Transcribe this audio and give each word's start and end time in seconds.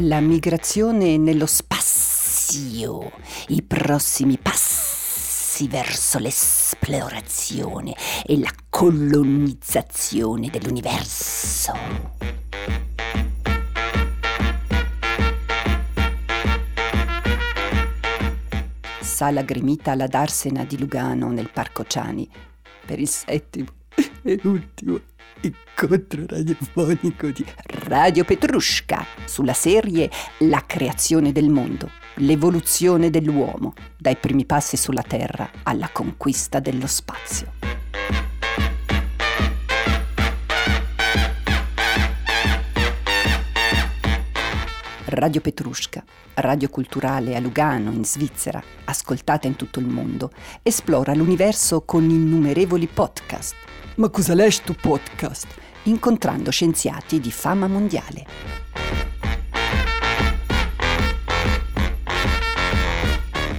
la 0.00 0.20
migrazione 0.20 1.16
nello 1.16 1.46
spazio, 1.46 3.10
i 3.48 3.62
prossimi 3.62 4.38
passi 4.38 5.66
verso 5.66 6.18
l'esplorazione 6.18 7.94
e 8.24 8.38
la 8.38 8.52
colonizzazione 8.68 10.50
dell'universo. 10.50 11.72
Sala 19.00 19.42
gremita 19.42 19.90
alla 19.92 20.06
Darsena 20.06 20.64
di 20.64 20.78
Lugano 20.78 21.30
nel 21.30 21.50
Parco 21.50 21.84
Ciani 21.84 22.28
per 22.86 23.00
il 23.00 23.08
settimo 23.08 23.66
e 24.22 24.38
ultimo 24.44 25.00
incontro 25.40 26.24
radiofonico 26.26 27.28
di 27.28 27.44
Radio 27.86 28.24
Petrushka 28.24 29.04
sulla 29.24 29.52
serie 29.52 30.10
La 30.38 30.64
creazione 30.66 31.32
del 31.32 31.48
mondo, 31.48 31.90
l'evoluzione 32.16 33.10
dell'uomo, 33.10 33.74
dai 33.96 34.16
primi 34.16 34.44
passi 34.44 34.76
sulla 34.76 35.02
Terra 35.02 35.50
alla 35.62 35.88
conquista 35.92 36.60
dello 36.60 36.86
spazio. 36.86 37.67
Radio 45.18 45.40
Petrushka, 45.40 46.04
radio 46.34 46.68
culturale 46.68 47.34
a 47.34 47.40
Lugano, 47.40 47.90
in 47.90 48.04
Svizzera, 48.04 48.62
ascoltata 48.84 49.48
in 49.48 49.56
tutto 49.56 49.80
il 49.80 49.86
mondo, 49.86 50.30
esplora 50.62 51.12
l'universo 51.12 51.82
con 51.82 52.08
innumerevoli 52.08 52.86
podcast. 52.86 53.56
Ma 53.96 54.08
cosa 54.10 54.34
leggi 54.34 54.60
tu 54.64 54.74
podcast? 54.74 55.48
Incontrando 55.84 56.50
scienziati 56.52 57.18
di 57.18 57.32
fama 57.32 57.66
mondiale. 57.66 58.26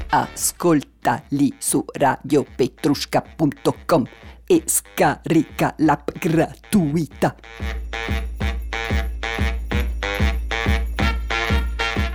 Ascoltali 0.08 1.54
su 1.58 1.84
radiopetrushka.com 1.86 4.08
e 4.46 4.64
scarica 4.66 5.74
l'app 5.80 6.12
gratuita. 6.18 7.36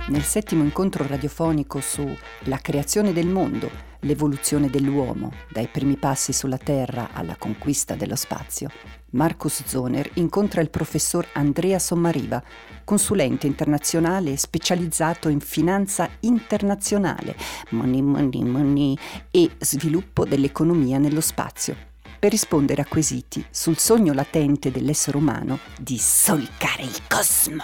Nel 0.07 0.21
settimo 0.21 0.63
incontro 0.63 1.07
radiofonico 1.07 1.79
su 1.79 2.07
La 2.41 2.57
creazione 2.57 3.11
del 3.11 3.25
mondo, 3.25 3.71
l'evoluzione 4.01 4.69
dell'uomo, 4.69 5.31
dai 5.49 5.67
primi 5.67 5.97
passi 5.97 6.31
sulla 6.31 6.59
Terra 6.59 7.09
alla 7.11 7.35
conquista 7.35 7.95
dello 7.95 8.15
spazio, 8.15 8.69
Marcus 9.11 9.63
Zoner 9.65 10.07
incontra 10.15 10.61
il 10.61 10.69
professor 10.69 11.27
Andrea 11.33 11.79
Sommariva, 11.79 12.43
consulente 12.83 13.47
internazionale 13.47 14.37
specializzato 14.37 15.27
in 15.27 15.39
finanza 15.39 16.07
internazionale, 16.19 17.35
money, 17.69 18.01
money, 18.01 18.43
money 18.43 18.95
e 19.31 19.49
sviluppo 19.57 20.23
dell'economia 20.23 20.99
nello 20.99 21.21
spazio, 21.21 21.75
per 22.19 22.29
rispondere 22.29 22.83
a 22.83 22.85
quesiti 22.85 23.43
sul 23.49 23.79
sogno 23.79 24.13
latente 24.13 24.69
dell'essere 24.69 25.17
umano 25.17 25.57
di 25.79 25.97
solcare 25.97 26.83
il 26.83 27.01
cosmo. 27.07 27.63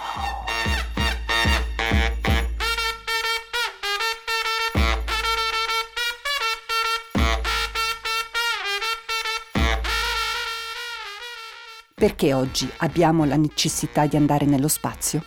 Perché 12.02 12.34
oggi 12.34 12.68
abbiamo 12.78 13.24
la 13.24 13.36
necessità 13.36 14.08
di 14.08 14.16
andare 14.16 14.44
nello 14.44 14.66
spazio? 14.66 15.24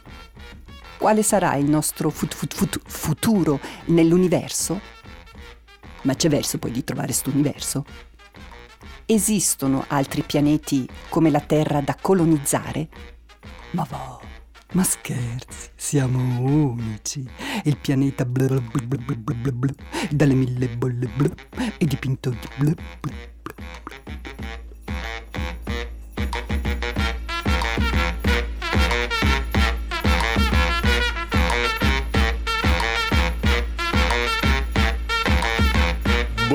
Quale 0.97 1.23
sarà 1.23 1.55
il 1.55 1.69
nostro 1.69 2.09
fut, 2.09 2.35
fut, 2.35 2.53
fut, 2.53 2.79
futuro 2.85 3.61
nell'universo? 3.85 4.81
Ma 6.01 6.15
c'è 6.15 6.27
verso 6.27 6.57
poi 6.57 6.71
di 6.71 6.83
trovare 6.83 7.07
questo 7.07 7.29
universo? 7.29 7.85
Esistono 9.05 9.85
altri 9.87 10.23
pianeti 10.23 10.85
come 11.07 11.29
la 11.29 11.39
Terra 11.39 11.79
da 11.79 11.95
colonizzare? 11.95 12.89
Ma 13.71 13.87
va, 13.89 14.19
ma 14.73 14.83
scherzi, 14.83 15.69
siamo 15.75 16.41
unici. 16.41 17.25
Il 17.63 17.77
pianeta 17.77 18.25
bla 18.25 18.47
bla 18.47 18.59
bla 18.59 18.97
bla 18.97 19.33
bla 19.33 19.51
bla, 19.53 19.73
dalle 20.09 20.33
mille 20.33 20.67
bolle 20.67 21.07
bla, 21.07 21.29
è 21.77 21.85
dipinto 21.85 22.31
di 22.31 22.47
bla 22.57 22.73
bla 22.73 22.83
bla 22.99 23.13
bla. 23.43 24.64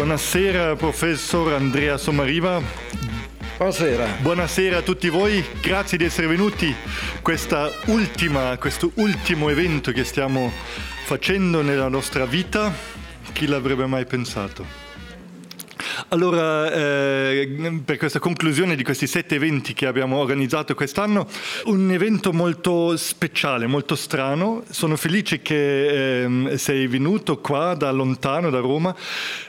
Buonasera 0.01 0.77
professor 0.77 1.53
Andrea 1.53 1.99
Sommariva. 1.99 2.59
Buonasera. 3.59 4.17
Buonasera 4.23 4.79
a 4.79 4.81
tutti 4.81 5.11
voi, 5.11 5.45
grazie 5.61 5.99
di 5.99 6.05
essere 6.05 6.27
venuti. 6.27 6.75
Questa 7.21 7.71
ultima, 7.89 8.57
questo 8.57 8.93
ultimo 8.95 9.51
evento 9.51 9.93
che 9.93 10.05
stiamo 10.05 10.51
facendo 11.05 11.61
nella 11.61 11.89
nostra 11.89 12.25
vita, 12.25 12.73
chi 13.33 13.47
l'avrebbe 13.47 13.85
mai 13.85 14.07
pensato? 14.07 14.90
Allora, 16.09 16.73
eh, 16.73 17.81
per 17.85 17.97
questa 17.97 18.19
conclusione 18.19 18.77
di 18.77 18.83
questi 18.83 19.07
sette 19.07 19.37
eventi 19.37 19.75
che 19.75 19.87
abbiamo 19.87 20.17
organizzato 20.19 20.75
quest'anno, 20.75 21.29
un 21.65 21.91
evento 21.91 22.33
molto 22.33 22.97
speciale, 22.97 23.67
molto 23.67 23.95
strano. 23.95 24.65
Sono 24.69 24.97
felice 24.97 25.43
che 25.43 26.25
eh, 26.25 26.59
sei 26.59 26.87
venuto 26.87 27.39
qua 27.39 27.75
da 27.75 27.91
lontano, 27.91 28.51
da 28.51 28.61
Roma, 28.61 28.95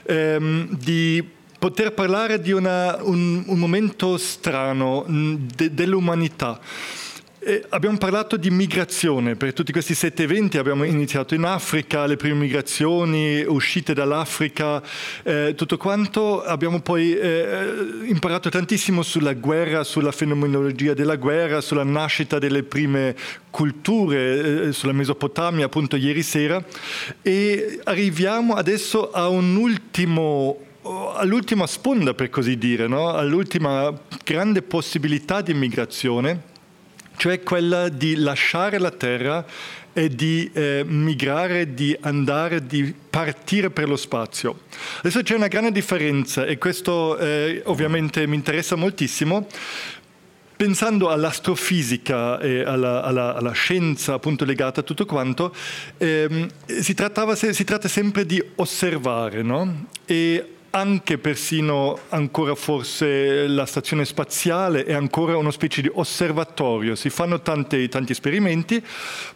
ehm, 0.04 0.68
di 0.76 1.24
poter 1.58 1.92
parlare 1.92 2.40
di 2.40 2.50
una, 2.50 2.98
un, 3.02 3.44
un, 3.46 3.58
momento 3.58 4.16
strano 4.16 5.04
de, 5.06 5.72
dell'umanità. 5.72 6.58
E 7.44 7.64
abbiamo 7.70 7.98
parlato 7.98 8.36
di 8.36 8.50
migrazione, 8.50 9.34
per 9.34 9.52
tutti 9.52 9.72
questi 9.72 9.96
sette 9.96 10.22
eventi 10.22 10.58
abbiamo 10.58 10.84
iniziato 10.84 11.34
in 11.34 11.42
Africa, 11.42 12.06
le 12.06 12.14
prime 12.14 12.36
migrazioni, 12.38 13.42
uscite 13.42 13.94
dall'Africa, 13.94 14.80
eh, 15.24 15.52
tutto 15.56 15.76
quanto. 15.76 16.44
Abbiamo 16.44 16.80
poi 16.82 17.18
eh, 17.18 17.74
imparato 18.04 18.48
tantissimo 18.48 19.02
sulla 19.02 19.32
guerra, 19.32 19.82
sulla 19.82 20.12
fenomenologia 20.12 20.94
della 20.94 21.16
guerra, 21.16 21.60
sulla 21.60 21.82
nascita 21.82 22.38
delle 22.38 22.62
prime 22.62 23.16
culture, 23.50 24.68
eh, 24.68 24.72
sulla 24.72 24.92
Mesopotamia 24.92 25.64
appunto 25.64 25.96
ieri 25.96 26.22
sera 26.22 26.64
e 27.22 27.80
arriviamo 27.82 28.54
adesso 28.54 29.10
a 29.10 29.26
un 29.26 29.56
ultimo 29.56 30.58
all'ultima 31.16 31.66
sponda 31.66 32.14
per 32.14 32.30
così 32.30 32.56
dire, 32.56 32.86
no? 32.86 33.08
all'ultima 33.12 33.92
grande 34.24 34.62
possibilità 34.62 35.40
di 35.40 35.54
migrazione 35.54 36.50
cioè 37.16 37.42
quella 37.42 37.88
di 37.88 38.16
lasciare 38.16 38.78
la 38.78 38.90
terra 38.90 39.44
e 39.92 40.08
di 40.08 40.50
eh, 40.52 40.84
migrare, 40.86 41.74
di 41.74 41.96
andare, 42.00 42.66
di 42.66 42.94
partire 43.10 43.70
per 43.70 43.88
lo 43.88 43.96
spazio. 43.96 44.62
Adesso 44.98 45.22
c'è 45.22 45.34
una 45.34 45.48
grande 45.48 45.72
differenza 45.72 46.44
e 46.44 46.58
questo 46.58 47.18
eh, 47.18 47.62
ovviamente 47.66 48.26
mi 48.26 48.36
interessa 48.36 48.74
moltissimo. 48.74 49.46
Pensando 50.54 51.08
all'astrofisica 51.08 52.38
e 52.38 52.62
alla, 52.62 53.02
alla, 53.02 53.34
alla, 53.34 53.50
scienza 53.50 54.14
appunto 54.14 54.44
legata 54.44 54.80
a 54.80 54.84
tutto 54.84 55.06
quanto, 55.06 55.52
ehm, 55.98 56.48
si, 56.66 56.94
trattava, 56.94 57.34
si, 57.34 57.64
tratta 57.64 57.88
sempre 57.88 58.24
di 58.24 58.40
osservare, 58.56 59.42
no? 59.42 59.86
E 60.04 60.46
anche 60.74 61.18
persino 61.18 61.98
ancora 62.08 62.54
forse 62.54 63.46
la 63.46 63.66
stazione 63.66 64.04
spaziale 64.06 64.84
è 64.84 64.94
ancora 64.94 65.36
una 65.36 65.50
specie 65.50 65.82
di 65.82 65.90
osservatorio, 65.92 66.94
si 66.94 67.10
fanno 67.10 67.42
tanti, 67.42 67.88
tanti 67.88 68.12
esperimenti, 68.12 68.82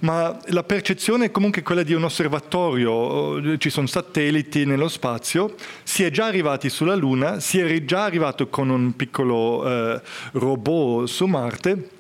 ma 0.01 0.39
la 0.47 0.63
percezione 0.63 1.27
è 1.27 1.31
comunque 1.31 1.63
quella 1.63 1.83
di 1.83 1.93
un 1.93 2.05
osservatorio, 2.05 3.59
ci 3.59 3.69
sono 3.69 3.87
satelliti 3.87 4.65
nello 4.65 4.89
spazio, 4.89 5.55
si 5.83 6.05
è 6.05 6.11
già 6.11 6.25
arrivati 6.25 6.71
sulla 6.71 6.95
Luna, 6.95 7.39
si 7.41 7.61
è 7.61 7.85
già 7.85 8.05
arrivato 8.05 8.49
con 8.49 8.71
un 8.71 8.97
piccolo 8.97 9.69
eh, 9.69 10.01
robot 10.33 11.07
su 11.07 11.27
Marte, 11.27 11.91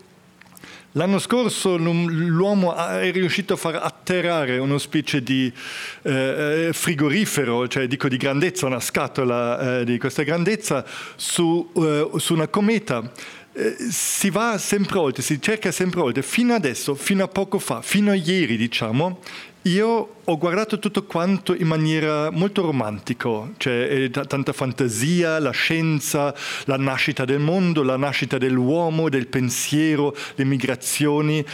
L'anno 0.96 1.18
scorso 1.18 1.76
l'uomo 1.76 2.74
è 2.74 3.12
riuscito 3.12 3.52
a 3.52 3.56
far 3.58 3.74
atterrare 3.74 4.56
una 4.56 4.78
specie 4.78 5.22
di 5.22 5.52
eh, 6.00 6.70
frigorifero, 6.72 7.68
cioè 7.68 7.86
dico 7.86 8.08
di 8.08 8.16
grandezza, 8.16 8.64
una 8.64 8.80
scatola 8.80 9.80
eh, 9.80 9.84
di 9.84 9.98
questa 9.98 10.22
grandezza, 10.22 10.86
su, 11.16 11.70
eh, 11.76 12.08
su 12.16 12.32
una 12.32 12.48
cometa. 12.48 13.12
Eh, 13.52 13.76
si 13.90 14.30
va 14.30 14.56
sempre 14.56 14.96
oltre, 14.98 15.22
si 15.22 15.38
cerca 15.38 15.70
sempre 15.70 16.00
oltre. 16.00 16.22
Fino 16.22 16.54
adesso, 16.54 16.94
fino 16.94 17.24
a 17.24 17.28
poco 17.28 17.58
fa, 17.58 17.82
fino 17.82 18.10
a 18.10 18.14
ieri 18.14 18.56
diciamo, 18.56 19.20
io 19.66 20.16
ho 20.22 20.38
guardato 20.38 20.78
tutto 20.78 21.04
quanto 21.04 21.54
in 21.54 21.66
maniera 21.66 22.30
molto 22.30 22.62
romantica, 22.62 23.28
cioè 23.56 24.08
t- 24.10 24.26
tanta 24.26 24.52
fantasia, 24.52 25.40
la 25.40 25.50
scienza, 25.50 26.34
la 26.66 26.76
nascita 26.76 27.24
del 27.24 27.40
mondo, 27.40 27.82
la 27.82 27.96
nascita 27.96 28.38
dell'uomo, 28.38 29.08
del 29.08 29.26
pensiero, 29.26 30.14
le 30.34 30.44
migrazioni. 30.44 31.44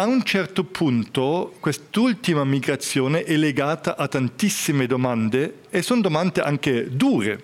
a 0.00 0.04
un 0.04 0.22
certo 0.22 0.64
punto 0.64 1.54
quest'ultima 1.60 2.44
migrazione 2.44 3.24
è 3.24 3.36
legata 3.36 3.96
a 3.96 4.06
tantissime 4.06 4.86
domande 4.86 5.62
e 5.70 5.82
sono 5.82 6.00
domande 6.00 6.40
anche 6.40 6.88
dure. 6.90 7.42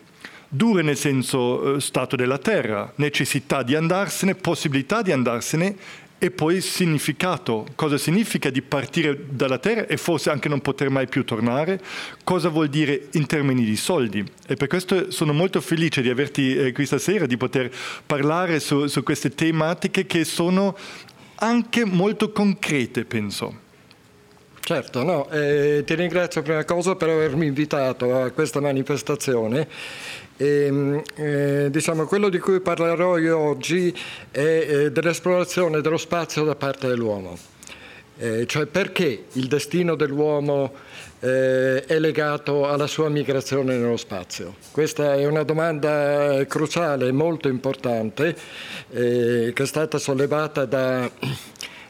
Dure 0.49 0.83
nel 0.83 0.97
senso 0.97 1.75
eh, 1.75 1.81
stato 1.81 2.15
della 2.15 2.39
terra, 2.39 2.93
necessità 2.97 3.65
di 3.65 3.75
andarsene, 3.75 4.37
possibilità 4.37 5.03
di 5.03 5.11
andarsene 5.11 5.77
e 6.25 6.31
poi 6.31 6.63
significato, 6.63 7.67
cosa 7.75 7.99
significa 7.99 8.49
di 8.49 8.63
partire 8.63 9.27
dalla 9.29 9.59
terra 9.59 9.87
e 9.87 9.99
forse 9.99 10.31
anche 10.31 10.49
non 10.49 10.63
poter 10.63 10.89
mai 10.89 11.07
più 11.07 11.23
tornare, 11.23 11.79
cosa 12.25 12.49
vuol 12.49 12.69
dire 12.69 13.09
in 13.13 13.27
termini 13.27 13.63
di 13.63 13.77
soldi. 13.77 14.25
E 14.47 14.55
per 14.55 14.67
questo 14.69 15.11
sono 15.11 15.35
molto 15.35 15.61
felice 15.61 16.01
di 16.01 16.09
averti 16.09 16.57
eh, 16.57 16.73
qui 16.73 16.87
stasera, 16.87 17.27
di 17.27 17.37
poter 17.37 17.71
parlare 18.07 18.59
su, 18.59 18.87
su 18.87 19.03
queste 19.03 19.35
tematiche 19.35 20.07
che 20.07 20.25
sono 20.25 20.75
anche 21.35 21.85
molto 21.85 22.33
concrete, 22.33 23.05
penso. 23.05 23.61
Certo, 24.61 25.03
no, 25.03 25.29
eh, 25.29 25.83
ti 25.85 25.95
ringrazio 25.95 26.41
prima 26.41 26.65
cosa 26.65 26.95
per 26.95 27.11
avermi 27.11 27.45
invitato 27.45 28.15
a 28.15 28.31
questa 28.31 28.63
manifestazione. 28.63 29.69
E, 30.37 30.65
ehm, 30.67 31.03
eh, 31.15 31.69
diciamo, 31.71 32.07
quello 32.07 32.29
di 32.29 32.39
cui 32.39 32.61
parlerò 32.61 33.19
io 33.19 33.39
oggi 33.39 33.95
è 34.31 34.39
eh, 34.41 34.93
dell'esplorazione 34.93 35.81
dello 35.81 35.97
spazio 35.97 36.45
da 36.45 36.57
parte 36.57 36.89
dell'uomo, 36.89 37.39
eh, 38.19 38.45
cioè 38.47 38.67
perché 38.67 39.25
il 39.33 39.47
destino 39.47 39.95
dell'uomo 39.95 40.73
eh, 41.21 41.85
è 41.85 41.99
legato 41.99 42.69
alla 42.69 42.87
sua 42.87 43.09
migrazione 43.09 43.77
nello 43.77 43.97
spazio? 43.97 44.57
Questa 44.71 45.15
è 45.15 45.25
una 45.25 45.43
domanda 45.43 46.45
cruciale, 46.47 47.13
molto 47.13 47.49
importante, 47.49 48.37
eh, 48.91 49.53
che 49.55 49.63
è 49.63 49.67
stata 49.67 49.99
sollevata 49.99 50.65
da, 50.65 51.09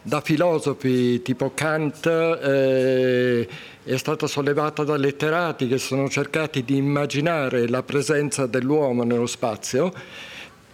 da 0.02 0.20
filosofi 0.20 1.23
tipo 1.23 1.52
Kant, 1.55 2.06
eh, 2.06 3.49
è 3.84 3.96
stata 3.96 4.26
sollevata 4.26 4.82
da 4.82 4.96
letterati 4.96 5.69
che 5.69 5.78
sono 5.78 6.08
cercati 6.08 6.64
di 6.64 6.76
immaginare 6.76 7.69
la 7.69 7.82
presenza 7.82 8.46
dell'uomo 8.46 9.04
nello 9.04 9.26
spazio, 9.26 9.92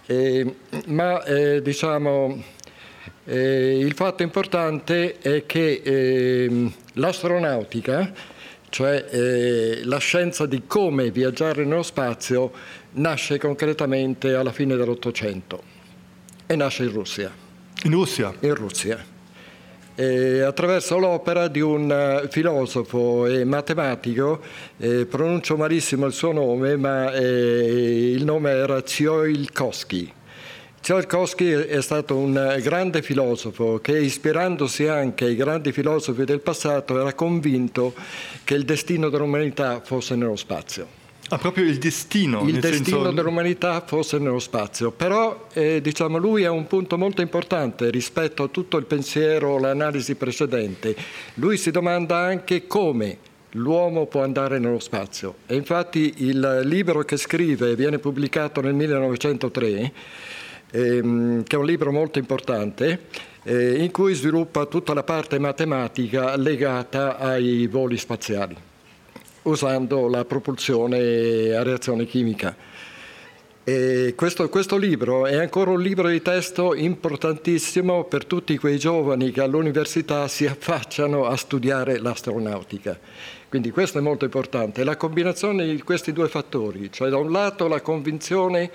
eh, 0.05 0.55
ma 0.87 1.21
eh, 1.23 1.61
diciamo, 1.61 2.41
eh, 3.25 3.77
il 3.77 3.93
fatto 3.93 4.23
importante 4.23 5.17
è 5.19 5.45
che 5.45 5.81
ehm, 5.83 6.71
l'astronautica 6.93 8.39
cioè 8.71 9.05
eh, 9.09 9.81
la 9.83 9.97
scienza 9.97 10.45
di 10.45 10.63
come 10.65 11.11
viaggiare 11.11 11.65
nello 11.65 11.83
spazio 11.83 12.51
nasce 12.91 13.37
concretamente 13.37 14.33
alla 14.33 14.53
fine 14.53 14.77
dell'Ottocento 14.77 15.61
e 16.47 16.55
nasce 16.55 16.83
in 16.83 16.91
Russia. 16.93 17.29
In 17.83 17.91
Russia? 17.91 18.33
In 18.39 18.55
Russia. 18.55 19.10
E 20.01 20.41
attraverso 20.41 20.97
l'opera 20.97 21.47
di 21.47 21.59
un 21.59 21.91
eh, 21.91 22.27
filosofo 22.27 23.27
e 23.27 23.43
matematico, 23.43 24.39
eh, 24.79 25.05
pronuncio 25.05 25.55
malissimo 25.57 26.07
il 26.07 26.13
suo 26.13 26.31
nome, 26.31 26.75
ma 26.75 27.13
eh, 27.13 28.11
il 28.11 28.25
nome 28.25 28.49
era 28.49 28.81
Tsiolkovsky 28.81 30.11
Tsiolkovsky 30.81 31.51
è 31.51 31.79
stato 31.83 32.17
un 32.17 32.57
grande 32.63 33.03
filosofo 33.03 33.77
che, 33.77 33.99
ispirandosi 33.99 34.87
anche 34.87 35.25
ai 35.25 35.35
grandi 35.35 35.71
filosofi 35.71 36.23
del 36.23 36.39
passato, 36.39 36.99
era 36.99 37.13
convinto 37.13 37.93
che 38.43 38.55
il 38.55 38.65
destino 38.65 39.09
dell'umanità 39.09 39.81
fosse 39.83 40.15
nello 40.15 40.35
spazio. 40.35 41.00
Ah, 41.31 41.37
proprio 41.37 41.65
il 41.65 41.77
destino. 41.77 42.47
Il 42.47 42.59
destino 42.59 42.97
senso... 42.97 43.11
dell'umanità 43.11 43.81
fosse 43.85 44.17
nello 44.19 44.39
spazio. 44.39 44.91
Però, 44.91 45.47
eh, 45.53 45.79
diciamo, 45.81 46.17
lui 46.17 46.45
ha 46.45 46.51
un 46.51 46.67
punto 46.67 46.97
molto 46.97 47.21
importante 47.21 47.89
rispetto 47.89 48.43
a 48.43 48.47
tutto 48.49 48.77
il 48.77 48.85
pensiero, 48.85 49.57
l'analisi 49.57 50.15
precedente. 50.15 50.95
Lui 51.35 51.57
si 51.57 51.71
domanda 51.71 52.17
anche 52.17 52.67
come 52.67 53.17
l'uomo 53.51 54.05
può 54.07 54.23
andare 54.23 54.59
nello 54.59 54.79
spazio. 54.79 55.35
E 55.47 55.55
infatti 55.55 56.15
il 56.17 56.61
libro 56.65 57.03
che 57.03 57.17
scrive 57.17 57.75
viene 57.75 57.99
pubblicato 57.99 58.61
nel 58.61 58.73
1903 58.73 59.91
ehm, 60.71 61.43
che 61.43 61.55
è 61.55 61.59
un 61.59 61.65
libro 61.65 61.91
molto 61.91 62.19
importante, 62.19 63.07
eh, 63.43 63.75
in 63.83 63.91
cui 63.91 64.13
sviluppa 64.13 64.65
tutta 64.65 64.93
la 64.93 65.03
parte 65.03 65.39
matematica 65.39 66.35
legata 66.35 67.17
ai 67.17 67.67
voli 67.67 67.97
spaziali, 67.97 68.55
usando 69.43 70.07
la 70.07 70.25
propulsione 70.25 71.53
a 71.53 71.63
reazione 71.63 72.05
chimica. 72.05 72.55
Questo, 74.15 74.49
questo, 74.49 74.75
libro 74.75 75.27
è 75.27 75.35
ancora 75.35 75.71
un 75.71 75.81
libro 75.81 76.09
di 76.09 76.21
testo 76.21 76.73
importantissimo 76.73 78.03
per 78.05 78.25
tutti 78.25 78.57
quei 78.57 78.79
giovani 78.79 79.31
che 79.31 79.41
all'università 79.41 80.27
si 80.27 80.45
affacciano 80.45 81.25
a 81.25 81.37
studiare 81.37 81.99
l'astronautica. 81.99 82.99
Quindi 83.47 83.69
questo 83.71 83.99
è 83.99 84.01
molto 84.01 84.25
importante, 84.25 84.83
la 84.83 84.97
combinazione 84.97 85.65
di 85.65 85.81
questi 85.81 86.11
due 86.11 86.27
fattori, 86.27 86.91
cioè 86.91 87.09
da 87.09 87.17
un 87.17 87.31
lato 87.31 87.67
la 87.67 87.81
convinzione 87.81 88.71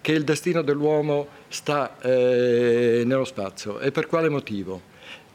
che 0.00 0.12
il 0.12 0.22
destino 0.22 0.62
dell'uomo 0.62 1.26
sta 1.48 1.98
eh, 2.00 3.02
nello 3.04 3.24
spazio. 3.24 3.80
E 3.80 3.90
per 3.90 4.06
quale 4.06 4.28
motivo? 4.28 4.80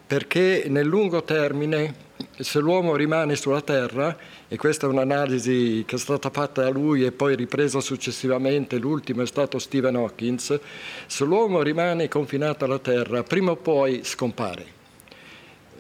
Perché 0.08 0.66
nel 0.68 0.86
lungo 0.86 1.24
termine, 1.24 1.94
se 2.40 2.60
l'uomo 2.60 2.96
rimane 2.96 3.36
sulla 3.36 3.62
Terra, 3.62 4.16
e 4.48 4.58
questa 4.58 4.88
è 4.88 4.90
un'analisi 4.90 5.84
che 5.86 5.96
è 5.96 6.00
stata 6.00 6.30
fatta 6.30 6.64
da 6.64 6.70
lui 6.70 7.06
e 7.06 7.12
poi 7.12 7.36
ripresa 7.36 7.80
successivamente, 7.80 8.78
l'ultimo 8.78 9.22
è 9.22 9.28
stato 9.28 9.60
Stephen 9.60 9.96
Hawking, 9.96 10.40
se 10.40 11.24
l'uomo 11.24 11.62
rimane 11.62 12.08
confinato 12.08 12.66
alla 12.66 12.80
Terra, 12.80 13.24
prima 13.24 13.52
o 13.52 13.56
poi 13.56 14.02
scompare. 14.04 14.82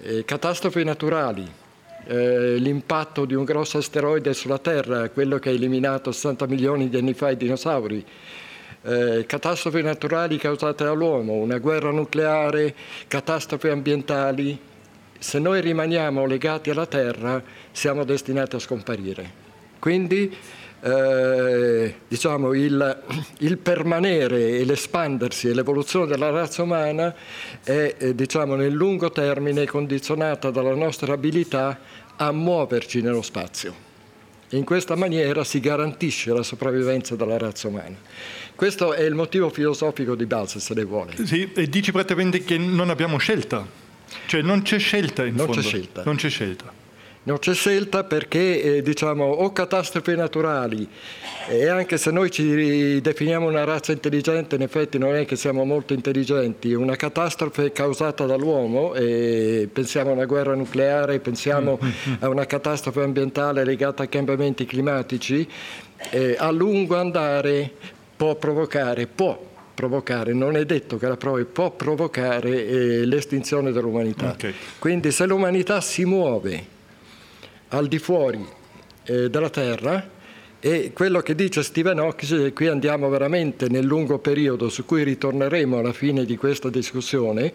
Eh, 0.01 0.25
catastrofi 0.25 0.83
naturali, 0.83 1.49
eh, 2.05 2.55
l'impatto 2.55 3.25
di 3.25 3.33
un 3.33 3.43
grosso 3.43 3.77
asteroide 3.77 4.33
sulla 4.33 4.59
Terra, 4.59 5.09
quello 5.09 5.39
che 5.39 5.49
ha 5.49 5.53
eliminato 5.53 6.11
60 6.11 6.45
milioni 6.47 6.89
di 6.89 6.97
anni 6.97 7.13
fa 7.13 7.31
i 7.31 7.37
dinosauri, 7.37 8.05
eh, 8.85 9.25
catastrofi 9.25 9.81
naturali 9.81 10.37
causate 10.37 10.83
dall'uomo, 10.83 11.33
una 11.33 11.57
guerra 11.57 11.91
nucleare, 11.91 12.75
catastrofi 13.07 13.69
ambientali, 13.69 14.59
se 15.23 15.39
noi 15.39 15.61
rimaniamo 15.61 16.25
legati 16.25 16.69
alla 16.69 16.85
Terra 16.85 17.41
siamo 17.71 18.03
destinati 18.03 18.57
a 18.57 18.59
scomparire. 18.59 19.41
Quindi 19.79 20.35
eh, 20.81 21.95
diciamo, 22.05 22.51
il, 22.51 23.03
il, 23.39 23.57
permanere 23.57 24.57
e 24.57 24.65
l'espandersi 24.65 25.47
e 25.47 25.53
l'evoluzione 25.53 26.07
della 26.07 26.29
razza 26.29 26.63
umana 26.63 27.15
è 27.63 27.95
eh, 27.97 28.13
diciamo, 28.13 28.55
nel 28.55 28.73
lungo 28.73 29.11
termine 29.11 29.65
condizionata 29.65 30.51
dalla 30.51 30.75
nostra 30.75 31.13
abilità 31.13 31.79
a 32.17 32.29
muoverci 32.33 33.01
nello 33.01 33.21
spazio. 33.21 33.73
In 34.49 34.65
questa 34.65 34.95
maniera 34.95 35.45
si 35.45 35.61
garantisce 35.61 36.33
la 36.33 36.43
sopravvivenza 36.43 37.15
della 37.15 37.37
razza 37.37 37.69
umana. 37.69 37.95
Questo 38.55 38.93
è 38.93 39.03
il 39.03 39.15
motivo 39.15 39.49
filosofico 39.49 40.15
di 40.15 40.25
base, 40.25 40.59
se 40.59 40.73
ne 40.73 40.83
vuole. 40.83 41.13
Sì, 41.23 41.49
e 41.55 41.69
dici 41.69 41.93
praticamente 41.93 42.43
che 42.43 42.57
non 42.57 42.89
abbiamo 42.89 43.17
scelta, 43.17 43.82
cioè 44.25 44.41
non 44.41 44.61
c'è 44.61 44.79
scelta 44.79 45.25
in 45.25 45.35
non 45.35 45.45
fondo. 45.45 45.61
C'è 45.61 45.67
scelta. 45.67 46.03
Non 46.05 46.15
c'è 46.15 46.29
scelta. 46.29 46.81
Non 47.25 47.39
c'è 47.39 47.53
scelta 47.53 48.03
perché 48.03 48.61
eh, 48.61 48.81
diciamo, 48.81 49.23
o 49.23 49.53
catastrofi 49.53 50.13
naturali 50.13 50.85
e 51.47 51.69
anche 51.69 51.97
se 51.97 52.11
noi 52.11 52.29
ci 52.29 52.99
definiamo 52.99 53.47
una 53.47 53.63
razza 53.63 53.93
intelligente, 53.93 54.55
in 54.55 54.61
effetti 54.61 54.97
non 54.97 55.15
è 55.15 55.23
che 55.23 55.37
siamo 55.37 55.63
molto 55.63 55.93
intelligenti, 55.93 56.73
una 56.73 56.97
catastrofe 56.97 57.71
causata 57.71 58.25
dall'uomo, 58.25 58.93
e 58.93 59.69
pensiamo 59.71 60.09
a 60.09 60.13
una 60.13 60.25
guerra 60.25 60.53
nucleare, 60.53 61.19
pensiamo 61.19 61.79
mm-hmm. 61.81 62.15
a 62.19 62.27
una 62.27 62.45
catastrofe 62.45 63.01
ambientale 63.01 63.63
legata 63.63 64.03
ai 64.03 64.09
cambiamenti 64.09 64.65
climatici, 64.65 65.47
eh, 66.09 66.35
a 66.37 66.51
lungo 66.51 66.97
andare 66.97 67.71
può 68.17 68.35
provocare, 68.35 69.07
può 69.07 69.51
provocare, 69.73 70.33
non 70.33 70.55
è 70.55 70.65
detto 70.65 70.97
che 70.97 71.07
la 71.07 71.17
provi, 71.17 71.45
può 71.45 71.71
provocare 71.71 72.65
eh, 72.65 73.05
l'estinzione 73.05 73.71
dell'umanità. 73.71 74.31
Okay. 74.31 74.53
Quindi 74.79 75.11
se 75.11 75.25
l'umanità 75.25 75.81
si 75.81 76.05
muove 76.05 76.65
al 77.69 77.87
di 77.87 77.99
fuori 77.99 78.45
eh, 79.05 79.29
della 79.29 79.49
Terra, 79.49 80.11
e 80.65 80.91
quello 80.93 81.19
che 81.19 81.35
dice 81.35 81.61
Stephen 81.61 81.99
Hawking, 81.99 82.45
e 82.45 82.53
qui 82.53 82.67
andiamo 82.67 83.09
veramente 83.09 83.67
nel 83.67 83.83
lungo 83.83 84.19
periodo 84.19 84.69
su 84.69 84.85
cui 84.85 85.03
ritorneremo 85.03 85.77
alla 85.77 85.91
fine 85.91 86.23
di 86.23 86.37
questa 86.37 86.69
discussione, 86.69 87.51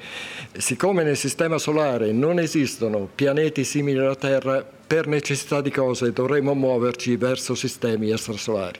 siccome 0.58 1.04
nel 1.04 1.16
Sistema 1.16 1.56
Solare 1.56 2.12
non 2.12 2.38
esistono 2.38 3.08
pianeti 3.14 3.64
simili 3.64 3.98
alla 3.98 4.14
Terra, 4.14 4.62
per 4.87 5.06
necessità 5.06 5.62
di 5.62 5.70
cose 5.70 6.12
dovremo 6.12 6.54
muoverci 6.54 7.16
verso 7.16 7.54
sistemi 7.54 8.10
extrasolari. 8.10 8.78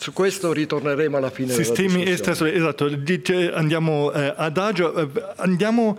Su 0.00 0.14
questo 0.14 0.54
ritorneremo 0.54 1.18
alla 1.18 1.28
fine 1.28 1.52
Sistemi 1.52 2.04
extrasolari, 2.04 2.56
esatto, 2.56 2.90
andiamo 3.52 4.10
eh, 4.12 4.32
adagio, 4.34 4.96
eh, 4.96 5.08
andiamo 5.36 5.98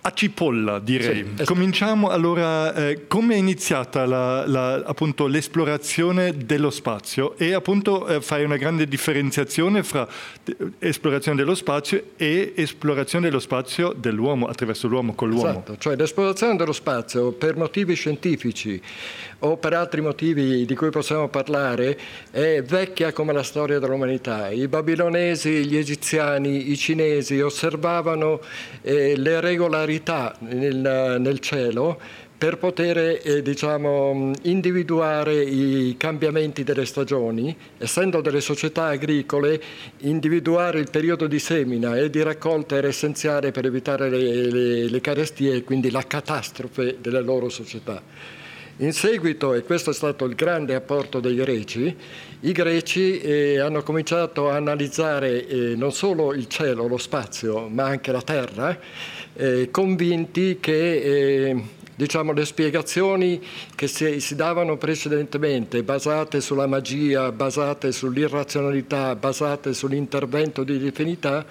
a 0.00 0.12
cipolla, 0.12 0.78
direi. 0.78 1.32
Sì, 1.36 1.44
Cominciamo 1.44 2.08
allora, 2.08 2.72
eh, 2.74 3.06
come 3.08 3.34
è 3.34 3.36
iniziata 3.36 4.06
la, 4.06 4.46
la, 4.46 4.74
appunto, 4.86 5.26
l'esplorazione 5.26 6.34
dello 6.34 6.70
spazio 6.70 7.36
e 7.36 7.52
appunto 7.52 8.06
eh, 8.06 8.22
fai 8.22 8.44
una 8.44 8.56
grande 8.56 8.86
differenziazione 8.86 9.82
fra 9.82 10.08
esplorazione 10.78 11.36
dello 11.36 11.56
spazio 11.56 12.10
e 12.16 12.54
esplorazione 12.56 13.26
dello 13.26 13.40
spazio 13.40 13.92
dell'uomo, 13.92 14.46
attraverso 14.46 14.86
l'uomo, 14.86 15.12
con 15.14 15.28
l'uomo. 15.28 15.50
Esatto, 15.50 15.76
cioè 15.76 15.96
l'esplorazione 15.96 16.56
dello 16.56 16.72
spazio 16.72 17.32
per 17.32 17.56
motivi 17.56 17.94
scientifici 17.94 18.80
o 19.40 19.56
per 19.56 19.74
altri 19.74 20.00
motivi 20.00 20.64
di 20.64 20.74
cui 20.74 20.90
possiamo 20.90 21.28
parlare 21.28 21.98
è 22.30 22.62
vecchia 22.62 23.12
come 23.12 23.32
la 23.32 23.42
storia 23.42 23.78
dell'umanità. 23.78 24.50
I 24.50 24.68
babilonesi, 24.68 25.66
gli 25.66 25.76
egiziani, 25.76 26.70
i 26.70 26.76
cinesi 26.76 27.40
osservavano 27.40 28.40
eh, 28.82 29.16
le 29.16 29.40
regolarità 29.40 30.34
nel, 30.40 31.16
nel 31.20 31.38
cielo 31.40 31.98
per 32.38 32.58
poter 32.58 33.20
eh, 33.22 33.40
diciamo, 33.40 34.32
individuare 34.42 35.42
i 35.42 35.94
cambiamenti 35.96 36.64
delle 36.64 36.84
stagioni, 36.84 37.56
essendo 37.78 38.20
delle 38.20 38.42
società 38.42 38.86
agricole, 38.86 39.60
individuare 40.00 40.80
il 40.80 40.90
periodo 40.90 41.26
di 41.26 41.38
semina 41.38 41.96
e 41.96 42.10
di 42.10 42.22
raccolta 42.22 42.76
era 42.76 42.88
essenziale 42.88 43.52
per 43.52 43.64
evitare 43.64 44.10
le, 44.10 44.50
le, 44.50 44.88
le 44.88 45.00
carestie 45.00 45.54
e 45.54 45.64
quindi 45.64 45.90
la 45.90 46.02
catastrofe 46.06 46.98
delle 47.00 47.22
loro 47.22 47.48
società. 47.48 48.02
In 48.78 48.92
seguito, 48.92 49.54
e 49.54 49.62
questo 49.62 49.88
è 49.88 49.94
stato 49.94 50.26
il 50.26 50.34
grande 50.34 50.74
apporto 50.74 51.18
dei 51.18 51.34
greci, 51.34 51.96
i 52.40 52.52
greci 52.52 53.18
eh, 53.20 53.58
hanno 53.58 53.82
cominciato 53.82 54.50
a 54.50 54.56
analizzare 54.56 55.46
eh, 55.46 55.74
non 55.76 55.92
solo 55.92 56.34
il 56.34 56.46
cielo, 56.46 56.86
lo 56.86 56.98
spazio, 56.98 57.68
ma 57.68 57.84
anche 57.84 58.12
la 58.12 58.20
terra, 58.20 58.78
eh, 59.32 59.70
convinti 59.70 60.58
che 60.60 61.48
eh, 61.48 61.62
diciamo, 61.94 62.32
le 62.32 62.44
spiegazioni 62.44 63.42
che 63.74 63.86
si, 63.86 64.20
si, 64.20 64.34
davano 64.34 64.76
precedentemente, 64.76 65.82
basate 65.82 66.42
sulla 66.42 66.66
magia, 66.66 67.32
basate 67.32 67.92
sull'irrazionalità, 67.92 69.16
basate 69.16 69.72
sull'intervento 69.72 70.64
di 70.64 70.78
divinità, 70.78 71.46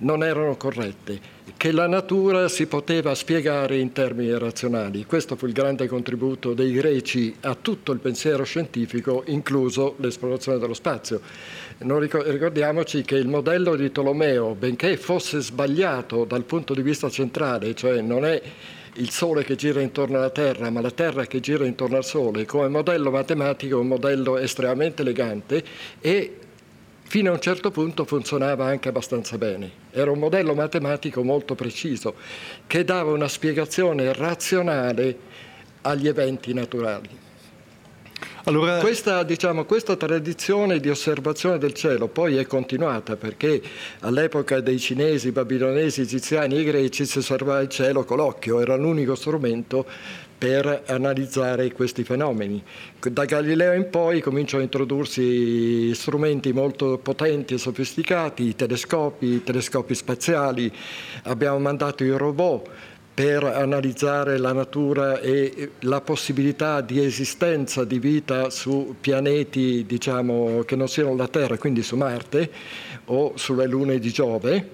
non 0.00 0.22
erano 0.22 0.58
corrette 0.58 1.35
che 1.56 1.70
la 1.70 1.86
natura 1.86 2.48
si 2.48 2.66
poteva 2.66 3.14
spiegare 3.14 3.78
in 3.78 3.92
termini 3.92 4.36
razionali. 4.36 5.04
Questo 5.04 5.36
fu 5.36 5.46
il 5.46 5.52
grande 5.52 5.86
contributo 5.86 6.54
dei 6.54 6.72
greci 6.72 7.34
a 7.40 7.54
tutto 7.54 7.92
il 7.92 8.00
pensiero 8.00 8.44
scientifico, 8.44 9.22
incluso 9.26 9.94
l'esplorazione 9.98 10.58
dello 10.58 10.74
spazio. 10.74 11.20
ricordiamoci 11.78 13.02
che 13.02 13.16
il 13.16 13.28
modello 13.28 13.76
di 13.76 13.92
Tolomeo, 13.92 14.54
benché 14.54 14.96
fosse 14.96 15.40
sbagliato 15.40 16.24
dal 16.24 16.44
punto 16.44 16.74
di 16.74 16.82
vista 16.82 17.08
centrale, 17.08 17.74
cioè 17.74 18.00
non 18.00 18.24
è 18.24 18.42
il 18.94 19.10
Sole 19.10 19.44
che 19.44 19.56
gira 19.56 19.80
intorno 19.80 20.16
alla 20.16 20.30
Terra, 20.30 20.70
ma 20.70 20.80
la 20.80 20.90
Terra 20.90 21.26
che 21.26 21.40
gira 21.40 21.66
intorno 21.66 21.96
al 21.96 22.04
Sole, 22.04 22.44
come 22.44 22.68
modello 22.68 23.10
matematico 23.10 23.76
è 23.76 23.80
un 23.80 23.88
modello 23.88 24.38
estremamente 24.38 25.02
elegante 25.02 25.62
e 26.00 26.38
fino 27.08 27.30
a 27.30 27.34
un 27.34 27.40
certo 27.40 27.70
punto 27.70 28.04
funzionava 28.04 28.66
anche 28.66 28.88
abbastanza 28.88 29.38
bene. 29.38 29.70
Era 29.90 30.10
un 30.10 30.18
modello 30.18 30.54
matematico 30.54 31.22
molto 31.22 31.54
preciso 31.54 32.14
che 32.66 32.84
dava 32.84 33.12
una 33.12 33.28
spiegazione 33.28 34.12
razionale 34.12 35.18
agli 35.82 36.08
eventi 36.08 36.52
naturali. 36.52 37.24
Allora... 38.44 38.78
Questa, 38.78 39.24
diciamo, 39.24 39.64
questa, 39.64 39.96
tradizione 39.96 40.78
di 40.78 40.88
osservazione 40.88 41.58
del 41.58 41.74
cielo 41.74 42.06
poi 42.06 42.36
è 42.36 42.46
continuata 42.46 43.16
perché 43.16 43.60
all'epoca 44.00 44.60
dei 44.60 44.78
cinesi, 44.78 45.32
babilonesi, 45.32 46.02
egiziani 46.02 46.58
e 46.58 46.64
greci 46.64 47.06
si 47.06 47.18
osservava 47.18 47.60
il 47.60 47.68
cielo 47.68 48.04
con 48.04 48.18
l'occhio, 48.18 48.60
era 48.60 48.76
l'unico 48.76 49.16
strumento 49.16 49.84
per 50.38 50.82
analizzare 50.86 51.72
questi 51.72 52.04
fenomeni. 52.04 52.62
Da 53.00 53.24
Galileo 53.24 53.72
in 53.72 53.88
poi 53.88 54.20
cominciano 54.20 54.62
a 54.62 54.64
introdursi 54.64 55.94
strumenti 55.94 56.52
molto 56.52 56.98
potenti 56.98 57.54
e 57.54 57.58
sofisticati, 57.58 58.42
i 58.44 58.54
telescopi, 58.54 59.26
i 59.26 59.42
telescopi 59.42 59.94
spaziali, 59.94 60.70
abbiamo 61.24 61.58
mandato 61.58 62.04
i 62.04 62.10
robot 62.10 62.68
per 63.14 63.44
analizzare 63.44 64.36
la 64.36 64.52
natura 64.52 65.20
e 65.20 65.70
la 65.80 66.02
possibilità 66.02 66.82
di 66.82 67.02
esistenza 67.02 67.84
di 67.84 67.98
vita 67.98 68.50
su 68.50 68.96
pianeti 69.00 69.86
diciamo, 69.86 70.64
che 70.66 70.76
non 70.76 70.86
siano 70.86 71.16
la 71.16 71.26
Terra, 71.26 71.56
quindi 71.56 71.82
su 71.82 71.96
Marte 71.96 72.50
o 73.06 73.32
sulle 73.36 73.66
lune 73.66 73.98
di 73.98 74.10
Giove 74.10 74.68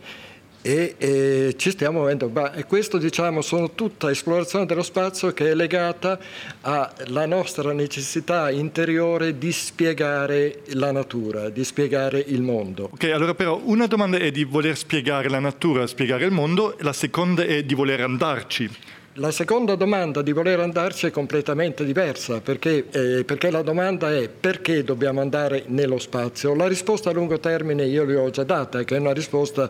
e, 0.63 0.95
e 0.97 1.55
ci 1.59 1.71
stiamo 1.71 1.99
muovendo. 1.99 2.31
E 2.55 2.65
questo 2.65 2.97
diciamo 2.99 3.43
sono 3.43 3.73
tutta 3.73 4.11
esplorazione 4.11 4.65
dello 4.65 4.83
spazio 4.83 5.33
che 5.33 5.51
è 5.51 5.55
legata 5.55 6.19
alla 6.63 7.27
nostra 7.27 7.73
necessità 7.73 8.51
interiore 8.51 9.37
di 9.37 9.53
spiegare 9.53 10.61
la 10.75 10.93
natura, 10.93 11.51
di 11.51 11.65
spiegare 11.65 12.25
il 12.27 12.41
mondo. 12.41 12.89
Ok, 12.93 13.05
allora 13.05 13.35
però 13.35 13.61
una 13.65 13.87
domanda 13.87 14.17
è 14.17 14.31
di 14.31 14.45
voler 14.45 14.77
spiegare 14.77 15.29
la 15.29 15.41
natura, 15.41 15.87
spiegare 15.87 16.25
il 16.25 16.31
mondo, 16.31 16.77
la 16.81 16.93
seconda 16.93 17.43
è 17.43 17.63
di 17.65 17.75
voler 17.75 18.01
andarci. 18.01 18.71
La 19.17 19.31
seconda 19.31 19.75
domanda 19.75 20.23
di 20.23 20.33
voler 20.33 20.59
andarci 20.61 21.05
è 21.05 21.11
completamente 21.11 21.85
diversa, 21.85 22.41
perché, 22.41 22.87
eh, 22.91 23.25
perché, 23.25 23.51
la 23.51 23.61
domanda 23.61 24.11
è 24.11 24.31
perché 24.31 24.85
dobbiamo 24.85 25.21
andare 25.21 25.65
nello 25.67 25.99
spazio? 25.99 26.55
La 26.55 26.67
risposta 26.67 27.11
a 27.11 27.13
lungo 27.13 27.39
termine 27.39 27.85
io 27.85 28.05
le 28.05 28.17
ho 28.17 28.31
già 28.31 28.43
data, 28.43 28.83
che 28.85 28.97
è 28.97 28.99
una 28.99 29.13
risposta 29.13 29.69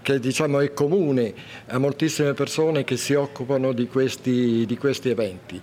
che 0.00 0.20
diciamo, 0.20 0.60
è 0.60 0.72
comune 0.72 1.34
a 1.66 1.78
moltissime 1.78 2.34
persone 2.34 2.84
che 2.84 2.96
si 2.96 3.14
occupano 3.14 3.72
di 3.72 3.88
questi, 3.88 4.64
di 4.64 4.78
questi 4.78 5.08
eventi. 5.08 5.60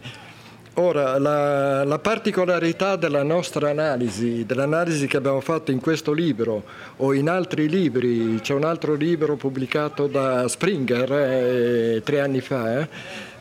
Ora, 0.75 1.19
la, 1.19 1.83
la, 1.83 1.99
particolarità 1.99 2.95
della 2.95 3.23
nostra 3.23 3.69
analisi, 3.69 4.45
dell'analisi 4.45 5.05
che 5.05 5.17
abbiamo 5.17 5.41
fatto 5.41 5.71
in 5.71 5.81
questo 5.81 6.13
libro 6.13 6.63
o 6.97 7.13
in 7.13 7.27
altri 7.27 7.67
libri, 7.67 8.39
c'è 8.41 8.53
un 8.53 8.63
altro 8.63 8.93
libro 8.93 9.35
pubblicato 9.35 10.07
da 10.07 10.47
Springer 10.47 11.11
eh, 11.11 12.01
tre 12.05 12.21
anni 12.21 12.39
fa, 12.39 12.79
eh, 12.79 12.87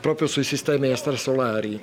proprio 0.01 0.27
sui 0.27 0.43
sistemi 0.43 0.89
extrasolari, 0.89 1.81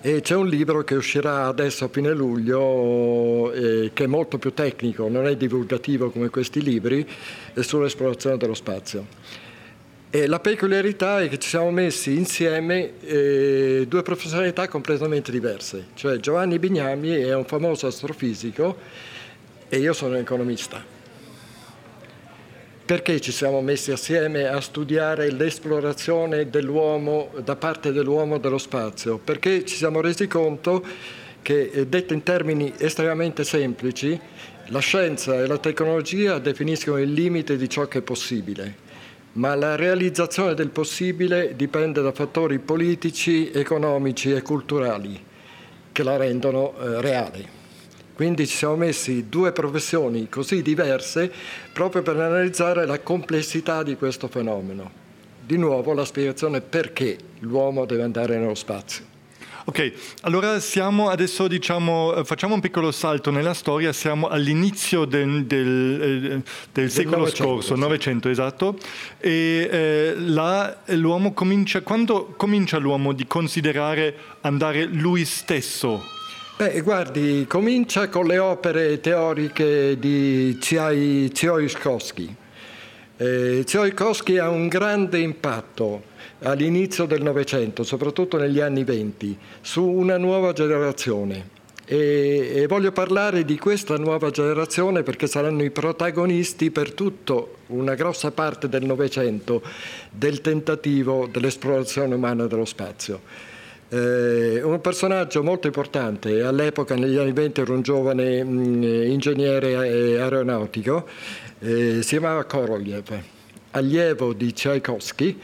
e 0.00 0.20
c'è 0.20 0.34
un 0.34 0.48
libro 0.48 0.82
che 0.82 0.96
uscirà 0.96 1.46
adesso 1.46 1.84
a 1.84 1.88
fine 1.88 2.12
luglio, 2.12 3.52
eh, 3.52 3.92
che 3.94 4.02
è 4.02 4.08
molto 4.08 4.38
più 4.38 4.52
tecnico, 4.52 5.08
non 5.08 5.28
è 5.28 5.36
divulgativo 5.36 6.10
come 6.10 6.28
questi 6.28 6.60
libri, 6.60 7.08
sull'esplorazione 7.54 8.36
dello 8.36 8.54
spazio. 8.54 9.06
E 10.14 10.26
la 10.26 10.40
peculiarità 10.40 11.22
è 11.22 11.28
che 11.30 11.38
ci 11.38 11.48
siamo 11.48 11.70
messi 11.70 12.14
insieme 12.14 13.00
eh, 13.00 13.86
due 13.88 14.02
professionalità 14.02 14.68
completamente 14.68 15.32
diverse, 15.32 15.86
cioè 15.94 16.18
Giovanni 16.18 16.58
Bignami 16.58 17.12
è 17.12 17.34
un 17.34 17.46
famoso 17.46 17.86
astrofisico 17.86 18.76
e 19.70 19.78
io 19.78 19.94
sono 19.94 20.12
un 20.12 20.20
economista. 20.20 20.84
Perché 22.84 23.22
ci 23.22 23.32
siamo 23.32 23.62
messi 23.62 23.90
assieme 23.90 24.46
a 24.46 24.60
studiare 24.60 25.30
l'esplorazione 25.30 26.50
dell'uomo 26.50 27.30
da 27.42 27.56
parte 27.56 27.90
dell'uomo 27.90 28.36
dello 28.36 28.58
spazio? 28.58 29.16
Perché 29.16 29.64
ci 29.64 29.76
siamo 29.76 30.02
resi 30.02 30.26
conto 30.26 30.84
che, 31.40 31.70
eh, 31.72 31.86
detto 31.86 32.12
in 32.12 32.22
termini 32.22 32.70
estremamente 32.76 33.44
semplici, 33.44 34.20
la 34.66 34.80
scienza 34.80 35.42
e 35.42 35.46
la 35.46 35.56
tecnologia 35.56 36.38
definiscono 36.38 36.98
il 36.98 37.14
limite 37.14 37.56
di 37.56 37.66
ciò 37.70 37.88
che 37.88 38.00
è 38.00 38.02
possibile 38.02 38.81
ma 39.34 39.54
la 39.54 39.76
realizzazione 39.76 40.54
del 40.54 40.68
possibile 40.68 41.54
dipende 41.56 42.02
da 42.02 42.12
fattori 42.12 42.58
politici, 42.58 43.50
economici 43.50 44.32
e 44.32 44.42
culturali 44.42 45.18
che 45.90 46.02
la 46.02 46.16
rendono 46.16 46.74
eh, 46.78 47.00
reale. 47.00 47.60
Quindi 48.14 48.46
ci 48.46 48.56
siamo 48.56 48.76
messi 48.76 49.28
due 49.28 49.52
professioni 49.52 50.28
così 50.28 50.60
diverse 50.60 51.32
proprio 51.72 52.02
per 52.02 52.16
analizzare 52.18 52.84
la 52.86 53.00
complessità 53.00 53.82
di 53.82 53.96
questo 53.96 54.28
fenomeno. 54.28 55.00
Di 55.44 55.56
nuovo 55.56 55.92
la 55.92 56.04
spiegazione 56.04 56.60
perché 56.60 57.16
l'uomo 57.40 57.84
deve 57.84 58.02
andare 58.02 58.38
nello 58.38 58.54
spazio. 58.54 59.11
Ok, 59.64 59.92
allora 60.22 60.58
siamo 60.58 61.08
adesso, 61.08 61.46
diciamo, 61.46 62.14
eh, 62.16 62.24
facciamo 62.24 62.54
un 62.54 62.60
piccolo 62.60 62.90
salto 62.90 63.30
nella 63.30 63.54
storia, 63.54 63.92
siamo 63.92 64.26
all'inizio 64.26 65.04
del, 65.04 65.44
del, 65.44 66.32
eh, 66.42 66.42
del 66.72 66.90
secolo 66.90 67.18
900, 67.18 67.44
scorso, 67.44 67.76
Novecento, 67.76 68.28
esatto, 68.28 68.76
e 69.18 69.68
eh, 69.70 70.14
là 70.18 70.82
l'uomo 70.86 71.32
comincia, 71.32 71.80
quando 71.82 72.34
comincia 72.36 72.78
l'uomo 72.78 73.12
di 73.12 73.24
considerare 73.28 74.16
andare 74.40 74.84
lui 74.84 75.24
stesso? 75.24 76.02
Beh, 76.56 76.80
guardi, 76.80 77.44
comincia 77.46 78.08
con 78.08 78.26
le 78.26 78.38
opere 78.38 78.98
teoriche 78.98 79.96
di 79.96 80.58
Tsiolkovsky. 80.58 82.34
Eh, 83.16 83.62
Tsiolkovsky 83.64 84.38
ha 84.38 84.48
un 84.48 84.66
grande 84.66 85.20
impatto 85.20 86.10
all'inizio 86.42 87.06
del 87.06 87.22
Novecento, 87.22 87.82
soprattutto 87.82 88.36
negli 88.36 88.60
anni 88.60 88.84
venti, 88.84 89.36
su 89.60 89.84
una 89.84 90.16
nuova 90.16 90.52
generazione 90.52 91.60
E, 91.84 92.52
e, 92.54 92.66
voglio 92.68 92.92
parlare 92.92 93.44
di 93.44 93.58
questa 93.58 93.96
nuova 93.96 94.30
generazione 94.30 95.02
perché 95.02 95.26
saranno 95.26 95.64
i 95.64 95.70
protagonisti 95.70 96.70
per 96.70 96.92
tutta 96.92 97.42
una 97.66 97.94
grossa 97.94 98.30
parte 98.30 98.68
del 98.68 98.84
Novecento 98.84 99.62
del 100.10 100.40
tentativo 100.40 101.28
dell'esplorazione 101.30 102.14
umana 102.14 102.46
dello 102.46 102.64
spazio. 102.64 103.20
Eh, 103.88 104.62
un 104.62 104.80
personaggio 104.80 105.42
molto 105.42 105.66
importante, 105.66 106.40
all'epoca 106.42 106.94
negli 106.94 107.18
anni 107.18 107.32
20 107.32 107.60
era 107.60 107.72
un 107.72 107.82
giovane 107.82 108.42
mh, 108.42 108.48
mm, 108.48 108.82
ingegnere 109.10 109.74
aeronautico, 109.74 111.06
eh, 111.58 111.98
si 112.00 112.08
chiamava 112.08 112.44
Korolev, 112.44 113.22
allievo 113.72 114.32
di 114.32 114.52
Tchaikovsky 114.52 115.38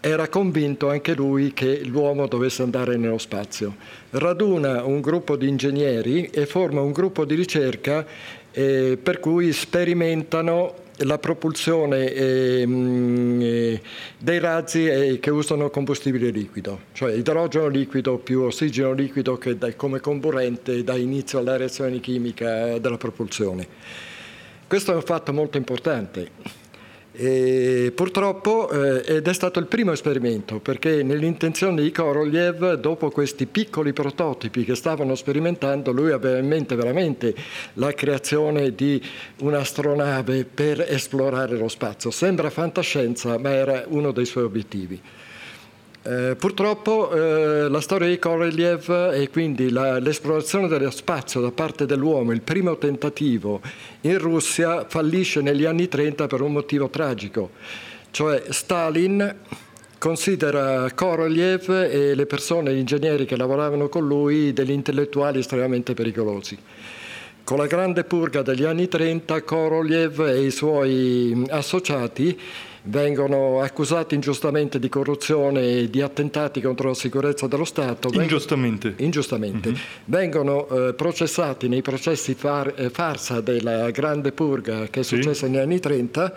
era 0.00 0.28
convinto 0.28 0.88
anche 0.88 1.14
lui 1.14 1.52
che 1.52 1.84
l'uomo 1.84 2.26
dovesse 2.26 2.62
andare 2.62 2.96
nello 2.96 3.18
spazio. 3.18 3.76
Raduna 4.10 4.84
un 4.84 5.00
gruppo 5.00 5.36
di 5.36 5.46
ingegneri 5.46 6.26
e 6.26 6.46
forma 6.46 6.80
un 6.80 6.92
gruppo 6.92 7.24
di 7.24 7.34
ricerca 7.34 8.06
eh, 8.50 8.98
per 9.00 9.20
cui 9.20 9.52
sperimentano 9.52 10.88
la 11.04 11.18
propulsione 11.18 12.12
eh, 12.12 12.66
eh, 13.40 13.80
dei 14.18 14.38
razzi 14.38 14.86
eh, 14.86 15.18
che 15.18 15.30
usano 15.30 15.70
combustibile 15.70 16.30
liquido, 16.30 16.80
cioè 16.92 17.12
idrogeno 17.12 17.68
liquido 17.68 18.18
più 18.18 18.42
ossigeno 18.42 18.92
liquido 18.92 19.38
che 19.38 19.56
da, 19.56 19.74
come 19.74 20.00
comburente 20.00 20.82
dà 20.82 20.96
inizio 20.96 21.38
alla 21.38 21.56
reazione 21.56 22.00
chimica 22.00 22.78
della 22.78 22.98
propulsione. 22.98 23.66
Questo 24.66 24.92
è 24.92 24.94
un 24.94 25.02
fatto 25.02 25.32
molto 25.32 25.56
importante 25.56 26.30
e 27.12 27.92
purtroppo, 27.94 28.70
eh, 28.70 29.16
ed 29.16 29.26
è 29.26 29.32
stato 29.32 29.58
il 29.58 29.66
primo 29.66 29.92
esperimento, 29.92 30.60
perché 30.60 31.02
nell'intenzione 31.02 31.82
di 31.82 31.90
Korolev, 31.90 32.74
dopo 32.74 33.10
questi 33.10 33.46
piccoli 33.46 33.92
prototipi 33.92 34.64
che 34.64 34.74
stavano 34.74 35.14
sperimentando, 35.14 35.90
lui 35.90 36.12
aveva 36.12 36.38
in 36.38 36.46
mente 36.46 36.76
veramente 36.76 37.34
la 37.74 37.92
creazione 37.92 38.74
di 38.74 39.02
un'astronave 39.38 40.44
per 40.44 40.80
esplorare 40.88 41.56
lo 41.56 41.68
spazio. 41.68 42.10
Sembra 42.10 42.48
fantascienza, 42.50 43.38
ma 43.38 43.50
era 43.50 43.84
uno 43.88 44.12
dei 44.12 44.26
suoi 44.26 44.44
obiettivi. 44.44 45.00
Eh, 46.02 46.34
purtroppo 46.34 47.10
eh, 47.12 47.68
la 47.68 47.80
storia 47.82 48.08
di 48.08 48.18
Korolev 48.18 49.10
e 49.12 49.28
quindi 49.28 49.68
la, 49.68 49.98
l'esplorazione 49.98 50.66
dello 50.66 50.90
spazio 50.90 51.42
da 51.42 51.50
parte 51.50 51.84
dell'uomo, 51.84 52.32
il 52.32 52.40
primo 52.40 52.78
tentativo 52.78 53.60
in 54.02 54.16
Russia, 54.16 54.86
fallisce 54.88 55.42
negli 55.42 55.66
anni 55.66 55.88
30 55.88 56.26
per 56.26 56.40
un 56.40 56.52
motivo 56.52 56.88
tragico, 56.88 57.50
cioè 58.12 58.44
Stalin 58.48 59.36
considera 59.98 60.90
Korolev 60.90 61.68
e 61.68 62.14
le 62.14 62.24
persone, 62.24 62.72
gli 62.72 62.78
ingegneri 62.78 63.26
che 63.26 63.36
lavoravano 63.36 63.90
con 63.90 64.06
lui, 64.06 64.54
degli 64.54 64.70
intellettuali 64.70 65.40
estremamente 65.40 65.92
pericolosi. 65.92 66.56
Con 67.44 67.58
la 67.58 67.66
grande 67.66 68.04
purga 68.04 68.40
degli 68.40 68.64
anni 68.64 68.88
30, 68.88 69.42
Korolev 69.42 70.20
e 70.20 70.46
i 70.46 70.50
suoi 70.50 71.44
associati 71.50 72.38
vengono 72.82 73.60
accusati 73.60 74.14
ingiustamente 74.14 74.78
di 74.78 74.88
corruzione 74.88 75.62
e 75.62 75.90
di 75.90 76.00
attentati 76.00 76.60
contro 76.60 76.88
la 76.88 76.94
sicurezza 76.94 77.46
dello 77.46 77.64
Stato. 77.64 78.08
Ingiustamente. 78.12 78.94
ingiustamente. 78.98 79.68
Uh-huh. 79.68 79.78
Vengono 80.06 80.68
eh, 80.68 80.94
processati 80.94 81.68
nei 81.68 81.82
processi 81.82 82.34
far, 82.34 82.72
eh, 82.76 82.90
farsa 82.90 83.40
della 83.40 83.90
Grande 83.90 84.32
Purga 84.32 84.86
che 84.88 85.00
è 85.00 85.02
successa 85.02 85.46
sì. 85.46 85.52
negli 85.52 85.60
anni 85.60 85.80
30 85.80 86.34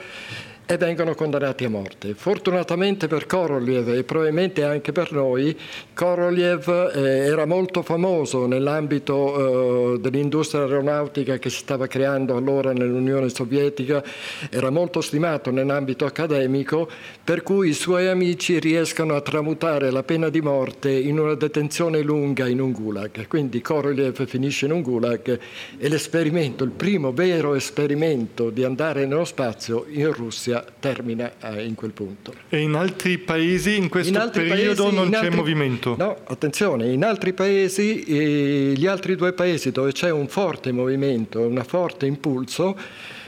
e 0.65 0.77
vengono 0.77 1.13
condannati 1.13 1.65
a 1.65 1.69
morte. 1.69 2.13
Fortunatamente 2.13 3.07
per 3.07 3.25
Korolev 3.25 3.89
e 3.89 4.03
probabilmente 4.03 4.63
anche 4.63 4.91
per 4.91 5.11
noi, 5.11 5.57
Korolev 5.93 6.91
eh, 6.95 6.99
era 7.25 7.45
molto 7.45 7.81
famoso 7.81 8.45
nell'ambito 8.45 9.95
eh, 9.95 9.99
dell'industria 9.99 10.61
aeronautica 10.61 11.37
che 11.37 11.49
si 11.49 11.57
stava 11.57 11.87
creando 11.87 12.37
allora 12.37 12.71
nell'Unione 12.71 13.29
Sovietica, 13.29 14.03
era 14.49 14.69
molto 14.69 15.01
stimato 15.01 15.51
nell'ambito 15.51 16.05
accademico, 16.05 16.89
per 17.23 17.43
cui 17.43 17.69
i 17.69 17.73
suoi 17.73 18.07
amici 18.07 18.59
riescono 18.59 19.15
a 19.15 19.21
tramutare 19.21 19.91
la 19.91 20.03
pena 20.03 20.29
di 20.29 20.41
morte 20.41 20.91
in 20.91 21.19
una 21.19 21.35
detenzione 21.35 22.01
lunga 22.01 22.47
in 22.47 22.61
un 22.61 22.71
gulag. 22.71 23.27
Quindi 23.27 23.61
Korolev 23.61 24.25
finisce 24.25 24.65
in 24.65 24.71
un 24.71 24.81
gulag 24.81 25.39
e 25.77 25.89
l'esperimento, 25.89 26.63
il 26.63 26.71
primo 26.71 27.11
vero 27.11 27.53
esperimento 27.53 28.49
di 28.49 28.63
andare 28.63 29.05
nello 29.05 29.25
spazio 29.25 29.85
in 29.89 30.11
Russia 30.13 30.52
Russia 30.53 30.65
termina 30.79 31.31
eh, 31.41 31.65
in 31.65 31.73
quel 31.73 31.91
punto. 31.91 32.33
E 32.49 32.59
in 32.59 32.75
altri 32.75 33.17
paesi 33.17 33.77
in 33.77 33.89
questo 33.89 34.13
in 34.17 34.29
periodo 34.31 34.83
paesi, 34.83 34.95
non 34.95 35.09
c'è 35.09 35.17
altri, 35.17 35.35
movimento? 35.35 35.95
No, 35.97 36.17
attenzione, 36.25 36.91
in 36.91 37.03
altri 37.03 37.33
paesi, 37.33 38.03
eh, 38.03 38.73
gli 38.75 38.85
altri 38.85 39.15
due 39.15 39.33
paesi 39.33 39.71
dove 39.71 39.91
c'è 39.91 40.11
un 40.11 40.27
forte 40.27 40.71
movimento, 40.71 41.39
un 41.39 41.63
forte 41.65 42.05
impulso, 42.05 42.77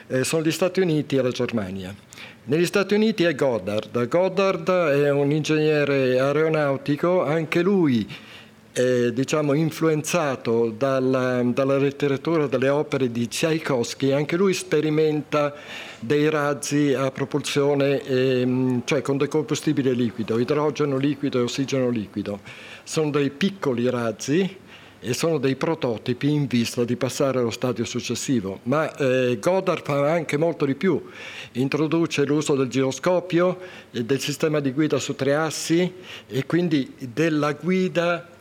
eh, 0.08 0.24
sono 0.24 0.44
gli 0.44 0.52
Stati 0.52 0.80
Uniti 0.82 1.16
e 1.16 1.22
la 1.22 1.32
Germania. 1.32 1.94
Negli 2.48 2.66
Stati 2.66 2.94
Uniti 2.94 3.24
è 3.24 3.34
Goddard. 3.34 4.08
Goddard 4.08 4.70
è 4.70 5.10
un 5.10 5.32
ingegnere 5.32 6.20
aeronautico, 6.20 7.24
anche 7.24 7.64
lui 7.64 8.08
eh, 8.76 9.14
diciamo, 9.14 9.54
influenzato 9.54 10.70
dalla, 10.70 11.42
dalla, 11.44 11.78
letteratura 11.78 12.48
delle 12.48 12.68
opere 12.68 13.10
di 13.10 13.26
Tchaikovsky, 13.30 14.12
anche 14.12 14.36
lui 14.36 14.54
sperimenta 14.54 15.54
dei 15.98 16.30
razzi 16.30 16.94
a 16.94 17.10
propulsione, 17.10 18.04
ehm, 18.04 18.82
cioè 18.84 19.02
con 19.02 19.16
del 19.16 19.30
combustibile 19.30 19.94
liquido, 19.94 20.38
idrogeno 20.38 20.98
liquido 20.98 21.40
e 21.40 21.44
ossigeno 21.44 21.90
liquido. 21.90 22.42
Sono 22.84 23.12
dei 23.12 23.30
piccoli 23.30 23.90
razzi 23.90 24.58
e 25.00 25.14
sono 25.14 25.38
dei 25.38 25.56
prototipi 25.56 26.30
in 26.30 26.46
vista 26.46 26.84
di 26.84 26.98
passare 26.98 27.40
allo 27.40 27.52
stadio 27.52 27.86
successivo. 27.86 28.60
Ma 28.64 28.94
eh, 28.98 29.38
Goddard 29.40 29.84
fa 29.84 30.12
anche 30.12 30.36
molto 30.36 30.66
di 30.66 30.76
più, 30.76 31.02
introduce 31.54 32.26
l'uso 32.26 32.56
del 32.56 32.68
giroscopio, 32.68 33.58
del 33.92 34.20
sistema 34.20 34.60
di 34.60 34.74
guida 34.74 35.00
su 35.00 35.16
tre 35.16 35.34
assi 35.34 35.94
e 36.28 36.46
quindi 36.46 36.94
della 37.14 37.54
guida 37.54 38.34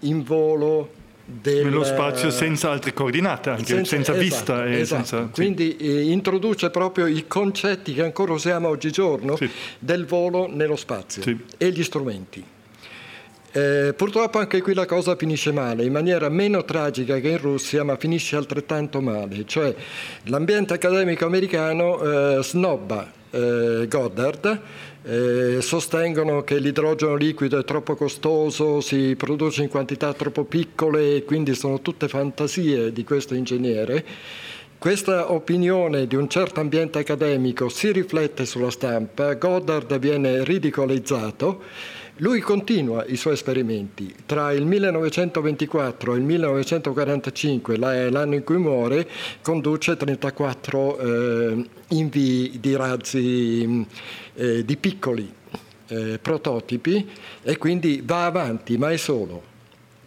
in 0.00 0.22
volo 0.22 0.98
del, 1.24 1.64
nello 1.64 1.84
spazio 1.84 2.30
senza 2.30 2.70
altre 2.70 2.92
coordinate, 2.92 3.50
anche 3.50 3.64
senza, 3.64 3.94
senza 3.94 4.12
esatto, 4.12 4.22
vista. 4.22 4.70
Esatto. 4.70 5.04
Senza, 5.04 5.28
Quindi 5.32 5.76
eh, 5.76 6.10
introduce 6.10 6.70
proprio 6.70 7.06
i 7.06 7.26
concetti 7.26 7.94
che 7.94 8.02
ancora 8.02 8.32
usiamo 8.32 8.68
oggigiorno 8.68 9.36
sì. 9.36 9.48
del 9.78 10.06
volo 10.06 10.48
nello 10.50 10.76
spazio 10.76 11.22
sì. 11.22 11.38
e 11.56 11.70
gli 11.70 11.82
strumenti. 11.84 12.44
Eh, 13.52 13.94
purtroppo 13.96 14.38
anche 14.38 14.62
qui 14.62 14.74
la 14.74 14.86
cosa 14.86 15.16
finisce 15.16 15.50
male, 15.50 15.84
in 15.84 15.90
maniera 15.90 16.28
meno 16.28 16.64
tragica 16.64 17.18
che 17.18 17.30
in 17.30 17.38
Russia, 17.38 17.82
ma 17.82 17.96
finisce 17.96 18.36
altrettanto 18.36 19.00
male. 19.00 19.44
Cioè 19.44 19.74
l'ambiente 20.24 20.74
accademico 20.74 21.26
americano 21.26 22.00
eh, 22.38 22.42
snobba 22.42 23.10
eh, 23.30 23.86
Goddard 23.88 24.60
eh, 25.02 25.58
sostengono 25.60 26.42
che 26.42 26.58
l'idrogeno 26.58 27.14
liquido 27.14 27.58
è 27.58 27.64
troppo 27.64 27.94
costoso, 27.94 28.80
si 28.80 29.14
produce 29.16 29.62
in 29.62 29.68
quantità 29.68 30.12
troppo 30.12 30.44
piccole 30.44 31.16
e 31.16 31.24
quindi 31.24 31.54
sono 31.54 31.80
tutte 31.80 32.08
fantasie 32.08 32.92
di 32.92 33.04
questo 33.04 33.34
ingegnere. 33.34 34.04
Questa 34.78 35.32
opinione 35.32 36.06
di 36.06 36.16
un 36.16 36.28
certo 36.28 36.60
ambiente 36.60 37.00
accademico 37.00 37.68
si 37.68 37.92
riflette 37.92 38.46
sulla 38.46 38.70
stampa, 38.70 39.34
Goddard 39.34 39.98
viene 39.98 40.42
ridicolizzato 40.42 41.62
lui 42.20 42.40
continua 42.40 43.04
i 43.06 43.16
suoi 43.16 43.34
esperimenti. 43.34 44.14
Tra 44.26 44.52
il 44.52 44.66
1924 44.66 46.14
e 46.14 46.16
il 46.16 46.22
1945, 46.22 47.76
l'anno 47.76 48.34
in 48.34 48.44
cui 48.44 48.58
muore, 48.58 49.08
conduce 49.40 49.96
34 49.96 50.98
eh, 50.98 51.64
invii 51.88 52.60
di 52.60 52.76
razzi 52.76 53.86
eh, 54.34 54.64
di 54.64 54.76
piccoli 54.76 55.32
eh, 55.88 56.18
prototipi 56.20 57.08
e 57.42 57.56
quindi 57.56 58.02
va 58.04 58.26
avanti, 58.26 58.76
ma 58.76 58.90
è 58.90 58.96
solo. 58.98 59.48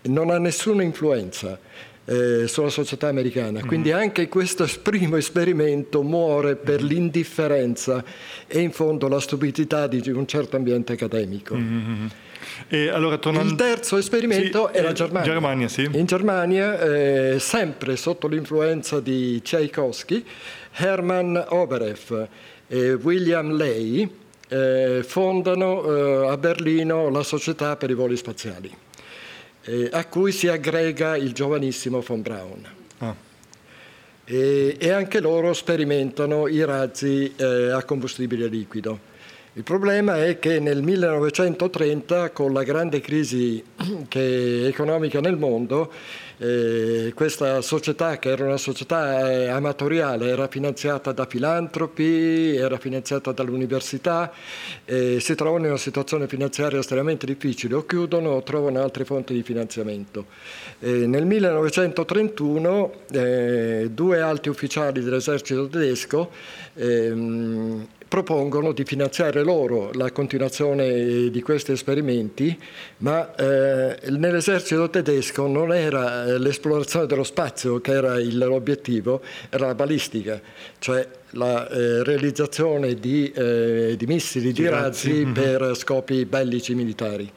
Non 0.04 0.30
ha 0.30 0.38
nessuna 0.38 0.84
influenza 0.84 1.60
eh, 2.06 2.48
sulla 2.48 2.70
società 2.70 3.08
americana. 3.08 3.62
Mm. 3.64 3.68
Quindi 3.68 3.92
anche 3.92 4.28
questo 4.28 4.68
primo 4.82 5.16
esperimento 5.16 6.02
muore 6.04 6.56
per 6.56 6.82
mm. 6.84 6.88
l'indifferenza 6.88 8.04
e 8.48 8.60
in 8.60 8.72
fondo 8.72 9.08
la 9.08 9.20
stupidità 9.20 9.88
di 9.88 10.02
un 10.12 10.28
certo 10.28 10.56
ambiente 10.56 10.94
accademico. 10.94 11.56
Mm-hmm. 11.56 12.06
Allora, 12.92 13.18
tornando... 13.18 13.50
Il 13.50 13.56
terzo 13.56 13.98
esperimento 13.98 14.70
sì, 14.72 14.78
è 14.78 14.82
la 14.82 14.90
eh, 14.90 14.94
Germania. 14.94 15.32
Germania 15.32 15.68
sì. 15.68 15.90
In 15.92 16.06
Germania, 16.06 16.80
eh, 16.80 17.40
sempre 17.40 17.96
sotto 17.96 18.28
l'influenza 18.28 19.00
di 19.00 19.42
Tchaikovsky, 19.42 20.24
Hermann 20.76 21.38
Obereff 21.50 22.28
e 22.68 22.94
William 22.94 23.56
Ley 23.56 24.10
eh, 24.50 25.04
fondano 25.06 25.84
eh, 25.84 26.28
a 26.30 26.38
Berlino 26.38 27.10
la 27.10 27.24
Società 27.24 27.76
per 27.76 27.90
i 27.90 27.94
voli 27.94 28.18
spaziali 28.18 28.83
eh, 29.66 29.90
a 29.92 30.06
cui 30.06 30.32
si 30.32 30.48
aggrega 30.48 31.16
il 31.16 31.34
giovanissimo 31.34 32.02
von 32.02 32.22
Braun. 32.22 32.68
Ah. 33.00 33.16
E, 34.26 34.78
e, 34.80 34.90
anche 34.92 35.20
loro 35.20 35.54
sperimentano 35.54 36.48
i 36.48 36.64
razzi 36.64 37.34
eh, 37.36 37.72
a 37.72 37.84
combustibile 37.84 38.48
liquido. 38.48 39.12
Il 39.56 39.64
problema 39.64 40.24
è 40.24 40.40
che 40.40 40.60
nel 40.60 40.82
1930, 40.82 42.32
con 42.32 42.54
la 42.54 42.64
grande 42.64 43.02
crisi 43.02 43.64
economica 44.10 45.20
nel 45.20 45.38
mondo, 45.38 45.92
eh, 46.38 47.12
questa 47.16 47.62
società, 47.62 48.18
che 48.18 48.30
era 48.30 48.46
una 48.46 48.58
società 48.58 49.30
eh, 49.30 49.48
amatoriale, 49.48 50.30
era 50.30 50.48
finanziata 50.48 51.12
da 51.12 51.26
filantropi, 51.26 52.56
era 52.56 52.78
finanziata 52.78 53.32
dall'università, 53.32 54.32
eh, 54.86 55.20
si 55.20 55.36
trovano 55.36 55.66
in 55.66 55.72
una 55.72 55.80
situazione 55.80 56.28
finanziaria 56.28 56.80
estremamente 56.80 57.26
difficile, 57.26 57.76
o 57.76 57.86
chiudono 57.86 58.32
o 58.32 58.44
trovano 58.44 58.82
altre 58.82 59.06
fonti 59.06 59.34
di 59.34 59.44
finanziamento. 59.44 60.26
Eh, 60.80 61.06
nel 61.08 61.26
1931 61.26 62.94
eh, 63.12 63.90
due 63.92 64.22
alti 64.22 64.50
ufficiali 64.50 65.02
dell'esercito 65.02 65.68
tedesco 65.68 66.32
ehm, 66.76 67.88
propongono 68.14 68.74
di 68.74 68.84
finanziare 68.84 69.42
loro 69.42 69.90
la 69.94 70.12
continuazione 70.12 71.32
di 71.32 71.42
questi 71.42 71.72
esperimenti, 71.72 72.56
ma 72.98 73.34
eh, 73.34 73.98
nell'esercito 74.12 74.88
tedesco 74.88 75.48
non 75.48 75.74
era 75.74 76.26
eh, 76.26 76.38
l'esplorazione 76.38 77.08
dello 77.08 77.24
spazio 77.24 77.82
che 77.82 77.92
era 77.92 78.20
l'obiettivo, 78.20 79.20
era 79.50 79.66
la 79.66 79.74
balistica, 79.74 80.40
cioè 80.78 81.08
la 81.32 81.68
eh, 81.68 82.04
realizzazione 82.04 82.94
di, 82.94 83.32
eh, 83.32 83.96
di, 83.98 84.06
missili, 84.06 84.52
di 84.52 84.68
razzi 84.68 85.12
mm-hmm. 85.12 85.34
per 85.34 85.76
scopi 85.76 86.26
bellici 86.26 86.76
militari. 86.76 87.28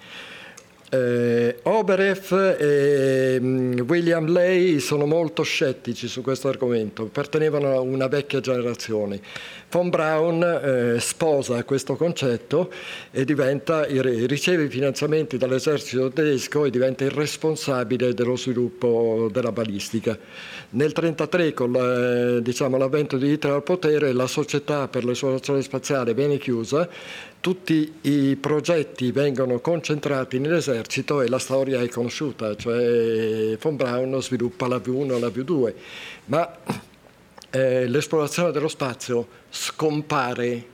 Eh, 0.88 1.58
Oberef 1.62 2.30
e 2.60 3.38
mm, 3.40 3.80
William 3.88 4.30
Lay 4.30 4.78
sono 4.78 5.04
molto 5.04 5.42
scettici 5.42 6.06
su 6.06 6.22
questo 6.22 6.48
argomento, 6.48 7.04
appartenevano 7.04 7.72
a 7.72 7.80
una 7.80 8.06
vecchia 8.06 8.38
generazione. 8.40 9.20
Von 9.68 9.90
Braun 9.90 10.42
eh, 10.42 11.00
sposa 11.00 11.64
questo 11.64 11.96
concetto 11.96 12.70
e 13.10 13.24
diventa, 13.24 13.84
riceve 13.84 14.64
i 14.64 14.68
finanziamenti 14.68 15.36
dall'esercito 15.36 16.08
tedesco 16.10 16.64
e 16.64 16.70
diventa 16.70 17.02
il 17.02 17.10
responsabile 17.10 18.14
dello 18.14 18.36
sviluppo 18.36 19.28
della 19.32 19.50
balistica. 19.50 20.16
Nel 20.70 20.92
1933, 20.94 21.52
con 21.52 21.72
la, 21.72 22.40
diciamo, 22.40 22.76
l'avvento 22.76 23.16
di 23.16 23.32
Hitler 23.32 23.54
al 23.54 23.62
potere, 23.64 24.12
la 24.12 24.28
società 24.28 24.86
per 24.86 25.04
l'esplorazione 25.04 25.62
spaziale 25.62 26.14
viene 26.14 26.38
chiusa, 26.38 26.88
tutti 27.46 27.92
i 28.00 28.34
progetti 28.34 29.12
vengono 29.12 29.60
concentrati 29.60 30.40
nell'esercito 30.40 31.20
e 31.20 31.28
la 31.28 31.38
storia 31.38 31.80
è 31.80 31.86
conosciuta, 31.88 32.56
cioè 32.56 33.56
von 33.60 33.76
Braun 33.76 34.20
sviluppa 34.20 34.66
la 34.66 34.78
V1 34.78 35.14
e 35.14 35.20
la 35.20 35.28
V2, 35.28 35.74
ma 36.24 36.58
eh, 37.50 37.86
l'esplorazione 37.86 38.50
dello 38.50 38.66
spazio 38.66 39.28
scompare 39.48 40.64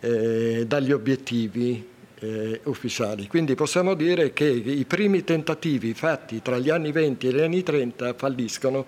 eh, 0.00 0.64
dagli 0.66 0.90
obiettivi 0.90 1.86
eh, 2.18 2.60
ufficiali. 2.64 3.28
Quindi 3.28 3.54
possiamo 3.54 3.94
dire 3.94 4.32
che 4.32 4.46
i 4.46 4.84
primi 4.86 5.22
tentativi 5.22 5.94
fatti 5.94 6.42
tra 6.42 6.58
gli 6.58 6.70
anni 6.70 6.90
20 6.90 7.28
e 7.28 7.32
gli 7.32 7.40
anni 7.40 7.62
30 7.62 8.14
falliscono 8.14 8.84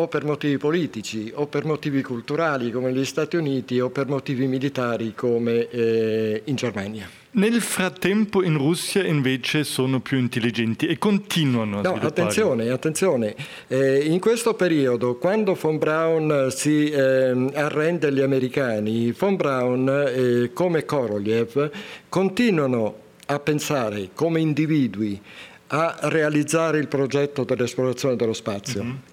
o 0.00 0.06
per 0.06 0.24
motivi 0.24 0.58
politici 0.58 1.32
o 1.34 1.46
per 1.46 1.64
motivi 1.64 2.02
culturali 2.02 2.70
come 2.70 2.90
negli 2.90 3.04
Stati 3.04 3.36
Uniti 3.36 3.80
o 3.80 3.90
per 3.90 4.06
motivi 4.06 4.46
militari 4.46 5.12
come 5.14 5.68
eh, 5.68 6.42
in 6.44 6.54
Germania. 6.54 7.08
Nel 7.30 7.60
frattempo 7.60 8.42
in 8.42 8.56
Russia 8.56 9.04
invece 9.04 9.62
sono 9.64 10.00
più 10.00 10.18
intelligenti 10.18 10.86
e 10.86 10.98
continuano 10.98 11.80
a 11.80 11.82
no, 11.82 11.94
Attenzione, 11.94 12.70
attenzione. 12.70 13.34
Eh, 13.66 14.04
in 14.06 14.18
questo 14.18 14.54
periodo, 14.54 15.16
quando 15.16 15.54
von 15.54 15.78
Braun 15.78 16.48
si 16.50 16.88
eh, 16.88 17.50
arrende 17.54 18.06
agli 18.06 18.22
americani, 18.22 19.12
von 19.12 19.36
Braun, 19.36 19.88
eh, 19.88 20.50
come 20.52 20.84
Korolev, 20.84 21.70
continuano 22.08 23.06
a 23.26 23.38
pensare 23.40 24.10
come 24.14 24.40
individui 24.40 25.20
a 25.68 25.98
realizzare 26.04 26.78
il 26.78 26.88
progetto 26.88 27.44
dell'esplorazione 27.44 28.16
dello 28.16 28.32
spazio. 28.32 28.82
Mm-hmm 28.82 29.07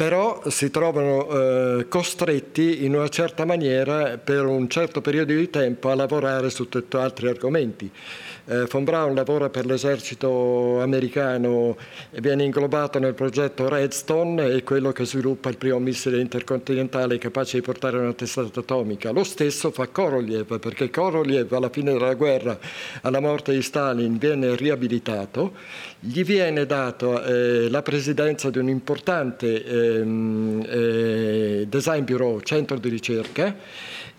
però 0.00 0.40
si 0.48 0.70
trovano 0.70 1.28
eh, 1.28 1.86
costretti 1.86 2.86
in 2.86 2.94
una 2.94 3.08
certa 3.08 3.44
maniera 3.44 4.16
per 4.16 4.46
un 4.46 4.66
certo 4.66 5.02
periodo 5.02 5.34
di 5.34 5.50
tempo 5.50 5.90
a 5.90 5.94
lavorare 5.94 6.48
su 6.48 6.66
altri 6.92 7.28
argomenti. 7.28 7.92
Eh, 8.50 8.66
von 8.68 8.82
Braun 8.82 9.14
lavora 9.14 9.48
per 9.48 9.64
l'esercito 9.64 10.80
americano 10.80 11.76
e 12.10 12.20
viene 12.20 12.42
inglobato 12.42 12.98
nel 12.98 13.14
progetto 13.14 13.68
Redstone, 13.68 14.56
è 14.56 14.64
quello 14.64 14.90
che 14.90 15.06
sviluppa 15.06 15.50
il 15.50 15.56
primo 15.56 15.78
missile 15.78 16.20
intercontinentale 16.20 17.16
capace 17.18 17.58
di 17.58 17.62
portare 17.62 17.98
una 17.98 18.12
testata 18.12 18.58
atomica. 18.58 19.12
Lo 19.12 19.22
stesso 19.22 19.70
fa 19.70 19.86
Korolev, 19.86 20.58
perché 20.58 20.90
Korolev 20.90 21.52
alla 21.52 21.68
fine 21.68 21.92
della 21.92 22.14
guerra, 22.14 22.58
alla 23.02 23.20
morte 23.20 23.52
di 23.52 23.62
Stalin, 23.62 24.18
viene 24.18 24.56
riabilitato, 24.56 25.52
gli 26.00 26.24
viene 26.24 26.66
data 26.66 27.24
eh, 27.26 27.70
la 27.70 27.82
presidenza 27.82 28.50
di 28.50 28.58
un 28.58 28.68
importante 28.68 29.64
ehm, 29.64 30.66
eh, 30.68 31.66
design 31.68 32.02
bureau, 32.02 32.40
centro 32.40 32.80
di 32.80 32.88
ricerca, 32.88 33.54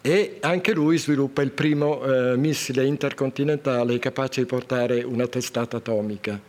e 0.02 0.38
anche 0.42 0.74
lui 0.74 0.98
sviluppa 0.98 1.42
il 1.42 1.52
primo 1.52 2.04
eh, 2.04 2.36
missile 2.36 2.86
intercontinentale 2.86 4.00
capace 4.00 4.42
di 4.42 4.48
portare 4.48 5.04
una 5.04 5.28
testata 5.28 5.78
atomica. 5.78 6.40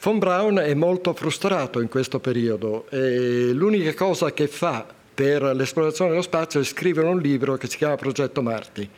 Von 0.00 0.18
Braun 0.18 0.58
è 0.58 0.74
molto 0.74 1.12
frustrato 1.12 1.80
in 1.80 1.88
questo 1.88 2.20
periodo 2.20 2.86
e 2.88 3.50
l'unica 3.52 3.94
cosa 3.94 4.32
che 4.32 4.46
fa 4.46 4.86
per 5.12 5.42
l'esplorazione 5.42 6.10
dello 6.10 6.22
spazio 6.22 6.60
è 6.60 6.64
scrivere 6.64 7.08
un 7.08 7.18
libro 7.18 7.56
che 7.56 7.68
si 7.68 7.76
chiama 7.76 7.96
Progetto 7.96 8.40
Marti 8.40 8.88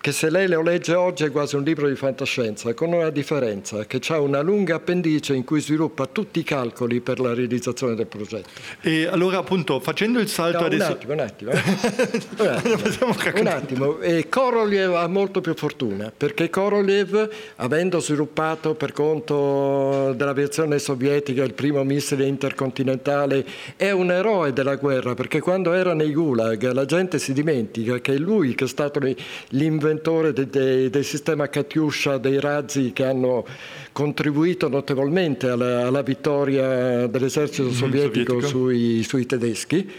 che 0.00 0.12
se 0.12 0.30
lei 0.30 0.46
lo 0.46 0.62
legge 0.62 0.94
oggi 0.94 1.24
è 1.24 1.30
quasi 1.30 1.56
un 1.56 1.64
libro 1.64 1.88
di 1.88 1.96
fantascienza, 1.96 2.72
con 2.72 2.92
una 2.92 3.10
differenza, 3.10 3.84
che 3.84 4.00
ha 4.08 4.20
una 4.20 4.40
lunga 4.42 4.76
appendice 4.76 5.34
in 5.34 5.42
cui 5.42 5.60
sviluppa 5.60 6.06
tutti 6.06 6.38
i 6.38 6.44
calcoli 6.44 7.00
per 7.00 7.18
la 7.18 7.34
realizzazione 7.34 7.96
del 7.96 8.06
progetto. 8.06 8.48
E 8.80 9.06
allora 9.06 9.38
appunto 9.38 9.80
facendo 9.80 10.20
il 10.20 10.28
salto 10.28 10.60
no, 10.60 10.66
adesso... 10.66 10.86
Un 10.86 10.92
attimo, 10.92 11.12
un 11.12 11.20
attimo. 11.20 11.50
Eh. 11.50 11.56
un 12.38 13.10
attimo. 13.10 13.40
un 13.40 13.46
attimo. 13.48 14.00
E 14.00 14.28
Korolev 14.28 14.94
ha 14.94 15.08
molto 15.08 15.40
più 15.40 15.54
fortuna, 15.54 16.12
perché 16.16 16.48
Korolev, 16.48 17.28
avendo 17.56 17.98
sviluppato 17.98 18.74
per 18.74 18.92
conto 18.92 20.12
dell'aviazione 20.14 20.78
sovietica 20.78 21.42
il 21.42 21.54
primo 21.54 21.82
missile 21.82 22.24
intercontinentale, 22.24 23.44
è 23.74 23.90
un 23.90 24.12
eroe 24.12 24.52
della 24.52 24.76
guerra, 24.76 25.14
perché 25.14 25.40
quando 25.40 25.72
era 25.72 25.92
nei 25.92 26.12
gulag 26.12 26.70
la 26.70 26.84
gente 26.84 27.18
si 27.18 27.32
dimentica 27.32 27.98
che 27.98 28.14
è 28.14 28.18
lui 28.18 28.54
che 28.54 28.64
è 28.64 28.68
stato 28.68 29.00
l'inventore 29.48 29.87
inventore 29.88 30.32
de, 30.32 30.48
de, 30.48 30.90
del 30.90 31.04
sistema 31.04 31.48
Katyusha, 31.48 32.18
dei 32.18 32.38
razzi 32.38 32.92
che 32.92 33.04
hanno 33.04 33.44
contribuito 33.92 34.68
notevolmente 34.68 35.48
alla, 35.48 35.86
alla 35.86 36.02
vittoria 36.02 37.06
dell'esercito 37.06 37.68
mm, 37.68 37.72
sovietico, 37.72 38.32
sovietico. 38.32 38.46
Sui, 38.46 39.02
sui 39.02 39.26
tedeschi. 39.26 39.90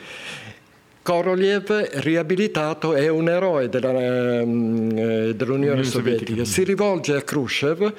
Korolev, 1.01 1.89
riabilitato, 1.93 2.93
è 2.93 3.07
un 3.07 3.29
eroe 3.29 3.67
della, 3.67 4.45
mm, 4.45 4.97
eh, 4.97 5.35
dell'Unione 5.35 5.83
Sovietica. 5.83 6.45
Si 6.45 6.63
rivolge 6.63 7.15
a 7.15 7.21
Khrushchev 7.21 7.93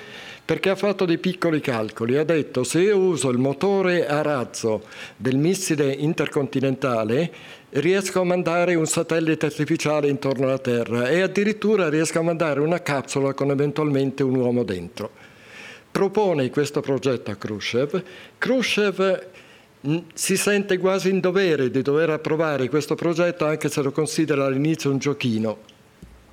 perché 0.44 0.70
ha 0.70 0.76
fatto 0.76 1.04
dei 1.04 1.18
piccoli 1.18 1.60
calcoli. 1.60 2.16
Ha 2.16 2.24
detto 2.24 2.64
se 2.64 2.80
io 2.80 2.98
uso 2.98 3.30
il 3.30 3.38
motore 3.38 4.06
a 4.06 4.22
razzo 4.22 4.82
del 5.16 5.36
missile 5.36 5.92
intercontinentale 5.92 7.30
riesco 7.70 8.20
a 8.20 8.24
mandare 8.24 8.74
un 8.74 8.86
satellite 8.86 9.46
artificiale 9.46 10.08
intorno 10.08 10.46
alla 10.46 10.58
Terra 10.58 11.08
e 11.08 11.20
addirittura 11.20 11.88
riesco 11.88 12.18
a 12.18 12.22
mandare 12.22 12.60
una 12.60 12.82
capsula 12.82 13.32
con 13.32 13.50
eventualmente 13.50 14.22
un 14.22 14.34
uomo 14.34 14.64
dentro. 14.64 15.10
Propone 15.90 16.50
questo 16.50 16.80
progetto 16.80 17.30
a 17.30 17.36
Khrushchev. 17.36 18.02
Khrushchev 18.38 19.26
mm, 19.86 19.98
si 20.14 20.36
sente 20.36 20.78
quasi 20.78 21.10
in 21.10 21.20
dovere 21.20 21.70
di 21.70 21.82
dover 21.82 22.10
approvare 22.10 22.68
questo 22.68 22.94
progetto 22.94 23.44
anche 23.44 23.68
se 23.68 23.82
lo 23.82 23.92
considera 23.92 24.46
all'inizio 24.46 24.90
un 24.90 24.98
giochino. 24.98 25.78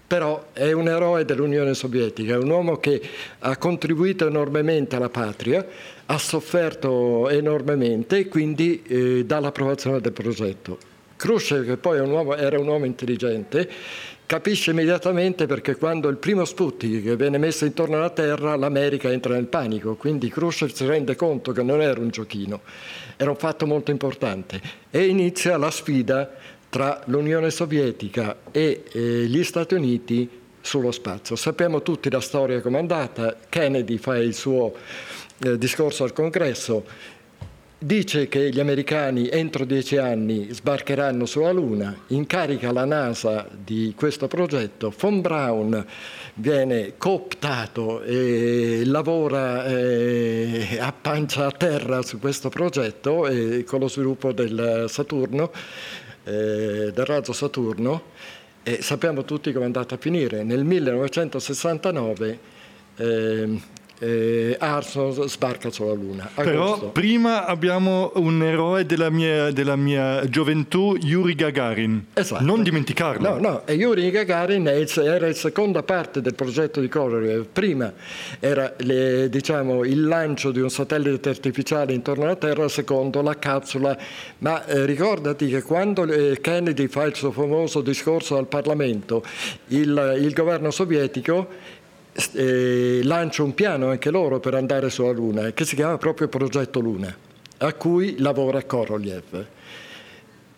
Però 0.08 0.48
è 0.54 0.72
un 0.72 0.88
eroe 0.88 1.26
dell'Unione 1.26 1.74
Sovietica, 1.74 2.36
è 2.36 2.38
un 2.38 2.50
uomo 2.50 2.78
che 2.78 3.02
ha 3.40 3.58
contribuito 3.58 4.26
enormemente 4.26 4.96
alla 4.96 5.10
patria, 5.10 5.66
ha 6.06 6.18
sofferto 6.18 7.28
enormemente 7.28 8.20
e 8.20 8.28
quindi 8.30 8.82
eh, 8.88 9.26
dà 9.26 9.42
l'approvazione 9.42 10.00
del 10.00 10.14
progetto. 10.14 10.96
Khrushchev, 11.18 11.66
che 11.66 11.78
poi 11.78 12.00
un 12.00 12.12
uomo, 12.12 12.36
era 12.36 12.58
un 12.60 12.68
uomo 12.68 12.86
intelligente, 12.86 13.70
capisce 14.26 14.72
immediatamente 14.72 15.46
perché 15.46 15.76
quando 15.76 16.08
il 16.10 16.18
primo 16.18 16.46
Sputnik 16.46 17.16
viene 17.16 17.38
messo 17.38 17.66
intorno 17.66 17.98
alla 17.98 18.12
Terra 18.12 18.56
l'America 18.56 19.12
entra 19.12 19.34
nel 19.34 19.48
panico, 19.48 19.96
quindi 19.96 20.30
Khrushchev 20.30 20.72
si 20.72 20.86
rende 20.86 21.16
conto 21.16 21.52
che 21.52 21.64
non 21.64 21.82
era 21.82 22.00
un 22.00 22.10
giochino, 22.10 22.62
era 23.18 23.32
un 23.32 23.38
fatto 23.38 23.66
molto 23.66 23.92
importante. 23.92 24.62
E 24.92 25.06
inizia 25.06 25.58
la 25.58 25.72
sfida 25.72 26.30
tra 26.70 27.02
l'Unione 27.06 27.50
Sovietica 27.50 28.38
e 28.52 28.84
eh, 28.92 29.00
gli 29.26 29.44
Stati 29.44 29.74
Uniti 29.74 30.30
sullo 30.60 30.92
spazio. 30.92 31.36
Sappiamo 31.38 31.82
tutti 31.82 32.10
la 32.10 32.20
storia 32.20 32.60
com'è 32.62 32.78
andata, 32.78 33.36
Kennedy 33.48 33.98
fa 33.98 34.18
il 34.18 34.34
suo 34.34 34.74
eh, 35.40 35.58
discorso 35.58 36.04
al 36.04 36.12
congresso, 36.12 36.86
dice 37.80 38.28
che 38.28 38.50
gli 38.50 38.60
americani 38.60 39.30
entro 39.30 39.64
dieci 39.64 39.98
anni 39.98 40.48
sbarcheranno 40.52 41.26
sulla 41.26 41.52
Luna, 41.52 41.96
incarica 42.08 42.72
la 42.72 42.86
NASA 42.86 43.48
di 43.52 43.94
questo 43.96 44.28
progetto, 44.28 44.92
von 44.98 45.22
Braun 45.22 45.86
viene 46.36 46.94
cooptato 46.98 48.02
e 48.02 48.82
lavora 48.86 49.66
eh, 49.66 50.78
a 50.80 50.92
pancia 50.92 51.46
a 51.46 51.52
terra 51.52 52.02
su 52.02 52.20
questo 52.20 52.50
progetto 52.50 53.28
eh, 53.28 53.64
con 53.64 53.80
lo 53.80 53.88
sviluppo 53.88 54.32
del 54.32 54.86
Saturno, 54.88 55.52
eh, 56.24 56.92
del 56.94 57.06
razzo 57.06 57.34
Saturno. 57.34 58.16
E 58.64 58.82
sappiamo 58.82 59.24
tutti 59.24 59.52
come 59.52 59.64
è 59.64 59.68
andata 59.68 59.96
a 59.96 59.98
finire. 59.98 60.44
Nel 60.44 60.66
1969 60.66 62.56
eh, 64.00 64.56
Arson 64.60 65.28
sbarca 65.28 65.72
sulla 65.72 65.94
Luna. 65.94 66.30
Però 66.34 66.90
prima 66.92 67.46
abbiamo 67.46 68.12
un 68.16 68.44
eroe 68.44 68.86
della 68.86 69.10
mia, 69.10 69.52
della 69.52 69.76
mia 69.76 70.28
gioventù, 70.30 70.96
Yuri 71.00 71.36
Gagarin. 71.36 72.06
Esatto. 72.14 72.44
Non 72.44 72.64
dimenticarlo. 72.64 73.30
No, 73.30 73.40
no, 73.40 73.62
e 73.66 73.74
Yuri 73.74 74.10
Gagarin 74.12 74.68
era 74.68 75.28
la 75.28 75.34
seconda 75.34 75.84
parte 75.84 76.22
del 76.22 76.36
progetto 76.36 76.80
di 76.80 76.88
Korolev. 76.88 77.48
Prima 77.52 77.92
era 78.40 78.74
le, 78.78 79.30
diciamo, 79.30 79.84
il 79.84 80.06
lancio 80.06 80.52
di 80.52 80.60
un 80.60 80.70
satellite 80.70 81.30
artificiale 81.30 81.94
intorno 81.94 82.26
alla 82.26 82.36
Terra, 82.36 82.68
secondo 82.68 83.22
la 83.22 83.38
capsula. 83.38 83.98
Ma 84.40 84.66
eh, 84.66 84.86
ricordati 84.86 85.48
che 85.48 85.62
quando 85.62 86.04
eh, 86.06 86.40
Kennedy 86.40 86.88
fa 86.88 87.04
il 87.04 87.16
suo 87.16 87.32
famoso 87.32 87.82
discorso 87.82 88.38
al 88.38 88.48
Parlamento, 88.48 89.24
il, 89.68 90.18
il 90.20 90.34
governo 90.34 90.72
sovietico 90.72 91.76
eh, 92.34 93.02
lancia 93.04 93.44
un 93.44 93.54
piano 93.54 93.90
anche 93.90 94.10
loro 94.10 94.40
per 94.40 94.56
andare 94.56 94.90
sulla 94.90 95.12
Luna, 95.12 95.52
che 95.52 95.66
si 95.66 95.76
chiama 95.76 95.98
proprio 95.98 96.28
Progetto 96.28 96.80
Luna, 96.80 97.16
a 97.58 97.74
cui 97.74 98.18
lavora 98.20 98.64
Korolev. 98.64 99.46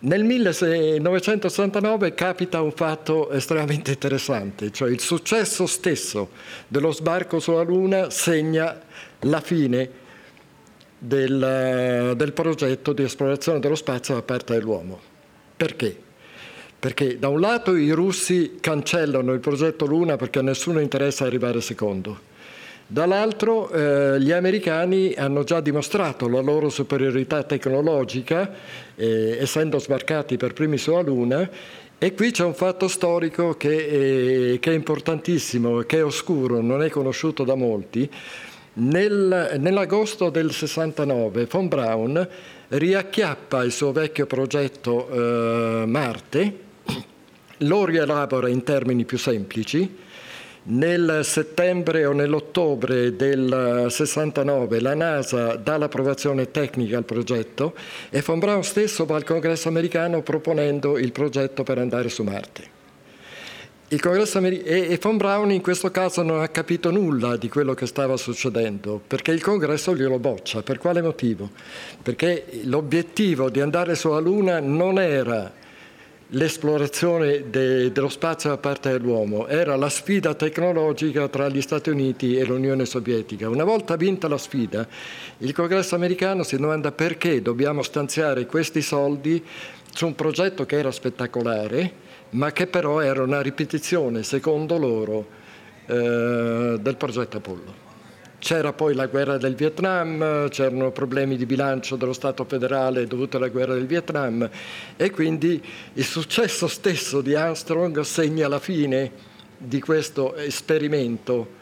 Nel 0.02 0.24
1969 0.24 2.14
capita 2.14 2.62
un 2.62 2.72
fatto 2.72 3.32
estremamente 3.32 3.92
interessante, 3.92 4.72
cioè 4.72 4.90
il 4.90 5.02
successo 5.02 5.66
stesso 5.66 6.30
dello 6.70 6.92
sbarco 6.92 7.40
sulla 7.40 7.64
Luna 7.64 8.10
segna 8.10 8.80
la 9.22 9.42
fine 9.42 9.90
del, 10.98 12.14
del 12.16 12.32
progetto 12.32 12.94
di 12.94 13.04
esplorazione 13.04 13.60
dello 13.60 13.76
spazio 13.76 14.14
da 14.14 14.22
parte 14.22 14.54
dell'uomo. 14.54 15.02
Perché? 15.58 16.08
Perché 16.80 17.20
da 17.20 17.28
un 17.28 17.42
lato 17.42 17.76
i 17.76 17.92
russi 17.92 18.58
cancellano 18.62 19.34
il 19.34 19.40
progetto 19.40 19.86
Luna 19.86 20.16
perché 20.16 20.40
a 20.40 20.44
nessuno 20.44 20.80
interessa 20.80 21.26
arrivare 21.26 21.60
secondo. 21.60 22.28
Dall'altro 22.88 23.70
eh, 23.70 24.20
gli 24.20 24.32
americani 24.32 25.14
hanno 25.14 25.44
già 25.44 25.60
dimostrato 25.60 26.28
la 26.28 26.40
loro 26.40 26.70
superiorità 26.70 27.44
tecnologica, 27.44 28.52
eh, 28.96 29.38
essendo 29.40 29.78
sbarcati 29.78 30.38
per 30.38 30.54
primi 30.54 30.78
sulla 30.78 31.02
Luna, 31.02 31.48
e 32.00 32.14
qui 32.16 32.32
c'è 32.32 32.46
un 32.46 32.56
fatto 32.56 32.88
storico 32.88 33.56
che, 33.58 34.54
eh, 34.54 34.60
che 34.60 34.72
è 34.72 34.74
importantissimo, 34.74 35.82
che 35.82 35.98
è 35.98 36.04
oscuro, 36.04 36.62
non 36.62 36.82
è 36.82 36.90
conosciuto 36.90 37.44
da 37.44 37.56
molti. 37.56 38.10
Nel, 38.74 39.58
nell'agosto 39.60 40.30
del 40.30 40.52
69 40.52 41.46
von 41.46 41.68
Braun 41.68 42.28
riacchiappa 42.70 43.64
il 43.64 43.72
suo 43.72 43.92
vecchio 43.92 44.26
progetto 44.26 45.10
eh, 45.10 45.84
Marte, 45.86 46.68
lo 47.60 47.86
rielabora 47.86 48.50
in 48.50 48.64
termini 48.64 49.06
più 49.06 49.18
semplici. 49.18 50.08
Nel 50.62 51.22
settembre 51.24 52.06
o 52.06 52.12
nell'ottobre 52.12 53.16
del 53.16 53.88
69 53.90 54.82
la 54.82 54.94
NASA 54.94 55.56
dà 55.56 55.78
l'approvazione 55.78 56.52
tecnica 56.52 56.98
al 56.98 57.06
progetto 57.06 57.74
e 58.10 58.22
von 58.22 58.40
Braun 58.40 58.64
stesso 58.64 59.06
va 59.06 59.16
al 59.16 59.24
congresso 59.24 59.70
americano 59.70 60.22
proponendo 60.22 60.98
il 60.98 61.12
progetto 61.12 61.64
per 61.64 61.80
andare 61.80 62.10
su 62.10 62.24
Marte. 62.24 62.78
Amer- 63.92 64.62
e, 64.64 65.00
von 65.02 65.18
Braun 65.18 65.52
in 65.52 65.62
questo 65.62 65.90
caso 65.90 66.22
non 66.22 66.42
ha 66.42 66.48
capito 66.50 66.92
nulla 66.92 67.38
di 67.38 67.50
quello 67.50 67.74
che 67.74 67.88
stava 67.88 68.18
succedendo, 68.18 69.02
perché 69.06 69.32
il 69.32 69.42
congresso 69.42 69.96
glielo 69.96 70.20
boccia. 70.20 70.62
Per 70.62 70.78
quale 70.78 71.02
motivo? 71.02 71.50
Perché 72.04 72.46
l'obiettivo 72.66 73.50
di 73.50 73.62
andare 73.62 73.96
sulla 73.96 74.20
Luna 74.20 74.60
non 74.60 75.00
era 75.00 75.52
l'esplorazione 76.34 77.50
de, 77.50 77.92
dello 77.92 78.10
spazio 78.10 78.50
da 78.50 78.58
parte 78.58 78.92
dell'uomo, 78.92 79.48
era 79.48 79.76
la 79.76 79.90
sfida 79.90 80.34
tecnologica 80.36 81.28
tra 81.28 81.50
gli 81.50 81.62
Stati 81.62 81.90
Uniti 81.90 82.36
e 82.36 82.44
l'Unione 82.46 82.86
Sovietica. 82.86 83.50
Una 83.50 83.64
volta 83.64 83.96
vinta 83.96 84.28
la 84.28 84.38
sfida, 84.38 84.88
il 85.40 85.54
Congresso 85.54 85.96
americano 85.96 86.44
si 86.44 86.58
domanda 86.58 86.92
perché 86.92 87.42
dobbiamo 87.42 87.82
stanziare 87.82 88.46
questi 88.46 88.82
soldi 88.82 89.44
su 89.92 90.06
un 90.06 90.16
progetto 90.16 90.66
che 90.66 90.78
era 90.78 90.92
spettacolare, 90.92 92.08
ma 92.32 92.52
che 92.52 92.68
però 92.68 93.00
era 93.00 93.24
una 93.24 93.42
ripetizione, 93.42 94.22
secondo 94.22 94.78
loro, 94.78 95.28
eh, 95.88 96.78
del 96.80 96.96
progetto 96.96 97.38
Apollo. 97.38 97.89
C'era 98.40 98.72
poi 98.72 98.96
la 98.96 99.08
guerra 99.08 99.38
del 99.38 99.54
Vietnam, 99.54 100.48
c'erano 100.48 100.92
problemi 100.92 101.36
di 101.36 101.46
bilancio 101.46 101.98
dello 101.98 102.14
Stato 102.14 102.46
federale 102.46 103.06
dovuti 103.06 103.36
alla 103.36 103.50
guerra 103.50 103.74
del 103.74 103.86
Vietnam 103.86 104.50
e 104.96 105.12
quindi 105.12 105.62
il 105.94 106.06
successo 106.06 106.68
stesso 106.68 107.20
di 107.20 107.36
Armstrong 107.36 108.00
segna 108.00 108.48
la 108.48 108.60
fine 108.60 109.12
di 109.58 109.82
questo 109.82 110.36
esperimento 110.36 111.58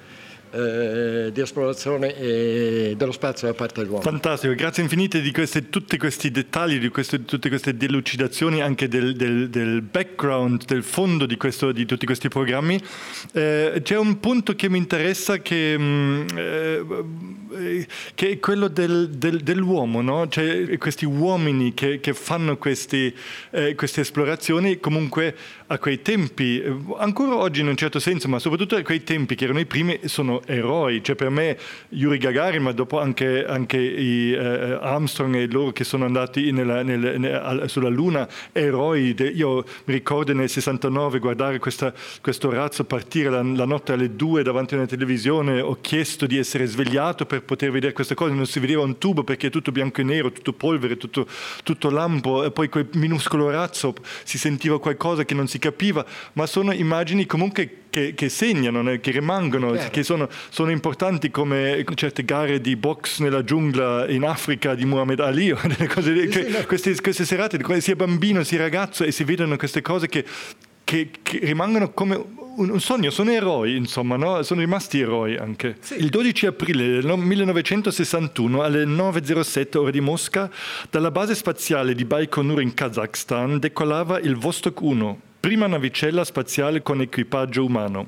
eh, 0.58 1.32
di 1.32 1.42
esplorazione 1.42 2.16
eh, 2.16 2.94
dello 2.98 3.12
spazio 3.12 3.48
da 3.48 3.54
parte 3.54 3.82
dell'uomo. 3.82 4.02
Fantastico, 4.02 4.54
grazie 4.56 4.84
infinite 4.84 5.22
di 5.22 5.32
queste, 5.32 5.70
tutti 5.70 5.98
questi 5.98 6.32
dettagli, 6.32 6.80
di 6.80 6.90
queste, 6.90 7.26
tutte 7.26 7.50
queste 7.50 7.78
delucidazioni 7.78 8.62
anche 8.62 8.88
del, 8.88 9.16
del, 9.16 9.50
del 9.50 9.82
background, 9.82 10.66
del 10.66 10.84
fondo 10.84 11.26
di, 11.26 11.38
questo, 11.38 11.72
di 11.72 11.86
tutti 11.86 12.06
questi 12.06 12.28
programmi. 12.28 12.82
Eh, 13.34 13.82
c'è 13.84 13.98
un 13.98 14.20
punto 14.20 14.56
che 14.56 14.70
mi 14.70 14.78
interessa 14.78 15.40
che, 15.40 15.78
mh, 15.78 15.84
mm, 15.84 16.28
eh, 17.54 17.88
che 18.16 18.30
è 18.32 18.40
quello 18.40 18.68
del, 18.68 19.10
dell'uomo, 19.10 20.02
no? 20.02 20.28
cioè, 20.28 20.78
questi 20.78 21.06
uomini 21.06 21.74
che, 21.74 22.00
che 22.00 22.14
fanno 22.14 22.58
questi, 22.58 23.14
eh, 23.52 23.76
queste 23.76 24.02
esplorazioni 24.02 24.80
comunque 24.80 25.36
a 25.68 25.80
quei 25.80 26.02
tempi, 26.02 26.64
ancora 26.98 27.36
oggi 27.36 27.60
in 27.60 27.68
un 27.68 27.76
certo 27.76 28.00
senso, 28.00 28.30
ma 28.30 28.40
soprattutto 28.40 28.76
a 28.76 28.82
quei 28.84 29.04
tempi 29.04 29.36
che 29.36 29.44
erano 29.44 29.60
i 29.60 29.66
primi, 29.66 30.00
sono 30.06 30.42
eroi. 30.46 31.04
Cioè 31.04 31.16
per 31.16 31.30
me 31.30 31.58
Yuri 31.90 32.18
Gagarin, 32.18 32.62
ma 32.62 32.72
dopo 32.72 33.00
anche, 33.00 33.46
anche 33.46 33.78
i, 33.78 34.32
eh, 34.32 34.78
Armstrong 34.82 35.36
e 35.36 35.48
loro 35.48 35.72
che 35.72 35.84
sono 35.84 36.06
andati 36.06 36.52
nella, 36.52 36.84
nel, 36.84 37.20
nel, 37.20 37.64
sulla 37.68 37.90
Luna, 37.90 38.28
eroi. 38.54 39.14
De, 39.14 39.28
io 39.28 39.66
mi 39.86 39.94
ricordo 39.94 40.34
nel 40.34 40.50
69 40.50 41.20
guardare 41.20 41.60
questa, 41.60 41.94
questo 42.22 42.50
razzo 42.50 42.86
partire 42.86 43.30
la, 43.30 43.42
la, 43.42 43.66
notte 43.66 43.92
alle 43.92 44.16
due 44.16 44.44
davanti 44.44 44.76
a 44.76 44.78
una 44.78 44.88
televisione, 44.88 45.60
ho 45.60 45.78
chiesto 45.82 46.26
di 46.26 46.38
essere 46.38 46.66
svegliato 46.66 47.26
per 47.26 47.44
poter 47.44 47.72
vedere 47.72 47.92
queste 47.92 48.16
cose, 48.16 48.34
non 48.34 48.46
si 48.46 48.62
vedeva 48.62 48.84
un 48.84 48.98
tubo 48.98 49.24
perché 49.24 49.48
è 49.48 49.50
tutto 49.50 49.74
bianco 49.74 50.00
e 50.00 50.06
nero, 50.06 50.32
tutto 50.32 50.54
polvere, 50.54 50.96
tutto, 50.96 51.28
tutto 51.64 51.90
lampo, 51.90 52.46
e 52.46 52.52
poi 52.52 52.70
quel 52.70 52.88
minuscolo 52.94 53.50
razzo 53.50 53.94
si 54.24 54.38
sentiva 54.38 54.80
qualcosa 54.80 55.26
che 55.26 55.34
non 55.34 55.48
si 55.48 55.57
capiva, 55.60 56.06
ma 56.34 56.46
sono 56.46 56.72
immagini 56.72 57.26
comunque 57.26 57.84
che, 57.90 58.14
che 58.14 58.30
segnano, 58.30 58.98
che 59.00 59.12
rimangono, 59.12 59.76
che 59.90 60.04
sono, 60.04 60.30
sono, 60.50 60.72
importanti 60.72 61.32
come 61.32 61.84
certe 61.96 62.24
gare 62.24 62.62
di 62.62 62.76
box 62.76 63.20
nella 63.20 63.44
giungla 63.44 64.08
in 64.10 64.24
Africa 64.24 64.76
di 64.76 64.86
Muhammad 64.86 65.20
Ali, 65.20 65.50
cose, 65.88 66.30
sì, 66.30 66.32
sì, 66.32 66.66
queste, 66.66 66.96
queste, 67.02 67.26
serate, 67.26 67.60
sia 67.80 67.96
bambino 67.96 68.44
sia 68.44 68.60
ragazzo 68.60 69.04
e 69.04 69.12
si 69.12 69.24
vedono 69.24 69.56
queste 69.56 69.82
cose 69.82 70.08
che, 70.08 70.24
che, 70.84 71.10
che 71.22 71.40
rimangono 71.42 71.92
come 71.92 72.46
un, 72.58 72.80
sogno, 72.80 73.10
sono 73.10 73.32
eroi, 73.32 73.76
insomma, 73.76 74.16
no? 74.16 74.42
sono 74.44 74.62
rimasti 74.62 75.00
eroi 75.00 75.38
anche. 75.38 75.78
Sì. 75.80 75.96
Il 75.96 76.10
12 76.10 76.46
aprile 76.48 77.02
del 77.02 77.18
1961 77.18 78.62
alle 78.62 78.84
9.07 78.86 79.78
ore 79.78 79.92
di 79.92 80.02
Mosca, 80.02 80.50
dalla 80.90 81.12
base 81.12 81.36
spaziale 81.36 81.94
di 81.94 82.06
Baikonur 82.06 82.62
in 82.62 82.74
Kazakhstan 82.74 83.60
decollava 83.60 84.20
il 84.20 84.36
Vostok 84.36 84.82
1, 84.82 85.22
prima 85.48 85.66
navicella 85.66 86.26
spaziale 86.26 86.82
con 86.82 87.00
equipaggio 87.00 87.64
umano. 87.64 88.08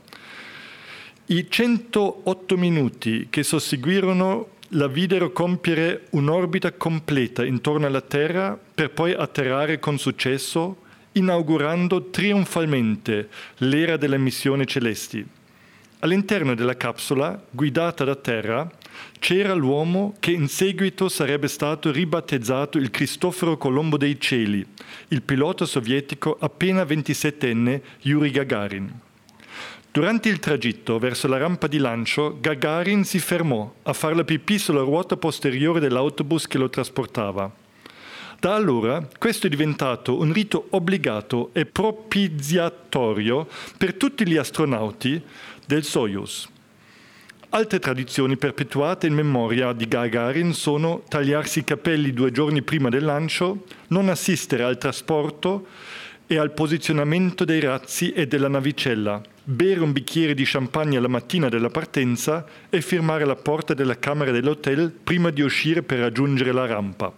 I 1.27 1.45
108 1.47 2.57
minuti 2.57 3.27
che 3.29 3.43
susseguirono 3.43 4.49
la 4.71 4.87
videro 4.87 5.31
compiere 5.31 6.07
un'orbita 6.09 6.73
completa 6.73 7.45
intorno 7.45 7.85
alla 7.85 8.01
Terra 8.01 8.59
per 8.75 8.91
poi 8.91 9.13
atterrare 9.13 9.79
con 9.79 9.97
successo, 9.97 10.81
inaugurando 11.13 12.09
trionfalmente 12.09 13.29
l'era 13.59 13.95
delle 13.95 14.17
missioni 14.17 14.67
celesti. 14.67 15.25
All'interno 15.99 16.55
della 16.55 16.75
capsula, 16.75 17.41
guidata 17.51 18.03
da 18.03 18.15
Terra, 18.15 18.69
c'era 19.19 19.53
l'uomo 19.53 20.15
che 20.19 20.31
in 20.31 20.47
seguito 20.47 21.09
sarebbe 21.09 21.47
stato 21.47 21.91
ribattezzato 21.91 22.77
il 22.77 22.89
Cristoforo 22.89 23.57
Colombo 23.57 23.97
dei 23.97 24.19
Cieli, 24.19 24.65
il 25.09 25.21
pilota 25.21 25.65
sovietico 25.65 26.37
appena 26.39 26.83
27enne 26.83 27.81
Yuri 28.01 28.31
Gagarin. 28.31 28.99
Durante 29.91 30.29
il 30.29 30.39
tragitto 30.39 30.99
verso 30.99 31.27
la 31.27 31.37
rampa 31.37 31.67
di 31.67 31.77
lancio, 31.79 32.37
Gagarin 32.39 33.03
si 33.03 33.19
fermò 33.19 33.73
a 33.83 33.93
fare 33.93 34.15
la 34.15 34.23
pipì 34.23 34.57
sulla 34.59 34.81
ruota 34.81 35.17
posteriore 35.17 35.79
dell'autobus 35.79 36.47
che 36.47 36.57
lo 36.57 36.69
trasportava. 36.69 37.51
Da 38.39 38.55
allora 38.55 39.05
questo 39.17 39.47
è 39.47 39.49
diventato 39.49 40.17
un 40.17 40.31
rito 40.31 40.67
obbligato 40.69 41.49
e 41.51 41.65
propiziatorio 41.65 43.47
per 43.77 43.95
tutti 43.95 44.25
gli 44.25 44.37
astronauti 44.37 45.21
del 45.65 45.83
Soyuz. 45.83 46.47
Altre 47.51 47.79
tradizioni 47.79 48.37
perpetuate 48.37 49.07
in 49.07 49.15
memoria 49.15 49.73
di 49.73 49.87
Gagarin 49.87 50.53
sono 50.53 51.01
tagliarsi 51.07 51.59
i 51.59 51.63
capelli 51.63 52.13
due 52.13 52.31
giorni 52.31 52.61
prima 52.61 52.89
del 52.89 53.03
lancio, 53.03 53.63
non 53.87 54.07
assistere 54.07 54.61
al 54.61 54.77
trasporto 54.77 55.65
e 56.27 56.37
al 56.37 56.51
posizionamento 56.51 57.45
dei 57.45 57.59
razzi 57.59 58.11
e 58.11 58.27
della 58.27 58.49
navicella, 58.49 59.19
bere 59.43 59.79
un 59.79 59.91
bicchiere 59.91 60.35
di 60.35 60.43
champagne 60.45 60.99
la 60.99 61.07
mattina 61.07 61.49
della 61.49 61.71
partenza 61.71 62.45
e 62.69 62.81
firmare 62.81 63.25
la 63.25 63.35
porta 63.35 63.73
della 63.73 63.97
camera 63.97 64.29
dell'hotel 64.29 64.91
prima 64.91 65.31
di 65.31 65.41
uscire 65.41 65.81
per 65.81 65.97
raggiungere 65.97 66.51
la 66.51 66.67
rampa 66.67 67.11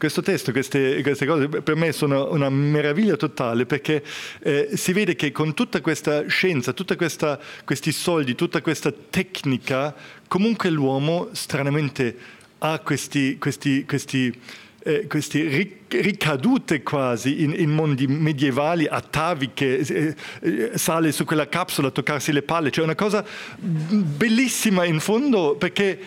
questo 0.00 0.22
testo, 0.22 0.50
queste, 0.50 1.02
queste, 1.02 1.26
cose 1.26 1.46
per 1.46 1.76
me 1.76 1.92
sono 1.92 2.32
una 2.32 2.48
meraviglia 2.48 3.16
totale 3.16 3.66
perché 3.66 4.02
eh, 4.40 4.70
si 4.72 4.94
vede 4.94 5.14
che 5.14 5.30
con 5.30 5.52
tutta 5.52 5.82
questa 5.82 6.26
scienza, 6.26 6.72
tutti 6.72 6.96
questi 6.96 7.92
soldi, 7.92 8.34
tutta 8.34 8.62
questa 8.62 8.90
tecnica, 8.90 9.94
comunque 10.26 10.70
l'uomo 10.70 11.28
stranamente 11.32 12.16
ha 12.60 12.78
questi, 12.78 13.36
questi, 13.38 13.84
questi 13.84 14.34
eh, 14.82 15.06
queste 15.06 15.82
ricadute 15.88 16.82
quasi 16.82 17.42
in, 17.42 17.54
in, 17.54 17.68
mondi 17.68 18.06
medievali, 18.06 18.86
ataviche, 18.86 19.80
eh, 19.80 20.14
eh, 20.40 20.70
sale 20.78 21.12
su 21.12 21.26
quella 21.26 21.48
capsula 21.48 21.88
a 21.88 21.90
toccarsi 21.90 22.32
le 22.32 22.40
palle, 22.40 22.70
cioè 22.70 22.84
una 22.84 22.94
cosa 22.94 23.22
bellissima 23.58 24.86
in 24.86 25.00
fondo 25.00 25.56
perché 25.56 25.98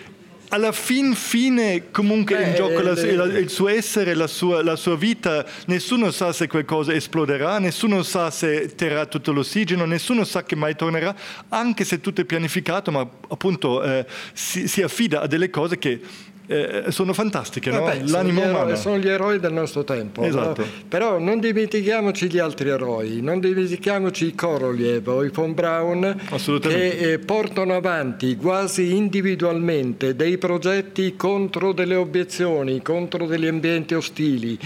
alla 0.49 0.71
fin 0.71 1.15
fine 1.15 1.91
comunque 1.91 2.35
Beh, 2.35 2.43
in 2.43 2.55
gioco 2.55 2.81
la, 2.81 2.91
il, 2.91 3.37
il 3.41 3.49
suo 3.49 3.69
essere, 3.69 4.13
la 4.13 4.27
sua, 4.27 4.63
la 4.63 4.75
sua, 4.75 4.95
vita, 4.95 5.45
nessuno 5.65 6.11
sa 6.11 6.31
se 6.31 6.47
qualcosa 6.47 6.93
esploderà, 6.93 7.59
nessuno 7.59 8.03
sa 8.03 8.29
se 8.29 8.75
terrà 8.75 9.05
tutto 9.05 9.31
l'ossigeno, 9.31 9.85
nessuno 9.85 10.23
sa 10.23 10.43
che 10.43 10.55
mai 10.55 10.75
tornerà, 10.75 11.15
anche 11.49 11.83
se 11.83 11.99
tutto 12.01 12.21
è 12.21 12.25
pianificato, 12.25 12.91
ma 12.91 13.07
appunto 13.29 13.83
eh, 13.83 14.05
si, 14.33 14.67
si 14.67 14.81
affida 14.81 15.21
a 15.21 15.27
delle 15.27 15.49
cose 15.49 15.77
che 15.77 15.99
eh, 16.45 16.85
sono 16.89 17.13
fantastiche, 17.13 17.71
no? 17.71 17.81
Vabbè, 17.81 18.01
L'animo 18.07 18.41
sono, 18.41 18.51
gli 18.51 18.57
eroi, 18.57 18.77
sono 18.77 18.97
gli 18.97 19.07
eroi 19.07 19.39
del 19.39 19.53
nostro 19.53 19.83
tempo. 19.83 20.23
Esatto. 20.23 20.61
No? 20.61 20.67
Però 20.87 21.17
non 21.17 21.39
dimentichiamoci 21.39 22.29
gli 22.29 22.37
altri 22.37 22.69
eroi, 22.69 23.21
non 23.21 23.39
dimentichiamoci 23.39 24.25
i 24.27 24.35
Korolev 24.35 25.07
o 25.07 25.23
i 25.23 25.29
von 25.29 25.53
Braun 25.53 26.19
che 26.61 26.89
eh, 26.89 27.19
portano 27.19 27.75
avanti 27.75 28.35
quasi 28.35 28.95
individualmente 28.95 30.15
dei 30.15 30.37
progetti 30.37 31.15
contro 31.15 31.71
delle 31.71 31.95
obiezioni, 31.95 32.81
contro 32.81 33.25
degli 33.25 33.47
ambienti 33.47 33.93
ostili, 33.93 34.59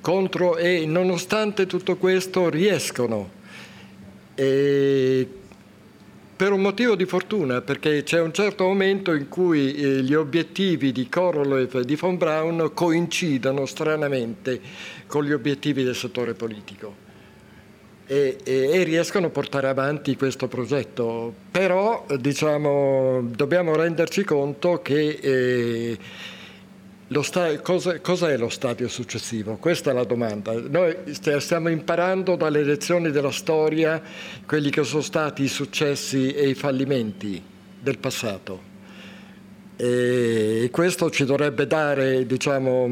contro, 0.00 0.56
e 0.56 0.84
nonostante 0.86 1.66
tutto 1.66 1.96
questo 1.96 2.48
riescono. 2.48 3.42
E 4.36 5.28
per 6.36 6.52
un 6.52 6.60
motivo 6.60 6.96
di 6.96 7.04
fortuna, 7.04 7.60
perché 7.60 8.02
c'è 8.02 8.20
un 8.20 8.32
certo 8.32 8.64
momento 8.64 9.12
in 9.12 9.28
cui 9.28 9.74
eh, 9.74 10.02
gli 10.02 10.14
obiettivi 10.14 10.90
di 10.90 11.08
Korolev 11.08 11.76
e 11.76 11.84
di 11.84 11.94
von 11.94 12.16
Braun 12.16 12.72
coincidono 12.74 13.66
stranamente 13.66 14.60
con 15.06 15.24
gli 15.24 15.32
obiettivi 15.32 15.84
del 15.84 15.94
settore 15.94 16.34
politico. 16.34 17.02
E, 18.06 18.36
e, 18.44 18.70
e, 18.70 18.82
riescono 18.82 19.26
a 19.26 19.30
portare 19.30 19.68
avanti 19.68 20.16
questo 20.16 20.48
progetto. 20.48 21.32
Però 21.50 22.04
diciamo, 22.18 23.30
dobbiamo 23.34 23.74
renderci 23.76 24.24
conto 24.24 24.82
che 24.82 25.18
eh, 25.22 25.98
sta- 27.22 27.60
cosa, 27.60 28.00
cos'è 28.00 28.36
lo 28.36 28.48
stadio 28.48 28.88
successivo? 28.88 29.56
Questa 29.56 29.90
è 29.90 29.94
la 29.94 30.04
domanda. 30.04 30.52
Noi 30.52 30.96
stiamo 31.38 31.68
imparando 31.68 32.36
dalle 32.36 32.62
lezioni 32.62 33.10
della 33.10 33.30
storia 33.30 34.00
quelli 34.46 34.70
che 34.70 34.84
sono 34.84 35.02
stati 35.02 35.42
i 35.42 35.48
successi 35.48 36.32
e 36.32 36.48
i 36.48 36.54
fallimenti 36.54 37.42
del 37.80 37.98
passato. 37.98 38.72
E 39.76 40.68
questo 40.70 41.10
ci 41.10 41.24
dovrebbe 41.24 41.66
dare 41.66 42.26
diciamo, 42.26 42.84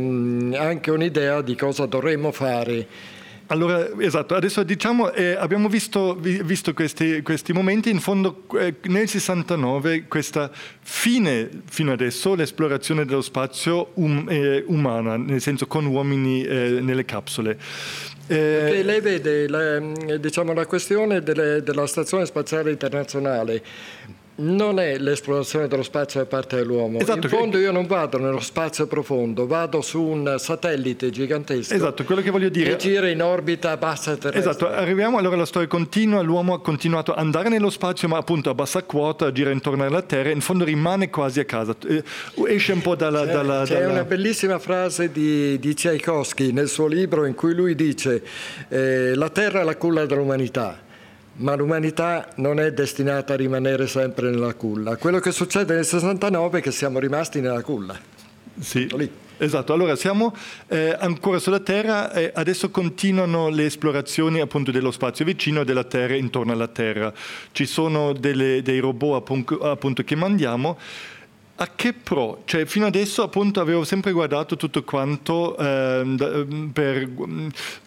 anche 0.56 0.90
un'idea 0.90 1.40
di 1.40 1.54
cosa 1.54 1.86
dovremmo 1.86 2.32
fare 2.32 2.86
allora, 3.52 3.86
esatto, 3.98 4.34
adesso 4.34 4.62
diciamo, 4.62 5.12
eh, 5.12 5.32
abbiamo 5.32 5.68
visto, 5.68 6.14
visto 6.14 6.72
questi, 6.72 7.20
questi, 7.20 7.52
momenti, 7.52 7.90
in 7.90 8.00
fondo 8.00 8.44
eh, 8.58 8.76
nel 8.84 9.06
69 9.06 10.06
questa 10.08 10.50
fine, 10.80 11.50
fino 11.66 11.92
adesso, 11.92 12.34
l'esplorazione 12.34 13.04
dello 13.04 13.20
spazio 13.20 13.90
um, 13.94 14.26
eh, 14.30 14.64
umana, 14.66 15.18
nel 15.18 15.42
senso 15.42 15.66
con 15.66 15.84
uomini 15.84 16.42
eh, 16.42 16.78
nelle 16.80 17.04
capsule. 17.04 17.58
Perché 18.26 18.82
lei 18.82 19.00
vede 19.00 19.46
la, 19.46 19.78
diciamo, 20.16 20.54
la 20.54 20.64
questione 20.64 21.22
delle, 21.22 21.62
della 21.62 21.86
Stazione 21.86 22.24
Spaziale 22.24 22.70
Internazionale 22.70 23.62
non 24.34 24.78
è 24.78 24.96
l'esplorazione 24.98 25.68
dello 25.68 25.82
spazio 25.82 26.20
da 26.20 26.26
parte 26.26 26.56
dell'uomo. 26.56 26.98
Esatto, 26.98 27.26
in 27.26 27.28
fondo 27.28 27.58
io 27.58 27.70
non 27.70 27.86
vado 27.86 28.18
nello 28.18 28.40
spazio 28.40 28.86
profondo, 28.86 29.46
vado 29.46 29.82
su 29.82 30.00
un 30.00 30.36
satellite 30.38 31.10
gigantesco. 31.10 31.74
Esatto, 31.74 32.04
quello 32.04 32.22
che 32.22 32.30
voglio 32.30 32.48
dire. 32.48 32.70
Che 32.70 32.76
gira 32.76 33.08
in 33.08 33.22
orbita 33.22 33.76
bassa 33.76 34.16
terrestre. 34.16 34.50
Esatto, 34.50 34.68
arriviamo 34.68 35.18
allora 35.18 35.34
alla 35.34 35.44
storia 35.44 35.68
continua, 35.68 36.22
l'uomo 36.22 36.54
ha 36.54 36.60
continuato 36.60 37.12
ad 37.12 37.18
andare 37.18 37.50
nello 37.50 37.70
spazio 37.70 38.08
ma 38.08 38.16
appunto 38.16 38.48
a 38.48 38.54
bassa 38.54 38.82
quota, 38.84 39.30
gira 39.32 39.50
intorno 39.50 39.84
alla 39.84 40.02
Terra, 40.02 40.30
in 40.30 40.40
fondo 40.40 40.64
rimane 40.64 41.10
quasi 41.10 41.40
a 41.40 41.44
casa, 41.44 41.76
eh, 41.86 42.02
esce 42.46 42.72
un 42.72 42.80
po' 42.80 42.94
dalla... 42.94 43.26
C'è, 43.26 43.32
dalla, 43.32 43.64
c'è 43.64 43.80
dalla... 43.80 43.92
una 43.92 44.04
bellissima 44.04 44.58
frase 44.58 45.12
di, 45.12 45.58
di 45.58 45.74
Tchaikovsky 45.74 46.52
nel 46.52 46.68
suo 46.68 46.86
libro 46.86 47.26
in 47.26 47.34
cui 47.34 47.54
lui 47.54 47.74
dice 47.74 48.22
eh, 48.68 49.14
la 49.14 49.28
Terra 49.28 49.60
è 49.60 49.64
la 49.64 49.76
culla 49.76 50.06
dell'umanità 50.06 50.90
ma 51.36 51.54
l'umanità 51.54 52.28
non 52.36 52.60
è 52.60 52.72
destinata 52.72 53.32
a 53.32 53.36
rimanere 53.36 53.86
sempre 53.86 54.30
nella 54.30 54.54
culla. 54.54 54.96
Quello 54.96 55.18
che 55.18 55.32
succede 55.32 55.74
nel 55.74 55.84
69 55.84 56.58
è 56.58 56.62
che 56.62 56.70
siamo 56.70 56.98
rimasti 56.98 57.40
nella 57.40 57.62
culla. 57.62 57.98
Sì. 58.60 58.88
Esatto, 59.38 59.72
allora 59.72 59.96
siamo 59.96 60.36
eh, 60.68 60.94
ancora 60.96 61.40
sulla 61.40 61.58
Terra 61.58 62.12
e 62.12 62.30
adesso 62.32 62.70
continuano 62.70 63.48
le 63.48 63.64
esplorazioni 63.64 64.40
appunto 64.40 64.70
dello 64.70 64.92
spazio 64.92 65.24
vicino 65.24 65.64
della 65.64 65.82
Terra 65.82 66.14
intorno 66.14 66.52
alla 66.52 66.68
Terra. 66.68 67.12
Ci 67.50 67.66
sono 67.66 68.12
delle, 68.12 68.62
dei 68.62 68.78
robot 68.78 69.60
appunto 69.62 70.04
che 70.04 70.14
mandiamo 70.14 70.78
a 71.56 71.70
che 71.74 71.92
pro? 71.92 72.42
Cioè, 72.44 72.64
fino 72.64 72.86
adesso 72.86 73.22
appunto 73.22 73.60
avevo 73.60 73.84
sempre 73.84 74.12
guardato 74.12 74.56
tutto 74.56 74.82
quanto 74.82 75.56
eh, 75.56 76.02
da, 76.16 76.44
per, 76.72 77.08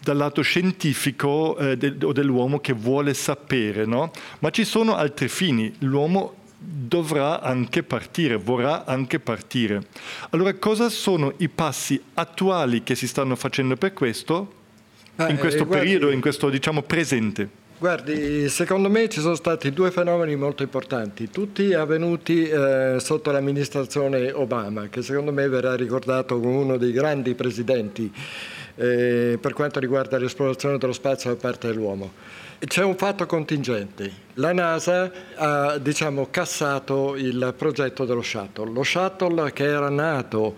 dal 0.02 0.16
lato 0.16 0.42
scientifico 0.42 1.56
eh, 1.58 1.76
del, 1.76 1.98
o 2.02 2.12
dell'uomo 2.12 2.60
che 2.60 2.72
vuole 2.72 3.12
sapere, 3.12 3.84
no? 3.84 4.10
Ma 4.38 4.50
ci 4.50 4.64
sono 4.64 4.94
altri 4.94 5.28
fini. 5.28 5.74
L'uomo 5.80 6.34
dovrà 6.58 7.40
anche 7.40 7.82
partire, 7.82 8.36
vorrà 8.36 8.84
anche 8.84 9.18
partire. 9.18 9.86
Allora, 10.30 10.54
cosa 10.54 10.88
sono 10.88 11.34
i 11.38 11.48
passi 11.48 12.00
attuali 12.14 12.82
che 12.82 12.94
si 12.94 13.06
stanno 13.06 13.36
facendo 13.36 13.76
per 13.76 13.92
questo 13.92 14.52
ah, 15.16 15.28
in 15.28 15.38
questo 15.38 15.64
eh, 15.64 15.66
periodo, 15.66 15.98
guardi... 15.98 16.14
in 16.14 16.20
questo 16.20 16.48
diciamo 16.48 16.82
presente? 16.82 17.64
Guardi, 17.78 18.48
secondo 18.48 18.88
me 18.88 19.06
ci 19.10 19.20
sono 19.20 19.34
stati 19.34 19.70
due 19.70 19.90
fenomeni 19.90 20.34
molto 20.34 20.62
importanti, 20.62 21.28
tutti 21.28 21.74
avvenuti 21.74 22.48
eh, 22.48 22.96
sotto 22.98 23.30
l'amministrazione 23.30 24.32
Obama, 24.32 24.88
che 24.88 25.02
secondo 25.02 25.30
me 25.30 25.46
verrà 25.46 25.76
ricordato 25.76 26.40
come 26.40 26.56
uno 26.56 26.76
dei 26.78 26.90
grandi 26.90 27.34
presidenti 27.34 28.10
eh, 28.76 29.36
per 29.38 29.52
quanto 29.52 29.78
riguarda 29.78 30.16
l'esplorazione 30.16 30.78
dello 30.78 30.94
spazio 30.94 31.28
da 31.28 31.36
parte 31.36 31.66
dell'uomo. 31.66 32.12
C'è 32.58 32.82
un 32.82 32.96
fatto 32.96 33.26
contingente. 33.26 34.10
La 34.34 34.54
NASA 34.54 35.12
ha 35.34 35.76
diciamo, 35.76 36.28
cassato 36.30 37.14
il 37.14 37.52
progetto 37.54 38.06
dello 38.06 38.22
shuttle. 38.22 38.72
Lo 38.72 38.84
shuttle 38.84 39.52
che 39.52 39.64
era 39.64 39.90
nato 39.90 40.54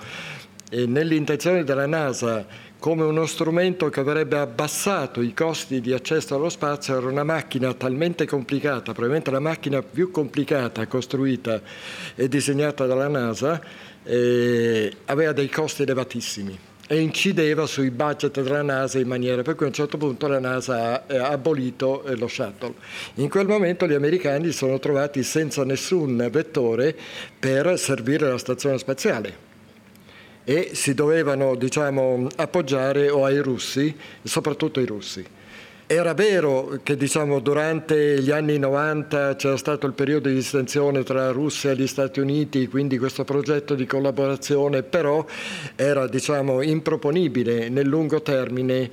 eh, 0.71 0.87
nell'intenzione 0.87 1.65
della 1.65 1.87
NASA 1.87 2.47
come 2.79 3.03
uno 3.03 3.27
strumento 3.27 3.89
che 3.89 4.01
avrebbe 4.01 4.39
abbassato 4.39 5.21
i 5.21 5.35
costi 5.35 5.81
di 5.81 5.93
accesso 5.93 6.37
allo 6.37 6.49
spazio, 6.49 6.97
era 6.97 7.09
una 7.09 7.25
macchina 7.25 7.75
talmente 7.75 8.25
complicata, 8.25 8.93
probabilmente 8.93 9.31
la 9.33 9.41
macchina 9.41 9.83
più 9.83 10.11
complicata 10.13 10.87
costruita 10.87 11.61
e 12.15 12.29
disegnata 12.29 12.87
dalla 12.87 13.09
NASA, 13.09 13.61
eh, 14.05 14.93
aveva 15.07 15.33
dei 15.33 15.49
costi 15.49 15.83
elevatissimi 15.83 16.59
e 16.91 17.01
incideva 17.01 17.67
sui 17.67 17.91
budget 17.91 18.41
della 18.41 18.63
NASA 18.63 18.99
in 18.99 19.09
maniera 19.09 19.43
per 19.43 19.57
cui 19.57 19.67
a 19.67 19.69
un 19.69 19.75
certo 19.75 19.99
punto 19.99 20.27
la 20.27 20.39
NASA 20.39 21.05
ha 21.07 21.29
abolito 21.29 22.05
eh, 22.05 22.17
lo 22.17 22.29
shuttle. 22.29 22.75
In 23.15 23.29
quel 23.29 23.47
momento 23.47 23.87
gli 23.87 23.93
americani 23.93 24.47
si 24.47 24.53
sono 24.53 24.79
trovati 24.79 25.23
senza 25.25 25.65
nessun 25.65 26.29
vettore 26.31 26.97
per 27.39 27.77
servire 27.77 28.31
la 28.31 28.39
stazione 28.39 28.79
spaziale 28.79 29.48
e 30.49 30.71
si 30.73 30.95
dovevano 30.95 31.57
diciamo, 31.57 32.27
appoggiare 32.37 33.11
o 33.11 33.27
ai 33.27 33.37
russi, 33.41 33.95
soprattutto 34.23 34.81
ai 34.81 34.87
russi. 34.87 35.23
Era 35.87 36.15
vero 36.15 36.81
che 36.83 36.97
diciamo, 36.97 37.39
durante 37.41 38.23
gli 38.23 38.31
anni 38.31 38.59
90 38.59 39.37
c'era 39.37 39.59
stato 39.59 39.87
il 39.87 39.93
periodo 39.93 40.31
di 40.31 40.35
distensione 40.37 41.03
tra 41.03 41.31
Russia 41.33 41.73
e 41.73 41.77
gli 41.77 41.87
Stati 41.87 42.21
Uniti, 42.21 42.67
quindi 42.67 42.97
questo 42.97 43.25
progetto 43.25 43.75
di 43.75 43.85
collaborazione 43.85 44.83
però 44.83 45.23
era 45.77 46.09
diciamo, 46.09 46.63
improponibile 46.63 47.69
nel 47.69 47.87
lungo 47.87 48.23
termine 48.23 48.91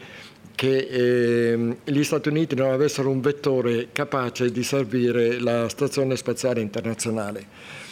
che 0.55 0.77
eh, 0.77 1.77
gli 1.85 2.03
Stati 2.03 2.27
Uniti 2.27 2.55
non 2.55 2.71
avessero 2.71 3.09
un 3.09 3.21
vettore 3.21 3.87
capace 3.93 4.51
di 4.51 4.63
servire 4.63 5.39
la 5.39 5.69
Stazione 5.69 6.17
Spaziale 6.17 6.59
Internazionale. 6.59 7.84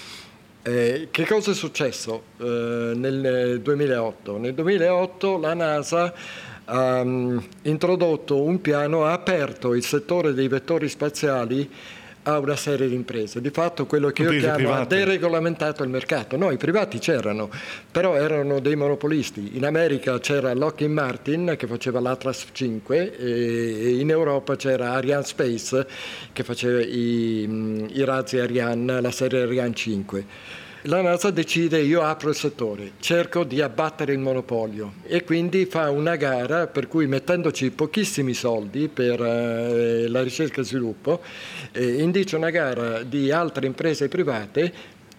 Eh, 0.66 1.09
che 1.11 1.26
cosa 1.26 1.51
è 1.51 1.53
successo 1.53 2.24
eh, 2.38 2.93
nel 2.95 3.59
2008? 3.61 4.38
Nel 4.38 4.53
2008 4.53 5.38
la 5.38 5.53
NASA 5.53 6.14
ha 6.64 7.01
um, 7.01 7.45
introdotto 7.64 8.41
un 8.41 8.61
piano, 8.61 9.03
ha 9.03 9.11
aperto 9.11 9.74
il 9.74 9.84
settore 9.84 10.34
dei 10.34 10.47
vettori 10.47 10.88
spaziali 10.88 11.70
a 12.24 12.40
una 12.40 12.56
serie 12.56 12.88
di 12.88 12.96
imprese. 12.96 13.42
Di 13.42 13.50
fatto 13.50 13.86
quello 13.86 14.10
che 14.10 14.24
imprese 14.24 14.46
io 14.46 14.54
chiamo 14.54 14.70
private. 14.70 14.96
ha 14.96 14.98
deregolamentato 14.98 15.84
il 15.84 15.90
mercato. 15.90 16.38
No, 16.38 16.52
i 16.52 16.58
privati 16.58 17.00
c'erano, 17.00 17.50
però 17.92 18.16
erano 18.16 18.60
dei 18.60 18.76
monopolisti. 18.76 19.52
In 19.54 19.66
America 19.66 20.20
c'era 20.20 20.54
Lockheed 20.54 20.92
Martin 20.92 21.56
che 21.58 21.68
faceva 21.68 22.00
l'Atlas 22.00 22.46
5 22.52 23.18
e 23.18 23.96
in 24.00 24.10
Europa 24.10 24.56
c'era 24.56 24.92
Ariane 24.92 25.24
Space 25.24 25.88
che 26.32 26.44
faceva 26.44 26.82
i, 26.82 27.90
i 27.94 28.04
razzi 28.04 28.40
Ariane, 28.40 29.02
la 29.02 29.12
serie 29.12 29.42
Ariane 29.42 29.74
5 29.74 30.26
la 30.88 31.02
NASA 31.02 31.30
decide 31.32 31.80
io 31.80 32.02
apro 32.02 32.30
il 32.30 32.36
settore, 32.36 32.94
cerco 33.00 33.46
di 33.46 33.62
abbattere 33.62 34.12
il 34.12 34.20
monopolio 34.20 34.96
e 35.04 35.24
quindi 35.24 35.66
fa 35.66 35.90
una 35.90 36.18
gara 36.18 36.68
per 36.68 36.90
cui 36.90 37.08
mettendoci 37.08 37.72
pochissimi 37.72 38.34
soldi 38.34 38.90
per 38.90 39.22
eh, 39.22 40.08
la 40.10 40.22
ricerca 40.22 40.60
e 40.60 40.66
sviluppo, 40.66 41.22
eh, 41.72 42.02
indice 42.02 42.36
una 42.36 42.50
gara 42.50 43.02
di 43.04 43.32
altre 43.32 43.66
imprese 43.66 44.10
private 44.10 44.74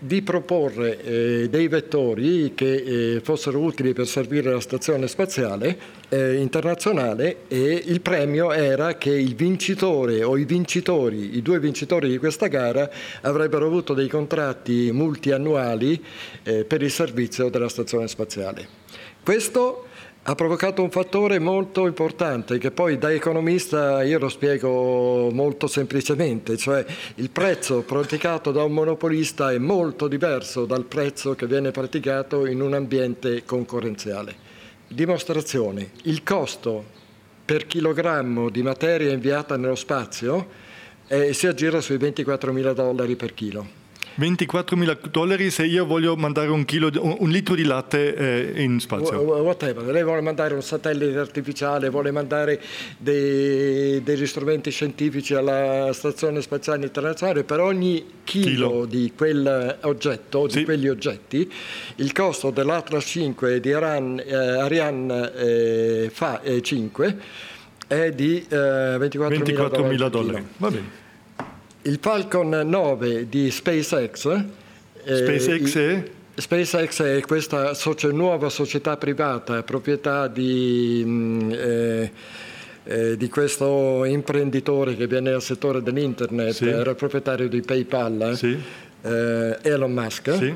di 0.05 0.21
proporre 0.21 1.03
eh, 1.03 1.49
dei 1.49 1.67
vettori 1.67 2.53
che 2.55 3.15
eh, 3.15 3.21
fossero 3.21 3.59
utili 3.59 3.95
per 3.95 4.07
servire 4.07 4.53
la 4.53 4.61
stazione 4.61 5.09
spaziale 5.09 5.79
eh, 6.11 6.35
internazionale 6.35 7.45
e 7.49 7.83
il 7.87 8.03
premio 8.03 8.53
era 8.53 8.99
che 8.99 9.09
il 9.09 9.35
vincitore 9.35 10.23
o 10.23 10.37
i 10.37 10.45
vincitori, 10.45 11.39
i 11.39 11.41
due 11.43 11.59
vincitori 11.59 12.11
di 12.11 12.19
questa 12.19 12.49
gara 12.49 12.91
avrebbero 13.23 13.65
avuto 13.65 13.95
dei 13.95 14.09
contratti 14.09 14.93
multiannuali 14.93 16.05
eh, 16.43 16.65
per 16.65 16.83
il 16.83 16.91
servizio 16.91 17.49
della 17.49 17.71
stazione 17.71 18.07
spaziale. 18.07 18.69
Questo 19.23 19.87
ha 20.27 20.35
provocato 20.35 20.83
un 20.83 20.91
fattore 20.91 21.39
molto 21.39 21.87
importante 21.87 22.57
che 22.57 22.71
poi 22.71 22.97
da 22.97 23.13
economista 23.13 24.03
io 24.03 24.19
lo 24.19 24.31
spiego 24.31 25.29
molto 25.31 25.67
semplicemente, 25.67 26.57
cioè 26.57 26.83
il 27.17 27.29
prezzo 27.29 27.83
praticato 27.83 28.51
da 28.51 28.63
un 28.63 28.73
monopolista 28.73 29.53
è 29.53 29.59
molto 29.59 30.09
diverso 30.09 30.65
dal 30.65 30.87
prezzo 30.87 31.35
che 31.35 31.47
viene 31.47 31.73
praticato 31.73 32.47
in 32.47 32.63
un 32.63 32.73
ambiente 32.73 33.45
concorrenziale. 33.45 34.35
Dimostrazione, 34.89 35.91
il 36.05 36.23
costo 36.23 36.85
per 37.45 37.67
chilogrammo 37.67 38.49
di 38.49 38.63
materia 38.63 39.13
inviata 39.13 39.59
nello 39.59 39.75
spazio 39.75 40.49
eh, 41.07 41.35
si 41.35 41.47
aggira 41.47 41.83
sui 41.83 41.99
24 41.99 42.51
mila 42.51 42.73
dollari 42.73 43.15
per 43.15 43.35
chilo. 43.35 43.84
24 44.17 44.77
mila 44.77 44.97
dollari 45.11 45.51
se 45.51 45.65
io 45.65 45.85
voglio 45.85 46.15
mandare 46.17 46.49
un, 46.49 46.65
chilo, 46.65 46.91
un 47.19 47.29
litro 47.31 47.55
di 47.55 47.65
latte 47.65 48.53
eh, 48.55 48.63
in 48.63 48.79
spazio. 48.79 49.21
Whatever. 49.21 49.85
Lei 49.87 50.05
vuole 50.05 50.21
mandare 50.21 50.55
un 50.55 50.63
satellite 50.63 51.19
artificiale, 51.19 51.89
vuole 51.89 52.13
mandare 52.13 52.61
dei, 52.97 54.03
degli 54.03 54.27
strumenti 54.27 54.71
scientifici 54.71 55.35
alla 55.35 55.93
Stazione 55.93 56.43
Spaziale 56.43 56.85
Internazionale, 56.85 57.45
per 57.45 57.61
ogni 57.61 58.05
chilo, 58.25 58.69
chilo. 58.69 58.85
di 58.85 59.13
quell'oggetto, 59.17 60.49
sì. 60.49 60.59
di 60.59 60.65
quegli 60.65 60.89
oggetti, 60.89 61.51
il 61.97 62.13
costo 62.13 62.51
dell'Atlas 62.51 63.05
5 63.05 63.55
e 63.55 63.61
di 63.61 63.73
Aran, 63.73 64.23
eh, 64.25 64.35
Ariane 64.35 65.33
eh, 65.35 66.11
fa, 66.13 66.41
5 66.61 67.19
è 67.87 68.11
di 68.13 68.45
24 68.49 69.29
24 69.29 69.85
mila 69.85 70.09
dollari. 70.09 70.47
Va 70.57 70.71
bene. 70.71 71.03
Il 71.87 71.99
Falcon 72.01 72.49
9 72.49 73.29
di 73.29 73.51
SpaceX, 73.51 74.27
eh, 75.05 75.17
SpaceX 75.17 75.77
è? 75.77 76.11
SpaceX 76.35 77.03
è 77.03 77.21
questa 77.21 77.75
socia- 77.75 78.11
nuova 78.11 78.49
società 78.49 78.97
privata, 78.97 79.63
proprietà 79.63 80.27
di, 80.27 81.03
mm, 81.05 81.51
eh, 81.53 82.13
eh, 82.85 83.17
di, 83.19 83.29
questo 83.29 84.07
imprenditore 84.07 84.97
che 84.97 85.07
viene 85.07 85.33
dal 85.33 85.43
settore 85.43 85.83
dell'internet, 85.83 86.53
sì. 86.53 86.67
era 86.67 86.95
proprietario 86.95 87.51
di 87.51 87.61
PayPal, 87.61 88.33
sì. 88.35 88.59
Eh, 89.03 89.59
Elon 89.61 89.93
Musk. 89.93 90.37
Sì. 90.37 90.55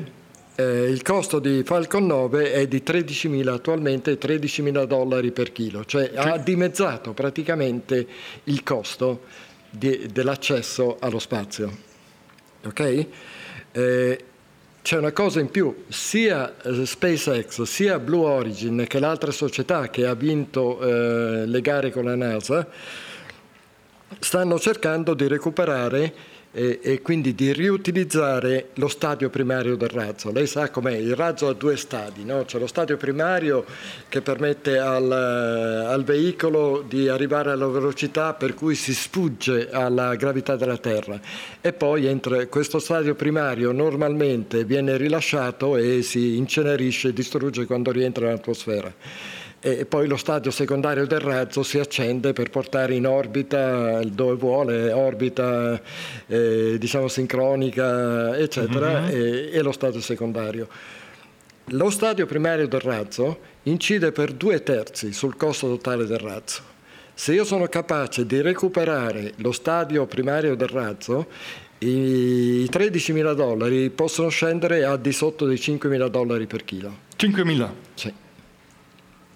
Eh, 0.55 0.89
il 0.89 1.03
costo 1.03 1.37
di 1.37 1.61
Falcon 1.63 2.07
9 2.07 2.53
è 2.53 2.67
di 2.67 2.81
13.000 2.83 3.47
attualmente 3.49 4.17
13.000 4.17 4.83
dollari 4.85 5.29
per 5.29 5.51
chilo, 5.51 5.85
cioè 5.85 6.11
ha 6.15 6.39
dimezzato 6.39 7.13
praticamente 7.13 8.07
il 8.45 8.63
costo 8.63 9.47
di, 9.69 10.07
dell'accesso 10.11 10.97
allo 10.99 11.19
spazio. 11.19 11.87
Ok? 12.65 13.07
Eh, 13.71 14.23
c'è 14.81 14.97
una 14.97 15.11
cosa 15.11 15.39
in 15.39 15.51
più, 15.51 15.83
sia 15.87 16.55
eh, 16.61 16.85
SpaceX 16.85 17.61
sia 17.63 17.99
Blue 17.99 18.25
Origin 18.25 18.85
che 18.87 18.99
l'altra 18.99 19.31
società 19.31 19.89
che 19.89 20.05
ha 20.05 20.15
vinto 20.15 20.79
eh, 20.81 21.45
le 21.45 21.61
gare 21.61 21.91
con 21.91 22.05
la 22.05 22.15
NASA 22.15 22.67
stanno 24.17 24.57
cercando 24.57 25.13
di 25.13 25.27
recuperare 25.27 26.13
e, 26.51 26.79
e, 26.81 27.01
quindi 27.01 27.35
di 27.35 27.53
riutilizzare 27.53 28.69
lo 28.75 28.87
stadio 28.87 29.29
primario 29.29 29.75
del 29.75 29.89
razzo. 29.89 30.31
Lei 30.31 30.47
sa 30.47 30.69
com'è, 30.69 30.95
il 30.95 31.15
razzo 31.15 31.47
ha 31.47 31.53
due 31.53 31.77
stadi, 31.77 32.25
no? 32.25 32.43
c'è 32.45 32.57
lo 32.57 32.65
stadio 32.65 32.97
primario 32.97 33.65
che 34.07 34.21
permette 34.21 34.79
al, 34.79 35.11
al, 35.11 36.03
veicolo 36.03 36.83
di 36.87 37.07
arrivare 37.07 37.51
alla 37.51 37.67
velocità 37.67 38.33
per 38.33 38.55
cui 38.55 38.73
si 38.73 38.93
sfugge 38.93 39.69
alla 39.69 40.15
gravità 40.15 40.55
della 40.55 40.77
Terra 40.77 41.19
e 41.61 41.71
poi 41.71 42.07
entra, 42.07 42.47
questo 42.47 42.79
stadio 42.79 43.13
primario 43.13 43.71
normalmente 43.71 44.63
viene 44.63 44.97
rilasciato 44.97 45.77
e 45.77 46.01
si 46.01 46.37
incenerisce 46.37 47.13
distrugge 47.13 47.65
quando 47.65 47.91
rientra 47.91 48.25
nell'atmosfera 48.25 48.91
e 49.61 49.85
poi 49.85 50.07
lo 50.07 50.15
stadio 50.15 50.51
secondario 50.51 51.05
del 51.05 51.19
razzo 51.19 51.63
si 51.63 51.79
accende 51.79 52.33
per 52.33 52.49
portare 52.49 52.95
in 52.95 53.05
orbita 53.05 54.01
dove 54.05 54.35
vuole, 54.35 54.91
orbita 54.91 55.79
eh, 56.27 56.77
diciamo 56.79 57.07
sincronica, 57.07 58.37
eccetera, 58.37 59.01
mm-hmm. 59.01 59.11
e, 59.11 59.49
e 59.51 59.61
lo 59.61 59.71
stadio 59.71 60.01
secondario. 60.01 60.67
Lo 61.73 61.89
stadio 61.89 62.25
primario 62.25 62.67
del 62.67 62.79
razzo 62.79 63.39
incide 63.63 64.11
per 64.11 64.31
due 64.31 64.63
terzi 64.63 65.13
sul 65.13 65.35
costo 65.35 65.67
totale 65.67 66.05
del 66.05 66.19
razzo. 66.19 66.61
Se 67.13 67.33
io 67.33 67.43
sono 67.43 67.67
capace 67.67 68.25
di 68.25 68.41
recuperare 68.41 69.33
lo 69.37 69.51
stadio 69.51 70.05
primario 70.05 70.55
del 70.55 70.69
razzo, 70.69 71.27
i 71.79 72.67
13.000 72.71 73.33
dollari 73.33 73.89
possono 73.89 74.29
scendere 74.29 74.85
a 74.85 74.95
di 74.95 75.11
sotto 75.11 75.45
dei 75.45 75.57
5.000 75.57 76.07
dollari 76.07 76.47
per 76.47 76.63
chilo. 76.63 76.93
5.000? 77.17 77.69
Sì. 77.93 78.13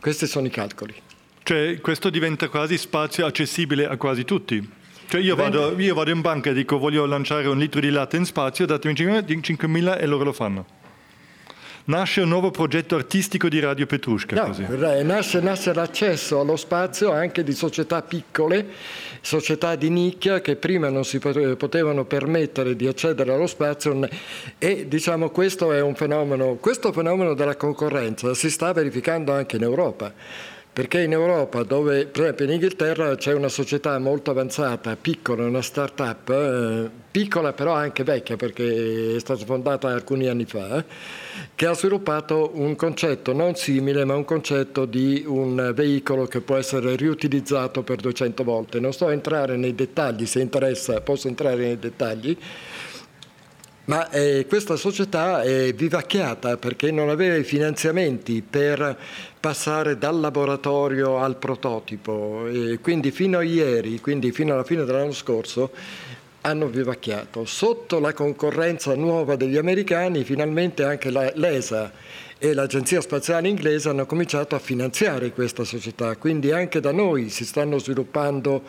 Questi 0.03 0.27
sono 0.27 0.47
i 0.47 0.49
calcoli. 0.49 0.93
Cioè 1.43 1.79
questo 1.79 2.09
diventa 2.09 2.49
quasi 2.49 2.77
spazio 2.77 3.25
accessibile 3.25 3.87
a 3.87 3.95
quasi 3.95 4.25
tutti. 4.25 4.69
Cioè 5.07 5.21
io 5.21 5.33
vado, 5.37 5.79
io 5.79 5.93
vado 5.93 6.11
in 6.11 6.19
banca 6.19 6.49
e 6.49 6.53
dico 6.53 6.77
voglio 6.77 7.05
lanciare 7.05 7.47
un 7.47 7.57
litro 7.57 7.79
di 7.79 7.89
latte 7.89 8.17
in 8.17 8.25
spazio, 8.25 8.65
datemi 8.65 8.95
5.000 8.95 9.97
e 9.97 10.05
loro 10.05 10.25
lo 10.25 10.33
fanno. 10.33 10.65
Nasce 11.85 12.21
un 12.21 12.29
nuovo 12.29 12.49
progetto 12.49 12.95
artistico 12.95 13.49
di 13.49 13.59
Radio 13.59 13.85
Petrushka. 13.85 14.35
No, 14.35 15.03
nasce, 15.03 15.41
nasce, 15.41 15.73
l'accesso 15.73 16.39
allo 16.39 16.55
spazio 16.55 17.11
anche 17.11 17.43
di 17.43 17.51
società 17.51 18.01
piccole, 18.01 18.67
società 19.19 19.75
di 19.75 19.89
nicchia 19.89 20.39
che 20.39 20.55
prima 20.55 20.87
non 20.87 21.03
si 21.03 21.19
potevano 21.19 22.05
permettere 22.05 22.77
di 22.77 22.87
accedere 22.87 23.33
allo 23.33 23.47
spazio 23.47 24.07
e 24.57 24.87
diciamo 24.87 25.29
questo 25.29 25.73
è 25.73 25.81
un 25.81 25.95
fenomeno, 25.95 26.55
questo 26.55 26.93
fenomeno 26.93 27.33
della 27.33 27.57
concorrenza 27.57 28.33
si 28.33 28.49
sta 28.49 28.71
verificando 28.71 29.33
anche 29.33 29.57
in 29.57 29.63
Europa 29.63 30.13
perché 30.73 31.01
in 31.01 31.11
Europa, 31.11 31.61
dove 31.61 32.07
per 32.07 32.23
esempio 32.23 32.45
in 32.45 32.51
Inghilterra 32.53 33.15
c'è 33.15 33.31
una 33.31 33.47
società 33.47 33.99
molto 33.99 34.31
avanzata, 34.31 34.95
piccola, 34.95 35.45
una 35.45 35.61
start-up, 35.61 36.29
eh, 36.31 36.89
piccola 37.11 37.53
però 37.53 37.73
anche 37.73 38.03
vecchia 38.03 38.37
perché 38.37 39.15
è 39.15 39.19
stata 39.19 39.45
fondata 39.45 39.89
alcuni 39.89 40.27
anni 40.27 40.45
fa, 40.45 40.79
eh, 40.79 40.83
che 41.53 41.67
ha 41.67 41.73
sviluppato 41.75 42.53
un 42.55 42.75
concetto 42.75 43.33
non 43.33 43.53
simile 43.53 44.03
ma 44.03 44.15
un 44.15 44.25
concetto 44.25 44.85
di 44.85 45.23
un 45.27 45.73
veicolo 45.75 46.25
che 46.25 46.41
può 46.41 46.55
essere 46.55 46.95
riutilizzato 46.95 47.83
per 47.83 47.97
200 47.97 48.43
volte. 48.43 48.79
Non 48.79 48.93
sto 48.93 49.05
a 49.05 49.11
entrare 49.11 49.55
nei 49.57 49.75
dettagli, 49.75 50.25
se 50.25 50.41
interessa 50.41 51.01
posso 51.01 51.27
entrare 51.27 51.57
nei 51.57 51.77
dettagli, 51.77 52.35
Ma 53.85 54.09
eh, 54.11 54.45
questa 54.47 54.77
società 54.77 55.41
è 55.41 55.73
vivacchiata 55.73 56.55
perché 56.55 56.89
non 56.89 57.09
aveva 57.09 57.35
i 57.35 57.43
finanziamenti 57.43 58.41
per 58.41 58.97
passare 59.37 59.97
dal 59.97 60.21
laboratorio 60.21 61.17
al 61.17 61.35
prototipo 61.35 62.47
e 62.47 62.79
quindi 62.81 63.11
fino 63.11 63.39
a 63.39 63.43
ieri, 63.43 63.99
quindi 63.99 64.31
fino 64.31 64.53
alla 64.53 64.63
fine 64.63 64.85
dell'anno 64.85 65.11
scorso, 65.11 65.71
hanno 66.41 66.67
vivacchiato. 66.67 67.43
Sotto 67.43 67.99
la 67.99 68.13
concorrenza 68.13 68.95
nuova 68.95 69.35
degli 69.35 69.57
americani, 69.57 70.23
finalmente 70.23 70.85
anche 70.85 71.09
la, 71.09 71.29
l'ESA 71.35 71.91
e 72.37 72.53
l'Agenzia 72.53 73.01
Spaziale 73.01 73.49
Inglese 73.49 73.89
hanno 73.89 74.05
cominciato 74.05 74.55
a 74.55 74.59
finanziare 74.59 75.31
questa 75.31 75.65
società, 75.65 76.15
quindi 76.15 76.51
anche 76.51 76.79
da 76.79 76.91
noi 76.93 77.29
si 77.29 77.45
stanno 77.45 77.79
sviluppando 77.79 78.63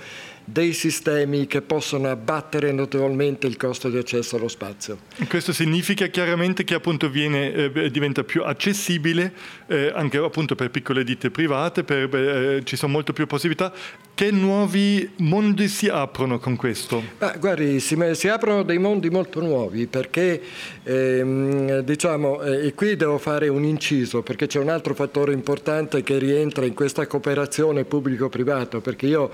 dei 0.44 0.72
sistemi 0.72 1.46
che 1.46 1.62
possono 1.62 2.08
abbattere 2.08 2.70
notevolmente 2.72 3.46
il 3.46 3.56
costo 3.56 3.88
di 3.88 3.96
accesso 3.96 4.36
allo 4.36 4.48
spazio. 4.48 4.98
Questo 5.28 5.52
significa 5.52 6.06
chiaramente 6.08 6.64
che 6.64 6.74
appunto 6.74 7.08
viene, 7.08 7.52
eh, 7.52 7.90
diventa 7.90 8.24
più 8.24 8.42
accessibile 8.42 9.32
eh, 9.66 9.90
anche 9.94 10.18
appunto 10.18 10.54
per 10.54 10.70
piccole 10.70 11.04
ditte 11.04 11.30
private, 11.30 11.84
per, 11.84 12.14
eh, 12.14 12.62
ci 12.64 12.76
sono 12.76 12.92
molte 12.92 13.12
più 13.12 13.26
possibilità. 13.26 13.72
Che 14.16 14.30
nuovi 14.30 15.10
mondi 15.16 15.66
si 15.66 15.88
aprono 15.88 16.38
con 16.38 16.54
questo? 16.54 17.02
Ah, 17.18 17.34
guardi, 17.36 17.80
si, 17.80 17.98
si, 18.12 18.28
aprono 18.28 18.62
dei 18.62 18.78
mondi 18.78 19.10
molto 19.10 19.40
nuovi 19.40 19.88
perché 19.88 20.40
ehm, 20.84 21.80
diciamo, 21.80 22.40
eh, 22.42 22.68
e 22.68 22.74
qui 22.74 22.94
devo 22.94 23.18
fare 23.18 23.48
un 23.48 23.64
inciso 23.64 24.22
perché 24.22 24.46
c'è 24.46 24.60
un 24.60 24.68
altro 24.68 24.94
fattore 24.94 25.32
importante 25.32 26.04
che 26.04 26.16
rientra 26.18 26.64
in 26.64 26.74
questa 26.74 27.08
cooperazione 27.08 27.82
pubblico-privato 27.82 28.80
perché 28.80 29.06
io 29.06 29.32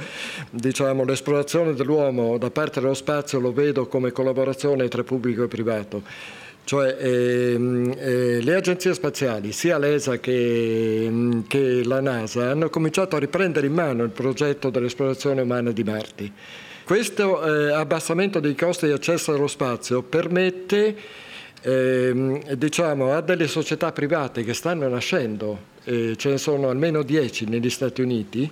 diciamo 0.49 1.05
l'esplorazione 1.05 1.75
dell'uomo 1.75 2.39
da 2.39 2.51
parte 2.51 2.81
dello 2.81 2.95
spazio 2.95 3.39
lo 3.39 3.53
vedo 3.53 3.87
come 3.87 4.13
collaborazione 4.13 4.89
tra 4.89 5.05
pubblico 5.05 5.43
e 5.43 5.49
privato. 5.49 6.03
Cioè, 6.65 6.97
ehm, 7.01 7.95
eh, 7.99 8.41
le 8.41 8.55
agenzie 8.55 8.95
spaziali, 8.95 9.53
sia 9.53 9.79
l'ESA 9.79 10.19
che, 10.19 11.07
mm, 11.09 11.41
che, 11.49 11.83
la 11.85 12.01
NASA, 12.01 12.51
hanno 12.51 12.71
cominciato 12.71 13.17
a 13.17 13.19
riprendere 13.19 13.67
in 13.67 13.73
mano 13.73 14.05
il 14.05 14.11
progetto 14.11 14.71
dell'esplorazione 14.71 15.41
umana 15.41 15.73
di 15.73 15.83
Marte. 15.83 16.33
Questo 16.85 17.43
eh, 17.45 17.73
abbassamento 17.73 18.41
dei 18.41 18.55
costi 18.55 18.87
di 18.87 18.93
accesso 18.93 19.33
allo 19.33 19.47
spazio 19.47 20.03
permette 20.03 20.97
ehm, 21.63 22.55
diciamo, 22.55 23.13
a 23.13 23.21
delle 23.21 23.47
società 23.47 23.93
private 23.93 24.45
che 24.45 24.55
stanno 24.55 24.89
nascendo, 24.89 25.59
eh, 25.85 26.15
ce 26.17 26.31
ne 26.31 26.39
sono 26.39 26.69
almeno 26.69 27.03
10 27.03 27.47
negli 27.47 27.71
Stati 27.71 28.01
Uniti, 28.01 28.51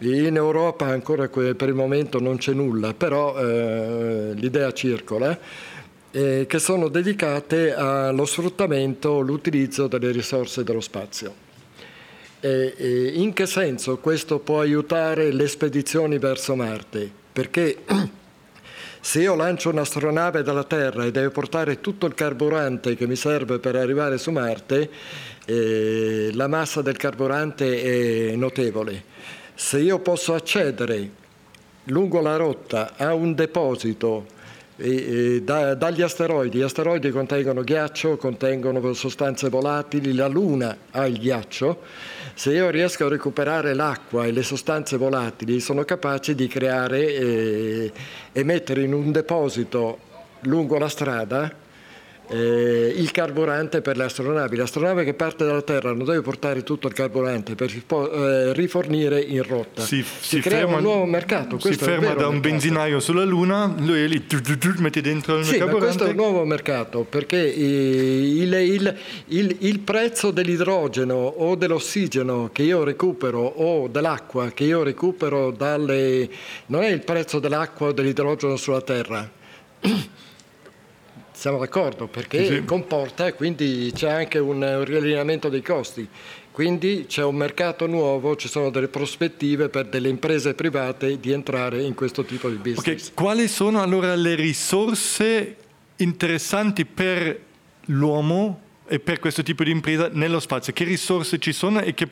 in 0.00 0.36
Europa 0.36 0.86
ancora 0.86 1.28
per 1.28 1.68
il 1.68 1.74
momento 1.74 2.20
non 2.20 2.36
c'è 2.36 2.52
nulla, 2.52 2.94
però 2.94 3.36
eh, 3.36 4.32
l'idea 4.34 4.72
circola, 4.72 5.36
eh, 6.10 6.46
che 6.48 6.58
sono 6.58 6.88
dedicate 6.88 7.74
allo 7.74 8.24
sfruttamento, 8.24 9.20
l'utilizzo 9.20 9.86
delle 9.86 10.10
risorse 10.10 10.64
dello 10.64 10.80
spazio. 10.80 11.46
E, 12.40 12.74
e 12.76 13.12
in 13.14 13.32
che 13.32 13.46
senso 13.46 13.98
questo 13.98 14.38
può 14.38 14.60
aiutare 14.60 15.32
le 15.32 15.48
spedizioni 15.48 16.18
verso 16.18 16.54
Marte? 16.54 17.10
Perché 17.32 17.78
se 19.00 19.20
io 19.20 19.34
lancio 19.34 19.70
un'astronave 19.70 20.42
dalla 20.42 20.64
Terra 20.64 21.04
e 21.04 21.10
deve 21.10 21.30
portare 21.30 21.80
tutto 21.80 22.06
il 22.06 22.14
carburante 22.14 22.94
che 22.94 23.06
mi 23.06 23.16
serve 23.16 23.58
per 23.58 23.76
arrivare 23.76 24.18
su 24.18 24.30
Marte, 24.30 24.90
eh, 25.46 26.30
la 26.32 26.46
massa 26.46 26.82
del 26.82 26.96
carburante 26.96 28.30
è 28.30 28.36
notevole 28.36 29.16
se 29.58 29.80
io 29.80 29.98
posso 29.98 30.34
accedere 30.34 31.10
lungo 31.86 32.20
la 32.20 32.36
rotta 32.36 32.92
a 32.96 33.12
un 33.12 33.34
deposito 33.34 34.26
e, 34.80 35.34
e, 35.34 35.42
da, 35.42 35.74
dagli 35.74 36.02
asteroidi, 36.02 36.58
gli 36.58 36.62
asteroidi 36.62 37.10
contengono 37.10 37.62
ghiaccio, 37.62 38.16
contengono 38.16 38.92
sostanze 38.92 39.48
volatili, 39.48 40.14
la 40.14 40.28
Luna 40.28 40.76
ha 40.92 41.04
il 41.06 41.18
ghiaccio, 41.18 41.80
se 42.34 42.52
io 42.52 42.70
riesco 42.70 43.06
a 43.06 43.08
recuperare 43.08 43.74
l'acqua 43.74 44.24
e 44.24 44.30
le 44.30 44.44
sostanze 44.44 44.96
volatili 44.96 45.58
sono 45.58 45.84
capaci 45.84 46.36
di 46.36 46.46
creare 46.46 47.12
e, 47.12 47.92
e 48.30 48.44
mettere 48.44 48.82
in 48.82 48.92
un 48.92 49.10
deposito 49.10 49.98
lungo 50.42 50.78
la 50.78 50.88
strada 50.88 51.66
eh, 52.28 52.92
il 52.96 53.10
carburante 53.10 53.80
per 53.80 53.96
le 53.96 54.04
astronavi. 54.04 54.56
L'astronave 54.56 55.04
che 55.04 55.14
parte 55.14 55.44
dalla 55.44 55.62
Terra 55.62 55.92
non 55.92 56.04
deve 56.04 56.20
portare 56.20 56.62
tutto 56.62 56.88
il 56.88 56.94
carburante 56.94 57.54
per 57.54 57.70
eh, 57.70 58.52
rifornire 58.52 59.20
in 59.20 59.42
rotta. 59.42 59.82
Si, 59.82 60.02
si, 60.02 60.36
si 60.36 60.40
crea 60.40 60.60
ferma, 60.60 60.76
un 60.76 60.82
nuovo 60.82 61.04
mercato. 61.06 61.58
si 61.58 61.72
ferma 61.72 62.12
da 62.14 62.26
un 62.26 62.34
mercato. 62.34 62.40
benzinaio 62.40 63.00
sulla 63.00 63.24
Luna, 63.24 63.74
lui 63.78 64.02
è 64.02 64.06
lì, 64.06 64.26
tu, 64.26 64.40
tu, 64.40 64.58
tu, 64.58 64.74
metti 64.78 65.00
dentro 65.00 65.38
il 65.38 65.44
sì, 65.44 65.56
carburante. 65.56 65.78
Ma 65.78 65.84
questo 65.84 66.04
è 66.04 66.10
un 66.10 66.16
nuovo 66.16 66.44
mercato 66.44 67.06
perché 67.08 67.38
il, 67.38 68.52
il, 68.52 68.96
il, 69.26 69.56
il 69.60 69.78
prezzo 69.80 70.30
dell'idrogeno 70.30 71.14
o 71.14 71.54
dell'ossigeno 71.54 72.50
che 72.52 72.62
io 72.62 72.84
recupero 72.84 73.40
o 73.40 73.88
dell'acqua 73.88 74.50
che 74.50 74.64
io 74.64 74.82
recupero 74.82 75.50
dalle... 75.50 76.28
non 76.66 76.82
è 76.82 76.88
il 76.88 77.00
prezzo 77.00 77.38
dell'acqua 77.38 77.88
o 77.88 77.92
dell'idrogeno 77.92 78.56
sulla 78.56 78.82
Terra 78.82 79.30
siamo 81.38 81.58
d'accordo 81.58 82.08
perché 82.08 82.44
sì. 82.44 82.64
comporta, 82.64 83.32
quindi 83.32 83.92
c'è 83.94 84.10
anche 84.10 84.38
un, 84.38 84.82
riallineamento 84.84 85.48
dei 85.48 85.62
costi. 85.62 86.08
Quindi 86.50 87.04
c'è 87.06 87.22
un 87.22 87.36
mercato 87.36 87.86
nuovo, 87.86 88.34
ci 88.34 88.48
sono 88.48 88.70
delle 88.70 88.88
prospettive 88.88 89.68
per 89.68 89.86
delle 89.86 90.08
imprese 90.08 90.54
private 90.54 91.20
di 91.20 91.30
entrare 91.30 91.82
in 91.82 91.94
questo 91.94 92.24
tipo 92.24 92.48
di 92.48 92.56
business. 92.56 92.80
Okay. 92.80 93.14
Quali 93.14 93.46
sono 93.46 93.80
allora 93.80 94.16
le 94.16 94.34
risorse 94.34 95.56
interessanti 95.98 96.84
per 96.84 97.40
l'uomo 97.84 98.62
per 98.98 99.18
questo 99.18 99.42
tipo 99.42 99.64
di 99.64 99.70
impresa 99.70 100.08
nello 100.10 100.40
spazio? 100.40 100.72
Che 100.72 100.84
risorse 100.84 101.38
ci 101.38 101.52
sono 101.52 101.80
e, 101.80 101.92
che, 101.92 102.08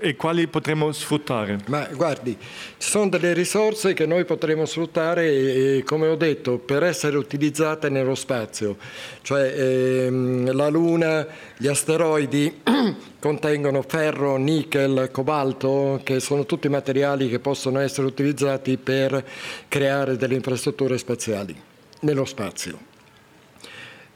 e, 0.00 0.16
quali 0.16 0.48
potremo 0.48 0.90
sfruttare? 0.90 1.58
Ma 1.66 1.86
guardi, 1.92 2.36
ci 2.76 2.90
sono 2.90 3.08
delle 3.08 3.32
risorse 3.32 3.94
che 3.94 4.04
noi 4.04 4.24
potremo 4.24 4.66
sfruttare, 4.66 5.26
e, 5.26 5.82
come 5.84 6.08
ho 6.08 6.16
detto, 6.16 6.58
per 6.58 6.82
essere 6.82 7.16
utilizzate 7.16 7.88
nello 7.88 8.16
spazio. 8.16 8.76
Cioè 9.22 9.54
ehm, 9.56 10.52
la 10.52 10.68
Luna, 10.68 11.26
gli 11.56 11.68
asteroidi 11.68 12.60
contengono 13.20 13.82
ferro, 13.82 14.36
nickel, 14.36 15.10
cobalto, 15.12 16.00
che 16.02 16.18
sono 16.18 16.46
tutti 16.46 16.68
materiali 16.68 17.28
che 17.28 17.38
possono 17.38 17.78
essere 17.78 18.06
utilizzati 18.08 18.76
per 18.76 19.24
creare 19.68 20.16
delle 20.16 20.34
infrastrutture 20.34 20.98
spaziali 20.98 21.54
nello 22.00 22.24
spazio. 22.24 22.87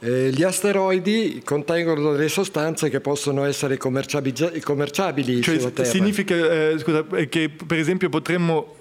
Eh, 0.05 0.31
gli 0.31 0.43
asteroidi 0.43 1.41
contengono 1.45 2.11
delle 2.11 2.27
sostanze 2.27 2.89
che 2.89 2.99
possono 2.99 3.45
essere 3.45 3.77
commerciabili 3.77 5.41
cioè, 5.41 5.57
sulla 5.57 5.69
Terra. 5.69 5.87
Significa 5.87 6.35
eh, 6.35 6.75
scusa, 6.77 7.05
eh, 7.13 7.29
che 7.29 7.49
per 7.49 7.77
esempio 7.77 8.09
potremmo 8.09 8.75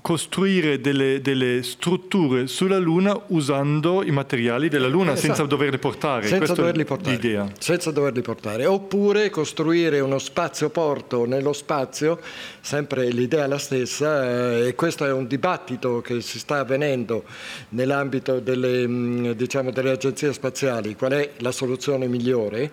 costruire 0.00 0.80
delle, 0.80 1.20
delle, 1.20 1.64
strutture 1.64 2.46
sulla 2.46 2.78
Luna 2.78 3.20
usando 3.28 4.04
i 4.04 4.12
materiali 4.12 4.68
della 4.68 4.86
Luna 4.86 5.14
esatto. 5.14 5.26
senza 5.26 5.42
doverli 5.46 5.78
portare. 5.78 6.28
Senza 6.28 6.54
doverli 6.54 6.84
portare. 6.84 7.16
L'idea. 7.16 7.52
senza 7.58 7.90
doverli 7.90 8.22
portare. 8.22 8.64
Oppure 8.64 9.30
costruire 9.30 9.98
uno 9.98 10.20
spazio-porto 10.20 11.26
nello 11.26 11.54
spazio, 11.54 12.20
sempre 12.60 13.08
l'idea 13.08 13.46
è 13.46 13.48
la 13.48 13.58
stessa, 13.58 14.60
eh, 14.60 14.68
e 14.68 14.74
questo 14.76 15.04
è 15.04 15.10
un 15.10 15.26
dibattito 15.26 16.00
che 16.02 16.20
si 16.20 16.38
sta 16.38 16.60
avvenendo 16.60 17.24
nell'ambito 17.70 18.38
delle, 18.38 18.86
mm, 18.86 19.30
diciamo, 19.32 19.72
delle 19.72 19.90
agenzie 19.90 20.32
spaziali 20.32 20.66
spaziali, 20.68 20.94
qual 20.94 21.12
è 21.12 21.30
la 21.38 21.52
soluzione 21.52 22.06
migliore, 22.06 22.70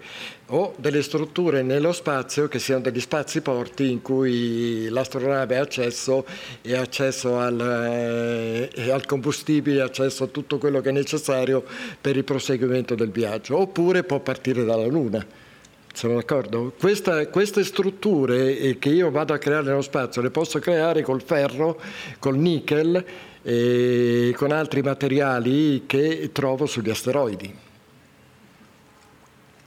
o 0.47 0.73
delle 0.77 1.01
strutture 1.01 1.63
nello 1.63 1.93
spazio 1.93 2.47
che 2.47 2.59
siano 2.59 2.81
degli 2.81 2.99
spazi 2.99 3.41
porti 3.41 3.89
in 3.89 4.01
cui 4.01 4.87
l'astronave 4.89 5.57
ha 5.57 5.61
accesso 5.61 6.25
e 6.61 6.75
accesso 6.75 7.39
al, 7.39 8.69
eh, 8.75 8.91
al 8.91 9.05
combustibile, 9.05 9.81
accesso 9.81 10.25
a 10.25 10.27
tutto 10.27 10.57
quello 10.57 10.81
che 10.81 10.89
è 10.89 10.91
necessario 10.91 11.63
per 11.99 12.17
il 12.17 12.23
proseguimento 12.23 12.95
del 12.95 13.09
viaggio, 13.09 13.59
oppure 13.59 14.03
può 14.03 14.19
partire 14.19 14.65
dalla 14.65 14.85
Luna. 14.85 15.25
Siamo 15.93 16.15
d'accordo? 16.15 16.73
Questa, 16.77 17.25
queste 17.29 17.63
strutture 17.63 18.57
eh, 18.57 18.77
che 18.77 18.89
io 18.89 19.09
vado 19.11 19.33
a 19.33 19.37
creare 19.37 19.67
nello 19.67 19.81
spazio 19.81 20.21
le 20.21 20.29
posso 20.29 20.59
creare 20.59 21.01
col 21.01 21.21
ferro, 21.21 21.79
col 22.19 22.37
nickel 22.37 23.05
e 23.41 24.33
con 24.35 24.51
altri 24.51 24.81
materiali 24.81 25.83
che 25.85 26.31
trovo 26.33 26.65
sugli 26.65 26.89
asteroidi. 26.89 27.63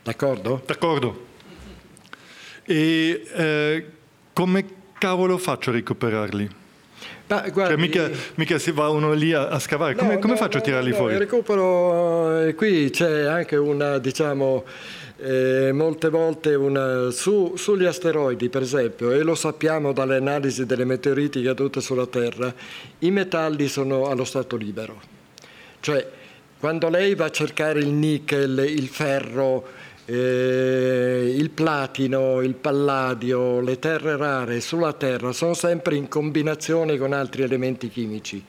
D'accordo? 0.08 0.62
D'accordo. 0.64 1.26
E 2.64 3.26
eh, 3.30 3.86
come 4.32 4.64
cavolo 4.96 5.36
faccio 5.36 5.68
a 5.68 5.74
recuperarli? 5.74 6.48
Ma, 7.26 7.46
guardi, 7.50 7.74
cioè, 7.74 7.76
mica, 7.76 8.10
mica, 8.36 8.58
si 8.58 8.70
va 8.70 8.88
uno 8.88 9.12
lì 9.12 9.34
a, 9.34 9.48
a 9.48 9.58
scavare, 9.58 9.94
come, 9.94 10.14
no, 10.14 10.18
come 10.20 10.32
no, 10.32 10.38
faccio 10.38 10.56
no, 10.56 10.62
a 10.62 10.64
tirarli 10.64 10.92
fuori? 10.92 11.18
Recupero, 11.18 12.40
eh, 12.40 12.54
qui 12.54 12.88
c'è 12.88 13.24
anche 13.24 13.56
una, 13.56 13.98
diciamo, 13.98 14.64
eh, 15.18 15.72
molte 15.72 16.08
volte 16.08 16.54
una, 16.54 17.10
su, 17.10 17.52
sugli 17.56 17.84
asteroidi, 17.84 18.48
per 18.48 18.62
esempio, 18.62 19.10
e 19.12 19.22
lo 19.22 19.34
sappiamo 19.34 19.92
dalle 19.92 20.16
analisi 20.16 20.64
delle 20.64 20.86
meteoriti 20.86 21.42
cadute 21.42 21.82
sulla 21.82 22.06
Terra, 22.06 22.54
i 23.00 23.10
metalli 23.10 23.68
sono 23.68 24.06
allo 24.06 24.24
stato 24.24 24.56
libero. 24.56 24.98
Cioè, 25.80 26.16
Quando 26.58 26.88
lei 26.88 27.14
va 27.14 27.26
a 27.26 27.30
cercare 27.30 27.78
il 27.78 27.86
nickel, 27.86 28.64
il 28.66 28.88
ferro, 28.88 29.64
eh, 30.10 31.34
il 31.36 31.50
platino, 31.50 32.40
il 32.40 32.54
palladio, 32.54 33.60
le 33.60 33.78
terre 33.78 34.16
rare 34.16 34.60
sulla 34.62 34.94
Terra 34.94 35.32
sono 35.32 35.52
sempre 35.52 35.96
in 35.96 36.08
combinazione 36.08 36.96
con 36.96 37.12
altri 37.12 37.42
elementi 37.42 37.90
chimici. 37.90 38.42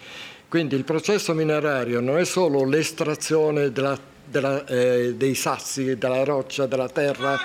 Quindi 0.48 0.76
il 0.76 0.86
processo 0.86 1.34
minerario 1.34 2.00
non 2.00 2.18
è 2.18 2.24
solo 2.24 2.64
l'estrazione 2.64 3.74
della, 3.74 4.00
della, 4.26 4.66
eh, 4.66 5.16
dei 5.16 5.36
sassi, 5.36 5.98
della 5.98 6.24
roccia, 6.24 6.66
della 6.66 6.88
terra, 6.88 7.38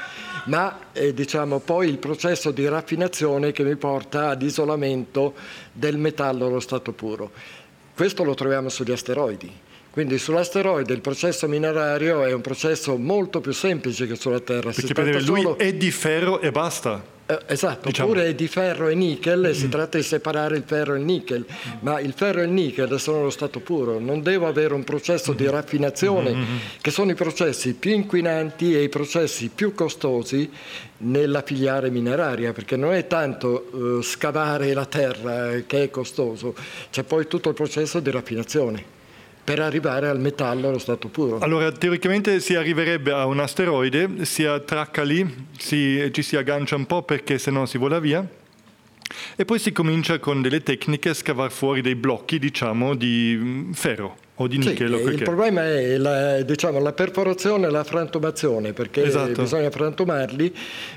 ma 0.45 0.93
è 0.93 1.13
diciamo, 1.13 1.59
poi 1.59 1.89
il 1.89 1.99
processo 1.99 2.53
di 2.53 2.69
raffinazione 2.69 3.51
che 3.51 3.65
mi 3.65 3.75
porta 3.75 4.29
all'isolamento 4.29 5.35
del 5.73 5.99
metallo 5.99 6.47
allo 6.47 6.61
stato 6.61 6.93
puro. 6.93 7.33
Questo 7.97 8.23
lo 8.23 8.35
troviamo 8.35 8.69
sugli 8.69 8.93
asteroidi. 8.93 9.64
Quindi 9.95 10.19
sull'asteroide 10.19 10.93
il 10.93 11.01
processo 11.01 11.47
minerario 11.47 12.25
è 12.25 12.33
un 12.33 12.41
processo 12.41 12.97
molto 12.97 13.41
più 13.41 13.53
semplice 13.53 14.09
che 14.09 14.17
sulla 14.17 14.41
Terra. 14.41 14.73
Perché 14.73 15.21
lui 15.21 15.43
solo... 15.43 15.57
è 15.57 15.73
di 15.73 15.93
ferro 15.93 16.41
e 16.41 16.51
basta. 16.51 17.01
Eh, 17.27 17.39
esatto, 17.47 17.87
diciamo. 17.87 18.09
oppure 18.09 18.27
è 18.27 18.35
di 18.35 18.49
ferro 18.49 18.89
e 18.89 18.97
nickel, 18.97 19.51
mm. 19.51 19.53
si 19.53 19.69
tratta 19.69 19.97
di 19.97 20.03
separare 20.03 20.57
il 20.57 20.65
ferro 20.67 20.95
e 20.95 20.99
il 20.99 21.05
nickel, 21.05 21.47
ma 21.83 22.01
il 22.01 22.13
ferro 22.13 22.41
e 22.41 22.45
il 22.47 22.51
nickel 22.51 22.99
sono 22.99 23.23
lo 23.23 23.31
stato 23.31 23.61
puro, 23.61 24.01
non 24.01 24.21
devo 24.21 24.49
avere 24.49 24.75
un 24.75 24.83
processo 24.83 25.33
di 25.33 25.49
raffinazione, 25.49 26.35
mm-hmm. 26.35 26.57
che 26.81 26.91
sono 26.91 27.13
i 27.13 27.15
processi 27.15 27.75
più 27.75 27.93
inquinanti 27.93 28.75
e 28.75 28.83
i 28.83 28.89
processi 28.89 29.49
più 29.55 29.75
costosi 29.75 30.51
nella 30.99 31.43
filiale 31.43 31.89
mineraria, 31.89 32.53
perché 32.53 32.75
non 32.75 32.93
è 32.93 33.07
tanto 33.07 33.69
uh, 33.71 34.03
scavare 34.03 34.75
la 34.75 34.87
terra 34.87 35.53
che 35.69 35.85
è 35.85 35.91
costoso, 35.91 36.53
c'è 36.91 37.05
poi 37.05 37.29
tutto 37.29 37.51
il 37.51 37.55
processo 37.55 38.01
di 38.01 38.11
raffinazione 38.11 38.94
per 39.45 39.61
arrivare 39.61 40.09
al 40.09 40.19
metallo 40.19 40.69
allo 40.69 40.79
stato 40.79 41.09
puro. 41.09 41.39
Allora, 41.39 41.71
teoricamente 41.71 42.41
si 42.41 42.55
arriverebbe 42.55 43.13
a 43.13 43.27
un 43.27 43.39
asteroide, 43.39 44.25
si 44.25 44.45
attracca 44.45 45.03
lì, 45.03 45.47
si, 45.59 46.09
ci 46.13 46.23
si 46.23 46.37
aggancia 46.37 46.77
un 46.77 46.87
po' 46.87 47.03
perché 47.03 47.39
se 47.39 47.51
no 47.51 47.67
si 47.67 47.77
vola 47.77 48.01
via. 48.01 48.27
E 49.37 49.45
poi 49.45 49.59
si 49.59 49.71
comincia 49.71 50.19
con 50.19 50.41
delle 50.41 50.63
tecniche 50.63 51.11
a 51.11 51.15
scavare 51.15 51.51
fuori 51.51 51.83
dei 51.83 51.95
blocchi, 51.95 52.39
diciamo, 52.39 52.95
di 52.95 53.37
mm, 53.39 53.73
ferro 53.73 54.23
o 54.37 54.49
di 54.49 54.59
nickel. 54.59 55.01
Sì, 55.05 55.13
il 55.13 55.23
problema 55.23 55.65
è 55.65 55.97
la, 55.97 56.43
diciamo, 56.43 56.81
la, 56.81 56.93
perforazione 56.93 57.69
e 57.69 57.71
la 57.71 57.85
frantumazione, 57.85 58.73
perché 58.73 59.05
esatto. 59.05 59.43
bisogna 59.43 59.71
frantumarli. 59.71 60.53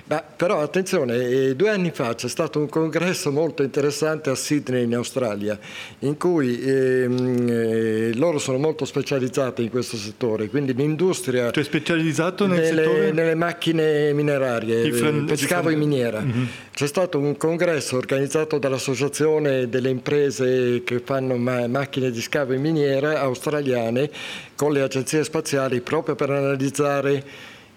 Ma, 0.06 0.24
però 0.24 0.62
attenzione, 0.62 1.16
eh, 1.16 1.56
due 1.56 1.70
anni 1.70 1.92
fa 1.92 2.16
c'è 2.16 2.30
stato 2.30 2.60
un 2.60 2.68
congresso 2.68 3.32
molto 3.32 3.62
interessante 3.62 4.32
a 4.32 4.36
Sydney 4.36 4.86
in 4.86 4.96
Australia, 4.96 5.58
in 6.00 6.18
cui 6.18 6.60
ehm, 6.60 7.48
eh, 7.48 8.12
loro 8.16 8.40
sono 8.40 8.58
molto 8.58 8.86
specializzati 8.86 9.62
in 9.62 9.70
questo 9.70 9.98
settore, 9.98 10.48
quindi 10.48 10.74
l'industria... 10.74 11.52
Cioè 11.52 11.64
specializzato 11.64 12.48
nel 12.48 12.60
nelle, 12.60 12.84
settore? 12.84 13.12
Nelle 13.12 13.36
macchine 13.36 14.14
minerarie, 14.14 14.92
fran- 14.94 15.26
per 15.26 15.38
scavo 15.38 15.70
in 15.70 15.78
miniera. 15.78 16.22
Mm-hmm. 16.22 16.44
C'è 16.74 16.88
stato 16.88 17.20
un 17.20 17.38
congresso 17.38 17.98
organizzato 17.98 18.58
dall'Associazione 18.58 19.68
delle 19.70 19.90
imprese 19.90 20.84
che 20.84 21.00
fanno 21.04 21.36
ma- 21.36 21.68
macchine 21.68 22.10
di 22.10 22.22
scavo 22.22 22.54
in 22.54 22.62
miniera 22.62 23.27
australiane 23.28 24.10
con 24.56 24.72
le 24.72 24.82
agenzie 24.82 25.24
spaziali 25.24 25.82
proprio 25.82 26.16
per 26.16 26.30
analizzare 26.30 27.24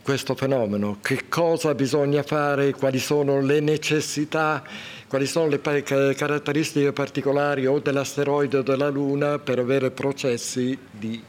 questo 0.02 0.34
fenomeno, 0.34 0.98
che 1.02 1.28
cosa 1.28 1.74
bisogna 1.74 2.22
fare, 2.22 2.72
quali 2.72 2.98
sono 2.98 3.40
le 3.40 3.60
necessità, 3.60 4.62
quali 5.06 5.26
sono 5.26 5.48
le 5.48 5.60
caratteristiche 5.60 6.92
particolari 6.92 7.66
o 7.66 7.78
dell'asteroide 7.78 8.58
o 8.58 8.62
della 8.62 8.88
Luna 8.88 9.38
per 9.38 9.58
avere 9.58 9.90
processi 9.90 10.76
di 10.90 11.22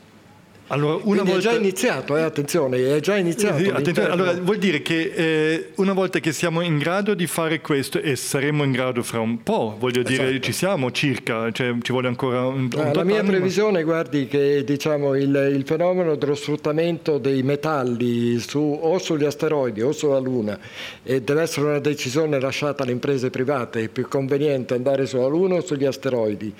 allora, 0.71 0.99
una 1.03 1.23
volta... 1.23 1.37
è 1.37 1.41
già 1.41 1.51
iniziato, 1.53 2.15
eh, 2.15 2.21
attenzione, 2.21 2.95
è 2.95 2.99
già 3.01 3.17
iniziato. 3.17 3.57
Sì, 3.57 3.67
attenzione. 3.67 4.09
Allora, 4.09 4.33
vuol 4.33 4.57
dire 4.57 4.81
che 4.81 5.11
eh, 5.13 5.69
una 5.75 5.93
volta 5.93 6.19
che 6.19 6.31
siamo 6.31 6.61
in 6.61 6.77
grado 6.77 7.13
di 7.13 7.27
fare 7.27 7.59
questo, 7.59 7.99
e 7.99 8.15
saremo 8.15 8.63
in 8.63 8.71
grado 8.71 9.03
fra 9.03 9.19
un 9.19 9.43
po', 9.43 9.75
voglio 9.77 10.01
dire, 10.01 10.29
esatto. 10.29 10.39
ci 10.39 10.51
siamo 10.53 10.91
circa, 10.91 11.51
cioè, 11.51 11.75
ci 11.81 11.91
vuole 11.91 12.07
ancora 12.07 12.45
un, 12.47 12.69
un 12.73 12.79
ah, 12.79 12.93
La 12.93 13.03
mia 13.03 13.21
previsione, 13.21 13.79
ma... 13.79 13.83
guardi, 13.83 14.27
che 14.27 14.63
diciamo, 14.63 15.15
il, 15.15 15.51
il, 15.53 15.63
fenomeno 15.65 16.15
dello 16.15 16.35
sfruttamento 16.35 17.17
dei 17.17 17.43
metalli 17.43 18.39
su, 18.39 18.79
o 18.81 18.97
sugli 18.97 19.25
asteroidi 19.25 19.81
o 19.81 19.91
sulla 19.91 20.19
Luna, 20.19 20.57
e 21.03 21.21
deve 21.21 21.41
essere 21.41 21.67
una 21.67 21.79
decisione 21.79 22.39
lasciata 22.39 22.83
alle 22.83 22.93
imprese 22.93 23.29
private, 23.29 23.83
è 23.83 23.87
più 23.89 24.07
conveniente 24.07 24.73
andare 24.73 25.05
sulla 25.05 25.27
Luna 25.27 25.55
o 25.55 25.61
sugli 25.61 25.85
asteroidi 25.85 26.53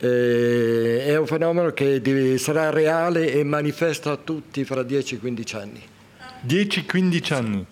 eh, 0.00 1.04
è 1.06 1.16
un 1.16 1.26
fenomeno 1.26 1.72
che 1.72 2.36
sarà 2.38 2.70
reale 2.70 3.32
e 3.32 3.42
manifesta 3.44 4.12
a 4.12 4.16
tutti 4.16 4.64
fra 4.64 4.82
10-15 4.82 5.56
anni. 5.56 5.82
10-15 6.46 7.34
anni? 7.34 7.66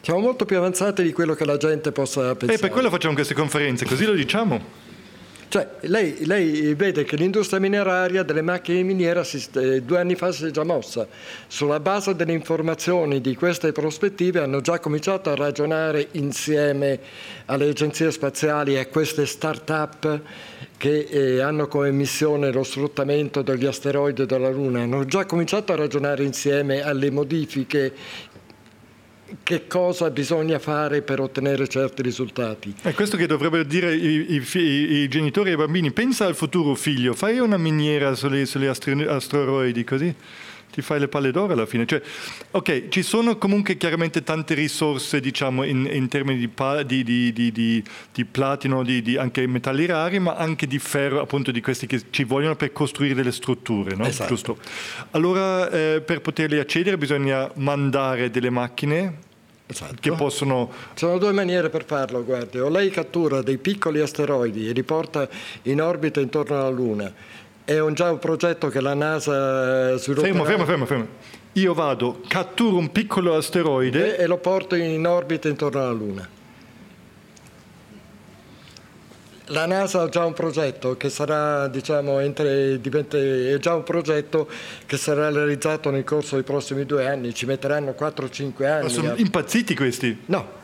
Siamo 0.00 0.20
molto 0.20 0.44
più 0.44 0.56
avanzati 0.56 1.02
di 1.02 1.12
quello 1.12 1.34
che 1.34 1.44
la 1.44 1.56
gente 1.56 1.92
possa 1.92 2.34
pensare. 2.34 2.54
E 2.54 2.58
per 2.58 2.70
quello 2.70 2.90
facciamo 2.90 3.14
queste 3.14 3.34
conferenze, 3.34 3.84
così 3.84 4.04
lo 4.04 4.14
diciamo. 4.14 4.90
Cioè, 5.52 5.68
lei, 5.80 6.24
lei, 6.24 6.72
vede 6.72 7.04
che 7.04 7.14
l'industria 7.14 7.60
mineraria 7.60 8.22
delle 8.22 8.40
macchine 8.40 8.78
di 8.78 8.84
miniera 8.84 9.22
si, 9.22 9.46
eh, 9.56 9.82
due 9.82 9.98
anni 9.98 10.14
fa 10.14 10.32
si 10.32 10.46
è 10.46 10.50
già 10.50 10.64
mossa. 10.64 11.06
Sulla 11.46 11.78
base 11.78 12.16
delle 12.16 12.32
informazioni 12.32 13.20
di 13.20 13.34
queste 13.34 13.70
prospettive 13.70 14.40
hanno 14.40 14.62
già 14.62 14.78
cominciato 14.78 15.28
a 15.28 15.34
ragionare 15.34 16.08
insieme 16.12 16.98
alle 17.44 17.68
agenzie 17.68 18.10
spaziali 18.10 18.76
e 18.76 18.78
a 18.78 18.86
queste 18.86 19.26
start-up 19.26 20.20
che 20.78 21.00
eh, 21.10 21.40
hanno 21.42 21.68
come 21.68 21.90
missione 21.90 22.50
lo 22.50 22.62
sfruttamento 22.62 23.42
degli 23.42 23.66
asteroidi 23.66 24.24
della 24.24 24.48
Luna. 24.48 24.80
Hanno 24.80 25.04
già 25.04 25.26
cominciato 25.26 25.74
a 25.74 25.76
ragionare 25.76 26.24
insieme 26.24 26.82
alle 26.82 27.10
modifiche 27.10 27.92
che 29.42 29.66
cosa 29.66 30.10
bisogna 30.10 30.58
fare 30.58 31.02
per 31.02 31.20
ottenere 31.20 31.68
certi 31.68 32.02
risultati. 32.02 32.74
È 32.82 32.92
questo 32.94 33.16
che 33.16 33.26
dovrebbero 33.26 33.62
dire 33.62 33.94
i, 33.94 34.26
i, 34.30 34.58
i 34.58 35.08
genitori 35.08 35.50
e 35.50 35.52
i 35.54 35.56
bambini. 35.56 35.92
Pensa 35.92 36.26
al 36.26 36.34
futuro 36.34 36.74
figlio, 36.74 37.14
fai 37.14 37.38
una 37.38 37.56
miniera 37.56 38.14
sugli, 38.14 38.44
sugli 38.46 38.66
asteroidi 38.66 39.84
così 39.84 40.14
ti 40.72 40.80
fai 40.80 40.98
le 40.98 41.08
palle 41.08 41.30
d'oro 41.30 41.52
alla 41.52 41.66
fine. 41.66 41.84
Cioè, 41.84 42.00
ok, 42.50 42.88
ci 42.88 43.02
sono 43.02 43.36
comunque 43.36 43.76
chiaramente 43.76 44.22
tante 44.22 44.54
risorse, 44.54 45.20
diciamo, 45.20 45.64
in, 45.64 45.88
in 45.90 46.08
termini 46.08 46.38
di, 46.38 46.48
pa, 46.48 46.82
di, 46.82 47.04
di, 47.04 47.32
di 47.32 48.24
platino, 48.24 48.82
di, 48.82 49.16
anche 49.18 49.46
metalli 49.46 49.84
rari, 49.86 50.18
ma 50.18 50.34
anche 50.34 50.66
di 50.66 50.78
ferro, 50.78 51.20
appunto 51.20 51.50
di 51.50 51.60
questi 51.60 51.86
che 51.86 52.00
ci 52.10 52.24
vogliono 52.24 52.56
per 52.56 52.72
costruire 52.72 53.14
delle 53.14 53.32
strutture, 53.32 53.94
no? 53.94 54.06
Esatto. 54.06 54.28
Giusto? 54.28 54.58
Allora, 55.10 55.68
eh, 55.70 56.00
per 56.00 56.22
poterli 56.22 56.58
accedere 56.58 56.96
bisogna 56.96 57.50
mandare 57.54 58.30
delle 58.30 58.50
macchine 58.50 59.30
Esatto. 59.72 59.94
Che 60.00 60.12
possono... 60.12 60.70
Ci 60.92 61.06
sono 61.06 61.16
due 61.16 61.32
maniere 61.32 61.70
per 61.70 61.86
farlo, 61.86 62.22
guardi. 62.24 62.58
O 62.58 62.68
lei 62.68 62.90
cattura 62.90 63.40
dei 63.40 63.56
piccoli 63.56 64.00
asteroidi 64.00 64.68
e 64.68 64.72
li 64.72 64.82
porta 64.82 65.26
in 65.62 65.80
orbita 65.80 66.20
intorno 66.20 66.58
alla 66.58 66.68
Luna 66.68 67.12
è 67.72 67.80
un, 67.80 67.94
già 67.94 68.10
un 68.10 68.18
progetto 68.18 68.68
che 68.68 68.80
la 68.80 68.94
NASA 68.94 69.96
sviluppa. 69.96 70.26
Fermo, 70.26 70.44
fermo, 70.44 70.64
fermo, 70.64 70.86
fermo. 70.86 71.06
Io 71.54 71.74
vado, 71.74 72.20
catturo 72.28 72.78
un 72.78 72.90
piccolo 72.92 73.36
asteroide 73.36 74.16
e, 74.16 74.22
e 74.22 74.26
lo 74.26 74.38
porto 74.38 74.74
in 74.74 75.06
orbita 75.06 75.48
intorno 75.48 75.80
alla 75.80 75.90
Luna. 75.90 76.28
La 79.46 79.66
NASA 79.66 80.02
ha 80.02 80.08
già 80.08 80.24
un 80.24 80.32
progetto 80.32 80.96
che 80.96 81.10
sarà, 81.10 81.68
diciamo, 81.68 82.20
entre, 82.20 82.80
diventa, 82.80 83.18
è 83.18 83.58
già 83.58 83.74
un 83.74 83.82
progetto 83.82 84.48
che 84.86 84.96
sarà 84.96 85.30
realizzato 85.30 85.90
nel 85.90 86.04
corso 86.04 86.36
dei 86.36 86.44
prossimi 86.44 86.86
due 86.86 87.06
anni, 87.06 87.34
ci 87.34 87.44
metteranno 87.44 87.94
4-5 87.98 88.64
anni. 88.64 88.82
Ma 88.84 88.88
sono 88.88 89.14
impazziti 89.16 89.74
questi? 89.74 90.22
No, 90.26 90.60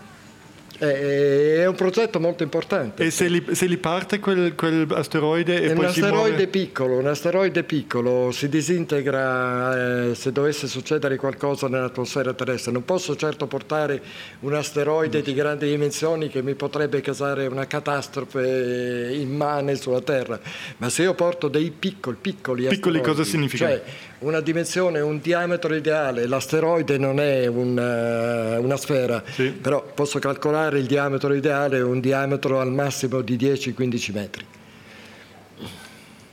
è 0.79 1.67
un 1.67 1.75
progetto 1.75 2.21
molto 2.21 2.43
importante. 2.43 3.05
E 3.05 3.11
se 3.11 3.27
li, 3.29 3.45
se 3.53 3.67
li 3.67 3.79
parte 3.79 4.21
quel, 4.21 4.55
quel, 4.55 4.87
asteroide 4.91 5.63
e 5.63 5.71
è 5.71 5.73
un 5.73 5.85
asteroide 5.85 6.47
piccolo, 6.47 6.99
un 6.99 7.07
asteroide 7.07 7.65
piccolo 7.65 8.31
si 8.31 8.49
disintegra 8.49 10.11
eh, 10.11 10.15
se 10.15 10.31
dovesse 10.31 10.69
succedere 10.69 11.17
qualcosa 11.17 11.69
nell'atmosfera 11.69 12.33
terrestre. 12.33 12.71
Non 12.73 12.85
posso 12.85 13.17
certo 13.17 13.47
portare 13.47 14.01
un 14.41 14.55
asteroide 14.55 15.23
di 15.23 15.35
grandi 15.35 15.69
dimensioni 15.69 16.29
che 16.29 16.43
mi 16.43 16.55
potrebbe 16.55 17.01
causare 17.01 17.47
una 17.47 17.67
catastrofe 17.67 19.11
immane 19.13 19.75
sulla 19.75 20.01
Terra, 20.01 20.39
ma 20.77 20.89
se 20.89 21.03
io 21.03 21.15
porto 21.15 21.49
dei 21.49 21.71
piccoli, 21.71 22.17
piccoli 22.21 22.67
Piccoli 22.69 23.01
cosa 23.01 23.25
significa? 23.25 23.69
Cioè, 23.69 23.83
una 24.21 24.41
dimensione, 24.41 25.01
un 25.01 25.21
diametro 25.21 25.75
ideale, 25.75 26.27
l'asteroide 26.27 26.99
non 26.99 27.21
è 27.21 27.47
una, 27.47 28.55
eh, 28.55 28.57
una 28.57 28.77
sfera, 28.77 29.23
sì. 29.31 29.51
però 29.51 29.85
posso 29.95 30.19
calcolare 30.19 30.79
il 30.79 30.87
diametro 30.87 31.33
ideale, 31.35 31.81
un 31.81 32.01
diametro 32.01 32.61
al 32.61 32.73
massimo 32.73 33.21
di 33.21 33.37
10-15 33.37 34.13
metri. 34.13 34.47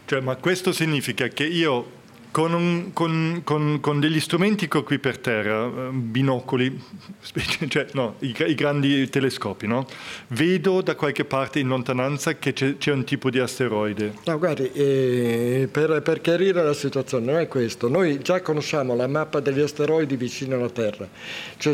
Cioè, 0.05 0.19
ma 0.19 0.35
questo 0.35 0.71
significa 0.71 1.27
che 1.27 1.45
io 1.45 2.03
con, 2.35 2.51
un, 2.51 2.91
con, 2.91 3.43
con, 3.45 3.79
con, 3.79 4.01
degli 4.01 4.19
strumenti 4.19 4.67
che 4.67 4.79
ho 4.79 4.83
qui 4.83 4.99
per 4.99 5.19
terra, 5.19 5.67
eh, 5.67 5.89
binocoli, 5.93 6.83
cioè, 7.69 7.87
no, 7.93 8.15
i, 8.19 8.35
i, 8.47 8.55
grandi 8.55 9.07
telescopi, 9.07 9.67
no? 9.67 9.87
vedo 10.27 10.81
da 10.81 10.95
qualche 10.95 11.23
parte 11.23 11.59
in 11.59 11.69
lontananza 11.69 12.33
che 12.37 12.51
c'è, 12.51 12.75
c'è 12.75 12.91
un 12.91 13.05
tipo 13.05 13.29
di 13.29 13.39
asteroide. 13.39 14.15
No, 14.25 14.37
guardi, 14.37 14.69
eh, 14.73 15.69
per, 15.71 16.01
per, 16.01 16.19
chiarire 16.19 16.61
la 16.61 16.73
situazione, 16.73 17.31
non 17.31 17.39
è 17.39 17.47
questo. 17.47 17.87
Noi 17.87 18.19
già 18.19 18.41
conosciamo 18.41 18.97
la 18.97 19.07
mappa 19.07 19.39
degli 19.39 19.61
asteroidi 19.61 20.17
vicino 20.17 20.55
alla 20.55 20.69
Terra. 20.69 21.07
Cioè, 21.55 21.73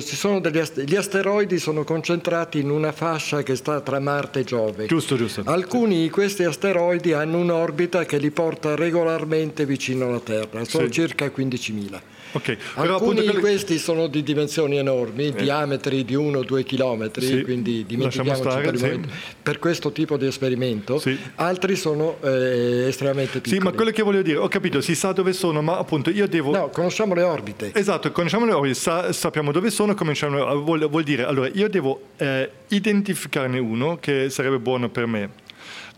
ast- 0.59 0.83
gli 0.83 0.95
asteroidi 0.95 1.57
sono 1.57 1.83
concentrati 1.83 2.59
in 2.59 2.69
una 2.69 2.91
fascia 2.91 3.41
che 3.41 3.55
sta 3.55 3.81
tra 3.81 3.99
Marte 3.99 4.41
e 4.41 4.43
Giove. 4.43 4.85
Giusto, 4.85 5.15
giusto. 5.15 5.41
Alcuni 5.45 6.03
di 6.03 6.09
questi 6.11 6.43
asteroidi 6.43 7.13
hanno 7.13 7.39
un'orbita 7.39 8.05
che 8.05 8.19
li 8.19 8.29
porta 8.29 8.75
regolarmente 8.75 9.65
vicino 9.65 10.07
alla 10.07 10.19
Terra 10.19 10.49
sono 10.63 10.85
sì. 10.85 10.91
circa 10.91 11.25
15.000. 11.25 12.01
Okay. 12.33 12.57
Alcuni 12.75 13.21
di 13.21 13.33
questi 13.33 13.77
sono 13.77 14.07
di 14.07 14.23
dimensioni 14.23 14.77
enormi, 14.77 15.27
eh. 15.27 15.33
diametri 15.33 16.05
di 16.05 16.15
1-2 16.15 16.63
km, 16.63 17.19
sì. 17.19 17.41
quindi 17.43 17.85
dimentichiamoci 17.85 18.39
stare, 18.39 18.71
per, 18.71 18.77
sì. 18.77 18.99
per, 19.41 19.59
questo 19.59 19.91
tipo 19.91 20.15
di 20.17 20.27
esperimento. 20.27 21.01
Altri 21.35 21.75
sono 21.75 22.17
eh, 22.21 22.85
estremamente 22.87 23.41
piccoli. 23.41 23.59
Sì, 23.59 23.63
ma 23.63 23.71
quello 23.73 23.91
che 23.91 24.01
voglio 24.01 24.21
dire, 24.21 24.37
ho 24.37 24.47
capito, 24.47 24.79
si 24.79 24.95
sa 24.95 25.11
dove 25.11 25.33
sono, 25.33 25.61
ma 25.61 25.77
appunto 25.77 26.09
io 26.09 26.27
devo... 26.27 26.51
No, 26.51 26.69
conosciamo 26.69 27.13
le 27.13 27.23
orbite. 27.23 27.71
Esatto, 27.73 28.11
conosciamo 28.11 28.45
le 28.45 28.53
orbite, 28.53 28.75
sa, 28.75 29.11
sappiamo 29.11 29.51
dove 29.51 29.69
sono, 29.69 29.93
cominciamo, 29.93 30.61
vuol, 30.61 30.87
vuol, 30.89 31.03
dire, 31.03 31.25
allora 31.25 31.49
io 31.51 31.67
devo 31.67 32.01
eh, 32.15 32.49
identificarne 32.69 33.59
uno 33.59 33.97
che 33.97 34.29
sarebbe 34.29 34.57
buono 34.57 34.89
per 34.89 35.05
me. 35.05 35.29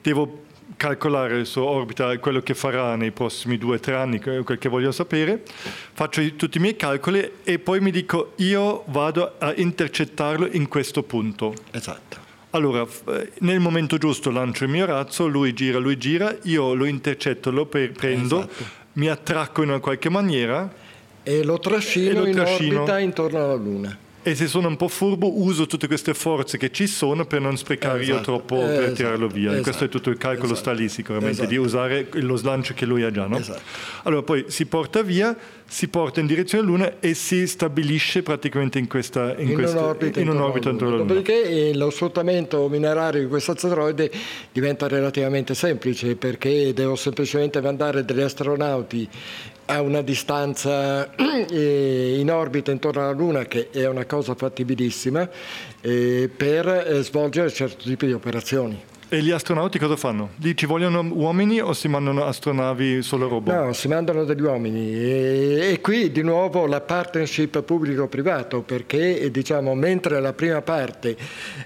Devo 0.02 0.42
calcolare 0.78 1.38
la 1.38 1.46
sua 1.46 1.64
orbita, 1.64 2.18
quello 2.20 2.42
che 2.42 2.54
farà 2.54 2.96
nei 2.96 3.12
prossimi 3.12 3.58
due 3.58 3.76
o 3.76 3.80
tre 3.80 3.96
anni, 3.96 4.20
quel 4.20 4.58
che 4.58 4.70
voglio 4.70 4.92
sapere, 4.92 5.44
faccio 5.94 6.22
tutti 6.36 6.58
i 6.58 6.62
miei 6.62 6.76
calcoli 6.76 7.32
e 7.44 7.60
poi 7.60 7.80
mi 7.80 7.92
dico 7.92 8.34
io 8.38 8.84
vado 8.88 9.36
a 9.38 9.54
intercettarlo 9.56 10.48
in 10.52 10.68
questo 10.68 11.04
punto. 11.04 11.54
Esatto. 11.72 12.18
Allora, 12.52 12.86
nel 13.40 13.60
momento 13.60 13.98
giusto 13.98 14.30
lancio 14.30 14.66
il 14.66 14.70
mio 14.70 14.86
razzo, 14.86 15.26
lui 15.28 15.54
gira, 15.54 15.80
lui 15.80 15.98
gira, 15.98 16.36
io 16.44 16.74
lo 16.74 16.86
intercetto, 16.86 17.50
lo 17.50 17.66
prendo, 17.66 18.40
esatto. 18.40 18.64
mi 18.94 19.08
attracco 19.08 19.64
in 19.64 19.70
una 19.70 19.80
qualche 19.80 20.10
maniera 20.10 20.72
e 21.24 21.44
lo 21.44 21.58
trascino, 21.58 22.10
e 22.10 22.14
lo 22.14 22.26
in 22.28 22.34
trascino. 22.34 22.82
orbita 22.82 23.00
intorno 23.00 23.44
alla 23.44 23.56
Luna. 23.56 23.98
E 24.26 24.36
se 24.36 24.48
sono 24.48 24.70
un 24.70 24.78
po' 24.78 24.88
furbo 24.88 25.42
uso 25.42 25.66
tutte 25.66 25.88
queste 25.88 26.14
forze 26.14 26.58
che 26.58 26.72
ci 26.72 26.88
sono 26.88 27.26
per 27.26 27.42
non 27.42 27.58
sprecare 27.58 28.02
esatto. 28.02 28.18
io 28.18 28.24
troppo 28.24 28.56
esatto. 28.64 28.80
per 28.80 28.92
tirarlo 28.94 29.28
via. 29.28 29.50
Esatto. 29.50 29.64
Questo 29.64 29.84
è 29.84 29.90
tutto 29.90 30.10
il 30.10 30.18
calcolo 30.18 30.54
esatto. 30.54 30.60
sta 30.60 30.72
lì 30.72 30.88
sicuramente, 30.88 31.46
di 31.46 31.56
esatto. 31.56 31.68
usare 31.68 32.08
lo 32.14 32.36
slancio 32.38 32.74
che 32.74 32.86
lui 32.86 33.04
ha 33.04 33.12
già. 33.12 33.28
No? 33.28 33.38
Esatto. 33.38 33.62
Allora 34.04 34.24
poi 34.24 34.46
si 34.48 34.66
porta 34.66 35.02
via, 35.02 35.36
si 35.68 35.90
porta 35.90 36.22
in 36.22 36.28
direzione 36.28 36.64
Luna 36.64 37.00
e 37.02 37.14
si 37.14 37.46
stabilisce 37.46 38.24
praticamente 38.24 38.80
in, 38.80 38.88
questa, 38.88 39.36
in, 39.38 39.50
in 39.50 39.54
questa, 39.56 39.80
un'orbita, 39.80 40.22
in 40.22 40.30
un'orbita 40.30 40.70
intorno 40.70 40.94
alla 40.94 41.04
Luna. 41.04 41.14
Dopodiché 41.14 41.74
lo 41.76 41.90
sfruttamento 41.90 42.70
minerario 42.70 43.22
di 43.22 43.28
questo 43.28 43.52
asteroide 43.52 44.10
diventa 44.54 44.88
relativamente 44.88 45.54
semplice 45.54 46.16
perché 46.16 46.74
devo 46.74 46.96
semplicemente 46.96 47.60
mandare 47.60 48.06
degli 48.06 48.22
astronauti 48.22 49.10
a 49.66 49.82
una 49.82 50.02
distanza 50.02 51.14
eh, 51.16 52.18
in 52.20 52.32
orbita 52.32 52.72
intorno 52.72 53.02
alla 53.02 53.12
Luna, 53.12 53.46
che 53.46 53.70
è 53.72 53.88
una 53.88 54.06
cosa 54.06 54.36
fattibilissima, 54.36 55.30
eh, 55.82 56.30
per 56.36 56.68
eh, 56.68 57.04
svolgere 57.04 57.52
certi 57.52 57.90
tipi 57.90 58.08
di 58.08 58.14
operazioni. 58.14 58.92
E 59.14 59.22
gli 59.22 59.30
astronauti 59.30 59.78
cosa 59.78 59.96
fanno? 59.96 60.32
Lì 60.38 60.58
ci 60.58 60.66
vogliono 60.66 61.08
uomini 61.08 61.62
o 61.62 61.72
si 61.74 61.88
mandano 61.88 62.26
astronavi 62.26 63.04
solo 63.04 63.28
robot? 63.28 63.54
No, 63.54 63.72
si 63.72 63.88
mandano 63.88 64.24
degli 64.24 64.42
uomini 64.42 64.92
e, 64.92 65.70
e 65.74 65.82
qui 65.82 66.12
di 66.12 66.24
nuovo 66.24 66.66
la 66.66 66.82
partnership 66.82 67.62
pubblico-privato 67.62 68.64
perché 68.64 69.30
diciamo 69.30 69.76
mentre 69.76 70.20
la 70.20 70.34
prima 70.34 70.64
parte 70.64 71.16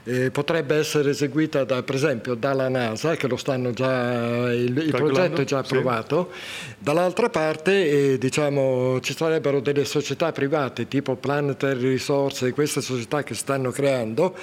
eh, 0.04 0.30
potrebbe 0.30 0.76
essere 0.76 1.12
eseguita 1.12 1.64
da, 1.64 1.84
per 1.84 1.96
esempio 1.96 2.36
dalla 2.36 2.68
NASA 2.68 3.16
che 3.16 3.30
lo 3.30 3.38
stanno 3.38 3.72
già, 3.72 4.52
il, 4.52 4.78
il 4.78 4.92
progetto 4.92 5.40
è 5.40 5.46
già 5.46 5.60
approvato, 5.60 6.32
sì. 6.34 6.74
dall'altra 6.80 7.30
parte 7.30 8.12
eh, 8.12 8.18
diciamo 8.18 9.00
ci 9.00 9.16
sarebbero 9.16 9.62
delle 9.62 9.86
società 9.86 10.34
private 10.34 10.90
tipo 10.90 11.16
Planetary 11.16 11.80
Resource 11.80 12.48
e 12.48 12.52
queste 12.52 12.82
società 12.82 13.24
che 13.24 13.36
stanno 13.36 13.72
creando 13.72 14.36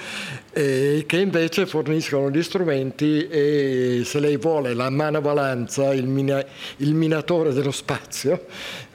eh, 0.53 1.03
che 1.05 1.17
invece 1.17 1.67
forniscono 1.67 2.31
gli 2.31 2.41
strumenti 2.41 2.93
strumenti 2.95 3.27
e 3.27 4.01
se 4.05 4.19
lei 4.19 4.37
vuole 4.37 4.73
la 4.73 4.89
manovalanza, 4.89 5.93
il, 5.93 6.07
mina, 6.07 6.43
il 6.77 6.93
minatore 6.93 7.53
dello 7.53 7.71
spazio, 7.71 8.45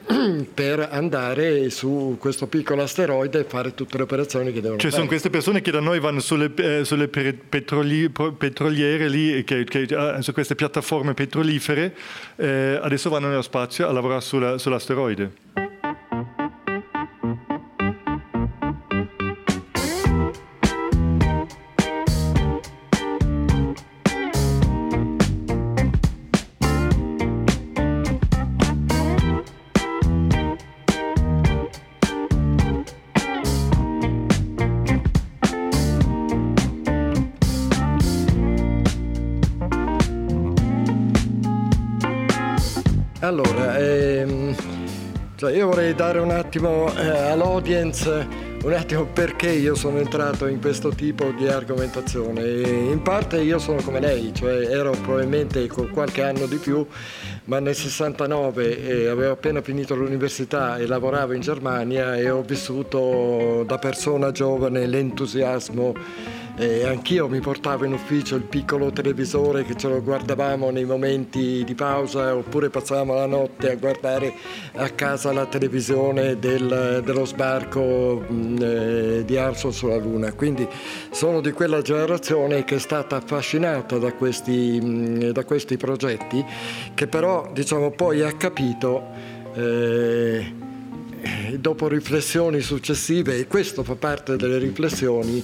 per 0.53 0.89
andare 0.91 1.69
su 1.69 2.17
questo 2.19 2.47
piccolo 2.47 2.81
asteroide 2.81 3.39
e 3.39 3.43
fare 3.43 3.73
tutte 3.73 3.97
le 3.97 4.03
operazioni 4.03 4.51
che 4.51 4.59
devono 4.59 4.79
cioè, 4.79 4.89
fare. 4.89 4.95
sono 4.95 5.07
queste 5.07 5.29
persone 5.29 5.61
che 5.61 5.71
da 5.71 5.79
noi 5.79 5.99
vanno 5.99 6.19
sulle, 6.19 6.51
eh, 6.55 6.83
sulle 6.83 7.07
petroli, 7.07 8.09
petroliere 8.09 9.07
lì, 9.07 9.43
che, 9.43 9.63
che, 9.63 9.81
eh, 9.83 10.21
su 10.21 10.33
queste 10.33 10.55
piattaforme 10.55 11.13
petrolifere, 11.13 11.95
eh, 12.35 12.79
adesso 12.81 13.09
vanno 13.09 13.27
nello 13.27 13.43
spazio 13.43 13.87
a 13.87 13.91
lavorare 13.91 14.21
sulla, 14.21 14.57
sull'asteroide. 14.57 15.70
Attimo 46.51 46.93
eh, 46.95 47.07
all'audience 47.29 48.27
un 48.63 48.73
attimo 48.73 49.05
perché 49.05 49.51
io 49.51 49.73
sono 49.73 49.99
entrato 49.99 50.47
in 50.47 50.59
questo 50.59 50.89
tipo 50.89 51.31
di 51.31 51.47
argomentazione. 51.47 52.41
In 52.41 53.01
parte 53.01 53.39
io 53.39 53.57
sono 53.57 53.81
come 53.81 54.01
lei, 54.01 54.33
cioè 54.33 54.67
ero 54.67 54.91
probabilmente 54.91 55.65
con 55.67 55.89
qualche 55.89 56.21
anno 56.21 56.47
di 56.47 56.57
più, 56.57 56.85
ma 57.45 57.59
nel 57.59 57.73
69 57.73 58.83
eh, 58.83 59.07
avevo 59.07 59.31
appena 59.31 59.61
finito 59.61 59.95
l'università 59.95 60.75
e 60.75 60.87
lavoravo 60.87 61.31
in 61.31 61.39
Germania 61.39 62.17
e 62.17 62.29
ho 62.29 62.41
vissuto 62.41 63.63
da 63.65 63.77
persona 63.77 64.31
giovane 64.31 64.85
l'entusiasmo 64.87 65.93
e 66.55 66.85
anch'io 66.85 67.27
mi 67.27 67.39
portavo 67.39 67.85
in 67.85 67.93
ufficio 67.93 68.35
il 68.35 68.43
piccolo 68.43 68.91
televisore 68.91 69.63
che 69.63 69.75
ce 69.75 69.87
lo 69.87 70.01
guardavamo 70.01 70.69
nei 70.69 70.85
momenti 70.85 71.63
di 71.63 71.73
pausa 71.73 72.35
oppure 72.35 72.69
passavamo 72.69 73.13
la 73.13 73.25
notte 73.25 73.71
a 73.71 73.75
guardare 73.75 74.33
a 74.75 74.89
casa 74.89 75.31
la 75.31 75.45
televisione 75.45 76.37
del, 76.39 77.01
dello 77.03 77.25
sbarco 77.25 78.23
mh, 78.27 78.57
eh, 78.61 79.23
di 79.25 79.37
Arson 79.37 79.71
sulla 79.71 79.97
Luna. 79.97 80.33
Quindi 80.33 80.67
sono 81.09 81.41
di 81.41 81.51
quella 81.51 81.81
generazione 81.81 82.63
che 82.63 82.75
è 82.75 82.79
stata 82.79 83.15
affascinata 83.15 83.97
da 83.97 84.13
questi, 84.13 84.79
mh, 84.81 85.31
da 85.31 85.43
questi 85.43 85.77
progetti 85.77 86.43
che 86.93 87.07
però 87.07 87.49
diciamo, 87.53 87.91
poi 87.91 88.21
ha 88.21 88.31
capito 88.33 89.03
eh, 89.53 90.53
dopo 91.57 91.87
riflessioni 91.87 92.61
successive, 92.61 93.37
e 93.37 93.47
questo 93.47 93.83
fa 93.83 93.95
parte 93.95 94.35
delle 94.35 94.57
riflessioni, 94.57 95.43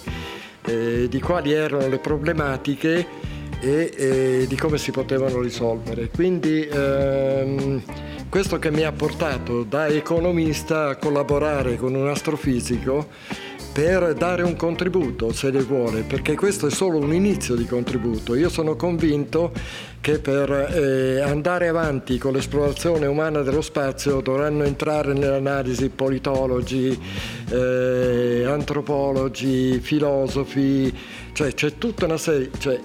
eh, 0.68 1.08
di 1.10 1.20
quali 1.20 1.54
erano 1.54 1.88
le 1.88 1.98
problematiche 1.98 3.06
e 3.60 3.94
eh, 3.96 4.46
di 4.48 4.56
come 4.56 4.78
si 4.78 4.92
potevano 4.92 5.42
risolvere. 5.42 6.10
Quindi 6.10 6.68
ehm, 6.68 7.82
questo 8.30 8.60
che 8.60 8.70
mi 8.70 8.84
ha 8.84 8.92
portato 8.92 9.64
da 9.64 9.88
economista 9.88 10.90
a 10.90 10.96
collaborare 10.98 11.78
con 11.78 11.96
un 11.96 12.08
astrofisico 12.08 13.08
per 13.78 14.16
dare 14.16 14.42
un 14.42 14.56
contributo, 14.56 15.32
se 15.32 15.52
le 15.52 15.62
vuole, 15.62 16.02
perché 16.02 16.34
questo 16.34 16.66
è 16.66 16.72
solo 16.72 16.98
un 16.98 17.14
inizio 17.14 17.54
di 17.54 17.66
contributo. 17.66 18.34
Io 18.34 18.50
sono 18.50 18.76
convinto 18.76 19.52
che 20.02 20.18
per 20.18 20.50
eh, 20.52 21.22
andare 21.22 21.68
avanti 21.68 22.18
con 22.18 22.34
l'esplorazione 22.34 23.06
umana 23.06 23.44
dello 23.44 23.62
spazio 23.62 24.22
dovranno 24.22 24.64
entrare 24.64 25.14
nell'analisi 25.14 25.90
politologi, 25.90 27.00
eh, 27.52 28.46
antropologi, 28.48 29.80
filosofi, 29.80 30.92
cioè 31.34 31.54
c'è 31.54 31.78
tutta 31.78 32.06
una 32.06 32.18
serie, 32.18 32.50
cioè, 32.58 32.80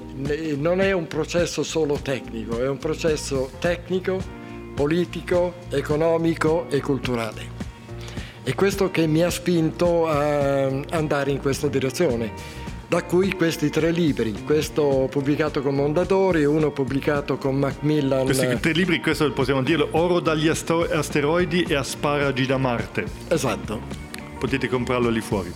non 0.59 0.82
è 0.82 0.93
un 0.93 1.07
processo 1.07 1.62
solo 1.62 2.01
tecnico, 2.03 2.61
è 2.61 2.68
un 2.68 2.76
processo 2.76 3.53
tecnico, 3.61 4.20
politico, 4.74 5.55
economico 5.70 6.66
e 6.68 6.82
culturale. 6.82 7.61
È 8.45 8.57
questo 8.57 8.90
che 8.90 9.07
mi 9.07 9.22
ha 9.22 9.30
spinto 9.30 10.09
a 10.09 10.66
andare 10.90 11.30
in 11.30 11.38
questa 11.38 11.68
direzione. 11.68 12.32
Da 12.88 13.05
cui 13.05 13.32
questi 13.34 13.70
tre 13.70 13.93
libri, 13.93 14.43
questo 14.45 15.07
pubblicato 15.09 15.62
con 15.62 15.76
Mondadori, 15.76 16.45
uno 16.45 16.72
pubblicato 16.72 17.38
con 17.38 17.55
Macmillan. 17.55 18.24
Questi 18.24 18.59
tre 18.59 18.72
libri, 18.72 19.01
questo 19.01 19.30
possiamo 19.32 19.62
dirlo, 19.62 19.88
Oro 19.93 20.18
dagli 20.18 20.49
asteroidi 20.49 21.62
e 21.62 21.76
Asparagi 21.76 22.45
da 22.45 22.59
Marte. 22.59 23.07
Esatto. 23.28 23.80
Potete 24.40 24.68
comprarlo 24.68 25.09
lì 25.09 25.20
fuori. 25.20 25.53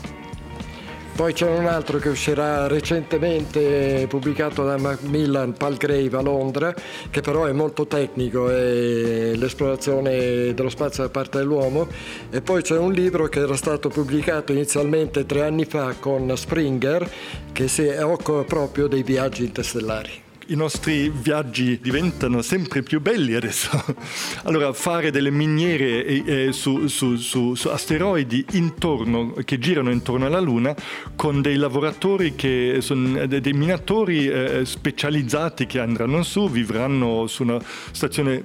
Poi 1.16 1.32
c'è 1.32 1.48
un 1.48 1.64
altro 1.64 1.96
che 1.96 2.10
uscirà 2.10 2.66
recentemente 2.66 4.04
pubblicato 4.06 4.64
da 4.64 4.76
Macmillan 4.76 5.54
Palgrave 5.54 6.14
a 6.14 6.20
Londra, 6.20 6.74
che 7.08 7.22
però 7.22 7.46
è 7.46 7.52
molto 7.52 7.86
tecnico, 7.86 8.50
è 8.50 9.32
l'esplorazione 9.34 10.52
dello 10.52 10.68
spazio 10.68 11.04
da 11.04 11.08
parte 11.08 11.38
dell'uomo. 11.38 11.88
E 12.30 12.42
poi 12.42 12.60
c'è 12.60 12.76
un 12.76 12.92
libro 12.92 13.28
che 13.28 13.40
era 13.40 13.56
stato 13.56 13.88
pubblicato 13.88 14.52
inizialmente 14.52 15.24
tre 15.24 15.44
anni 15.44 15.64
fa 15.64 15.94
con 15.98 16.30
Springer, 16.36 17.10
che 17.50 17.66
si 17.66 17.86
occupa 17.86 18.44
proprio 18.44 18.86
dei 18.86 19.02
viaggi 19.02 19.44
interstellari 19.44 20.24
i 20.46 20.54
nostri 20.54 21.08
viaggi 21.10 21.78
diventano 21.80 22.42
sempre 22.42 22.82
più 22.82 23.00
belli 23.00 23.34
adesso. 23.34 23.70
Allora, 24.44 24.72
fare 24.72 25.10
delle 25.10 25.30
miniere 25.30 26.04
eh, 26.04 26.22
eh, 26.26 26.52
su, 26.52 26.86
su, 26.86 27.16
su, 27.16 27.54
su, 27.54 27.68
asteroidi 27.68 28.44
intorno, 28.52 29.34
che 29.44 29.58
girano 29.58 29.90
intorno 29.90 30.26
alla 30.26 30.38
Luna 30.38 30.74
con 31.16 31.42
dei 31.42 31.56
lavoratori 31.56 32.34
che 32.36 32.78
sono 32.80 33.20
eh, 33.20 33.26
dei 33.26 33.52
minatori 33.52 34.28
eh, 34.28 34.64
specializzati 34.64 35.66
che 35.66 35.80
andranno 35.80 36.22
su, 36.22 36.48
vivranno 36.48 37.26
su 37.26 37.42
una 37.42 37.58
stazione 37.90 38.44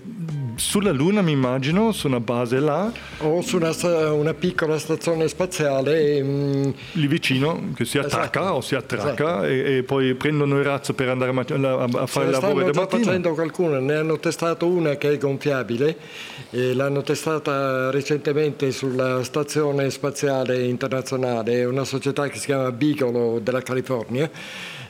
sulla 0.56 0.92
Luna, 0.92 1.22
mi 1.22 1.32
immagino, 1.32 1.92
su 1.92 2.08
una 2.08 2.20
base 2.20 2.60
là. 2.60 2.92
O 3.20 3.42
su 3.42 3.58
una, 3.58 3.72
una 4.12 4.34
piccola 4.34 4.78
stazione 4.78 5.28
spaziale. 5.28 6.22
Mh... 6.22 6.30
Mm, 6.32 6.70
Lì 6.94 7.08
vicino, 7.08 7.72
che 7.76 7.86
si 7.86 7.98
attacca 7.98 8.42
esatto. 8.42 8.56
o 8.56 8.62
si 8.62 8.76
attracca 8.76 9.12
esatto. 9.14 9.44
e, 9.44 9.78
e, 9.78 9.84
poi 9.84 10.14
prendono 10.16 10.58
il 10.58 10.64
razzo 10.64 10.94
per 10.94 11.10
andare 11.10 11.32
a, 11.32 11.88
a 11.98 12.06
fare 12.06 12.26
il 12.26 12.32
lavoro 12.32 12.64
del 12.64 12.74
mattino. 12.74 12.86
Stanno 12.88 13.04
facendo 13.04 13.34
qualcuno, 13.34 13.80
ne 13.80 13.96
hanno 13.96 14.20
testato 14.20 14.68
una 14.68 14.96
che 14.96 15.12
è 15.12 15.18
gonfiabile, 15.18 15.98
e 16.50 16.74
l'hanno 16.74 17.02
testata 17.02 17.90
recentemente 17.92 18.72
sulla 18.72 19.24
Stazione 19.24 19.90
Spaziale 19.90 20.64
Internazionale, 20.64 21.66
una 21.66 21.84
società 21.84 22.28
che 22.28 22.38
si 22.38 22.46
chiama 22.46 22.72
Beagle 22.72 23.42
della 23.44 23.62
California 23.62 24.30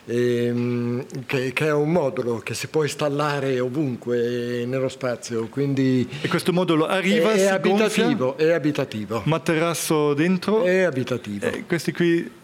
ehm, 0.06 1.06
che, 1.26 1.54
che, 1.54 1.68
è 1.68 1.74
un 1.74 1.92
modulo 1.92 2.38
che 2.38 2.54
si 2.54 2.68
può 2.68 2.84
installare 2.84 3.60
ovunque 3.60 4.66
nello 4.66 4.90
spazio. 4.90 5.48
Quindi 5.48 6.08
e 6.22 6.28
questo 6.28 6.52
modulo 6.54 6.86
arriva, 6.86 7.32
è, 7.32 7.38
è 7.38 7.48
abitativo, 7.48 8.38
è 8.38 8.52
abitativo. 8.52 9.22
Materasso 9.26 10.14
dentro? 10.14 10.64
È 10.64 10.82
abitativo. 10.82 11.46
E 11.46 11.66
questi 11.66 11.92
qui 11.92 12.40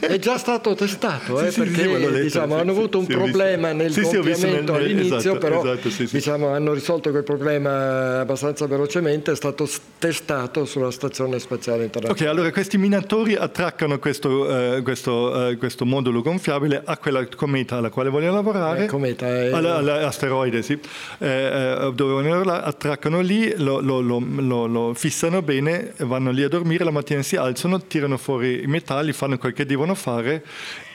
è 0.00 0.18
già 0.18 0.38
stato 0.38 0.74
testato 0.74 1.40
eh, 1.40 1.50
sì, 1.50 1.60
perché 1.60 1.82
sì, 1.82 2.22
diciamo, 2.22 2.56
hanno 2.56 2.70
avuto 2.70 2.98
un 2.98 3.06
problema 3.06 3.72
nel 3.72 3.92
gonfiamento 3.92 4.74
all'inizio 4.74 5.16
esatto, 5.16 5.38
però 5.38 5.64
esatto, 5.74 6.04
diciamo, 6.10 6.48
hanno 6.48 6.72
risolto 6.72 7.10
quel 7.10 7.22
problema 7.22 8.20
abbastanza 8.20 8.66
velocemente 8.66 9.32
è 9.32 9.36
stato 9.36 9.68
testato 9.98 10.64
sulla 10.64 10.90
stazione 10.90 11.38
spaziale 11.38 11.84
internazionale. 11.84 12.30
Ok 12.30 12.34
allora 12.34 12.52
questi 12.52 12.78
minatori 12.78 13.34
attraccano 13.34 13.98
questo, 13.98 14.28
uh, 14.28 14.82
questo, 14.82 15.12
uh, 15.12 15.56
questo 15.58 15.84
modulo 15.84 16.22
gonfiabile 16.22 16.82
a 16.84 16.96
quella 16.96 17.26
cometa 17.34 17.76
alla 17.76 17.90
quale 17.90 18.08
vogliono 18.08 18.34
lavorare. 18.34 18.84
Eh, 18.84 18.86
cometa 18.86 19.26
è... 19.26 19.50
all'asteroide 19.52 20.62
sì. 20.62 20.78
Eh, 21.18 21.92
dove 21.94 22.12
vogliono 22.12 22.36
lavorare 22.36 22.64
attraccano 22.64 23.20
lì 23.20 23.52
lo, 23.56 23.80
lo, 23.80 24.00
lo, 24.00 24.66
lo 24.66 24.94
fissano 24.94 25.42
bene 25.42 25.92
vanno 25.98 26.30
lì 26.30 26.42
a 26.42 26.48
dormire 26.48 26.84
la 26.84 26.90
mattina 26.90 27.22
si 27.22 27.36
alzano 27.36 27.82
tirano 27.86 28.16
fuori 28.16 28.62
i 28.62 28.66
metalli 28.66 29.12
fanno 29.12 29.38
quel 29.42 29.52
che 29.52 29.66
devono 29.66 29.96
fare 29.96 30.44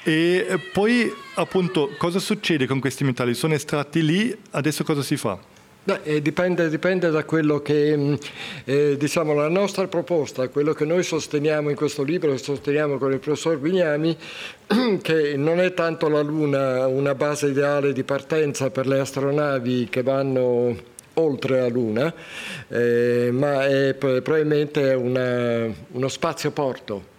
e 0.03 0.57
poi 0.71 1.13
appunto 1.35 1.91
cosa 1.97 2.19
succede 2.19 2.65
con 2.65 2.79
questi 2.79 3.03
metalli? 3.03 3.33
Sono 3.33 3.55
estratti 3.55 4.01
lì, 4.01 4.35
adesso 4.51 4.85
cosa 4.85 5.01
si 5.01 5.17
fa? 5.17 5.37
Beh, 5.83 5.99
eh, 6.03 6.21
dipende, 6.21 6.69
dipende, 6.69 7.09
da 7.09 7.25
quello 7.25 7.61
che 7.61 7.95
mm, 7.95 8.13
eh, 8.63 8.95
diciamo 8.97 9.33
la 9.33 9.49
nostra 9.49 9.87
proposta, 9.87 10.47
quello 10.47 10.71
che 10.71 10.85
noi 10.85 11.03
sosteniamo 11.03 11.69
in 11.69 11.75
questo 11.75 12.03
libro 12.03 12.31
e 12.31 12.37
sosteniamo 12.37 12.97
con 12.97 13.11
il 13.11 13.19
professor 13.19 13.59
Vignami, 13.59 14.15
che 15.01 15.35
non 15.35 15.59
è 15.59 15.73
tanto 15.73 16.07
la 16.07 16.21
Luna 16.21 16.87
una 16.87 17.15
base 17.15 17.47
ideale 17.47 17.91
di 17.91 18.03
partenza 18.03 18.69
per 18.69 18.87
le 18.87 18.99
astronavi 18.99 19.87
che 19.89 20.03
vanno 20.03 20.75
oltre 21.15 21.59
la 21.59 21.67
Luna, 21.67 22.13
eh, 22.69 23.29
ma 23.33 23.65
è 23.65 23.93
probabilmente 23.93 24.93
una, 24.93 25.69
uno 25.91 26.07
spazio 26.07 26.51
porto 26.51 27.15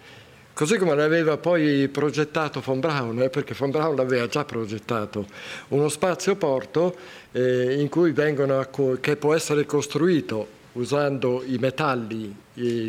così 0.59 0.77
come 0.77 0.97
l'aveva 0.97 1.37
poi 1.37 1.87
progettato 1.87 2.61
von 2.61 2.81
Braun, 2.81 3.23
eh, 3.23 3.31
perché 3.31 3.55
von 3.55 3.71
Braun 3.71 3.95
l'aveva 3.95 4.27
già 4.27 4.45
progettato, 4.45 5.25
uno 5.69 5.89
spazio 5.89 6.35
porto 6.35 6.97
eh, 7.31 7.87
cui 7.89 8.11
vengono, 8.11 8.67
che 8.99 9.15
può 9.15 9.35
essere 9.35 9.67
costruito 9.67 10.58
usando 10.79 11.43
i 11.45 11.59
metalli 11.59 12.35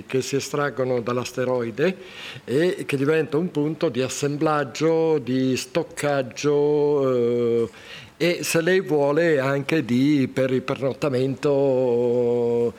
che 0.07 0.21
si 0.21 0.35
estraggono 0.35 1.01
dall'asteroide 1.01 1.95
e 2.43 2.83
che 2.85 2.97
diventa 2.97 3.37
un 3.37 3.51
punto 3.51 3.89
di 3.89 4.01
assemblaggio, 4.01 5.19
di 5.19 5.55
stoccaggio 5.55 7.13
eh, 7.13 7.69
e 8.17 8.43
se 8.43 8.61
lei 8.61 8.81
vuole 8.81 9.39
anche 9.39 9.85
di, 9.85 10.29
per 10.31 10.51
il 10.51 10.61
pernottamento 10.61 12.73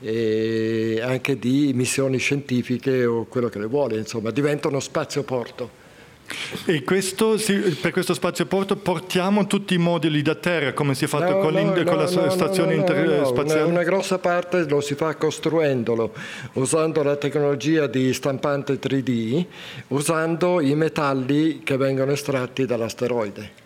eh, 0.00 1.00
anche 1.02 1.38
di 1.38 1.72
missioni 1.74 2.18
scientifiche 2.18 3.04
o 3.04 3.24
quello 3.24 3.48
che 3.48 3.58
le 3.58 3.66
vuole, 3.66 3.98
insomma 3.98 4.30
diventa 4.30 4.68
uno 4.68 4.80
spazio 4.80 5.22
porto. 5.22 5.84
E 6.64 6.82
questo, 6.82 7.36
per 7.80 7.92
questo 7.92 8.14
spazio 8.14 8.46
porto 8.46 8.76
portiamo 8.76 9.46
tutti 9.46 9.74
i 9.74 9.78
moduli 9.78 10.22
da 10.22 10.34
terra 10.34 10.72
come 10.72 10.94
si 10.94 11.04
è 11.04 11.06
fatto 11.06 11.32
no, 11.32 11.38
con, 11.38 11.54
no, 11.54 11.72
con, 11.84 11.96
la 11.96 12.10
no, 12.10 12.30
stazione 12.30 12.74
interspaziale? 12.74 13.62
Una, 13.62 13.70
una, 13.70 13.82
grossa 13.82 14.18
parte 14.18 14.64
lo 14.68 14.80
si 14.80 14.94
fa 14.94 15.14
costruendolo, 15.14 16.12
usando 16.54 17.02
la 17.02 17.16
tecnologia 17.16 17.86
di 17.86 18.12
stampante 18.12 18.78
3D, 18.78 19.44
usando 19.88 20.60
i 20.60 20.74
metalli 20.74 21.62
che 21.62 21.76
vengono 21.76 22.12
estratti 22.12 22.66
dall'asteroide. 22.66 23.64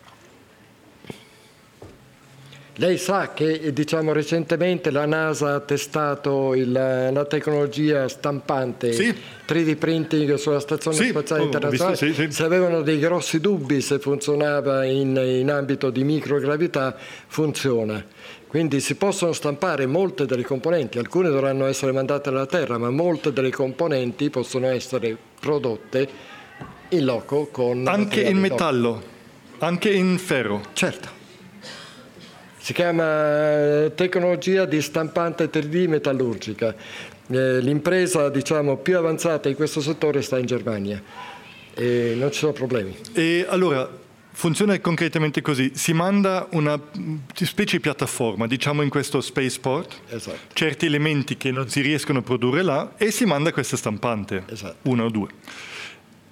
Lei 2.77 2.97
sa 2.99 3.33
che 3.35 3.73
diciamo, 3.73 4.13
recentemente 4.13 4.91
la 4.91 5.05
NASA 5.05 5.55
ha 5.55 5.61
testato 5.61 6.55
il, 6.55 6.73
la 6.73 7.25
tecnologia 7.27 8.09
stampante 8.09 8.93
sì. 8.93 9.15
3D 9.47 9.77
printing 9.77 10.35
sulla 10.35 10.61
Stazione 10.61 10.97
sì, 10.97 11.09
Spaziale 11.09 11.43
Internazionale. 11.43 11.97
Visto, 11.99 12.23
sì, 12.23 12.33
se 12.33 12.43
avevano 12.43 12.81
dei 12.81 12.99
grossi 12.99 13.41
dubbi 13.41 13.81
se 13.81 13.99
funzionava 13.99 14.85
in, 14.85 15.17
in 15.17 15.51
ambito 15.51 15.91
di 15.91 16.05
microgravità, 16.05 16.97
funziona. 17.27 18.03
Quindi 18.47 18.81
si 18.81 18.95
possono 18.95 19.33
stampare 19.33 19.87
molte 19.87 20.27
delle 20.27 20.43
componenti, 20.43 20.99
alcune 20.99 21.29
dovranno 21.29 21.67
essere 21.67 21.93
mandate 21.93 22.31
alla 22.31 22.47
Terra, 22.47 22.79
ma 22.79 22.91
molte 22.91 23.33
delle 23.33 23.51
componenti 23.51 24.31
possono 24.31 24.67
essere 24.67 25.17
prodotte 25.39 26.09
in 26.89 27.05
loco 27.05 27.47
con... 27.53 27.87
Anche 27.87 28.23
in 28.23 28.39
metallo, 28.39 29.03
anche 29.59 29.91
in 29.91 30.19
ferro. 30.19 30.63
Certo. 30.73 31.20
Si 32.71 32.77
chiama 32.77 33.83
eh, 33.87 33.93
tecnologia 33.97 34.65
di 34.65 34.81
stampante 34.81 35.51
3D 35.51 35.89
metallurgica. 35.89 36.73
Eh, 37.27 37.59
l'impresa 37.59 38.29
diciamo, 38.29 38.77
più 38.77 38.97
avanzata 38.97 39.49
in 39.49 39.57
questo 39.57 39.81
settore 39.81 40.23
sta 40.23 40.39
in 40.39 40.47
Germania 40.47 41.03
e 41.75 42.15
non 42.17 42.31
ci 42.31 42.39
sono 42.39 42.53
problemi. 42.53 42.97
E 43.13 43.45
allora, 43.49 43.91
Funziona 44.33 44.79
concretamente 44.79 45.43
così, 45.43 45.73
si 45.75 45.93
manda 45.93 46.47
una 46.53 46.81
specie 47.35 47.77
di 47.77 47.83
piattaforma, 47.83 48.47
diciamo 48.47 48.83
in 48.83 48.89
questo 48.89 49.21
spaceport, 49.21 50.03
esatto. 50.09 50.39
certi 50.53 50.87
elementi 50.87 51.37
che 51.37 51.51
non 51.51 51.69
si 51.69 51.81
riescono 51.81 52.21
a 52.21 52.23
produrre 52.23 52.63
là 52.63 52.93
e 52.97 53.11
si 53.11 53.25
manda 53.25 53.53
questa 53.53 53.77
stampante, 53.77 54.45
esatto. 54.49 54.89
una 54.89 55.03
o 55.05 55.11
due 55.11 55.29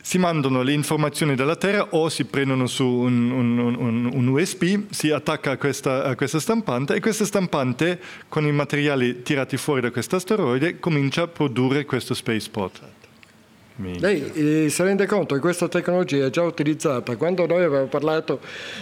si 0.03 0.18
mandano 0.18 0.62
le 0.62 0.72
informazioni 0.72 1.34
dalla 1.34 1.57
Terra 1.57 1.88
o 1.90 2.09
si 2.09 2.24
prendono 2.24 2.66
su 2.66 2.86
un, 2.86 3.30
un, 3.30 3.59
un, 3.59 4.11
un 4.12 4.28
USB, 4.28 4.90
si 4.90 5.11
attacca 5.11 5.53
a 5.53 5.57
questa, 5.57 6.05
a 6.05 6.14
questa, 6.14 6.40
stampante 6.40 6.94
e 6.94 7.01
questa 7.01 7.24
stampante 7.24 8.01
con 8.28 8.46
i 8.46 8.53
materiali 8.53 9.22
tirati 9.22 9.57
fuori 9.57 9.80
da 9.80 9.90
questo 9.90 10.16
asteroide 10.16 10.78
comincia 10.78 11.22
a 11.22 11.28
produrre 11.28 11.84
questo 11.84 12.14
spaceport. 12.14 12.96
Lei 13.80 14.64
eh, 14.64 14.70
si 14.70 14.82
rende 14.82 15.07
conto 15.07 15.36
che 15.36 15.40
questa 15.40 15.68
tecnologia 15.68 16.26
è 16.26 16.30
già 16.30 16.42
utilizzata 16.42 17.14
quando 17.14 17.46
noi 17.46 17.62
avevamo 17.62 17.86
parlato 17.86 18.40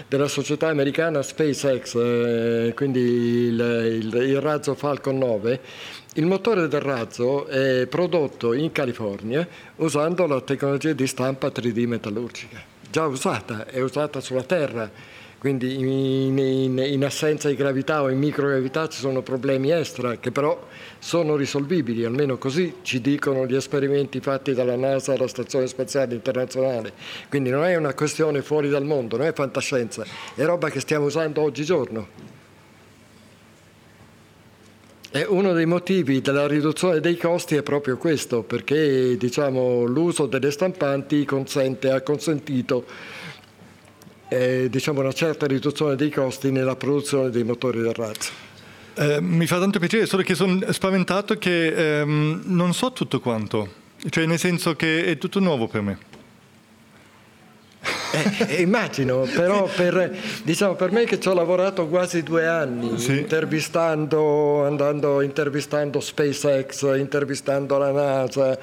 della 0.08 0.26
società 0.26 0.68
americana 0.68 1.20
SpaceX, 1.20 1.94
eh, 1.96 2.72
quindi 2.74 3.00
il, 3.00 4.00
il, 4.00 4.14
il 4.14 4.40
razzo 4.40 4.74
Falcon 4.74 5.18
9, 5.18 5.60
il 6.16 6.26
motore 6.26 6.68
del 6.68 6.80
razzo 6.80 7.46
è 7.46 7.86
prodotto 7.86 8.52
in 8.52 8.72
California 8.72 9.46
usando 9.76 10.26
la 10.26 10.40
tecnologia 10.40 10.92
di 10.92 11.06
stampa 11.06 11.48
3D 11.48 11.86
metallurgica, 11.86 12.62
già 12.90 13.06
usata, 13.06 13.66
è 13.66 13.80
usata 13.80 14.20
sulla 14.20 14.42
Terra 14.42 14.90
quindi 15.38 15.74
in, 15.78 16.38
in, 16.38 16.78
in, 16.78 17.04
assenza 17.04 17.48
di 17.48 17.54
gravità 17.54 18.02
o 18.02 18.08
in 18.08 18.18
microgravità 18.18 18.88
ci 18.88 18.98
sono 18.98 19.20
problemi 19.20 19.70
extra 19.70 20.16
che 20.16 20.32
però 20.32 20.66
sono 20.98 21.36
risolvibili, 21.36 22.04
almeno 22.04 22.38
così 22.38 22.76
ci 22.82 23.02
dicono 23.02 23.46
gli 23.46 23.54
esperimenti 23.54 24.18
fatti 24.20 24.54
dalla 24.54 24.76
NASA 24.76 25.12
alla 25.12 25.28
Stazione 25.28 25.66
Spaziale 25.66 26.14
Internazionale. 26.14 26.92
Quindi 27.28 27.50
non 27.50 27.64
è 27.64 27.76
una 27.76 27.92
questione 27.92 28.40
fuori 28.40 28.70
dal 28.70 28.84
mondo, 28.84 29.18
non 29.18 29.26
è 29.26 29.32
fantascienza, 29.34 30.04
è 30.34 30.42
roba 30.44 30.70
che 30.70 30.80
stiamo 30.80 31.04
usando 31.04 31.42
oggigiorno. 31.42 32.35
Uno 35.24 35.52
dei 35.52 35.66
motivi 35.66 36.20
della 36.20 36.46
riduzione 36.46 37.00
dei 37.00 37.16
costi 37.16 37.54
è 37.54 37.62
proprio 37.62 37.96
questo, 37.96 38.42
perché 38.42 39.16
diciamo, 39.16 39.84
l'uso 39.84 40.26
delle 40.26 40.50
stampanti 40.50 41.24
consente, 41.24 41.90
ha 41.90 42.00
consentito 42.00 42.84
eh, 44.28 44.68
diciamo, 44.68 45.00
una 45.00 45.12
certa 45.12 45.46
riduzione 45.46 45.94
dei 45.94 46.10
costi 46.10 46.50
nella 46.50 46.76
produzione 46.76 47.30
dei 47.30 47.44
motori 47.44 47.80
del 47.80 47.94
razzo. 47.94 48.32
Eh, 48.94 49.20
mi 49.20 49.46
fa 49.46 49.58
tanto 49.58 49.78
piacere, 49.78 50.06
solo 50.06 50.22
che 50.22 50.34
sono 50.34 50.60
spaventato 50.72 51.36
che 51.38 52.00
ehm, 52.00 52.42
non 52.46 52.72
so 52.74 52.92
tutto 52.92 53.20
quanto, 53.20 53.68
cioè 54.08 54.26
nel 54.26 54.38
senso 54.38 54.74
che 54.74 55.04
è 55.04 55.18
tutto 55.18 55.38
nuovo 55.38 55.68
per 55.68 55.80
me. 55.82 55.98
Eh, 58.12 58.56
eh, 58.56 58.62
immagino, 58.62 59.28
però 59.34 59.68
per, 59.74 60.16
diciamo, 60.42 60.74
per, 60.74 60.90
me 60.90 61.04
che 61.04 61.20
ci 61.20 61.28
ho 61.28 61.34
lavorato 61.34 61.86
quasi 61.86 62.22
due 62.22 62.46
anni, 62.46 62.98
sì. 62.98 63.18
intervistando, 63.18 64.64
andando, 64.64 65.20
intervistando 65.20 66.00
SpaceX, 66.00 66.96
intervistando 66.96 67.76
la 67.78 67.90
NASA, 67.90 68.58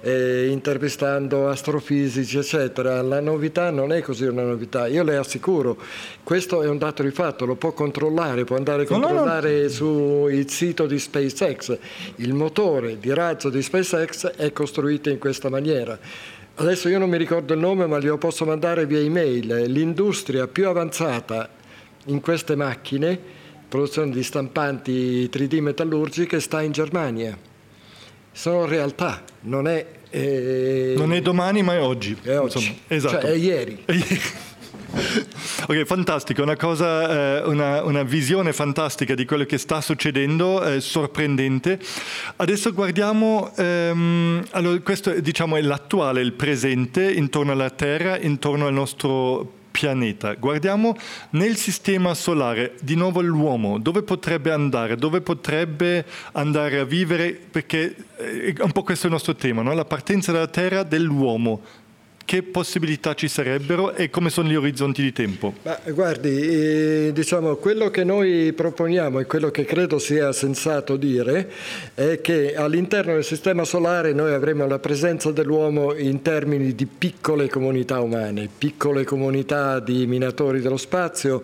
eh, 0.00 0.48
intervistando 0.48 1.48
astrofisici, 1.48 2.38
eccetera, 2.38 3.00
la 3.02 3.20
novità 3.20 3.70
non 3.70 3.92
è 3.92 4.02
così 4.02 4.24
una 4.24 4.42
novità. 4.42 4.86
Io 4.86 5.02
le 5.02 5.16
assicuro, 5.16 5.76
questo 6.22 6.62
è 6.62 6.68
un 6.68 6.78
dato 6.78 7.02
di 7.02 7.10
fatto, 7.10 7.46
lo 7.46 7.54
può 7.54 7.72
controllare, 7.72 8.44
può 8.44 8.56
andare 8.56 8.82
a 8.82 8.86
controllare 8.86 9.56
no, 9.56 9.62
no. 9.62 9.68
sul 9.68 10.50
sito 10.50 10.86
di 10.86 10.98
SpaceX. 10.98 11.78
Il 12.16 12.34
motore 12.34 12.98
di 12.98 13.12
razzo 13.14 13.48
di 13.48 13.62
SpaceX 13.62 14.32
è 14.32 14.52
costruito 14.52 15.08
in 15.08 15.18
questa 15.18 15.48
maniera. 15.48 15.98
Adesso 16.60 16.88
io 16.88 16.98
non 16.98 17.08
mi 17.08 17.18
ricordo 17.18 17.54
il 17.54 17.60
nome, 17.60 17.86
ma 17.86 18.00
glielo 18.00 18.18
posso 18.18 18.44
mandare 18.44 18.84
via 18.84 18.98
email. 18.98 19.70
L'industria 19.70 20.48
più 20.48 20.66
avanzata 20.66 21.48
in 22.06 22.20
queste 22.20 22.56
macchine, 22.56 23.16
produzione 23.68 24.10
di 24.10 24.24
stampanti 24.24 25.30
3D 25.32 25.60
metallurgiche, 25.60 26.40
sta 26.40 26.60
in 26.60 26.72
Germania. 26.72 27.38
Sono 28.32 28.66
realtà, 28.66 29.22
non 29.42 29.68
è... 29.68 29.86
Eh, 30.10 30.94
non 30.96 31.12
è 31.12 31.22
domani, 31.22 31.62
ma 31.62 31.74
è 31.74 31.80
oggi. 31.80 32.16
È 32.20 32.36
oggi. 32.36 32.58
Insomma, 32.58 32.76
esatto. 32.88 33.20
Cioè, 33.20 33.30
è 33.30 33.36
ieri. 33.36 33.84
Ok, 35.70 35.84
fantastico, 35.84 36.40
una, 36.40 36.56
cosa, 36.56 37.42
eh, 37.42 37.46
una, 37.46 37.84
una, 37.84 38.02
visione 38.02 38.54
fantastica 38.54 39.14
di 39.14 39.26
quello 39.26 39.44
che 39.44 39.58
sta 39.58 39.82
succedendo, 39.82 40.64
eh, 40.64 40.80
sorprendente. 40.80 41.78
Adesso 42.36 42.72
guardiamo, 42.72 43.52
ehm, 43.54 44.46
allora 44.52 44.80
questo 44.80 45.20
diciamo 45.20 45.56
è 45.56 45.60
l'attuale, 45.60 46.22
il 46.22 46.32
presente 46.32 47.12
intorno 47.12 47.52
alla 47.52 47.68
Terra, 47.68 48.18
intorno 48.18 48.66
al 48.66 48.72
nostro 48.72 49.56
pianeta. 49.70 50.32
Guardiamo 50.36 50.96
nel 51.32 51.56
sistema 51.56 52.14
solare, 52.14 52.76
di 52.80 52.94
nuovo 52.94 53.20
l'uomo, 53.20 53.78
dove 53.78 54.02
potrebbe 54.02 54.50
andare, 54.50 54.96
dove 54.96 55.20
potrebbe 55.20 56.06
andare 56.32 56.78
a 56.78 56.84
vivere, 56.84 57.38
perché 57.50 57.94
è 58.16 58.22
eh, 58.22 58.54
un 58.60 58.72
po' 58.72 58.84
questo 58.84 59.04
è 59.04 59.08
il 59.08 59.12
nostro 59.12 59.34
tema, 59.34 59.60
no? 59.60 59.74
la 59.74 59.84
partenza 59.84 60.32
dalla 60.32 60.46
Terra 60.46 60.82
dell'uomo 60.82 61.60
che 62.28 62.42
possibilità 62.42 63.14
ci 63.14 63.26
sarebbero 63.26 63.94
e 63.94 64.10
come 64.10 64.28
sono 64.28 64.50
gli 64.50 64.54
orizzonti 64.54 65.00
di 65.00 65.14
tempo? 65.14 65.54
Ma, 65.62 65.80
guardi, 65.86 66.28
eh, 66.28 67.10
diciamo, 67.14 67.56
quello 67.56 67.88
che 67.88 68.04
noi 68.04 68.52
proponiamo 68.52 69.18
e 69.18 69.24
quello 69.24 69.50
che 69.50 69.64
credo 69.64 69.98
sia 69.98 70.30
sensato 70.32 70.96
dire 70.96 71.50
è 71.94 72.20
che 72.20 72.54
all'interno 72.54 73.14
del 73.14 73.24
sistema 73.24 73.64
solare 73.64 74.12
noi 74.12 74.34
avremo 74.34 74.66
la 74.66 74.78
presenza 74.78 75.32
dell'uomo 75.32 75.94
in 75.94 76.20
termini 76.20 76.74
di 76.74 76.84
piccole 76.84 77.48
comunità 77.48 77.98
umane, 78.00 78.50
piccole 78.58 79.04
comunità 79.04 79.80
di 79.80 80.06
minatori 80.06 80.60
dello 80.60 80.76
spazio. 80.76 81.42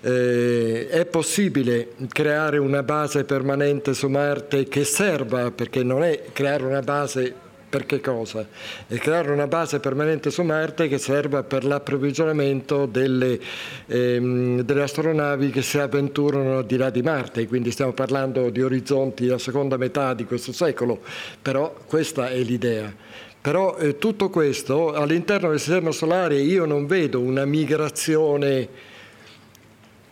Eh, 0.00 0.86
è 0.90 1.06
possibile 1.06 1.88
creare 2.06 2.58
una 2.58 2.84
base 2.84 3.24
permanente 3.24 3.94
su 3.94 4.06
Marte 4.06 4.68
che 4.68 4.84
serva, 4.84 5.50
perché 5.50 5.82
non 5.82 6.04
è 6.04 6.22
creare 6.32 6.62
una 6.62 6.82
base 6.82 7.48
per 7.70 7.86
che 7.86 8.00
cosa? 8.00 8.44
E 8.88 8.98
creare 8.98 9.30
una 9.30 9.46
base 9.46 9.78
permanente 9.78 10.30
su 10.30 10.42
Marte 10.42 10.88
che 10.88 10.98
serva 10.98 11.44
per 11.44 11.64
l'approvvigionamento 11.64 12.84
delle, 12.86 13.38
ehm, 13.86 14.62
delle 14.62 14.82
astronavi 14.82 15.50
che 15.50 15.62
si 15.62 15.78
avventurano 15.78 16.58
al 16.58 16.66
di 16.66 16.76
là 16.76 16.90
di 16.90 17.00
Marte, 17.00 17.46
quindi 17.46 17.70
stiamo 17.70 17.92
parlando 17.92 18.50
di 18.50 18.60
orizzonti 18.60 19.24
della 19.24 19.38
seconda 19.38 19.76
metà 19.76 20.12
di 20.14 20.24
questo 20.24 20.52
secolo, 20.52 21.00
però 21.40 21.72
questa 21.86 22.28
è 22.28 22.38
l'idea. 22.40 22.92
Però 23.40 23.78
eh, 23.78 23.96
tutto 23.96 24.28
questo 24.28 24.92
all'interno 24.92 25.48
del 25.48 25.60
sistema 25.60 25.92
solare 25.92 26.40
io 26.40 26.66
non 26.66 26.86
vedo 26.86 27.20
una 27.20 27.44
migrazione 27.44 28.68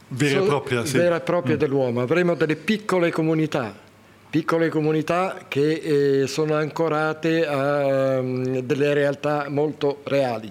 vera 0.09 0.41
e 0.41 0.47
propria, 0.47 0.85
sì. 0.87 0.97
vera 0.97 1.17
e 1.17 1.21
propria 1.21 1.57
mm. 1.57 1.59
dell'uomo, 1.59 2.01
avremo 2.01 2.35
delle 2.35 2.57
piccole 2.57 3.11
comunità 3.11 3.87
piccole 4.31 4.69
comunità 4.69 5.47
che 5.49 6.23
eh, 6.23 6.27
sono 6.27 6.55
ancorate 6.55 7.47
a 7.47 8.19
um, 8.19 8.61
delle 8.61 8.93
realtà 8.93 9.47
molto 9.49 10.01
reali. 10.05 10.51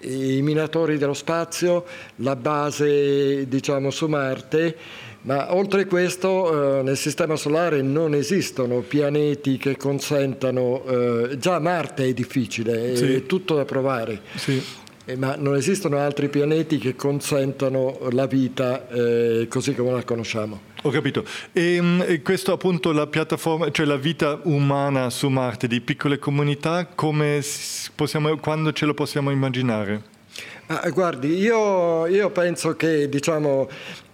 I 0.00 0.40
minatori 0.42 0.98
dello 0.98 1.14
spazio, 1.14 1.84
la 2.16 2.36
base 2.36 3.48
diciamo 3.48 3.90
su 3.90 4.06
Marte, 4.06 4.76
ma 5.22 5.52
oltre 5.54 5.82
a 5.82 5.86
questo 5.86 6.78
eh, 6.78 6.82
nel 6.82 6.96
Sistema 6.96 7.34
Solare 7.34 7.82
non 7.82 8.14
esistono 8.14 8.80
pianeti 8.80 9.56
che 9.56 9.76
consentano, 9.76 10.84
eh, 10.86 11.38
già 11.38 11.58
Marte 11.58 12.04
è 12.04 12.12
difficile, 12.12 12.94
sì. 12.94 13.14
è 13.14 13.26
tutto 13.26 13.56
da 13.56 13.64
provare. 13.64 14.20
Sì. 14.36 14.62
Eh, 15.04 15.16
ma 15.16 15.34
non 15.36 15.56
esistono 15.56 15.98
altri 15.98 16.28
pianeti 16.28 16.78
che 16.78 16.94
consentano 16.94 17.98
la 18.12 18.26
vita 18.26 18.88
eh, 18.88 19.46
così 19.48 19.74
come 19.74 19.92
la 19.92 20.04
conosciamo. 20.04 20.74
Ho 20.86 20.90
capito. 20.90 21.24
Ehm, 21.52 22.04
e, 22.06 22.22
questo 22.22 22.52
appunto 22.52 22.92
la 22.92 23.08
piattaforma, 23.08 23.72
cioè 23.72 23.84
la 23.86 23.96
vita 23.96 24.38
umana 24.44 25.10
su 25.10 25.28
Marte 25.28 25.66
di 25.66 25.80
piccole 25.80 26.20
comunità, 26.20 26.86
come 26.86 27.42
possiamo, 27.96 28.36
quando 28.36 28.72
ce 28.72 28.86
lo 28.86 28.94
possiamo 28.94 29.32
immaginare? 29.32 30.00
Ah, 30.66 30.88
guardi, 30.90 31.36
io, 31.38 32.06
io 32.06 32.30
penso 32.30 32.76
che 32.76 33.08
diciamo, 33.08 33.68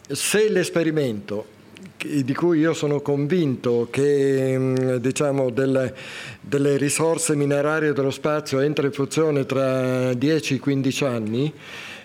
se 0.08 0.48
l'esperimento 0.48 1.60
di 2.02 2.34
cui 2.34 2.60
io 2.60 2.72
sono 2.72 3.00
convinto 3.02 3.88
che 3.90 4.56
mm, 4.58 4.94
diciamo, 4.96 5.50
delle, 5.50 5.94
delle, 6.40 6.78
risorse 6.78 7.36
minerarie 7.36 7.92
dello 7.92 8.10
spazio 8.10 8.60
entra 8.60 8.86
in 8.86 8.92
funzione 8.92 9.44
tra 9.44 10.10
10-15 10.12 11.04
anni, 11.04 11.52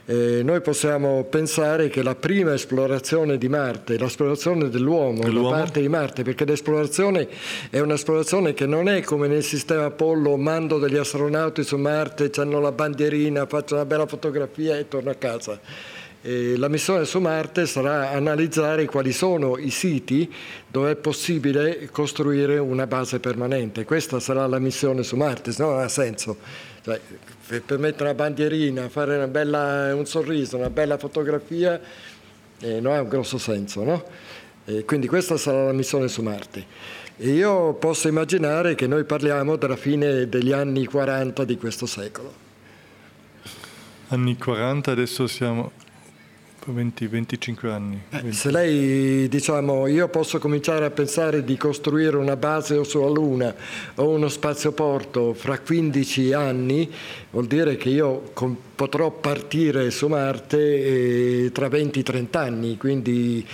eh, 0.10 0.42
noi 0.42 0.62
possiamo 0.62 1.26
pensare 1.26 1.90
che 1.90 2.02
la 2.02 2.16
prima 2.16 2.54
esplorazione 2.54 3.38
di 3.38 3.50
Marte, 3.50 3.98
l'esplorazione 3.98 4.70
dell'uomo, 4.70 5.20
dell'uomo, 5.24 5.50
da 5.50 5.58
parte 5.58 5.82
di 5.82 5.90
Marte, 5.90 6.24
perché 6.24 6.46
l'esplorazione 6.46 7.28
è 7.70 7.80
un'esplorazione 7.80 8.54
che 8.54 8.66
non 8.66 8.88
è 8.88 9.02
come 9.02 9.28
nel 9.28 9.44
sistema 9.44 9.84
Apollo, 9.84 10.38
mando 10.38 10.80
degli 10.80 10.96
astronauti 10.96 11.62
su 11.64 11.76
Marte, 11.76 12.32
hanno 12.38 12.62
la 12.62 12.72
bandierina, 12.72 13.48
faccio 13.48 13.76
una 13.76 13.84
bella 13.84 14.06
fotografia 14.06 14.78
e 14.78 14.88
torno 14.88 15.10
a 15.10 15.16
casa. 15.16 15.60
Eh, 16.22 16.56
la 16.56 16.70
missione 16.70 17.04
su 17.04 17.20
Marte 17.20 17.66
sarà 17.66 18.12
analizzare 18.12 18.86
quali 18.86 19.12
sono 19.12 19.58
i 19.58 19.70
siti 19.72 20.34
dove 20.70 20.92
è 20.92 20.96
possibile 20.96 21.90
costruire 21.92 22.58
una 22.60 22.88
base 22.88 23.20
permanente. 23.20 23.84
Questa 23.84 24.22
sarà 24.22 24.48
la 24.48 24.60
missione 24.60 25.04
su 25.04 25.18
Marte, 25.18 25.52
se 25.52 25.62
no 25.62 25.72
non 25.72 25.82
ha 25.82 25.90
senso. 25.90 26.38
Cioè, 26.82 26.98
per 27.48 27.78
mettere 27.80 28.04
una 28.04 28.14
bandierina, 28.14 28.90
fare 28.90 29.26
bella, 29.28 29.96
un 29.96 30.06
sorriso, 30.06 30.58
una 30.58 30.70
bella 30.70 30.98
fotografia, 30.98 31.80
eh, 32.60 32.80
non 32.82 32.94
ha 32.94 33.02
un 33.02 33.08
grosso 33.08 33.38
senso, 33.38 33.84
no? 33.84 34.04
E 34.66 34.84
quindi 34.84 35.08
questa 35.08 35.38
sarà 35.38 35.66
la 35.66 35.72
missione 35.72 36.10
su 36.10 36.22
Marte. 36.22 36.66
E 37.16 37.30
io 37.30 37.74
posso 37.76 38.10
immaginare 38.10 38.76
che 38.76 38.86
noi 38.86 39.06
parliamo 39.06 39.56
della 39.56 39.78
fine 39.78 40.28
degli 40.28 40.52
anni 40.52 40.86
40 40.86 41.46
di 41.46 41.58
questo 41.58 41.86
secolo. 41.86 42.46
Anni 44.10 44.38
40, 44.38 44.92
adesso 44.92 45.26
siamo 45.26 45.72
20, 46.72 47.08
25 47.08 47.72
anni. 47.72 48.02
20. 48.10 48.28
Eh, 48.28 48.34
se 48.34 48.52
lei, 48.52 49.28
diciamo, 49.28 49.88
io 49.88 50.08
posso 50.10 50.40
cominciare 50.40 50.86
a 50.86 50.90
pensare 50.90 51.44
di 51.44 51.58
costruire 51.58 52.18
una 52.18 52.36
base 52.36 52.84
sulla 52.84 53.10
Luna 53.10 53.54
o 53.96 54.10
uno 54.10 54.28
spazioporto 54.28 55.34
fra 55.34 55.60
15 55.60 56.34
anni, 56.34 56.90
vuol 57.32 57.48
dire 57.48 57.78
che 57.78 57.90
io 57.90 58.32
potrò 58.76 59.12
partire 59.12 59.90
su 59.92 60.08
Marte 60.08 61.46
eh, 61.46 61.52
tra 61.52 61.68
20-30 61.68 62.38
anni, 62.38 62.78
quindi 62.78 63.46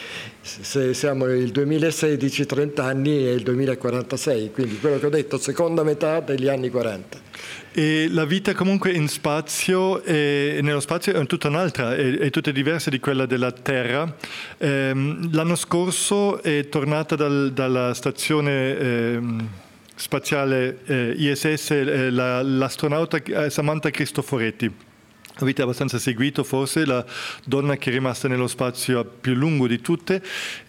se 0.41 0.93
siamo 0.93 1.26
nel 1.26 1.51
2016, 1.51 2.45
30 2.45 2.84
anni 2.84 3.24
è 3.26 3.32
il 3.32 3.43
2046, 3.43 4.51
quindi 4.51 4.78
quello 4.80 4.99
che 4.99 5.05
ho 5.05 5.09
detto, 5.09 5.38
seconda 5.38 5.84
metà 5.84 6.20
degli 6.20 6.47
anni 6.47 6.70
40. 6.70 7.22
E 7.76 8.08
la 8.12 8.26
vita 8.26 8.54
comunque 8.54 8.92
in 8.92 9.08
spazio, 9.08 10.04
e 10.04 10.60
nello 10.62 10.80
spazio 10.80 11.12
è 11.14 11.26
tutta 11.26 11.48
un'altra, 11.48 11.96
è, 11.96 12.20
è 12.20 12.30
tutta 12.30 12.52
diversa 12.52 12.92
di 12.92 13.00
quella 13.00 13.26
della 13.26 13.52
Terra. 13.52 14.16
Ehm, 14.60 15.34
l'anno 15.34 15.56
scorso 15.56 16.44
è 16.44 16.70
tornata 16.70 17.16
dal, 17.16 17.52
dalla 17.52 17.96
stazione 17.96 18.78
ehm, 18.78 19.48
spaziale 19.96 20.82
eh, 20.86 21.16
ISS 21.18 21.72
eh, 21.72 22.10
la, 22.12 22.44
l'astronauta 22.44 23.18
eh, 23.24 23.50
Samantha 23.50 23.90
Cristoforetti 23.90 24.72
Avete 25.38 25.64
abbastanza 25.64 25.98
seguito 25.98 26.44
forse 26.44 26.86
la 26.86 27.04
donna 27.44 27.76
che 27.76 27.90
è 27.90 27.94
rimasta 27.94 28.28
nello 28.28 28.48
spazio 28.48 29.04
più 29.04 29.34
lungo 29.34 29.66
di 29.66 29.82
tutte 29.82 30.22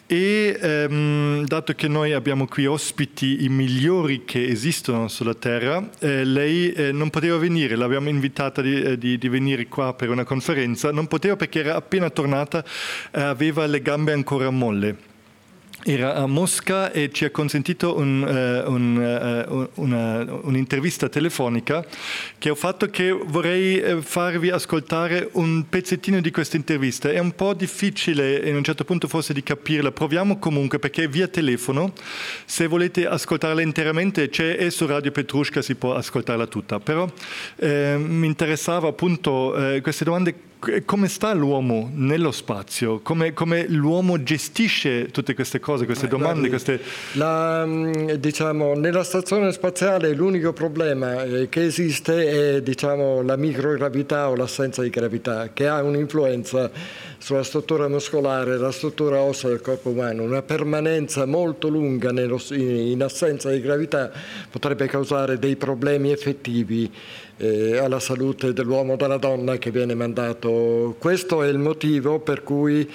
e 0.06 0.58
ehm, 0.60 1.46
dato 1.46 1.72
che 1.74 1.88
noi 1.88 2.12
abbiamo 2.12 2.46
qui 2.46 2.66
ospiti 2.66 3.44
i 3.44 3.48
migliori 3.48 4.24
che 4.24 4.46
esistono 4.46 5.08
sulla 5.08 5.34
Terra, 5.34 5.88
eh, 6.00 6.24
lei 6.24 6.72
eh, 6.72 6.92
non 6.92 7.10
poteva 7.10 7.38
venire, 7.38 7.74
l'abbiamo 7.76 8.08
invitata 8.08 8.60
di, 8.60 8.82
eh, 8.82 8.98
di, 8.98 9.16
di, 9.16 9.28
venire 9.28 9.66
qua 9.66 9.94
per 9.94 10.10
una 10.10 10.24
conferenza, 10.24 10.92
non 10.92 11.06
poteva 11.06 11.36
perché 11.36 11.60
era 11.60 11.76
appena 11.76 12.10
tornata, 12.10 12.62
eh, 13.12 13.20
aveva 13.20 13.66
le 13.66 13.80
gambe 13.80 14.12
ancora 14.12 14.50
molle 14.50 15.12
era 15.84 16.14
a 16.14 16.26
Mosca 16.26 16.90
e 16.90 17.10
ci 17.12 17.24
ha 17.24 17.30
consentito 17.30 17.96
un, 17.96 18.22
uh, 18.22 18.70
un, 18.70 18.96
uh, 18.96 19.82
una, 19.82 20.24
un'intervista 20.42 21.08
telefonica 21.08 21.84
che 22.38 22.48
ho 22.48 22.54
fatto 22.54 22.88
che 22.88 23.10
vorrei 23.10 24.00
farvi 24.02 24.50
ascoltare 24.50 25.28
un 25.32 25.68
pezzettino 25.68 26.20
di 26.20 26.30
questa 26.30 26.56
intervista. 26.56 27.10
È 27.10 27.18
un 27.18 27.34
po' 27.34 27.52
difficile 27.52 28.36
in 28.48 28.56
un 28.56 28.64
certo 28.64 28.84
punto 28.84 29.08
forse 29.08 29.34
di 29.34 29.42
capirla, 29.42 29.92
proviamo 29.92 30.38
comunque 30.38 30.78
perché 30.78 31.06
via 31.06 31.28
telefono, 31.28 31.92
se 32.46 32.66
volete 32.66 33.06
ascoltarla 33.06 33.60
interamente 33.60 34.30
c'è 34.30 34.56
e 34.58 34.70
su 34.70 34.86
Radio 34.86 35.10
Petrushka 35.10 35.60
si 35.60 35.74
può 35.74 35.94
ascoltarla 35.94 36.46
tutta, 36.46 36.80
però 36.80 37.10
eh, 37.56 37.96
mi 37.98 38.26
interessava 38.26 38.88
appunto 38.88 39.54
eh, 39.56 39.80
queste 39.82 40.04
domande 40.04 40.52
come 40.84 41.08
sta 41.08 41.32
l'uomo 41.32 41.90
nello 41.92 42.30
spazio? 42.30 43.00
Come, 43.00 43.32
come, 43.32 43.66
l'uomo 43.68 44.22
gestisce 44.22 45.06
tutte 45.10 45.34
queste 45.34 45.60
cose, 45.60 45.84
queste 45.84 46.08
domande? 46.08 46.48
Queste... 46.48 46.80
La, 47.12 47.64
mm, 47.66 48.12
diciamo, 48.12 48.74
nella 48.74 49.04
stazione 49.04 49.52
spaziale 49.52 50.12
l'unico 50.12 50.52
problema 50.52 51.22
eh, 51.22 51.48
che 51.48 51.64
esiste 51.64 52.56
è 52.56 52.62
diciamo, 52.62 53.22
la 53.22 53.36
microgravità 53.36 54.28
o 54.28 54.36
l'assenza 54.36 54.82
di 54.82 54.90
gravità, 54.90 55.50
che 55.52 55.66
ha 55.66 55.82
un'influenza 55.82 56.70
sulla 57.18 57.42
struttura 57.42 57.88
muscolare, 57.88 58.58
la 58.58 58.70
struttura 58.70 59.20
ossea 59.20 59.48
del 59.50 59.62
corpo 59.62 59.90
umano. 59.90 60.22
Una 60.22 60.42
permanenza 60.42 61.24
molto 61.24 61.68
lunga 61.68 62.12
nello, 62.12 62.40
in 62.50 63.02
assenza 63.02 63.50
di 63.50 63.60
gravità 63.60 64.12
potrebbe 64.50 64.86
causare 64.86 65.38
dei 65.38 65.56
problemi 65.56 66.10
effettivi 66.10 66.90
eh, 67.36 67.78
alla 67.78 68.00
salute 68.00 68.52
dell'uomo 68.52 68.92
o 68.92 68.96
della 68.96 69.16
donna 69.16 69.56
che 69.58 69.70
viene 69.70 69.94
mandato. 69.94 70.94
Questo 70.98 71.42
è 71.42 71.48
il 71.48 71.58
motivo 71.58 72.20
per 72.20 72.42
cui 72.42 72.88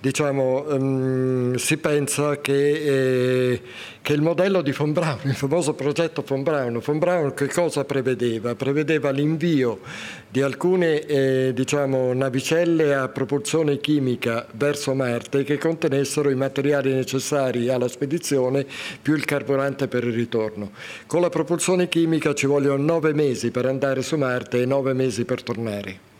diciamo, 0.00 0.64
um, 0.68 1.54
si 1.54 1.76
pensa 1.78 2.40
che, 2.40 3.52
eh, 3.52 3.60
che, 4.06 4.12
il 4.12 4.22
modello 4.22 4.62
di 4.62 4.70
von 4.70 4.92
Braun, 4.92 5.18
il 5.24 5.34
famoso 5.34 5.74
progetto 5.74 6.22
von 6.24 6.44
Braun, 6.44 6.78
von 6.78 7.00
Braun 7.00 7.34
che 7.34 7.48
cosa 7.48 7.84
prevedeva? 7.84 8.54
Prevedeva 8.54 9.10
l'invio 9.10 9.80
di 10.28 10.42
alcune 10.42 11.04
eh, 11.04 11.50
diciamo, 11.52 12.12
navicelle 12.12 12.94
a 12.94 13.08
propulsione 13.08 13.78
chimica 13.80 14.46
verso 14.52 14.94
Marte 14.94 15.42
che 15.42 15.58
contenessero 15.58 16.30
i 16.30 16.36
materiali 16.36 16.92
necessari 16.92 17.68
alla 17.68 17.88
spedizione 17.88 18.64
più 19.02 19.16
il 19.16 19.24
carburante 19.24 19.88
per 19.88 20.04
il 20.04 20.12
ritorno. 20.12 20.70
Con 21.08 21.20
la 21.20 21.28
propulsione 21.28 21.88
chimica 21.88 22.32
ci 22.32 22.46
vogliono 22.46 22.80
nove 22.80 23.12
mesi 23.12 23.50
per 23.50 23.66
andare 23.66 24.02
su 24.02 24.16
Marte 24.16 24.62
e 24.62 24.66
nove 24.66 24.92
mesi 24.92 25.24
per 25.24 25.42
tornare. 25.42 26.15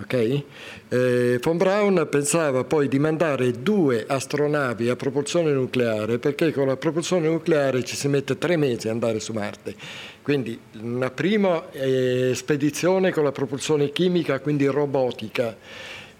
Okay? 0.00 0.44
Eh, 0.88 1.38
von 1.42 1.58
Braun 1.58 2.06
pensava 2.10 2.64
poi 2.64 2.88
di 2.88 2.98
mandare 2.98 3.50
due 3.50 4.04
astronavi 4.06 4.88
a 4.88 4.96
propulsione 4.96 5.52
nucleare 5.52 6.18
perché 6.18 6.50
con 6.50 6.66
la 6.66 6.76
propulsione 6.76 7.28
nucleare 7.28 7.84
ci 7.84 7.94
si 7.94 8.08
mette 8.08 8.38
tre 8.38 8.56
mesi 8.56 8.88
ad 8.88 8.94
andare 8.94 9.20
su 9.20 9.32
Marte. 9.32 9.74
Quindi 10.22 10.58
una 10.80 11.10
prima 11.10 11.70
eh, 11.72 12.32
spedizione 12.34 13.12
con 13.12 13.24
la 13.24 13.32
propulsione 13.32 13.90
chimica, 13.90 14.40
quindi 14.40 14.66
robotica, 14.66 15.56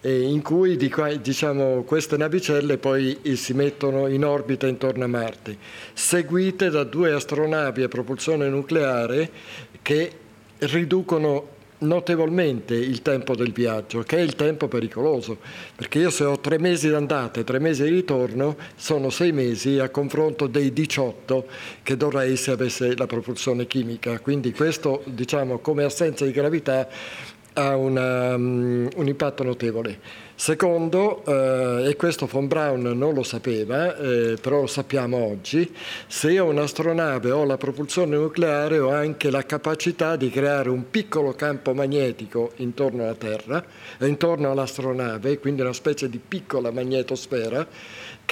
eh, 0.03 0.20
in 0.20 0.43
cui 0.43 0.77
diciamo, 0.77 1.85
queste 1.85 2.16
navicelle 2.16 2.77
poi 2.77 3.20
si 3.35 3.55
mettono 3.55 4.09
in 4.09 4.25
orbita 4.25 4.66
intorno 4.66 5.05
a 5.05 5.07
Marte, 5.07 5.57
seguite 5.95 6.68
da 6.68 6.85
due 6.85 7.12
astronavi 7.12 7.83
a 7.85 7.89
propulsione 7.89 8.49
nucleare 8.49 9.31
che 9.81 10.12
riducono 10.59 11.61
notevolmente 11.83 12.74
il 12.74 13.03
tempo 13.03 13.37
del 13.37 13.53
viaggio, 13.53 14.01
che 14.01 14.16
è 14.16 14.20
il 14.20 14.35
tempo 14.35 14.68
pericoloso, 14.68 15.39
perché 15.74 15.99
io 15.99 16.11
se 16.11 16.24
ho 16.24 16.39
tre 16.39 16.59
mesi 16.59 16.89
d'andata 16.89 17.41
e 17.41 17.45
tre 17.45 17.59
mesi 17.59 17.85
di 17.85 17.91
ritorno, 17.91 18.57
sono 18.74 19.11
sei 19.11 19.33
mesi 19.33 19.78
a 19.78 19.89
confronto 19.89 20.47
dei 20.47 20.72
18 20.72 21.47
che 21.83 21.97
dovrei 21.97 22.37
se 22.37 22.51
avesse 22.51 22.97
la 22.97 23.07
propulsione 23.07 23.66
chimica. 23.66 24.18
Quindi 24.20 24.53
questo, 24.53 25.03
diciamo, 25.05 25.59
come 25.59 25.85
assenza 25.85 26.24
di 26.24 26.33
gravità 26.33 26.89
ha 27.55 27.76
una, 27.76 28.34
um, 28.34 28.88
un 28.94 29.07
impatto 29.07 29.42
notevole. 29.42 29.98
Secondo, 30.34 31.22
eh, 31.24 31.90
e 31.90 31.96
questo 31.96 32.26
von 32.26 32.48
Braun 32.48 32.82
non 32.82 33.14
lo 33.14 33.22
sapeva, 33.22 33.96
eh, 33.96 34.36
però 34.40 34.62
lo 34.62 34.66
sappiamo 34.66 35.18
oggi, 35.18 35.72
se 36.09 36.36
un'astronave 36.38 37.30
ho 37.30 37.44
la 37.44 37.57
propulsione 37.57 38.16
nucleare 38.16 38.80
ho 38.80 38.90
anche 38.90 39.30
la 39.30 39.44
capacità 39.44 40.16
di 40.16 40.30
creare 40.30 40.68
un 40.68 40.90
piccolo 40.90 41.32
campo 41.34 41.74
magnetico 41.74 42.53
intorno 42.57 43.05
alla 43.05 43.14
Terra, 43.14 43.64
eh, 43.98 44.09
intorno 44.09 44.50
all'astronave, 44.50 45.38
quindi 45.38 45.61
una 45.61 45.72
specie 45.72 46.09
di 46.09 46.18
piccola 46.18 46.72
magnetosfera, 46.72 47.64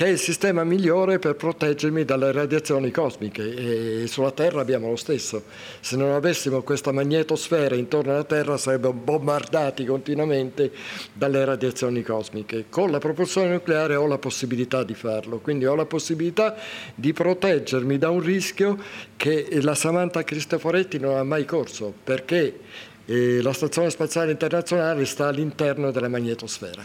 che 0.01 0.07
è 0.07 0.09
il 0.09 0.19
sistema 0.19 0.65
migliore 0.65 1.19
per 1.19 1.35
proteggermi 1.35 2.07
dalle 2.07 2.33
radiazioni 2.33 2.91
cosmiche 2.91 4.03
e 4.03 4.07
sulla 4.07 4.31
Terra 4.31 4.63
abbiamo 4.63 4.89
lo 4.89 4.97
stesso. 4.97 5.43
Se 5.81 5.95
non 5.95 6.13
avessimo 6.13 6.63
questa 6.63 6.91
magnetosfera 6.91 7.75
intorno 7.75 8.13
alla 8.13 8.25
Terra 8.25 8.57
saremmo 8.57 8.95
bombardati 8.95 9.85
continuamente 9.85 10.73
dalle 11.13 11.45
radiazioni 11.45 12.03
cosmiche. 12.03 12.65
Con 12.71 12.91
la 12.91 12.99
propulsione 12.99 13.51
nucleare 13.51 13.95
ho 13.95 14.07
la 14.07 14.17
possibilità 14.17 14.85
di 14.85 14.95
farlo, 14.95 15.39
quindi 15.39 15.67
ho 15.67 15.75
la 15.75 15.85
possibilità 15.85 16.57
di 16.95 17.13
proteggermi 17.13 17.99
da 17.99 18.09
un 18.09 18.21
rischio 18.21 18.79
che 19.19 19.61
la 19.61 19.75
Samantha 19.75 20.25
Cristoforetti 20.25 20.99
non 20.99 21.19
ha 21.19 21.25
mai 21.25 21.45
corso, 21.45 21.93
perché 22.03 22.59
eh, 23.05 23.43
la 23.43 23.53
Stazione 23.53 23.91
Spaziale 23.91 24.31
Internazionale 24.31 25.05
sta 25.05 25.29
all'interno 25.29 25.91
della 25.91 26.09
magnetosfera. 26.09 26.83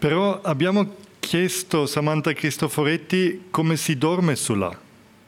Però 0.00 0.40
abbiamo 0.42 1.08
chiesto 1.30 1.86
Samantha 1.86 2.32
Cristoforetti 2.32 3.44
come 3.52 3.76
si 3.76 3.96
dorme 3.96 4.34
su 4.34 4.54
là. 4.54 4.76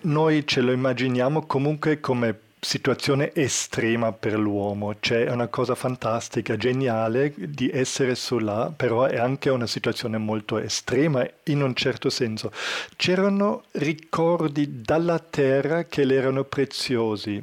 Noi 0.01 0.45
ce 0.45 0.61
lo 0.61 0.73
immaginiamo 0.73 1.47
comunque 1.47 2.01
come 2.01 2.41
situazione 2.59 3.33
estrema 3.33 4.11
per 4.11 4.37
l'uomo, 4.37 4.97
cioè 4.99 5.27
è 5.27 5.31
una 5.31 5.47
cosa 5.47 5.77
fantastica, 5.77 6.57
geniale 6.57 7.33
di 7.37 7.71
essere 7.73 8.17
su 8.17 8.39
là, 8.39 8.73
però 8.77 9.05
è 9.05 9.17
anche 9.17 9.49
una 9.49 9.69
situazione 9.69 10.19
molto 10.19 10.59
estrema 10.59 11.25
in 11.45 11.63
un 11.63 11.73
certo 11.77 12.11
senso. 12.11 12.51
C'erano 12.97 13.63
ricordi 13.71 14.83
dalla 14.83 15.21
terra 15.21 15.85
che 15.85 16.05
le 16.05 16.17
erano 16.17 16.43
preziosi. 16.43 17.41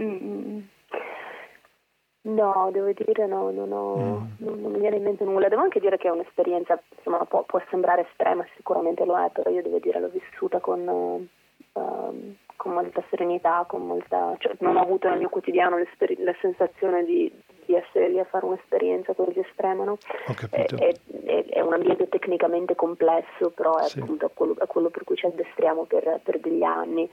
Mm. 0.00 0.58
No, 2.28 2.68
devo 2.70 2.92
dire 2.92 3.26
no, 3.26 3.50
non, 3.50 3.72
ho, 3.72 3.96
mm. 3.96 4.26
non, 4.38 4.60
non, 4.60 4.72
mi 4.72 4.80
viene 4.80 4.96
in 4.96 5.02
mente 5.02 5.24
nulla. 5.24 5.48
Devo 5.48 5.62
anche 5.62 5.80
dire 5.80 5.96
che 5.96 6.08
è 6.08 6.10
un'esperienza, 6.10 6.78
insomma, 6.96 7.24
può, 7.24 7.42
può 7.44 7.60
sembrare 7.70 8.06
estrema, 8.06 8.46
sicuramente 8.56 9.04
lo 9.06 9.16
è, 9.16 9.30
però 9.30 9.48
io 9.50 9.62
devo 9.62 9.78
dire 9.78 9.98
l'ho 9.98 10.08
vissuta 10.08 10.60
con, 10.60 10.86
uh, 10.86 11.26
con 12.56 12.72
molta 12.72 13.02
serenità, 13.08 13.64
con 13.66 13.86
molta, 13.86 14.34
cioè, 14.38 14.52
non 14.58 14.76
ho 14.76 14.82
avuto 14.82 15.08
nel 15.08 15.18
mio 15.18 15.30
quotidiano 15.30 15.78
la 15.78 16.34
sensazione 16.38 17.04
di, 17.04 17.32
di, 17.64 17.74
essere 17.74 18.10
lì 18.10 18.18
a 18.18 18.24
fare 18.24 18.44
un'esperienza 18.44 19.14
così 19.14 19.38
estrema. 19.38 19.84
No? 19.84 19.96
È, 20.50 20.66
è, 20.66 20.94
è, 21.24 21.44
è, 21.46 21.60
un 21.62 21.72
ambiente 21.72 22.10
tecnicamente 22.10 22.74
complesso, 22.74 23.50
però 23.54 23.78
è 23.78 23.88
sì. 23.88 24.00
appunto 24.00 24.30
quello, 24.34 24.54
quello, 24.66 24.90
per 24.90 25.04
cui 25.04 25.16
ci 25.16 25.24
addestriamo 25.24 25.84
per, 25.84 26.20
per 26.22 26.40
degli 26.40 26.62
anni. 26.62 27.08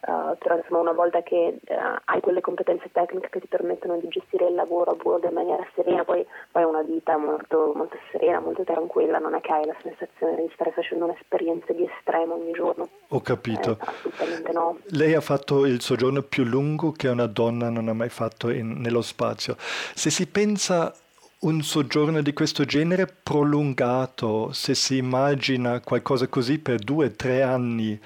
Uh, 0.00 0.38
però 0.38 0.56
insomma 0.56 0.80
una 0.80 0.92
volta 0.92 1.22
che 1.22 1.58
uh, 1.60 1.74
hai 2.04 2.20
quelle 2.20 2.40
competenze 2.40 2.88
tecniche 2.92 3.28
che 3.30 3.40
ti 3.40 3.48
permettono 3.48 3.98
di 3.98 4.06
gestire 4.08 4.46
il 4.46 4.54
lavoro 4.54 4.92
a 4.92 4.94
bordo 4.94 5.26
in 5.26 5.34
maniera 5.34 5.66
serena, 5.74 6.04
poi 6.04 6.24
hai 6.52 6.62
una 6.62 6.82
vita 6.82 7.16
molto, 7.16 7.72
molto, 7.74 7.96
serena, 8.12 8.38
molto 8.38 8.62
tranquilla, 8.62 9.18
non 9.18 9.34
è 9.34 9.40
che 9.40 9.52
hai 9.52 9.66
la 9.66 9.74
sensazione 9.82 10.36
di 10.36 10.50
stare 10.54 10.70
facendo 10.70 11.06
un'esperienza 11.06 11.72
di 11.72 11.84
estremo 11.84 12.34
ogni 12.34 12.52
giorno. 12.52 12.88
Ho 13.08 13.20
capito. 13.20 13.72
Eh, 13.72 13.86
assolutamente 13.86 14.52
no. 14.52 14.78
Lei 14.90 15.14
ha 15.14 15.20
fatto 15.20 15.66
il 15.66 15.80
soggiorno 15.80 16.22
più 16.22 16.44
lungo 16.44 16.92
che 16.92 17.08
una 17.08 17.26
donna 17.26 17.68
non 17.68 17.88
ha 17.88 17.92
mai 17.92 18.08
fatto 18.08 18.50
in, 18.50 18.80
nello 18.80 19.02
spazio. 19.02 19.56
Se 19.58 20.10
si 20.10 20.28
pensa 20.28 20.94
un 21.40 21.62
soggiorno 21.62 22.20
di 22.20 22.32
questo 22.32 22.64
genere 22.64 23.06
prolungato, 23.06 24.52
se 24.52 24.74
si 24.74 24.96
immagina 24.96 25.80
qualcosa 25.80 26.26
così 26.26 26.58
per 26.58 26.78
due 26.78 27.06
o 27.06 27.10
tre 27.12 27.42
anni, 27.42 28.00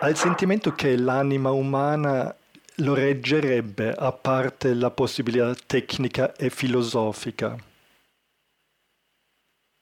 ha 0.00 0.08
il 0.08 0.16
sentimento 0.16 0.72
che 0.72 0.96
l'anima 0.96 1.50
umana 1.50 2.34
lo 2.76 2.94
reggerebbe 2.94 3.92
a 3.92 4.12
parte 4.12 4.72
la 4.74 4.90
possibilità 4.90 5.52
tecnica 5.66 6.34
e 6.36 6.50
filosofica? 6.50 7.56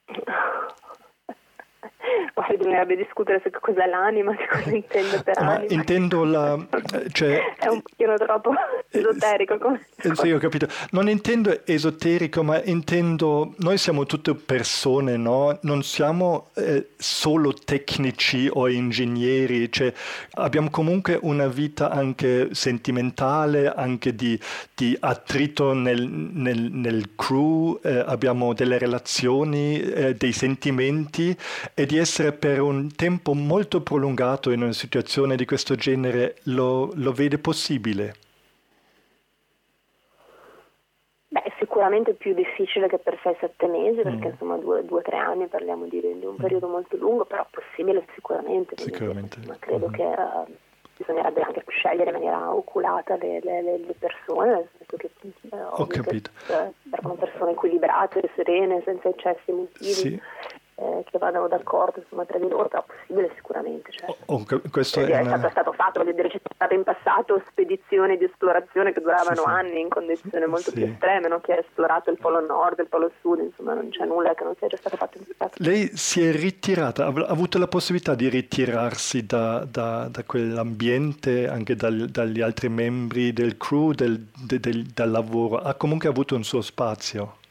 Guarda, 2.36 2.54
bisognerebbe 2.54 2.96
discutere 2.96 3.40
su 3.42 3.48
cos'è 3.58 3.86
l'anima, 3.86 4.36
che 4.36 4.46
cosa 4.46 4.68
intendo 4.68 5.22
per 5.22 5.40
Ma 5.40 5.54
anima. 5.54 5.72
Intendo 5.72 6.24
la... 6.24 6.66
Cioè, 7.10 7.40
è 7.58 7.68
un 7.68 7.80
pochino 7.80 8.14
troppo 8.18 8.50
eh, 8.90 8.98
esoterico. 8.98 9.56
Come 9.56 9.86
eh, 10.02 10.14
sì, 10.14 10.32
ho 10.32 10.38
capito. 10.38 10.66
Non 10.90 11.08
intendo 11.08 11.64
esoterico, 11.64 12.42
ma 12.42 12.62
intendo... 12.62 13.54
Noi 13.60 13.78
siamo 13.78 14.04
tutte 14.04 14.34
persone, 14.34 15.16
no? 15.16 15.58
Non 15.62 15.82
siamo 15.82 16.50
eh, 16.56 16.88
solo 16.98 17.54
tecnici 17.54 18.50
o 18.52 18.68
ingegneri, 18.68 19.72
cioè 19.72 19.90
abbiamo 20.32 20.68
comunque 20.68 21.18
una 21.22 21.46
vita 21.46 21.88
anche 21.88 22.54
sentimentale, 22.54 23.72
anche 23.72 24.14
di, 24.14 24.38
di 24.74 24.94
attrito 25.00 25.72
nel, 25.72 26.06
nel, 26.06 26.70
nel 26.70 27.14
crew, 27.14 27.80
eh, 27.82 28.04
abbiamo 28.06 28.52
delle 28.52 28.76
relazioni, 28.76 29.80
eh, 29.80 30.14
dei 30.14 30.32
sentimenti 30.32 31.34
e 31.72 31.86
di 31.86 31.96
essere 31.96 32.24
per 32.32 32.60
un 32.60 32.94
tempo 32.94 33.34
molto 33.34 33.82
prolungato 33.82 34.50
in 34.50 34.62
una 34.62 34.72
situazione 34.72 35.36
di 35.36 35.44
questo 35.44 35.74
genere 35.74 36.36
lo, 36.44 36.90
lo 36.94 37.12
vede 37.12 37.38
possibile? 37.38 38.14
Beh, 41.28 41.52
sicuramente 41.58 42.14
più 42.14 42.34
difficile 42.34 42.88
che 42.88 42.98
per 42.98 43.18
6-7 43.22 43.70
mesi, 43.70 44.02
perché 44.02 44.28
mm. 44.28 44.30
insomma 44.30 44.56
2-3 44.56 45.14
anni 45.14 45.46
parliamo 45.46 45.86
di, 45.86 46.00
di, 46.00 46.24
un 46.24 46.36
periodo 46.36 46.68
molto 46.68 46.96
lungo, 46.96 47.24
però 47.24 47.46
possibile 47.50 48.06
sicuramente. 48.14 48.76
Sicuramente. 48.78 49.38
Ma 49.46 49.56
credo 49.58 49.88
mm. 49.88 49.92
che 49.92 50.02
uh, 50.04 50.54
bisognerebbe 50.96 51.40
anche 51.42 51.62
scegliere 51.66 52.10
in 52.10 52.16
maniera 52.16 52.54
oculata 52.54 53.16
le, 53.16 53.40
le, 53.42 53.62
le 53.62 53.94
persone, 53.98 54.50
nel 54.50 54.68
senso 54.78 54.96
che 54.96 55.10
uh, 55.50 55.56
Ho 55.82 55.86
capito. 55.86 56.30
Che, 56.46 56.72
servono 56.88 57.14
persone 57.14 57.50
equilibrate, 57.50 58.30
serene, 58.34 58.82
senza 58.84 59.08
eccessi 59.08 59.50
emotivi. 59.50 59.92
Sì 59.92 60.20
eh, 60.78 61.04
che 61.10 61.16
vadano 61.18 61.48
d'accordo 61.48 62.00
insomma, 62.00 62.26
tra 62.26 62.38
di 62.38 62.48
loro, 62.48 62.68
però 62.68 62.84
possibile 62.84 63.32
sicuramente. 63.34 63.90
Certo. 63.90 64.16
Oh, 64.26 64.44
questo 64.70 65.00
è, 65.00 65.06
è, 65.06 65.20
una... 65.20 65.38
stato, 65.38 65.48
stato, 65.48 65.72
fatto, 65.72 66.00
voglio 66.00 66.12
dire, 66.12 66.28
c'è 66.28 66.40
stata 66.54 66.74
in 66.74 66.82
passato 66.82 67.42
spedizioni 67.48 68.18
di 68.18 68.24
esplorazione 68.24 68.92
che 68.92 69.00
duravano 69.00 69.42
sì, 69.42 69.48
anni 69.48 69.80
in 69.80 69.88
condizioni 69.88 70.44
molto 70.46 70.70
sì. 70.70 70.74
più 70.74 70.84
estreme, 70.84 71.28
no? 71.28 71.40
chi 71.40 71.52
ha 71.52 71.56
esplorato 71.56 72.10
il 72.10 72.18
polo 72.18 72.40
nord, 72.40 72.78
il 72.80 72.88
polo 72.88 73.10
sud, 73.20 73.40
insomma 73.40 73.72
non 73.72 73.88
c'è 73.88 74.04
nulla 74.04 74.34
che 74.34 74.44
non 74.44 74.54
sia 74.58 74.68
già 74.68 74.76
stato 74.76 74.96
fatto 74.96 75.16
in 75.16 75.24
passato. 75.34 75.62
Lei 75.62 75.96
si 75.96 76.22
è 76.22 76.30
ritirata, 76.30 77.06
ha 77.06 77.26
avuto 77.28 77.58
la 77.58 77.68
possibilità 77.68 78.14
di 78.14 78.28
ritirarsi 78.28 79.24
da, 79.24 79.64
da, 79.64 80.08
da 80.10 80.24
quell'ambiente, 80.24 81.48
anche 81.48 81.74
dal, 81.74 82.06
dagli 82.10 82.42
altri 82.42 82.68
membri 82.68 83.32
del 83.32 83.56
crew, 83.56 83.92
del, 83.92 84.26
del, 84.44 84.60
del, 84.60 84.82
dal 84.82 85.10
lavoro, 85.10 85.56
ha 85.56 85.72
comunque 85.74 86.10
avuto 86.10 86.34
un 86.34 86.44
suo 86.44 86.60
spazio? 86.60 87.44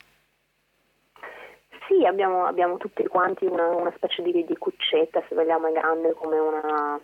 Sì, 1.96 2.06
abbiamo, 2.06 2.46
abbiamo 2.46 2.76
tutti 2.76 3.08
quanti 3.08 3.46
una, 3.46 3.68
una 3.70 3.94
specie 3.96 4.22
di, 4.22 4.44
di, 4.44 4.58
cuccetta, 4.58 5.24
se 5.30 5.36
vogliamo, 5.36 5.68
è 5.68 5.72
grande 5.72 6.12
come 6.12 6.38
una, 6.38 7.00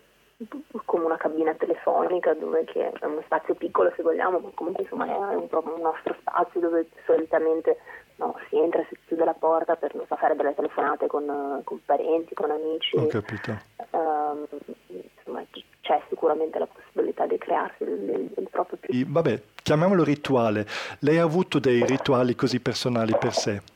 come 0.84 1.04
una 1.06 1.16
cabina 1.16 1.54
telefonica, 1.54 2.34
dove 2.34 2.64
è 2.64 3.04
uno 3.06 3.22
spazio 3.24 3.54
piccolo 3.54 3.90
se 3.96 4.02
vogliamo, 4.02 4.38
ma 4.38 4.50
comunque 4.52 4.82
insomma 4.82 5.06
è 5.06 5.34
un, 5.34 5.48
un 5.50 5.80
nostro 5.80 6.14
spazio 6.20 6.60
dove 6.60 6.88
solitamente 7.06 7.78
no, 8.16 8.36
si 8.50 8.58
entra, 8.58 8.84
si 8.90 8.98
chiude 9.06 9.24
la 9.24 9.32
porta 9.32 9.76
per 9.76 9.94
non 9.94 10.04
so, 10.06 10.16
fare 10.16 10.36
delle 10.36 10.54
telefonate 10.54 11.06
con, 11.06 11.62
con, 11.64 11.80
parenti, 11.86 12.34
con 12.34 12.50
amici. 12.50 12.96
Ho 12.98 13.06
capito. 13.06 13.56
Uh, 13.92 14.46
insomma, 14.88 15.42
c'è 15.80 16.02
sicuramente 16.10 16.58
la 16.58 16.66
possibilità 16.66 17.26
di 17.26 17.38
crearsi 17.38 17.82
il, 17.84 18.10
il, 18.10 18.32
il 18.36 18.48
proprio 18.50 18.76
più. 18.78 19.06
Vabbè, 19.06 19.40
chiamiamolo 19.62 20.04
rituale. 20.04 20.66
Lei 20.98 21.16
ha 21.16 21.24
avuto 21.24 21.58
dei 21.58 21.82
rituali 21.86 22.34
così 22.34 22.60
personali 22.60 23.16
per 23.18 23.32
sé? 23.32 23.71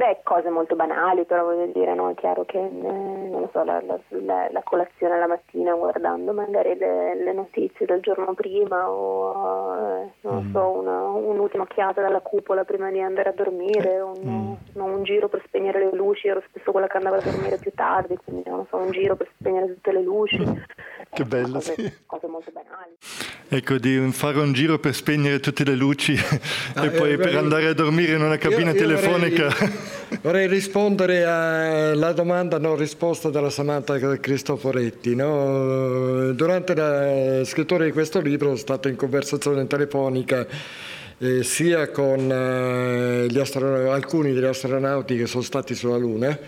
Beh, 0.00 0.20
cose 0.22 0.48
molto 0.48 0.76
banali, 0.76 1.26
però 1.26 1.44
voglio 1.44 1.70
dire, 1.74 1.94
no? 1.94 2.08
è 2.08 2.14
chiaro 2.14 2.46
che 2.46 2.56
eh, 2.56 2.70
non 2.70 3.46
so, 3.52 3.62
la, 3.64 3.82
la, 3.82 4.48
la, 4.50 4.62
colazione 4.62 5.18
la 5.18 5.26
mattina 5.26 5.74
guardando 5.74 6.32
magari 6.32 6.74
le, 6.78 7.22
le 7.22 7.32
notizie 7.34 7.84
del 7.84 8.00
giorno 8.00 8.32
prima 8.32 8.88
o 8.88 9.74
eh, 9.76 10.10
non 10.22 10.46
mm. 10.46 10.52
so, 10.52 10.70
una, 10.70 11.02
un'ultima 11.02 11.64
occhiata 11.64 12.00
dalla 12.00 12.20
cupola 12.20 12.64
prima 12.64 12.90
di 12.90 12.98
andare 12.98 13.28
a 13.28 13.32
dormire, 13.32 14.00
un, 14.00 14.14
mm. 14.24 14.52
no, 14.72 14.84
un, 14.86 15.02
giro 15.02 15.28
per 15.28 15.42
spegnere 15.44 15.80
le 15.80 15.94
luci, 15.94 16.28
ero 16.28 16.42
spesso 16.48 16.70
quella 16.70 16.86
che 16.86 16.96
andava 16.96 17.18
a 17.18 17.20
dormire 17.20 17.58
più 17.58 17.72
tardi, 17.74 18.16
quindi 18.24 18.48
non 18.48 18.64
so, 18.70 18.78
un 18.78 18.92
giro 18.92 19.16
per 19.16 19.28
spegnere 19.38 19.66
tutte 19.66 19.92
le 19.92 20.00
luci. 20.00 20.40
Mm. 20.40 20.56
Che 21.12 21.24
bello, 21.24 21.52
cose, 21.54 21.74
sì. 21.74 21.92
cose 22.06 22.26
molto 22.26 22.50
banali. 22.52 22.96
Ecco, 23.52 23.78
di 23.78 23.98
fare 24.12 24.38
un 24.38 24.52
giro 24.52 24.78
per 24.78 24.94
spegnere 24.94 25.40
tutte 25.40 25.64
le 25.64 25.74
luci 25.74 26.14
ah, 26.76 26.84
e 26.86 26.90
poi 26.90 27.12
eh, 27.12 27.16
per 27.16 27.36
andare 27.36 27.66
a 27.66 27.74
dormire 27.74 28.14
in 28.14 28.22
una 28.22 28.36
cabina 28.36 28.70
io, 28.70 28.76
io 28.76 28.86
telefonica. 28.86 29.48
Vorrei... 29.48 29.89
Vorrei 30.22 30.46
rispondere 30.48 31.24
alla 31.24 32.12
domanda 32.12 32.58
non 32.58 32.76
risposta 32.76 33.30
della 33.30 33.50
Samantha 33.50 33.98
Cristoforetti. 34.18 35.14
No? 35.14 36.32
Durante 36.32 36.74
la 36.74 37.44
scrittura 37.44 37.84
di 37.84 37.92
questo 37.92 38.20
libro 38.20 38.46
sono 38.48 38.58
stato 38.58 38.88
in 38.88 38.96
conversazione 38.96 39.66
telefonica 39.66 40.46
eh, 41.18 41.42
sia 41.42 41.90
con 41.90 42.18
eh, 42.30 43.40
astron- 43.40 43.88
alcuni 43.88 44.32
degli 44.32 44.44
astronauti 44.44 45.16
che 45.16 45.26
sono 45.26 45.42
stati 45.42 45.74
sulla 45.74 45.96
Luna 45.96 46.38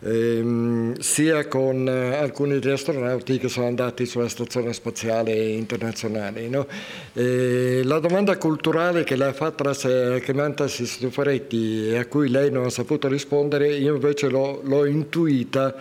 ehm, 0.00 0.98
sia 0.98 1.46
con 1.48 1.88
eh, 1.88 2.16
alcuni 2.16 2.58
degli 2.58 2.72
astronauti 2.72 3.38
che 3.38 3.48
sono 3.48 3.66
andati 3.66 4.06
sulla 4.06 4.28
Stazione 4.28 4.72
Spaziale 4.72 5.32
Internazionale. 5.34 6.48
No? 6.48 6.66
Eh, 7.12 7.82
la 7.84 7.98
domanda 7.98 8.36
culturale 8.36 9.04
che 9.04 9.16
lei 9.16 9.28
ha 9.28 9.32
fatto 9.32 9.62
alla 9.62 10.18
Clementa 10.20 10.68
Sistoforetti 10.68 11.88
e 11.88 11.98
a 11.98 12.06
cui 12.06 12.28
lei 12.28 12.50
non 12.50 12.64
ha 12.64 12.70
saputo 12.70 13.08
rispondere, 13.08 13.74
io 13.74 13.94
invece 13.94 14.28
l'ho, 14.28 14.60
l'ho 14.64 14.84
intuita 14.84 15.74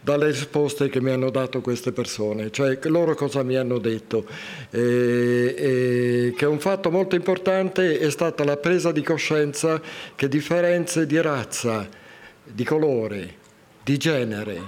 dalle 0.00 0.26
risposte 0.26 0.88
che 0.88 1.00
mi 1.00 1.10
hanno 1.10 1.30
dato 1.30 1.60
queste 1.60 1.92
persone, 1.92 2.50
cioè 2.50 2.78
loro 2.84 3.14
cosa 3.14 3.42
mi 3.42 3.56
hanno 3.56 3.78
detto, 3.78 4.24
eh, 4.70 5.54
eh, 5.56 6.34
che 6.36 6.46
un 6.46 6.58
fatto 6.58 6.90
molto 6.90 7.16
importante 7.16 7.98
è 7.98 8.10
stata 8.10 8.44
la 8.44 8.56
presa 8.56 8.92
di 8.92 9.02
coscienza 9.02 9.80
che 10.14 10.28
differenze 10.28 11.06
di 11.06 11.20
razza, 11.20 11.86
di 12.42 12.64
colore, 12.64 13.39
di 13.90 13.96
genere 13.96 14.60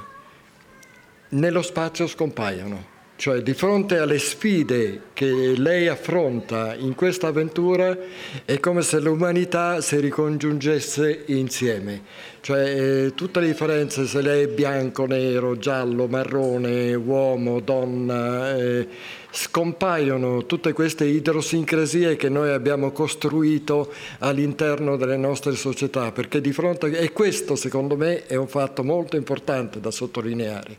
nello 1.28 1.62
spazio 1.62 2.08
scompaiono. 2.08 2.90
Cioè 3.14 3.40
di 3.40 3.54
fronte 3.54 3.98
alle 3.98 4.18
sfide 4.18 5.02
che 5.12 5.54
lei 5.56 5.86
affronta 5.86 6.74
in 6.74 6.96
questa 6.96 7.28
avventura 7.28 7.96
è 8.44 8.58
come 8.58 8.82
se 8.82 8.98
l'umanità 8.98 9.80
si 9.80 10.00
ricongiungesse 10.00 11.22
insieme. 11.26 12.02
Cioè 12.40 13.04
eh, 13.04 13.14
tutte 13.14 13.38
le 13.38 13.46
differenze, 13.46 14.06
se 14.06 14.20
lei 14.22 14.42
è 14.42 14.48
bianco, 14.48 15.06
nero, 15.06 15.56
giallo, 15.56 16.08
marrone, 16.08 16.92
uomo, 16.94 17.60
donna, 17.60 18.56
eh, 18.56 18.88
scompaiono 19.34 20.44
tutte 20.44 20.74
queste 20.74 21.06
idrosincrasie 21.06 22.16
che 22.16 22.28
noi 22.28 22.50
abbiamo 22.50 22.92
costruito 22.92 23.90
all'interno 24.18 24.96
delle 24.96 25.16
nostre 25.16 25.54
società, 25.54 26.12
perché 26.12 26.42
di 26.42 26.52
fronte 26.52 26.90
e 26.98 27.12
questo 27.12 27.56
secondo 27.56 27.96
me 27.96 28.26
è 28.26 28.36
un 28.36 28.46
fatto 28.46 28.84
molto 28.84 29.16
importante 29.16 29.80
da 29.80 29.90
sottolineare 29.90 30.76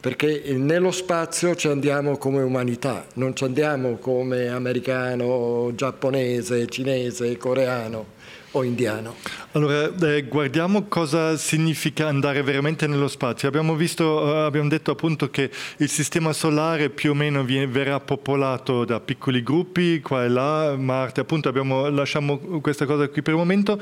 perché 0.00 0.44
nello 0.56 0.92
spazio 0.92 1.56
ci 1.56 1.66
andiamo 1.66 2.18
come 2.18 2.40
umanità, 2.40 3.04
non 3.14 3.34
ci 3.34 3.42
andiamo 3.42 3.96
come 3.96 4.46
americano, 4.46 5.72
giapponese, 5.74 6.68
cinese, 6.68 7.36
coreano 7.36 8.16
o 8.52 8.62
indiano. 8.62 9.14
Allora, 9.52 9.92
eh, 9.94 10.22
guardiamo 10.22 10.84
cosa 10.84 11.36
significa 11.36 12.08
andare 12.08 12.42
veramente 12.42 12.86
nello 12.86 13.08
spazio. 13.08 13.48
Abbiamo, 13.48 13.74
visto, 13.74 14.34
eh, 14.34 14.44
abbiamo 14.44 14.68
detto 14.68 14.90
appunto 14.90 15.30
che 15.30 15.50
il 15.78 15.88
sistema 15.88 16.32
solare 16.32 16.90
più 16.90 17.10
o 17.10 17.14
meno 17.14 17.44
viene, 17.44 17.66
verrà 17.66 18.00
popolato 18.00 18.84
da 18.84 19.00
piccoli 19.00 19.42
gruppi, 19.42 20.00
qua 20.00 20.24
e 20.24 20.28
là, 20.28 20.76
Marte, 20.76 21.20
appunto 21.20 21.48
abbiamo, 21.48 21.88
lasciamo 21.88 22.38
questa 22.60 22.86
cosa 22.86 23.08
qui 23.08 23.22
per 23.22 23.34
il 23.34 23.38
momento. 23.38 23.80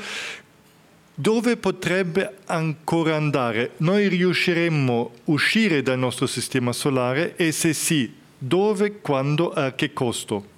Dove 1.18 1.56
potrebbe 1.56 2.38
ancora 2.44 3.16
andare? 3.16 3.72
Noi 3.78 4.08
riusciremmo 4.08 5.10
a 5.14 5.18
uscire 5.24 5.80
dal 5.80 5.98
nostro 5.98 6.26
sistema 6.26 6.72
solare 6.72 7.36
e 7.36 7.52
se 7.52 7.72
sì, 7.72 8.12
dove, 8.36 9.00
quando, 9.00 9.50
a 9.50 9.72
che 9.72 9.94
costo? 9.94 10.55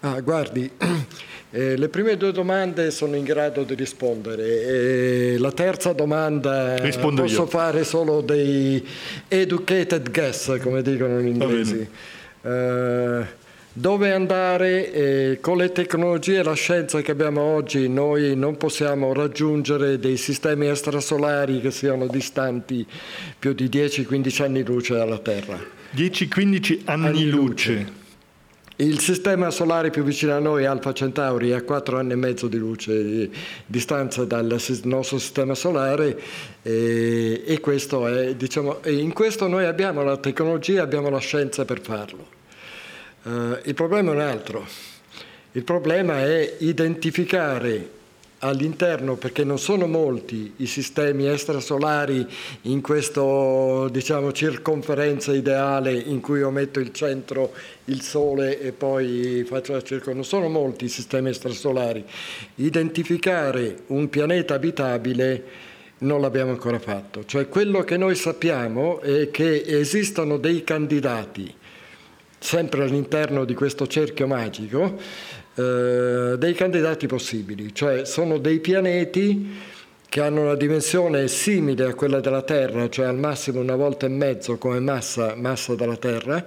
Ah, 0.00 0.20
guardi, 0.20 0.70
eh, 1.50 1.76
le 1.76 1.88
prime 1.88 2.16
due 2.16 2.32
domande 2.32 2.90
sono 2.90 3.16
in 3.16 3.24
grado 3.24 3.64
di 3.64 3.74
rispondere. 3.74 4.44
Eh, 4.44 5.36
la 5.38 5.52
terza 5.52 5.92
domanda 5.92 6.76
Rispondo 6.78 7.22
posso 7.22 7.42
io. 7.42 7.46
fare 7.46 7.84
solo 7.84 8.20
dei 8.22 8.86
educated 9.28 10.10
guess, 10.10 10.58
come 10.60 10.82
dicono 10.82 11.18
in 11.20 11.26
inglese. 11.26 11.90
Dove 13.72 14.12
andare? 14.12 14.92
Eh, 14.92 15.38
con 15.40 15.56
le 15.56 15.70
tecnologie 15.70 16.40
e 16.40 16.42
la 16.42 16.54
scienza 16.54 17.00
che 17.02 17.12
abbiamo 17.12 17.40
oggi 17.40 17.88
noi 17.88 18.34
non 18.34 18.56
possiamo 18.56 19.12
raggiungere 19.12 20.00
dei 20.00 20.16
sistemi 20.16 20.66
extrasolari 20.66 21.60
che 21.60 21.70
siano 21.70 22.08
distanti 22.08 22.84
più 23.38 23.52
di 23.52 23.66
10-15 23.66 24.42
anni 24.42 24.64
luce 24.64 24.94
dalla 24.94 25.18
Terra. 25.18 25.56
10-15 25.94 26.80
anni, 26.86 27.06
anni 27.06 27.30
luce. 27.30 27.72
luce. 27.72 27.99
Il 28.80 28.98
sistema 28.98 29.50
solare 29.50 29.90
più 29.90 30.02
vicino 30.02 30.34
a 30.34 30.38
noi, 30.38 30.64
Alfa 30.64 30.94
Centauri, 30.94 31.50
è 31.50 31.54
a 31.54 31.62
4 31.62 31.98
anni 31.98 32.12
e 32.12 32.16
mezzo 32.16 32.48
di 32.48 32.56
luce 32.56 33.04
di 33.04 33.30
distanza 33.66 34.24
dal 34.24 34.58
nostro 34.84 35.18
sistema 35.18 35.54
solare 35.54 36.18
e, 36.62 37.42
e 37.44 37.60
è, 37.60 38.34
diciamo, 38.34 38.78
in 38.86 39.12
questo 39.12 39.48
noi 39.48 39.66
abbiamo 39.66 40.02
la 40.02 40.16
tecnologia, 40.16 40.82
abbiamo 40.82 41.10
la 41.10 41.18
scienza 41.18 41.66
per 41.66 41.82
farlo. 41.82 42.26
Uh, 43.24 43.58
il 43.64 43.74
problema 43.74 44.12
è 44.12 44.14
un 44.14 44.20
altro. 44.22 44.66
Il 45.52 45.62
problema 45.62 46.24
è 46.24 46.56
identificare 46.60 47.90
all'interno, 48.40 49.16
perché 49.16 49.44
non 49.44 49.58
sono 49.58 49.86
molti 49.86 50.54
i 50.56 50.66
sistemi 50.66 51.26
extrasolari 51.26 52.26
in 52.62 52.80
questa 52.80 53.88
diciamo, 53.90 54.32
circonferenza 54.32 55.34
ideale 55.34 55.92
in 55.92 56.20
cui 56.20 56.38
io 56.38 56.50
metto 56.50 56.80
il 56.80 56.92
centro, 56.92 57.52
il 57.86 58.02
Sole 58.02 58.60
e 58.60 58.72
poi 58.72 59.44
faccio 59.46 59.72
la 59.72 59.82
circonferenza, 59.82 60.12
non 60.12 60.24
sono 60.24 60.48
molti 60.48 60.86
i 60.86 60.88
sistemi 60.88 61.28
extrasolari. 61.28 62.04
Identificare 62.56 63.82
un 63.88 64.08
pianeta 64.08 64.54
abitabile 64.54 65.44
non 65.98 66.20
l'abbiamo 66.20 66.50
ancora 66.52 66.78
fatto. 66.78 67.24
Cioè 67.24 67.48
quello 67.48 67.82
che 67.82 67.96
noi 67.96 68.14
sappiamo 68.14 69.00
è 69.00 69.30
che 69.30 69.64
esistono 69.66 70.38
dei 70.38 70.64
candidati, 70.64 71.52
sempre 72.38 72.84
all'interno 72.84 73.44
di 73.44 73.52
questo 73.54 73.86
cerchio 73.86 74.26
magico, 74.26 74.96
eh, 75.54 76.34
dei 76.38 76.54
candidati 76.54 77.06
possibili, 77.06 77.74
cioè 77.74 78.04
sono 78.04 78.38
dei 78.38 78.60
pianeti 78.60 79.78
che 80.08 80.20
hanno 80.20 80.42
una 80.42 80.56
dimensione 80.56 81.28
simile 81.28 81.84
a 81.84 81.94
quella 81.94 82.20
della 82.20 82.42
Terra, 82.42 82.88
cioè 82.88 83.06
al 83.06 83.18
massimo 83.18 83.60
una 83.60 83.76
volta 83.76 84.06
e 84.06 84.08
mezzo 84.08 84.58
come 84.58 84.80
massa, 84.80 85.34
massa 85.36 85.74
della 85.74 85.96
Terra, 85.96 86.44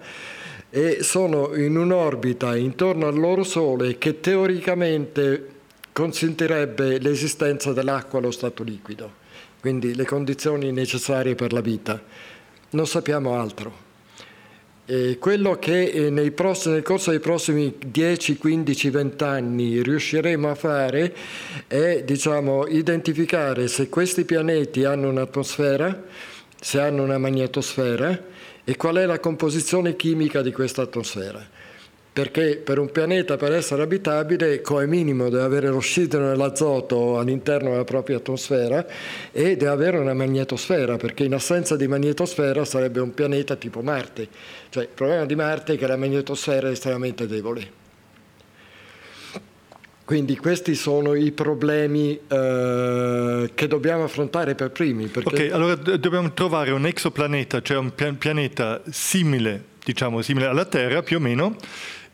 e 0.69 0.97
sono 1.01 1.55
in 1.55 1.77
un'orbita 1.77 2.55
intorno 2.57 3.07
al 3.07 3.17
loro 3.17 3.43
Sole 3.43 3.97
che 3.97 4.19
teoricamente 4.19 5.47
consentirebbe 5.93 6.97
l'esistenza 6.99 7.71
dell'acqua 7.71 8.19
allo 8.19 8.31
stato 8.31 8.63
liquido, 8.63 9.11
quindi 9.61 9.95
le 9.95 10.05
condizioni 10.05 10.71
necessarie 10.71 11.35
per 11.35 11.53
la 11.53 11.61
vita. 11.61 12.01
Non 12.71 12.87
sappiamo 12.87 13.39
altro. 13.39 13.82
Eh, 14.85 15.17
quello 15.17 15.57
che 15.59 15.83
eh, 15.85 16.31
prossimi, 16.31 16.73
nel 16.75 16.83
corso 16.83 17.11
dei 17.11 17.21
prossimi 17.21 17.73
10, 17.85 18.35
15, 18.35 18.89
20 18.89 19.23
anni 19.23 19.81
riusciremo 19.81 20.49
a 20.49 20.55
fare 20.55 21.15
è 21.67 22.03
diciamo, 22.03 22.67
identificare 22.67 23.69
se 23.69 23.87
questi 23.87 24.25
pianeti 24.25 24.83
hanno 24.83 25.07
un'atmosfera, 25.07 26.03
se 26.59 26.81
hanno 26.81 27.01
una 27.01 27.17
magnetosfera 27.17 28.23
e 28.65 28.75
qual 28.75 28.97
è 28.97 29.05
la 29.05 29.19
composizione 29.19 29.95
chimica 29.95 30.41
di 30.41 30.51
questa 30.51 30.81
atmosfera 30.81 31.52
perché 32.13 32.61
per 32.63 32.77
un 32.77 32.91
pianeta 32.91 33.37
per 33.37 33.51
essere 33.53 33.81
abitabile 33.81 34.61
come 34.61 34.85
minimo 34.85 35.29
deve 35.29 35.43
avere 35.43 35.69
l'ossigeno 35.69 36.31
e 36.31 36.35
l'azoto 36.35 37.17
all'interno 37.17 37.71
della 37.71 37.83
propria 37.83 38.17
atmosfera 38.17 38.85
e 39.31 39.57
deve 39.57 39.71
avere 39.71 39.97
una 39.97 40.13
magnetosfera, 40.13 40.97
perché 40.97 41.23
in 41.23 41.33
assenza 41.33 41.75
di 41.75 41.87
magnetosfera 41.87 42.63
sarebbe 42.65 42.99
un 42.99 43.15
pianeta 43.15 43.55
tipo 43.55 43.81
Marte. 43.81 44.27
Cioè, 44.69 44.83
il 44.83 44.89
problema 44.93 45.25
di 45.25 45.35
Marte 45.35 45.73
è 45.73 45.77
che 45.77 45.87
la 45.87 45.97
magnetosfera 45.97 46.67
è 46.67 46.71
estremamente 46.71 47.25
debole. 47.25 47.81
Quindi 50.05 50.37
questi 50.37 50.75
sono 50.75 51.15
i 51.15 51.31
problemi 51.31 52.19
eh, 52.27 53.49
che 53.55 53.67
dobbiamo 53.67 54.03
affrontare 54.03 54.53
per 54.53 54.69
primi. 54.69 55.09
Ok, 55.11 55.49
allora 55.51 55.75
dobbiamo 55.75 56.31
trovare 56.33 56.71
un 56.71 56.85
exoplaneta, 56.85 57.61
cioè 57.61 57.77
un 57.77 57.93
pianeta 58.17 58.81
simile, 58.91 59.63
diciamo 59.83 60.21
simile 60.21 60.47
alla 60.47 60.65
Terra 60.65 61.01
più 61.01 61.17
o 61.17 61.19
meno, 61.19 61.55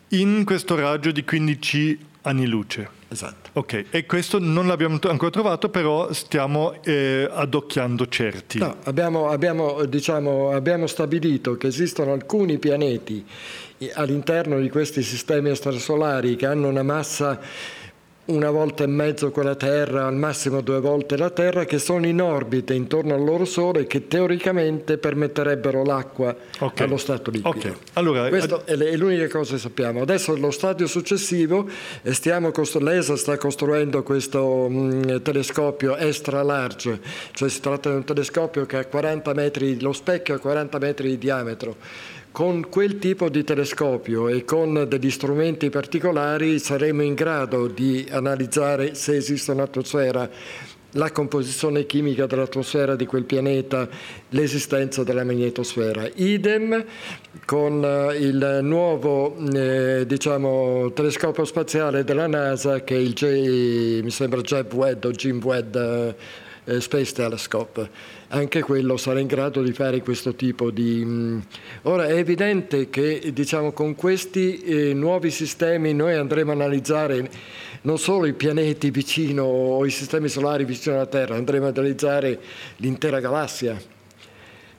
in 0.09 0.43
questo 0.45 0.75
raggio 0.75 1.11
di 1.11 1.23
15 1.23 1.99
anni 2.23 2.45
luce. 2.47 2.97
Esatto. 3.11 3.49
Ok, 3.53 3.85
e 3.89 4.05
questo 4.05 4.37
non 4.39 4.67
l'abbiamo 4.67 4.99
ancora 5.01 5.31
trovato, 5.31 5.69
però 5.69 6.13
stiamo 6.13 6.75
eh, 6.83 7.27
adocchiando 7.31 8.07
certi. 8.07 8.59
No, 8.59 8.77
abbiamo, 8.83 9.29
abbiamo, 9.29 9.83
diciamo, 9.85 10.51
abbiamo 10.51 10.85
stabilito 10.85 11.57
che 11.57 11.67
esistono 11.67 12.13
alcuni 12.13 12.59
pianeti 12.59 13.25
all'interno 13.93 14.59
di 14.59 14.69
questi 14.69 15.01
sistemi 15.01 15.49
extrasolari 15.49 16.35
che 16.35 16.45
hanno 16.45 16.67
una 16.67 16.83
massa 16.83 17.39
una 18.29 18.49
volta 18.49 18.83
e 18.83 18.87
mezzo 18.87 19.31
quella 19.31 19.55
Terra, 19.55 20.05
al 20.05 20.15
massimo 20.15 20.61
due 20.61 20.79
volte 20.79 21.17
la 21.17 21.29
Terra, 21.29 21.65
che 21.65 21.79
sono 21.79 22.05
in 22.05 22.21
orbite 22.21 22.73
intorno 22.73 23.13
al 23.13 23.23
loro 23.23 23.45
Sole 23.45 23.87
che 23.87 24.07
teoricamente 24.07 24.97
permetterebbero 24.97 25.83
l'acqua 25.83 26.35
okay. 26.59 26.85
allo 26.85 26.97
stato 26.97 27.31
liquido. 27.31 27.57
Okay. 27.57 27.73
Allora, 27.93 28.27
Questa 28.29 28.63
è 28.65 28.75
l'unica 28.95 29.27
cosa 29.27 29.53
che 29.53 29.59
sappiamo. 29.59 30.01
Adesso 30.01 30.35
lo 30.37 30.51
stadio 30.51 30.87
successivo, 30.87 31.67
stiamo 32.03 32.51
costru- 32.51 32.83
l'ESA 32.83 33.15
sta 33.15 33.37
costruendo 33.37 34.03
questo 34.03 34.69
mh, 34.69 35.21
telescopio 35.21 35.97
extra 35.97 36.43
large, 36.43 36.99
cioè 37.31 37.49
si 37.49 37.59
tratta 37.59 37.89
di 37.89 37.95
un 37.95 38.03
telescopio 38.03 38.65
che 38.65 38.77
ha 38.77 38.85
40 38.85 39.33
metri, 39.33 39.79
lo 39.79 39.93
specchio 39.93 40.35
ha 40.35 40.39
40 40.39 40.77
metri 40.77 41.09
di 41.09 41.17
diametro 41.17 41.75
con 42.31 42.69
quel 42.69 42.99
tipo 42.99 43.29
di 43.29 43.43
telescopio 43.43 44.27
e 44.27 44.45
con 44.45 44.85
degli 44.87 45.09
strumenti 45.09 45.69
particolari 45.69 46.59
saremo 46.59 47.01
in 47.01 47.15
grado 47.15 47.67
di 47.67 48.07
analizzare 48.09 48.93
se 48.93 49.15
esiste 49.15 49.51
un'atmosfera, 49.51 50.29
la 50.93 51.11
composizione 51.11 51.85
chimica 51.85 52.25
dell'atmosfera 52.25 52.95
di 52.95 53.05
quel 53.05 53.23
pianeta, 53.23 53.87
l'esistenza 54.29 55.03
della 55.03 55.23
magnetosfera. 55.23 56.07
Idem 56.15 56.83
con 57.45 57.83
eh, 57.83 58.15
il 58.17 58.59
nuovo 58.61 59.35
eh, 59.53 60.05
diciamo, 60.07 60.91
telescopio 60.93 61.45
spaziale 61.45 62.03
della 62.03 62.27
NASA 62.27 62.83
che 62.83 62.95
è 62.95 62.99
il 62.99 63.13
J, 63.13 64.01
mi 64.01 64.11
sembra 64.11 64.41
Jeb 64.41 64.71
Webb 64.73 65.03
o 65.05 65.11
Jim 65.11 65.41
Webb 65.43 65.75
eh, 65.75 66.81
Space 66.81 67.13
Telescope 67.13 68.17
anche 68.29 68.61
quello 68.61 68.97
sarà 68.97 69.19
in 69.19 69.27
grado 69.27 69.61
di 69.61 69.73
fare 69.73 70.01
questo 70.01 70.35
tipo 70.35 70.69
di... 70.69 71.03
Mm, 71.03 71.39
ora 71.83 72.07
è 72.07 72.13
evidente 72.13 72.89
che 72.89 73.31
diciamo, 73.33 73.71
con 73.71 73.95
questi 73.95 74.61
eh, 74.61 74.93
nuovi 74.93 75.31
sistemi 75.31 75.93
noi 75.93 76.15
andremo 76.15 76.51
a 76.51 76.53
analizzare 76.53 77.29
non 77.81 77.97
solo 77.97 78.25
i 78.25 78.33
pianeti 78.33 78.91
vicino 78.91 79.43
o 79.43 79.85
i 79.85 79.89
sistemi 79.89 80.27
solari 80.27 80.65
vicino 80.65 80.95
alla 80.95 81.07
Terra, 81.07 81.35
andremo 81.35 81.67
ad 81.67 81.77
analizzare 81.77 82.39
l'intera 82.77 83.19
galassia. 83.19 83.81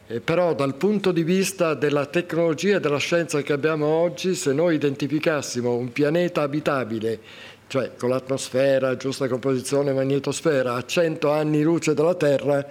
Eh, 0.06 0.20
però 0.20 0.54
dal 0.54 0.76
punto 0.76 1.10
di 1.10 1.24
vista 1.24 1.74
della 1.74 2.06
tecnologia 2.06 2.76
e 2.76 2.80
della 2.80 2.98
scienza 2.98 3.42
che 3.42 3.52
abbiamo 3.52 3.86
oggi, 3.86 4.34
se 4.34 4.52
noi 4.52 4.76
identificassimo 4.76 5.74
un 5.74 5.90
pianeta 5.90 6.42
abitabile, 6.42 7.18
cioè 7.66 7.92
con 7.96 8.10
l'atmosfera, 8.10 8.96
giusta 8.96 9.26
composizione 9.26 9.92
magnetosfera, 9.92 10.74
a 10.74 10.84
100 10.84 11.30
anni 11.32 11.62
luce 11.62 11.94
dalla 11.94 12.14
Terra, 12.14 12.66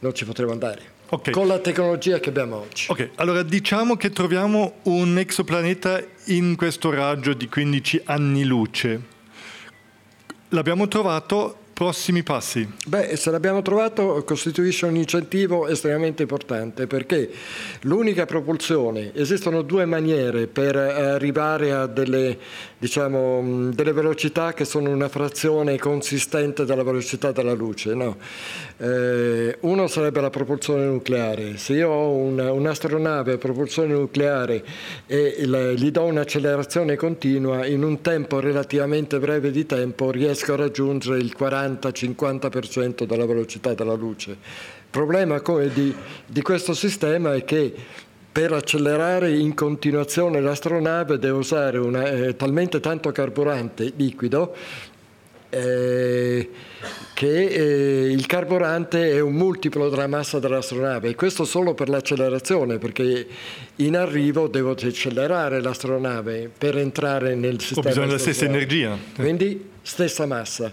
non 0.00 0.14
ci 0.14 0.24
potremo 0.24 0.52
andare. 0.52 0.98
Okay. 1.12 1.32
Con 1.32 1.48
la 1.48 1.58
tecnologia 1.58 2.20
che 2.20 2.28
abbiamo 2.28 2.56
oggi. 2.56 2.86
Ok, 2.88 3.10
allora 3.16 3.42
diciamo 3.42 3.96
che 3.96 4.10
troviamo 4.10 4.74
un 4.84 5.18
exoplaneta 5.18 6.00
in 6.26 6.54
questo 6.56 6.90
raggio 6.90 7.34
di 7.34 7.48
15 7.48 8.02
anni 8.04 8.44
luce. 8.44 9.00
L'abbiamo 10.50 10.86
trovato 10.86 11.58
prossimi 11.80 12.22
passi? 12.22 12.70
Beh, 12.88 13.16
se 13.16 13.30
l'abbiamo 13.30 13.62
trovato 13.62 14.22
costituisce 14.26 14.84
un 14.84 14.96
incentivo 14.96 15.66
estremamente 15.66 16.20
importante 16.20 16.86
perché 16.86 17.30
l'unica 17.84 18.26
propulsione, 18.26 19.12
esistono 19.14 19.62
due 19.62 19.86
maniere 19.86 20.46
per 20.46 20.76
arrivare 20.76 21.72
a 21.72 21.86
delle, 21.86 22.36
diciamo, 22.76 23.70
delle 23.72 23.92
velocità 23.92 24.52
che 24.52 24.66
sono 24.66 24.90
una 24.90 25.08
frazione 25.08 25.78
consistente 25.78 26.66
della 26.66 26.82
velocità 26.82 27.32
della 27.32 27.54
luce. 27.54 27.94
No? 27.94 28.18
Eh, 28.76 29.56
uno 29.60 29.86
sarebbe 29.86 30.20
la 30.20 30.28
propulsione 30.28 30.84
nucleare. 30.84 31.56
Se 31.56 31.72
io 31.72 31.88
ho 31.88 32.10
una, 32.10 32.52
un'astronave 32.52 33.32
a 33.32 33.38
propulsione 33.38 33.94
nucleare 33.94 34.62
e 35.06 35.34
il, 35.38 35.74
gli 35.78 35.90
do 35.90 36.04
un'accelerazione 36.04 36.96
continua, 36.96 37.64
in 37.64 37.84
un 37.84 38.02
tempo 38.02 38.38
relativamente 38.38 39.18
breve 39.18 39.50
di 39.50 39.64
tempo 39.64 40.10
riesco 40.10 40.52
a 40.52 40.56
raggiungere 40.56 41.16
il 41.16 41.32
40 41.32 41.68
40-50% 41.78 43.04
della 43.04 43.26
velocità 43.26 43.74
della 43.74 43.94
luce. 43.94 44.30
Il 44.30 44.36
problema 44.90 45.40
di, 45.72 45.94
di 46.26 46.42
questo 46.42 46.74
sistema 46.74 47.34
è 47.34 47.44
che 47.44 47.74
per 48.32 48.52
accelerare 48.52 49.36
in 49.36 49.54
continuazione 49.54 50.40
l'astronave 50.40 51.18
deve 51.18 51.36
usare 51.36 51.78
una, 51.78 52.08
eh, 52.08 52.36
talmente 52.36 52.78
tanto 52.78 53.10
carburante 53.10 53.92
liquido 53.96 54.54
eh, 55.50 56.48
che 57.12 57.46
eh, 57.46 58.12
il 58.12 58.24
carburante 58.26 59.10
è 59.10 59.20
un 59.20 59.34
multiplo 59.34 59.88
della 59.88 60.06
massa 60.06 60.38
dell'astronave 60.38 61.08
e 61.08 61.14
questo 61.16 61.44
solo 61.44 61.74
per 61.74 61.88
l'accelerazione 61.88 62.78
perché 62.78 63.26
in 63.76 63.96
arrivo 63.96 64.46
devo 64.46 64.70
accelerare 64.70 65.60
l'astronave 65.60 66.50
per 66.56 66.78
entrare 66.78 67.34
nel 67.34 67.60
sistema. 67.60 67.80
Ho 67.80 67.88
bisogno 67.88 68.06
della 68.06 68.18
stessa 68.18 68.44
energia. 68.44 68.96
Quindi 69.16 69.68
stessa 69.82 70.24
massa 70.24 70.72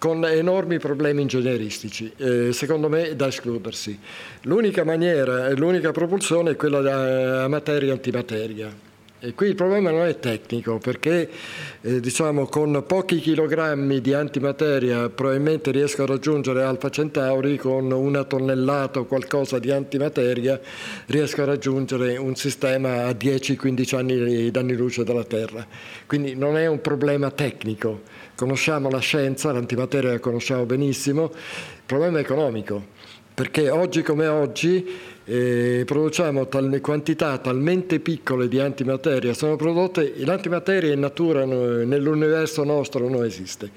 con 0.00 0.24
enormi 0.24 0.78
problemi 0.78 1.20
ingegneristici, 1.20 2.10
eh, 2.16 2.54
secondo 2.54 2.88
me 2.88 3.14
da 3.14 3.26
escludersi. 3.26 3.98
L'unica 4.44 4.82
maniera, 4.82 5.50
l'unica 5.50 5.92
propulsione 5.92 6.52
è 6.52 6.56
quella 6.56 6.80
da 6.80 7.46
materia-antimateria 7.48 8.88
e 9.22 9.34
qui 9.34 9.48
il 9.48 9.54
problema 9.54 9.90
non 9.90 10.06
è 10.06 10.18
tecnico 10.18 10.78
perché 10.78 11.28
eh, 11.82 12.00
diciamo, 12.00 12.46
con 12.46 12.82
pochi 12.86 13.18
chilogrammi 13.18 14.00
di 14.00 14.14
antimateria 14.14 15.10
probabilmente 15.10 15.70
riesco 15.70 16.04
a 16.04 16.06
raggiungere 16.06 16.62
Alfa 16.62 16.88
Centauri, 16.88 17.58
con 17.58 17.92
una 17.92 18.24
tonnellata 18.24 19.00
o 19.00 19.04
qualcosa 19.04 19.58
di 19.58 19.70
antimateria 19.70 20.58
riesco 21.06 21.42
a 21.42 21.44
raggiungere 21.44 22.16
un 22.16 22.34
sistema 22.34 23.04
a 23.04 23.10
10-15 23.10 23.94
anni 23.94 24.50
d'anni 24.50 24.72
luce 24.74 25.04
dalla 25.04 25.24
Terra. 25.24 25.66
Quindi 26.06 26.34
non 26.34 26.56
è 26.56 26.66
un 26.66 26.80
problema 26.80 27.30
tecnico, 27.30 28.00
conosciamo 28.34 28.88
la 28.88 29.00
scienza, 29.00 29.52
l'antimateria 29.52 30.12
la 30.12 30.18
conosciamo 30.18 30.64
benissimo, 30.64 31.24
il 31.24 31.82
problema 31.84 32.16
è 32.16 32.22
economico 32.22 32.98
perché 33.40 33.70
oggi 33.70 34.02
come 34.02 34.26
oggi 34.26 34.86
eh, 35.30 35.84
produciamo 35.84 36.48
tal, 36.48 36.80
quantità 36.80 37.38
talmente 37.38 38.00
piccole 38.00 38.48
di 38.48 38.58
antimateria, 38.58 39.32
sono 39.32 39.54
prodotte, 39.54 40.14
l'antimateria 40.16 40.92
in 40.92 40.98
natura, 40.98 41.44
nell'universo 41.44 42.64
nostro 42.64 43.08
non 43.08 43.24
esiste, 43.24 43.70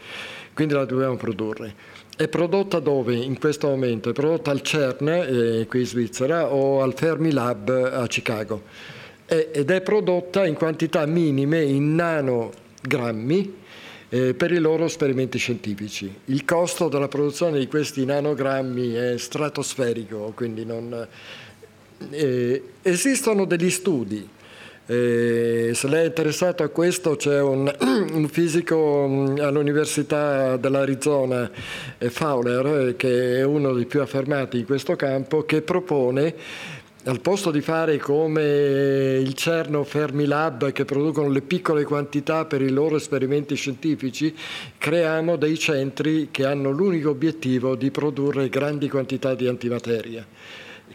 quindi 0.55 0.73
la 0.73 0.85
dobbiamo 0.85 1.15
produrre. 1.15 1.75
È 2.17 2.27
prodotta 2.27 2.80
dove 2.80 3.13
in 3.13 3.38
questo 3.38 3.67
momento? 3.67 4.09
È 4.09 4.13
prodotta 4.13 4.49
al 4.49 4.61
CERN, 4.61 5.07
eh, 5.07 5.65
qui 5.67 5.81
in 5.81 5.85
Svizzera, 5.85 6.51
o 6.51 6.81
al 6.81 6.95
Fermilab 6.95 7.69
a 7.69 8.07
Chicago 8.07 8.61
ed 9.25 9.71
è 9.71 9.81
prodotta 9.81 10.45
in 10.45 10.53
quantità 10.53 11.05
minime, 11.05 11.61
in 11.63 11.95
nanogrammi, 11.95 13.61
eh, 14.09 14.34
per 14.35 14.51
i 14.51 14.59
loro 14.59 14.85
esperimenti 14.85 15.39
scientifici. 15.39 16.13
Il 16.25 16.45
costo 16.45 16.88
della 16.88 17.07
produzione 17.07 17.57
di 17.57 17.67
questi 17.67 18.05
nanogrammi 18.05 18.93
è 18.93 19.17
stratosferico, 19.17 20.34
quindi 20.35 20.65
non, 20.65 21.07
eh, 22.11 22.63
esistono 22.81 23.45
degli 23.45 23.69
studi. 23.69 24.30
Eh, 24.85 25.71
se 25.73 25.88
lei 25.88 26.03
è 26.03 26.07
interessato 26.07 26.61
a 26.61 26.67
questo 26.67 27.15
c'è 27.15 27.39
un, 27.39 27.71
un 28.11 28.27
fisico 28.27 29.07
mm, 29.07 29.38
all'Università 29.39 30.57
dell'Arizona, 30.57 31.49
eh, 31.97 32.09
Fowler, 32.09 32.89
eh, 32.89 32.95
che 32.97 33.38
è 33.38 33.43
uno 33.43 33.71
dei 33.71 33.85
più 33.85 34.01
affermati 34.01 34.59
in 34.59 34.65
questo 34.65 34.97
campo, 34.97 35.45
che 35.45 35.61
propone 35.61 36.35
al 37.05 37.21
posto 37.21 37.51
di 37.51 37.61
fare 37.61 37.97
come 37.97 39.19
il 39.21 39.34
CERN 39.34 39.75
o 39.75 39.84
Fermilab 39.84 40.71
che 40.71 40.85
producono 40.85 41.30
le 41.30 41.41
piccole 41.41 41.84
quantità 41.84 42.45
per 42.45 42.61
i 42.61 42.69
loro 42.69 42.97
esperimenti 42.97 43.55
scientifici, 43.55 44.34
creiamo 44.77 45.35
dei 45.38 45.57
centri 45.57 46.30
che 46.31 46.45
hanno 46.45 46.71
l'unico 46.71 47.09
obiettivo 47.09 47.75
di 47.75 47.91
produrre 47.91 48.47
grandi 48.47 48.89
quantità 48.89 49.34
di 49.34 49.47
antimateria 49.47 50.25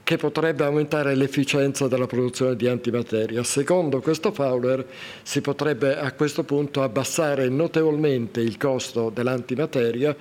che 0.08 0.16
potrebbe 0.16 0.64
aumentare 0.64 1.14
l'efficienza 1.14 1.86
della 1.86 2.06
produzione 2.06 2.56
di 2.56 2.66
antimateria. 2.66 3.42
Secondo 3.42 4.00
questo 4.00 4.32
Fowler 4.32 4.82
si 5.22 5.42
potrebbe 5.42 5.98
a 5.98 6.12
questo 6.12 6.44
punto 6.44 6.82
abbassare 6.82 7.50
notevolmente 7.50 8.40
il 8.40 8.56
costo 8.56 9.10
dell'antimateria 9.10 10.16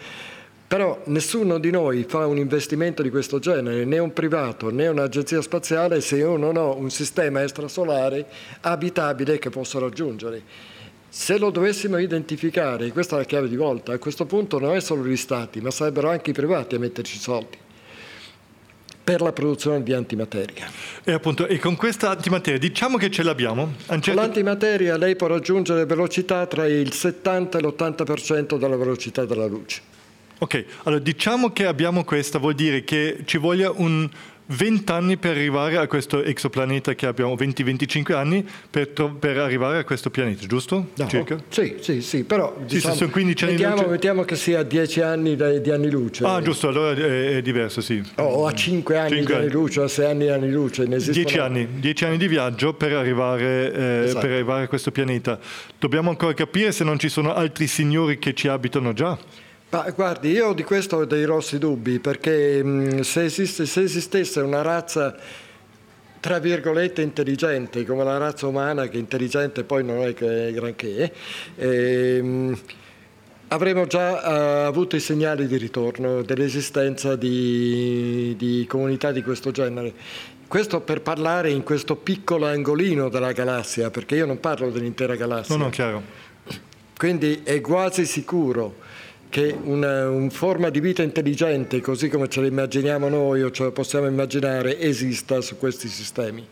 però 0.67 0.99
nessuno 1.05 1.57
di 1.57 1.71
noi 1.71 2.03
fa 2.05 2.25
un 2.25 2.35
investimento 2.35 3.01
di 3.01 3.09
questo 3.09 3.39
genere, 3.39 3.85
né 3.85 3.97
un 3.99 4.11
privato 4.11 4.69
né 4.71 4.89
un'agenzia 4.89 5.41
spaziale, 5.41 6.01
se 6.01 6.17
io 6.17 6.35
non 6.35 6.57
ho 6.57 6.75
un 6.75 6.89
sistema 6.89 7.41
extrasolare 7.41 8.25
abitabile 8.59 9.39
che 9.39 9.49
posso 9.49 9.79
raggiungere. 9.79 10.41
Se 11.07 11.37
lo 11.37 11.49
dovessimo 11.49 11.97
identificare, 11.97 12.91
questa 12.91 13.15
è 13.15 13.19
la 13.19 13.25
chiave 13.25 13.47
di 13.47 13.55
volta, 13.55 13.93
a 13.93 13.99
questo 13.99 14.25
punto 14.25 14.59
non 14.59 14.75
è 14.75 14.81
solo 14.81 15.05
gli 15.05 15.15
stati, 15.15 15.61
ma 15.61 15.71
sarebbero 15.71 16.09
anche 16.09 16.31
i 16.31 16.33
privati 16.33 16.75
a 16.75 16.79
metterci 16.79 17.17
soldi 17.17 17.65
per 19.07 19.21
la 19.21 19.31
produzione 19.31 19.83
di 19.83 19.93
antimateria. 19.93 20.69
E, 21.05 21.13
appunto, 21.13 21.47
e 21.47 21.59
con 21.59 21.77
questa 21.77 22.09
antimateria 22.09 22.59
diciamo 22.59 22.97
che 22.97 23.09
ce 23.09 23.23
l'abbiamo? 23.23 23.75
Certo... 23.85 24.11
Con 24.11 24.15
l'antimateria 24.15 24.97
lei 24.97 25.15
può 25.15 25.27
raggiungere 25.27 25.85
velocità 25.85 26.45
tra 26.45 26.67
il 26.67 26.91
70 26.91 27.57
e 27.57 27.61
l'80% 27.61 28.57
della 28.57 28.75
velocità 28.75 29.23
della 29.23 29.45
luce. 29.45 29.79
Ok, 30.39 30.65
allora 30.83 31.01
diciamo 31.01 31.53
che 31.53 31.65
abbiamo 31.65 32.03
questa, 32.03 32.37
vuol 32.37 32.55
dire 32.55 32.83
che 32.83 33.21
ci 33.23 33.37
voglia 33.37 33.71
un 33.73 34.09
20 34.47 34.91
anni 34.91 35.17
per 35.17 35.31
arrivare 35.31 35.77
a 35.77 35.87
questo 35.87 36.23
exoplaneta 36.23 36.93
che 36.95 37.05
abbiamo, 37.05 37.35
20-25 37.35 38.13
anni 38.13 38.47
per, 38.69 38.89
per, 38.89 39.37
arrivare 39.37 39.79
a 39.79 39.83
questo 39.83 40.09
pianeta, 40.09 40.45
giusto? 40.45 40.87
No. 40.95 41.07
Circa? 41.07 41.37
Sì, 41.49 41.77
sì, 41.81 42.01
sì, 42.01 42.23
però 42.23 42.55
diciamo, 42.65 42.93
sì, 42.93 42.99
sono 42.99 43.11
15 43.11 43.43
anni 43.43 43.53
mettiamo, 43.53 43.75
luce. 43.75 43.87
mettiamo 43.89 44.23
che 44.23 44.35
sia 44.35 44.59
a 44.59 44.63
10 44.63 45.01
anni 45.01 45.35
di, 45.35 45.61
di 45.61 45.69
anni 45.71 45.89
luce. 45.89 46.23
Ah, 46.23 46.41
giusto, 46.41 46.69
allora 46.69 46.91
è, 46.91 47.37
è 47.37 47.41
diverso, 47.41 47.81
sì. 47.81 48.01
O 48.15 48.45
a 48.45 48.53
5 48.53 48.97
anni 48.97 49.15
5 49.17 49.25
di 49.25 49.39
anni 49.41 49.51
luce, 49.51 49.81
a 49.81 49.87
6 49.87 50.05
anni 50.05 50.23
di 50.23 50.29
anni 50.29 50.51
luce. 50.51 50.85
10 50.87 51.39
anni, 51.39 51.67
10 51.79 52.05
anni 52.05 52.17
di 52.17 52.27
viaggio 52.27 52.73
per 52.73 52.93
arrivare, 52.93 53.73
eh, 53.73 54.03
esatto. 54.05 54.19
per 54.21 54.31
arrivare 54.31 54.63
a 54.63 54.67
questo 54.67 54.91
pianeta. 54.91 55.37
Dobbiamo 55.77 56.09
ancora 56.09 56.33
capire 56.33 56.71
se 56.71 56.85
non 56.85 56.97
ci 56.97 57.09
sono 57.09 57.33
altri 57.33 57.67
signori 57.67 58.17
che 58.17 58.33
ci 58.33 58.47
abitano 58.47 58.93
già. 58.93 59.45
Ma 59.69 59.89
guardi, 59.93 60.29
io 60.31 60.53
di 60.53 60.63
questo 60.63 60.97
ho 60.97 61.05
dei 61.05 61.23
grossi 61.23 61.57
dubbi, 61.57 61.99
perché 61.99 62.63
mh, 62.63 63.01
se, 63.01 63.25
esiste, 63.25 63.65
se 63.65 63.81
esistesse 63.81 64.39
una 64.39 64.61
razza 64.61 65.15
tra 66.19 66.39
virgolette 66.39 67.01
intelligente, 67.01 67.85
come 67.85 68.03
la 68.03 68.17
razza 68.17 68.47
umana, 68.47 68.87
che 68.87 68.97
intelligente 68.97 69.63
poi 69.63 69.83
non 69.83 70.01
è 70.03 70.13
che 70.13 70.47
è 70.47 70.51
granché, 70.53 71.13
ehm, 71.55 72.57
avremmo 73.49 73.85
già 73.87 74.63
uh, 74.63 74.67
avuto 74.67 74.95
i 74.95 74.99
segnali 74.99 75.47
di 75.47 75.57
ritorno 75.57 76.21
dell'esistenza 76.21 77.15
di, 77.15 78.35
di, 78.37 78.65
comunità 78.67 79.11
di 79.11 79.21
questo 79.21 79.51
genere. 79.51 79.93
Questo 80.47 80.79
per 80.79 81.01
parlare 81.01 81.51
in 81.51 81.63
questo 81.63 81.95
piccolo 81.95 82.45
angolino 82.45 83.09
della 83.09 83.33
galassia, 83.33 83.89
perché 83.89 84.15
io 84.15 84.25
non 84.25 84.39
parlo 84.39 84.69
dell'intera 84.69 85.15
galassia. 85.15 85.55
No, 85.57 85.65
no, 85.65 85.69
chiaro. 85.69 86.01
Quindi 86.97 87.41
è 87.43 87.61
quasi 87.61 88.05
sicuro 88.05 88.85
che 89.29 89.55
una, 89.63 90.09
una, 90.09 90.29
forma 90.29 90.69
di 90.69 90.79
vita 90.79 91.03
intelligente, 91.03 91.81
così 91.81 92.09
come 92.09 92.29
ce 92.29 92.41
la 92.41 92.47
immaginiamo 92.47 93.09
noi 93.09 93.43
o 93.43 93.51
ce 93.51 93.63
la 93.63 93.71
possiamo 93.71 94.07
immaginare, 94.07 94.79
esista 94.79 95.41
su 95.41 95.57
questi 95.57 95.87
sistemi. 95.87 96.45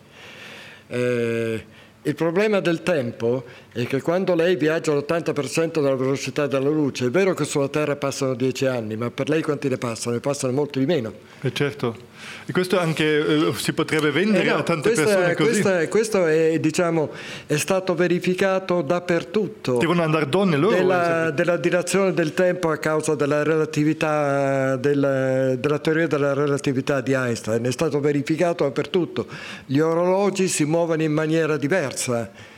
Eh, 0.88 1.64
il 2.06 2.14
problema 2.14 2.60
del 2.60 2.84
tempo 2.84 3.45
è 3.72 3.88
che 3.88 3.99
quando 3.99 4.35
lei 4.35 4.56
viaggia 4.56 4.91
all'80% 4.91 5.81
della 5.81 5.95
velocità 5.95 6.45
della 6.45 6.69
luce, 6.69 7.07
è 7.07 7.10
vero 7.10 7.34
che 7.34 7.45
sulla 7.45 7.68
Terra 7.68 7.95
passano 7.95 8.35
10 8.35 8.65
anni, 8.68 8.95
ma 8.95 9.10
per 9.10 9.27
lei 9.27 9.41
quanti 9.41 9.69
ne 9.69 9.77
passano? 9.77 10.14
Ne 10.14 10.22
passano 10.22 10.53
molto 10.53 10.77
di 10.77 10.85
meno. 10.85 11.11
Eh 11.41 11.52
certo. 11.52 11.97
E 12.45 12.52
questo 12.52 12.80
anche 12.80 13.03
eh, 13.03 13.53
si 13.56 13.73
potrebbe 13.73 14.11
vendere 14.11 14.45
eh 14.45 14.52
no, 14.52 14.57
a 14.57 14.64
tante 14.64 14.91
persone 14.91 15.31
è, 15.31 15.35
così? 15.35 15.61
Questa, 15.61 15.88
questo 15.88 16.26
è, 16.26 16.60
diciamo, 16.60 17.11
è, 17.47 17.57
stato 17.57 17.95
verificato 17.95 18.81
dappertutto. 18.81 19.77
Devono 19.77 20.03
andare 20.03 20.30
donne 20.30 20.57
loro? 20.57 20.76
Della, 20.76 21.31
della 21.31 21.57
dilazione 21.57 22.14
del 22.14 22.34
tempo 22.34 22.69
a 22.69 22.77
causa 22.77 23.15
della 23.15 23.43
relatività, 23.43 24.76
della, 24.76 25.56
della 25.56 25.80
teoria 25.80 26.07
della 26.07 26.34
relatività 26.34 27.02
di 27.02 27.14
Einstein. 27.14 27.64
È 27.65 27.72
stato 27.72 27.99
verificato 27.99 28.64
dappertutto. 28.64 29.27
Gli 29.65 29.80
orologi 29.80 30.47
si 30.47 30.65
muovono 30.65 31.02
in 31.02 31.11
maniera 31.11 31.57
diversa 31.57 32.53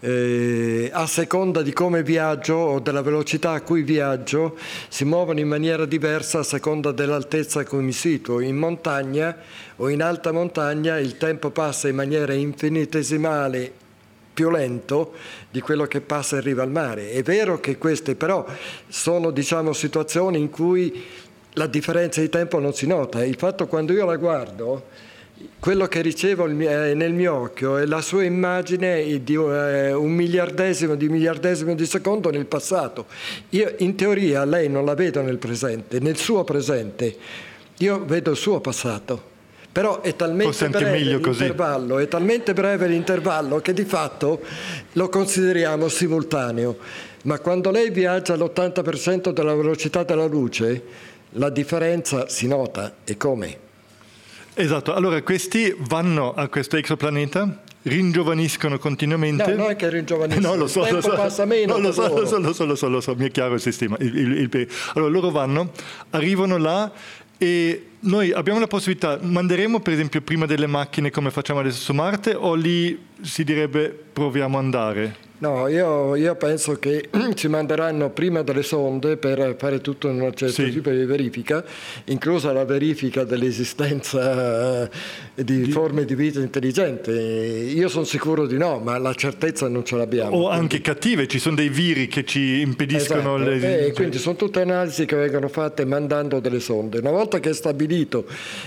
eh, 0.00 0.90
a 0.92 1.06
seconda 1.06 1.62
di 1.62 1.72
come 1.72 2.02
viaggio 2.02 2.54
o 2.54 2.78
della 2.80 3.02
velocità 3.02 3.52
a 3.52 3.62
cui 3.62 3.82
viaggio, 3.82 4.56
si 4.88 5.04
muovono 5.04 5.40
in 5.40 5.48
maniera 5.48 5.86
diversa 5.86 6.40
a 6.40 6.42
seconda 6.44 6.92
dell'altezza 6.92 7.60
a 7.60 7.64
cui 7.64 7.82
mi 7.82 7.92
situo. 7.92 8.40
In 8.40 8.56
montagna 8.56 9.36
o 9.76 9.88
in 9.88 10.02
alta 10.02 10.32
montagna 10.32 10.98
il 10.98 11.16
tempo 11.16 11.50
passa 11.50 11.88
in 11.88 11.96
maniera 11.96 12.32
infinitesimale 12.32 13.72
più 14.32 14.50
lento 14.50 15.14
di 15.50 15.60
quello 15.60 15.86
che 15.86 16.00
passa 16.00 16.36
in 16.36 16.42
riva 16.42 16.62
al 16.62 16.70
mare. 16.70 17.10
È 17.10 17.22
vero 17.22 17.58
che 17.58 17.76
queste 17.76 18.14
però 18.14 18.46
sono 18.86 19.32
diciamo, 19.32 19.72
situazioni 19.72 20.38
in 20.38 20.48
cui 20.48 21.04
la 21.54 21.66
differenza 21.66 22.20
di 22.20 22.28
tempo 22.28 22.60
non 22.60 22.72
si 22.72 22.86
nota. 22.86 23.24
Il 23.24 23.36
fatto 23.36 23.66
quando 23.66 23.92
io 23.92 24.04
la 24.04 24.14
guardo 24.14 25.06
quello 25.60 25.86
che 25.86 26.00
ricevo 26.00 26.46
nel 26.46 27.12
mio 27.12 27.34
occhio 27.34 27.76
è 27.76 27.84
la 27.84 28.00
sua 28.00 28.24
immagine 28.24 29.22
di 29.22 29.34
eh, 29.34 29.92
un 29.92 30.10
miliardesimo 30.10 30.94
di 30.94 31.08
miliardesimo 31.08 31.74
di 31.74 31.86
secondo 31.86 32.30
nel 32.30 32.46
passato. 32.46 33.06
Io 33.50 33.74
in 33.78 33.94
teoria 33.94 34.44
lei 34.44 34.68
non 34.68 34.84
la 34.84 34.94
vedo 34.94 35.20
nel 35.22 35.38
presente, 35.38 36.00
nel 36.00 36.16
suo 36.16 36.44
presente, 36.44 37.16
io 37.78 38.04
vedo 38.04 38.30
il 38.32 38.36
suo 38.36 38.60
passato. 38.60 39.36
Però 39.70 40.00
è 40.00 40.16
talmente 40.16 40.68
breve 40.68 40.98
l'intervallo, 40.98 41.98
è 41.98 42.08
talmente 42.08 42.52
breve 42.52 42.88
l'intervallo 42.88 43.60
che 43.60 43.72
di 43.72 43.84
fatto 43.84 44.40
lo 44.92 45.08
consideriamo 45.08 45.88
simultaneo. 45.88 46.76
ma 47.24 47.38
quando 47.38 47.70
lei 47.70 47.90
viaggia 47.90 48.34
all'80% 48.34 49.30
della 49.30 49.54
velocità 49.54 50.02
della 50.02 50.26
luce, 50.26 50.82
la 51.32 51.50
differenza 51.50 52.28
si 52.28 52.48
nota. 52.48 52.96
E 53.04 53.16
come? 53.16 53.66
Esatto, 54.60 54.92
allora 54.92 55.22
questi 55.22 55.72
vanno 55.78 56.34
a 56.34 56.48
questo 56.48 56.76
exoplaneta 56.76 57.62
ringiovaniscono 57.82 58.76
continuamente. 58.76 59.52
No, 59.52 59.62
non 59.62 59.70
è 59.70 59.76
che 59.76 59.88
ringiovaniscono, 59.88 60.48
no, 60.48 60.54
lo 60.56 60.66
so, 60.66 60.84
lo 60.90 61.00
so, 61.00 61.10
passa 61.10 61.44
meno. 61.44 61.76
No, 61.76 61.78
lo, 61.78 61.92
so, 61.92 62.08
lo, 62.08 62.26
so, 62.26 62.40
lo 62.40 62.52
so, 62.52 62.64
lo 62.64 62.74
so, 62.74 62.88
lo 62.88 63.00
so, 63.00 63.14
mi 63.14 63.26
è 63.26 63.30
chiaro 63.30 63.54
il 63.54 63.60
sistema. 63.60 63.96
Il, 64.00 64.18
il, 64.18 64.50
il, 64.52 64.68
allora 64.94 65.12
loro 65.12 65.30
vanno, 65.30 65.70
arrivano 66.10 66.56
là 66.56 66.90
e 67.38 67.86
noi 68.00 68.32
abbiamo 68.32 68.58
la 68.58 68.66
possibilità, 68.66 69.16
manderemo 69.22 69.78
per 69.78 69.92
esempio 69.92 70.22
prima 70.22 70.44
delle 70.44 70.66
macchine 70.66 71.12
come 71.12 71.30
facciamo 71.30 71.60
adesso 71.60 71.80
su 71.80 71.92
Marte 71.92 72.34
o 72.34 72.54
lì 72.54 73.00
si 73.20 73.44
direbbe 73.44 73.96
proviamo 74.12 74.58
ad 74.58 74.64
andare? 74.64 75.16
No, 75.40 75.68
io, 75.68 76.16
io, 76.16 76.34
penso 76.34 76.80
che 76.80 77.08
ci 77.34 77.46
manderanno 77.46 78.10
prima 78.10 78.42
delle 78.42 78.64
sonde 78.64 79.16
per 79.16 79.54
fare 79.56 79.80
tutto 79.80 80.08
un 80.08 80.32
certo 80.34 80.64
sì. 80.64 80.70
tipo 80.70 80.90
di 80.90 81.04
verifica, 81.04 81.64
inclusa 82.06 82.52
la 82.52 82.64
verifica 82.64 83.22
dell'esistenza 83.22 84.82
eh, 84.84 84.90
di, 85.36 85.62
di, 85.62 85.70
forme 85.70 86.04
di 86.04 86.16
vita 86.16 86.40
intelligente. 86.40 87.12
Io 87.12 87.88
sono 87.88 88.04
sicuro 88.04 88.46
di 88.46 88.56
no, 88.56 88.80
ma 88.80 88.98
la 88.98 89.14
certezza 89.14 89.68
non 89.68 89.84
ce 89.84 89.96
l'abbiamo. 89.96 90.36
O 90.36 90.48
quindi... 90.48 90.58
anche 90.58 90.80
cattive, 90.80 91.28
ci 91.28 91.38
sono 91.38 91.54
dei 91.54 91.68
viri 91.68 92.08
che 92.08 92.24
ci 92.24 92.60
impediscono 92.60 93.36
esatto. 93.36 93.50
le... 93.50 93.86
Eh, 93.86 93.92
quindi 93.92 94.18
sono 94.18 94.34
tutte 94.34 94.60
analisi 94.60 95.06
che 95.06 95.14
vengono 95.14 95.46
fatte 95.46 95.84
mandando 95.84 96.40
delle 96.40 96.58
sonde. 96.58 96.98
Una 96.98 97.12
volta 97.12 97.38
che 97.38 97.50
è 97.50 97.54
stabilito 97.54 98.26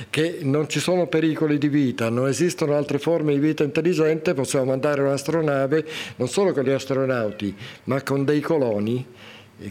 che 0.09 0.39
non 0.43 0.69
ci 0.69 0.79
sono 0.79 1.07
pericoli 1.07 1.57
di 1.57 1.67
vita, 1.67 2.09
non 2.09 2.29
esistono 2.29 2.77
altre 2.77 2.97
forme 2.97 3.33
di 3.33 3.39
vita 3.39 3.63
intelligente, 3.63 4.33
possiamo 4.33 4.65
mandare 4.65 5.01
un'astronave 5.01 5.85
non 6.15 6.29
solo 6.29 6.53
con 6.53 6.60
con 6.61 6.63
gli 6.63 6.73
astronauti, 6.73 7.55
ma 7.85 8.01
con 8.03 8.23
dei 8.23 8.39
coloni 8.39 9.05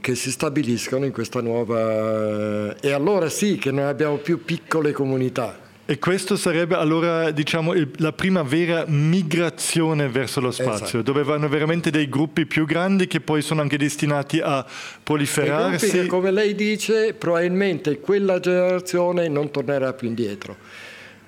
che 0.01 0.15
si 0.15 0.31
stabiliscono 0.31 1.05
in 1.05 1.13
questa 1.13 1.41
nuova... 1.41 2.77
e 2.81 2.93
allora 2.93 3.29
sì 3.29 3.57
che 3.57 3.71
non 3.71 3.87
abbiamo 3.87 4.17
più 4.17 4.45
piccole 4.45 4.93
comunità. 4.93 5.69
E 5.85 5.99
questo 5.99 6.37
sarebbe 6.37 6.77
allora 6.77 7.33
diciamo, 7.33 7.73
la 7.97 8.13
prima 8.13 8.45
vera 8.45 8.85
migrazione 8.87 10.09
verso 10.09 10.39
lo 10.41 10.53
spazio, 10.53 10.85
esatto. 10.85 11.03
dove 11.03 11.25
vanno 11.25 11.49
veramente 11.49 11.91
dei 11.91 12.09
gruppi 12.09 12.47
più 12.47 12.65
grandi 12.65 13.09
che 13.09 13.21
poi 13.21 13.43
sono 13.43 13.61
anche 13.61 13.77
destinati 13.77 14.39
a 14.41 14.65
proliferarsi. 15.03 15.91
Che, 15.91 16.07
come 16.07 16.31
lei 16.31 16.55
dice, 16.55 17.15
probabilmente 17.15 17.99
quella 17.99 18.39
generazione 18.39 19.27
non 19.27 19.51
tornerà 19.51 19.93
più 19.93 20.07
indietro. 20.07 20.57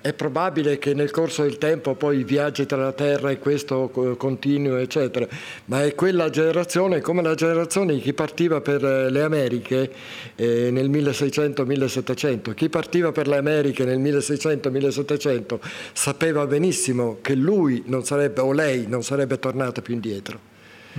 È 0.03 0.11
probabile 0.11 0.79
che 0.79 0.93
nel 0.93 1.11
corso 1.11 1.43
del 1.43 1.57
tempo 1.57 1.95
poi 1.95 2.25
viaggi 2.25 2.65
tra 2.65 2.75
la 2.75 2.91
Terra 2.91 3.31
e 3.31 3.39
questo 3.39 3.87
continui, 4.17 4.81
eccetera, 4.81 5.25
ma 5.67 5.85
è 5.85 5.95
quella 5.95 6.29
generazione, 6.29 6.99
come 6.99 7.21
la 7.21 7.35
generazione 7.35 7.93
di 7.93 8.01
chi 8.01 8.11
partiva 8.11 8.59
per 8.59 8.83
eh, 8.83 9.09
le 9.09 9.21
Americhe 9.21 9.89
eh, 10.35 10.71
nel 10.71 10.89
1600-1700. 10.89 12.53
Chi 12.53 12.67
partiva 12.67 13.13
per 13.13 13.29
le 13.29 13.37
Americhe 13.37 13.85
nel 13.85 13.99
1600-1700 13.99 15.59
sapeva 15.93 16.45
benissimo 16.47 17.19
che 17.21 17.35
lui 17.35 17.83
non 17.85 18.03
sarebbe, 18.03 18.41
o 18.41 18.51
lei 18.51 18.83
non 18.89 19.03
sarebbe 19.03 19.39
tornata 19.39 19.81
più 19.81 19.93
indietro. 19.93 20.37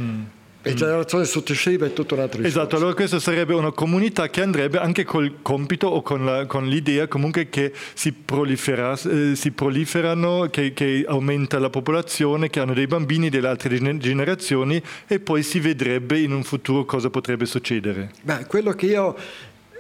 Mm. 0.01 0.23
E 0.67 0.73
generazione 0.73 1.27
successiva 1.27 1.85
è 1.85 1.93
tutto 1.93 2.15
un 2.15 2.21
altro 2.21 2.41
discorso. 2.41 2.59
Esatto, 2.59 2.77
allora 2.77 2.95
questa 2.95 3.21
sarebbe 3.21 3.53
una 3.53 3.71
comunità 3.71 4.31
che 4.31 4.41
andrebbe 4.41 4.79
anche 4.79 5.05
col 5.05 5.43
compito 5.43 5.89
o 5.89 6.01
con, 6.01 6.25
la, 6.25 6.47
con 6.47 6.67
l'idea 6.67 7.07
comunque 7.07 7.51
che 7.51 7.71
si, 7.93 8.09
eh, 8.09 9.33
si 9.35 9.51
proliferano, 9.51 10.49
che, 10.51 10.73
che, 10.73 11.05
aumenta 11.07 11.59
la 11.59 11.69
popolazione, 11.69 12.49
che 12.49 12.61
hanno 12.61 12.73
dei 12.73 12.87
bambini 12.87 13.29
delle 13.29 13.49
altre 13.49 13.79
generazioni 13.99 14.83
e 15.07 15.21
poi 15.21 15.43
si 15.43 15.61
vedrebbe 15.61 16.19
in 16.19 16.33
un 16.33 16.43
futuro 16.45 16.87
cosa 16.87 17.11
potrebbe 17.11 17.45
succedere. 17.45 18.13
Beh, 18.23 18.47
quello 18.47 18.73
che 18.73 18.87
io 18.87 19.15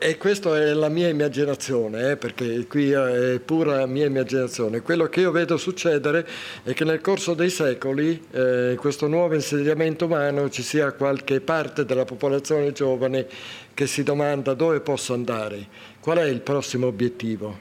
e 0.07 0.19
questa 0.19 0.55
è 0.61 0.75
la 0.75 0.91
mia 0.91 1.09
immaginazione, 1.09 2.11
eh, 2.11 2.17
perché 2.19 2.67
qui 2.67 2.91
è 2.91 3.41
pura 3.43 3.87
mia 3.87 4.05
immaginazione. 4.05 4.83
Quello 4.83 5.07
che 5.07 5.21
io 5.21 5.31
vedo 5.31 5.57
succedere 5.57 6.29
è 6.63 6.75
che 6.75 6.85
nel 6.85 7.01
corso 7.01 7.33
dei 7.33 7.49
secoli, 7.49 8.23
eh, 8.31 8.73
in 8.73 8.77
questo 8.77 9.07
nuovo 9.07 9.33
insediamento 9.33 10.05
umano, 10.05 10.51
ci 10.51 10.63
sia 10.63 10.93
qualche 10.93 11.41
parte 11.41 11.87
della 11.87 12.05
popolazione 12.05 12.73
giovane 12.73 13.27
che 13.73 13.87
si 13.87 14.03
domanda 14.03 14.53
dove 14.53 14.81
posso 14.81 15.15
andare, 15.15 15.67
qual 16.01 16.19
è 16.19 16.27
il 16.27 16.43
prossimo 16.43 16.87
obiettivo. 16.87 17.59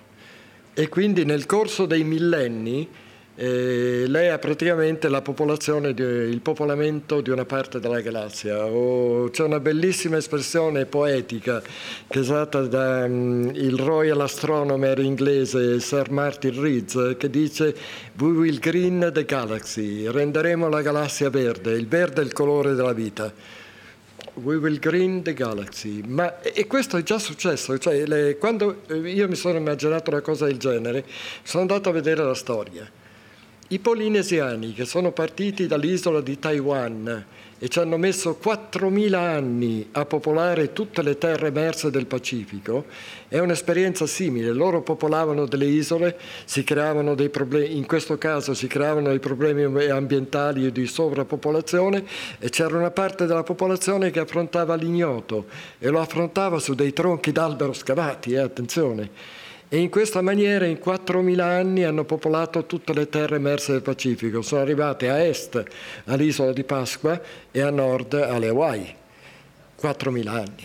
E 0.73 0.89
quindi 0.89 1.23
nel 1.23 1.45
corso 1.45 1.85
dei 1.85 2.03
millenni 2.03 2.89
eh, 3.35 4.05
lei 4.07 4.29
ha 4.29 4.37
praticamente 4.37 5.09
la 5.09 5.23
popolazione, 5.23 5.95
di, 5.95 6.03
il 6.03 6.39
popolamento 6.41 7.19
di 7.19 7.31
una 7.31 7.45
parte 7.45 7.79
della 7.79 7.99
galassia. 7.99 8.65
Oh, 8.65 9.29
c'è 9.31 9.43
una 9.43 9.59
bellissima 9.59 10.17
espressione 10.17 10.85
poetica 10.85 11.59
che 11.59 11.69
è 12.09 12.17
usata 12.19 12.61
dal 12.61 13.09
um, 13.09 13.75
Royal 13.75 14.21
Astronomer 14.21 14.99
inglese 14.99 15.79
Sir 15.79 16.11
Martin 16.11 16.61
Reeds 16.61 17.15
che 17.17 17.29
dice 17.29 17.75
We 18.19 18.29
will 18.29 18.59
green 18.59 19.09
the 19.11 19.25
galaxy, 19.25 20.07
renderemo 20.07 20.69
la 20.69 20.83
galassia 20.83 21.31
verde, 21.31 21.71
il 21.71 21.87
verde 21.87 22.21
è 22.21 22.23
il 22.23 22.33
colore 22.33 22.75
della 22.75 22.93
vita. 22.93 23.33
We 24.35 24.55
will 24.55 24.77
green 24.79 25.23
the 25.23 25.33
galaxy. 25.33 26.01
Ma, 26.05 26.41
e 26.41 26.65
questo 26.65 26.97
è 26.97 27.03
già 27.03 27.19
successo. 27.19 27.77
Cioè, 27.77 28.05
le, 28.07 28.37
quando 28.37 28.81
io 28.89 29.27
mi 29.27 29.35
sono 29.35 29.57
immaginato 29.57 30.09
una 30.09 30.21
cosa 30.21 30.45
del 30.45 30.57
genere, 30.57 31.03
sono 31.43 31.61
andato 31.61 31.89
a 31.89 31.91
vedere 31.91 32.23
la 32.23 32.33
storia 32.33 33.01
i 33.69 33.79
polinesiani 33.79 34.73
che 34.73 34.85
sono 34.85 35.11
partiti 35.11 35.67
dall'isola 35.67 36.21
di 36.21 36.37
Taiwan 36.37 37.25
e 37.63 37.69
ci 37.69 37.79
hanno 37.79 37.95
messo 37.95 38.37
4.000 38.43 39.13
anni 39.13 39.87
a 39.93 40.03
popolare 40.03 40.73
tutte 40.73 41.01
le 41.01 41.17
terre 41.17 41.47
emerse 41.47 41.89
del 41.89 42.07
Pacifico, 42.07 42.83
è 43.29 43.39
un'esperienza 43.39 44.05
simile. 44.05 44.51
Loro 44.51 44.81
popolavano 44.81 45.45
delle 45.45 45.67
isole, 45.67 46.17
problemi, 47.29 47.77
in 47.77 47.85
questo 47.85 48.17
caso 48.17 48.53
si 48.53 48.67
creavano 48.67 49.07
dei 49.07 49.19
problemi 49.19 49.63
ambientali 49.89 50.73
di 50.73 50.85
sovrappopolazione 50.85 52.03
e 52.37 52.49
c'era 52.49 52.75
una 52.75 52.91
parte 52.91 53.25
della 53.25 53.43
popolazione 53.43 54.11
che 54.11 54.19
affrontava 54.19 54.75
l'ignoto 54.75 55.45
e 55.79 55.87
lo 55.87 56.01
affrontava 56.01 56.59
su 56.59 56.73
dei 56.73 56.91
tronchi 56.91 57.31
d'albero 57.31 57.71
scavati, 57.71 58.33
eh, 58.33 58.39
attenzione 58.39 59.32
e 59.73 59.79
in 59.79 59.89
questa 59.89 60.21
maniera 60.21 60.65
in 60.65 60.77
4.000 60.79 61.39
anni 61.39 61.83
hanno 61.83 62.03
popolato 62.03 62.67
tutte 62.67 62.93
le 62.93 63.09
terre 63.09 63.37
emerse 63.37 63.71
del 63.71 63.81
Pacifico. 63.81 64.43
Sono 64.43 64.61
arrivate 64.61 65.09
a 65.09 65.23
est 65.23 65.63
all'isola 66.05 66.53
di 66.53 66.63
Pasqua 66.63 67.19
e 67.49 67.59
a 67.59 67.71
nord 67.71 68.13
alle 68.13 68.49
Hawaii. 68.49 68.95
4.000 69.81 70.27
anni. 70.27 70.63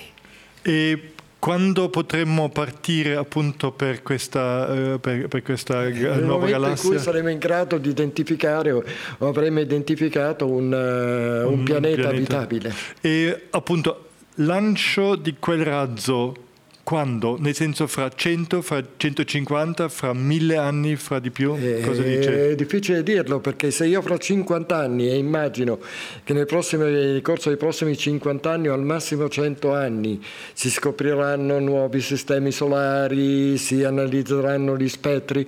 E 0.60 1.12
quando 1.38 1.88
potremmo 1.88 2.50
partire 2.50 3.16
appunto 3.16 3.72
per 3.72 4.02
questa, 4.02 4.66
uh, 4.68 5.00
per, 5.00 5.28
per 5.28 5.42
questa 5.42 5.88
nuova 5.88 6.46
galassia? 6.46 6.90
in 6.90 6.96
cui 6.96 7.02
saremo 7.02 7.30
in 7.30 7.38
grado 7.38 7.78
di 7.78 7.88
identificare 7.88 8.72
o, 8.72 8.84
avremo 9.20 9.60
identificato 9.60 10.46
un, 10.46 10.70
uh, 10.70 11.48
un, 11.48 11.60
un 11.60 11.64
pianeta, 11.64 11.94
pianeta 11.94 12.08
abitabile. 12.10 12.74
E 13.00 13.46
appunto 13.52 14.08
lancio 14.34 15.16
di 15.16 15.36
quel 15.38 15.64
razzo 15.64 16.47
quando? 16.88 17.36
Nel 17.38 17.54
senso 17.54 17.86
fra 17.86 18.08
100, 18.08 18.62
fra 18.62 18.82
150, 18.96 19.90
fra 19.90 20.14
1000 20.14 20.56
anni, 20.56 20.96
fra 20.96 21.18
di 21.18 21.30
più? 21.30 21.50
Cosa 21.82 22.00
dice? 22.00 22.52
È 22.52 22.54
difficile 22.54 23.02
dirlo 23.02 23.40
perché 23.40 23.70
se 23.70 23.84
io 23.84 24.00
fra 24.00 24.16
50 24.16 24.74
anni 24.74 25.06
e 25.06 25.18
immagino 25.18 25.80
che 26.24 26.32
nel, 26.32 26.46
prossimo, 26.46 26.84
nel 26.84 27.20
corso 27.20 27.50
dei 27.50 27.58
prossimi 27.58 27.94
50 27.94 28.50
anni 28.50 28.68
o 28.68 28.72
al 28.72 28.84
massimo 28.84 29.28
100 29.28 29.74
anni 29.74 30.24
si 30.54 30.70
scopriranno 30.70 31.58
nuovi 31.58 32.00
sistemi 32.00 32.52
solari, 32.52 33.58
si 33.58 33.84
analizzeranno 33.84 34.74
gli 34.74 34.88
spettri, 34.88 35.46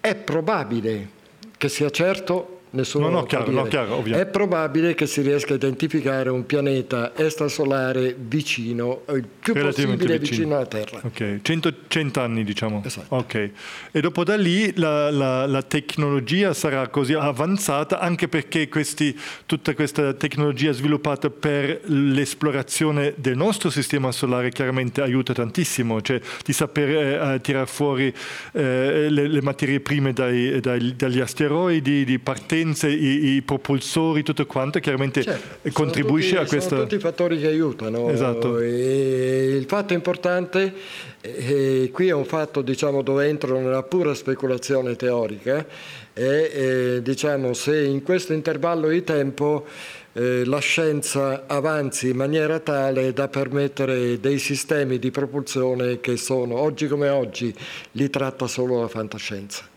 è 0.00 0.16
probabile 0.16 1.08
che 1.56 1.68
sia 1.68 1.90
certo 1.90 2.59
nessuno 2.70 3.08
no, 3.08 3.20
no, 3.20 3.22
chiaro, 3.24 3.50
no, 3.50 3.64
chiaro, 3.64 4.02
È 4.02 4.26
probabile 4.26 4.94
che 4.94 5.06
si 5.06 5.22
riesca 5.22 5.52
a 5.52 5.56
identificare 5.56 6.30
un 6.30 6.46
pianeta 6.46 7.16
extrasolare 7.16 8.14
vicino, 8.18 9.02
il 9.08 9.26
più 9.40 9.54
possibile 9.54 10.18
vicino. 10.18 10.18
vicino. 10.18 10.56
alla 10.56 10.66
Terra. 10.66 11.00
Ok, 11.02 11.40
100, 11.42 11.72
100 11.88 12.20
anni 12.20 12.44
diciamo. 12.44 12.82
Esatto. 12.84 13.16
Ok, 13.16 13.50
e 13.90 14.00
dopo 14.00 14.24
da 14.24 14.36
lì 14.36 14.72
la, 14.76 15.10
la, 15.10 15.46
la, 15.46 15.62
tecnologia 15.62 16.54
sarà 16.54 16.88
così 16.88 17.12
avanzata 17.12 17.98
anche 17.98 18.28
perché 18.28 18.68
questi, 18.68 19.18
tutta 19.46 19.74
questa 19.74 20.12
tecnologia 20.14 20.72
sviluppata 20.72 21.30
per 21.30 21.80
l'esplorazione 21.84 23.14
del 23.16 23.36
nostro 23.36 23.70
sistema 23.70 24.12
solare 24.12 24.50
chiaramente 24.50 25.00
aiuta 25.00 25.32
tantissimo, 25.32 26.00
cioè 26.02 26.20
di 26.44 26.52
sapere 26.52 27.34
eh, 27.34 27.40
tirare 27.40 27.66
fuori 27.66 28.12
eh, 28.52 29.06
le, 29.10 29.26
le, 29.26 29.42
materie 29.42 29.80
prime 29.80 30.12
dai, 30.12 30.60
dai, 30.60 30.94
dagli 30.96 31.20
asteroidi, 31.20 32.04
di 32.04 32.18
partenza 32.18 32.58
potenze, 32.60 32.88
i, 32.88 33.34
i 33.34 33.42
propulsori, 33.42 34.22
tutto 34.22 34.46
quanto, 34.46 34.78
chiaramente 34.78 35.22
certo, 35.22 35.70
contribuisce 35.72 36.36
tutti, 36.36 36.42
a 36.42 36.46
questo. 36.46 36.68
Sono 36.70 36.82
tutti 36.82 36.94
i 36.94 37.00
fattori 37.00 37.38
che 37.38 37.46
aiutano. 37.46 38.10
Esatto. 38.10 38.58
E 38.58 39.54
il 39.56 39.64
fatto 39.66 39.92
importante, 39.94 40.72
e 41.20 41.90
qui 41.92 42.08
è 42.08 42.12
un 42.12 42.24
fatto 42.24 42.62
diciamo, 42.62 43.02
dove 43.02 43.26
entro 43.26 43.58
nella 43.58 43.82
pura 43.82 44.14
speculazione 44.14 44.96
teorica, 44.96 45.66
è 46.12 46.22
eh, 46.22 47.02
diciamo, 47.02 47.52
se 47.52 47.82
in 47.82 48.02
questo 48.02 48.32
intervallo 48.32 48.88
di 48.88 49.02
tempo 49.04 49.66
eh, 50.12 50.44
la 50.44 50.58
scienza 50.58 51.44
avanzi 51.46 52.08
in 52.08 52.16
maniera 52.16 52.58
tale 52.58 53.12
da 53.12 53.28
permettere 53.28 54.18
dei 54.20 54.38
sistemi 54.38 54.98
di 54.98 55.10
propulsione 55.10 56.00
che 56.00 56.16
sono, 56.16 56.58
oggi 56.58 56.88
come 56.88 57.08
oggi, 57.08 57.54
li 57.92 58.10
tratta 58.10 58.46
solo 58.46 58.80
la 58.80 58.88
fantascienza 58.88 59.69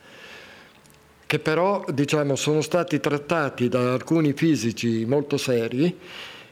che 1.34 1.40
però 1.40 1.84
diciamo, 1.92 2.36
sono 2.36 2.62
stati 2.62 3.00
trattati 3.00 3.68
da 3.68 3.94
alcuni 3.94 4.34
fisici 4.34 5.04
molto 5.04 5.38
seri, 5.38 5.98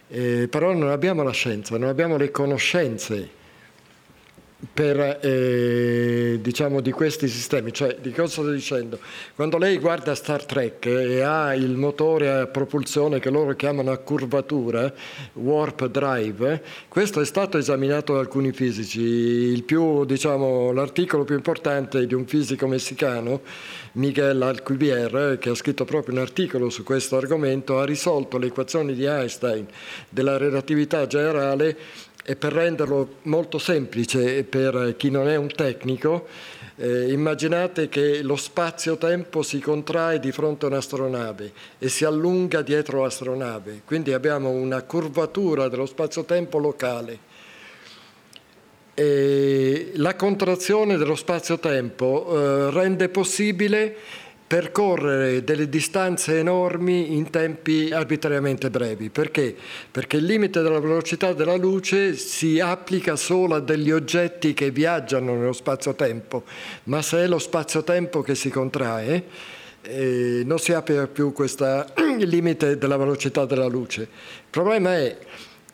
eh, 0.07 0.47
però 0.49 0.73
non 0.73 0.89
abbiamo 0.89 1.21
la 1.21 1.29
scienza, 1.29 1.77
non 1.77 1.87
abbiamo 1.87 2.17
le 2.17 2.31
conoscenze 2.31 3.29
per, 4.73 5.19
eh, 5.21 6.39
diciamo, 6.41 6.81
di 6.81 6.91
questi 6.91 7.27
sistemi. 7.27 7.73
Cioè, 7.73 7.97
di 7.99 8.11
cosa 8.11 8.27
sto 8.27 8.51
dicendo? 8.51 8.99
Quando 9.35 9.57
lei 9.57 9.77
guarda 9.77 10.13
Star 10.15 10.45
Trek 10.45 10.85
e 10.85 11.21
ha 11.21 11.53
il 11.55 11.75
motore 11.75 12.29
a 12.29 12.47
propulsione 12.47 13.19
che 13.19 13.29
loro 13.29 13.55
chiamano 13.55 13.91
a 13.91 13.97
curvatura, 13.97 14.91
warp 15.33 15.87
drive, 15.87 16.61
questo 16.87 17.21
è 17.21 17.25
stato 17.25 17.57
esaminato 17.57 18.13
da 18.13 18.19
alcuni 18.19 18.51
fisici. 18.51 19.61
Più, 19.65 20.05
diciamo, 20.05 20.71
l'articolo 20.71 21.23
più 21.23 21.35
importante 21.35 21.99
è 21.99 22.05
di 22.05 22.13
un 22.13 22.25
fisico 22.25 22.67
messicano, 22.67 23.41
Miguel 23.93 24.41
Alcubierre, 24.41 25.37
che 25.37 25.49
ha 25.49 25.55
scritto 25.55 25.85
proprio 25.85 26.15
un 26.15 26.21
articolo 26.21 26.69
su 26.69 26.83
questo 26.83 27.17
argomento, 27.17 27.79
ha 27.79 27.85
risolto 27.85 28.37
le 28.37 28.47
equazioni 28.47 28.93
di 28.93 29.05
Einstein 29.05 29.65
della 30.09 30.37
relatività 30.37 31.07
generale 31.07 31.77
e 32.23 32.35
per 32.35 32.53
renderlo 32.53 33.15
molto 33.23 33.57
semplice 33.57 34.43
per 34.43 34.95
chi 34.97 35.09
non 35.09 35.27
è 35.27 35.35
un 35.35 35.47
tecnico, 35.47 36.27
eh, 36.75 37.11
immaginate 37.11 37.89
che 37.89 38.21
lo 38.21 38.35
spazio-tempo 38.35 39.41
si 39.43 39.59
contrae 39.59 40.19
di 40.19 40.31
fronte 40.31 40.65
a 40.65 40.69
un'astronave 40.69 41.51
e 41.77 41.89
si 41.89 42.05
allunga 42.05 42.61
dietro 42.61 43.01
l'astronave, 43.01 43.81
quindi 43.85 44.13
abbiamo 44.13 44.49
una 44.49 44.81
curvatura 44.83 45.67
dello 45.67 45.85
spazio-tempo 45.85 46.57
locale. 46.57 47.29
E 48.93 49.91
la 49.95 50.15
contrazione 50.15 50.97
dello 50.97 51.15
spazio-tempo 51.15 52.27
eh, 52.27 52.71
rende 52.71 53.09
possibile 53.09 53.95
percorrere 54.51 55.45
delle 55.45 55.69
distanze 55.69 56.39
enormi 56.39 57.15
in 57.15 57.29
tempi 57.29 57.89
arbitrariamente 57.93 58.69
brevi. 58.69 59.09
Perché? 59.09 59.55
Perché 59.89 60.17
il 60.17 60.25
limite 60.25 60.61
della 60.61 60.81
velocità 60.81 61.31
della 61.31 61.55
luce 61.55 62.17
si 62.17 62.59
applica 62.59 63.15
solo 63.15 63.55
a 63.55 63.59
degli 63.61 63.91
oggetti 63.91 64.53
che 64.53 64.69
viaggiano 64.69 65.35
nello 65.37 65.53
spazio-tempo, 65.53 66.43
ma 66.83 67.01
se 67.01 67.19
è 67.19 67.27
lo 67.27 67.39
spazio-tempo 67.39 68.19
che 68.19 68.35
si 68.35 68.49
contrae, 68.49 69.23
eh, 69.83 70.41
non 70.43 70.59
si 70.59 70.73
applica 70.73 71.07
più 71.07 71.31
questo 71.31 71.85
limite 72.19 72.77
della 72.77 72.97
velocità 72.97 73.45
della 73.45 73.67
luce. 73.67 74.01
Il 74.01 74.07
problema 74.49 74.97
è 74.97 75.17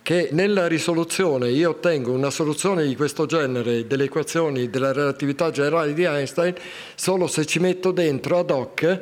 che 0.08 0.30
nella 0.32 0.68
risoluzione 0.68 1.50
io 1.50 1.72
ottengo 1.72 2.14
una 2.14 2.30
soluzione 2.30 2.86
di 2.88 2.96
questo 2.96 3.26
genere 3.26 3.88
delle 3.88 4.06
equazioni 4.06 4.70
della 4.70 4.94
relatività 4.94 5.52
generale 5.52 5.94
di 5.94 6.04
Einstein 6.04 6.56
solo 6.96 7.28
se 7.28 7.46
ci 7.46 7.60
metto 7.60 7.92
dentro 7.92 8.40
ad 8.40 8.50
hoc 8.50 9.02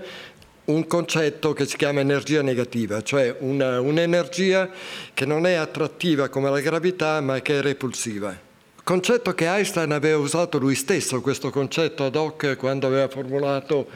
un 0.66 0.88
concetto 0.88 1.54
che 1.54 1.68
si 1.68 1.78
chiama 1.78 2.00
energia 2.00 2.42
negativa, 2.42 3.04
cioè 3.04 3.36
una, 3.42 3.80
un'energia 3.82 4.68
che 5.14 5.28
non 5.28 5.46
è 5.46 5.54
attrattiva 5.54 6.30
come 6.30 6.50
la 6.50 6.60
gravità 6.60 7.22
ma 7.22 7.40
che 7.40 7.60
è 7.60 7.62
repulsiva. 7.62 8.36
Concetto 8.84 9.36
che 9.36 9.46
Einstein 9.46 9.92
aveva 9.92 10.18
usato 10.18 10.58
lui 10.58 10.74
stesso, 10.74 11.22
questo 11.22 11.52
concetto 11.52 12.04
ad 12.04 12.16
hoc, 12.16 12.56
quando 12.56 12.88
aveva 12.88 13.08
formulato 13.10 13.88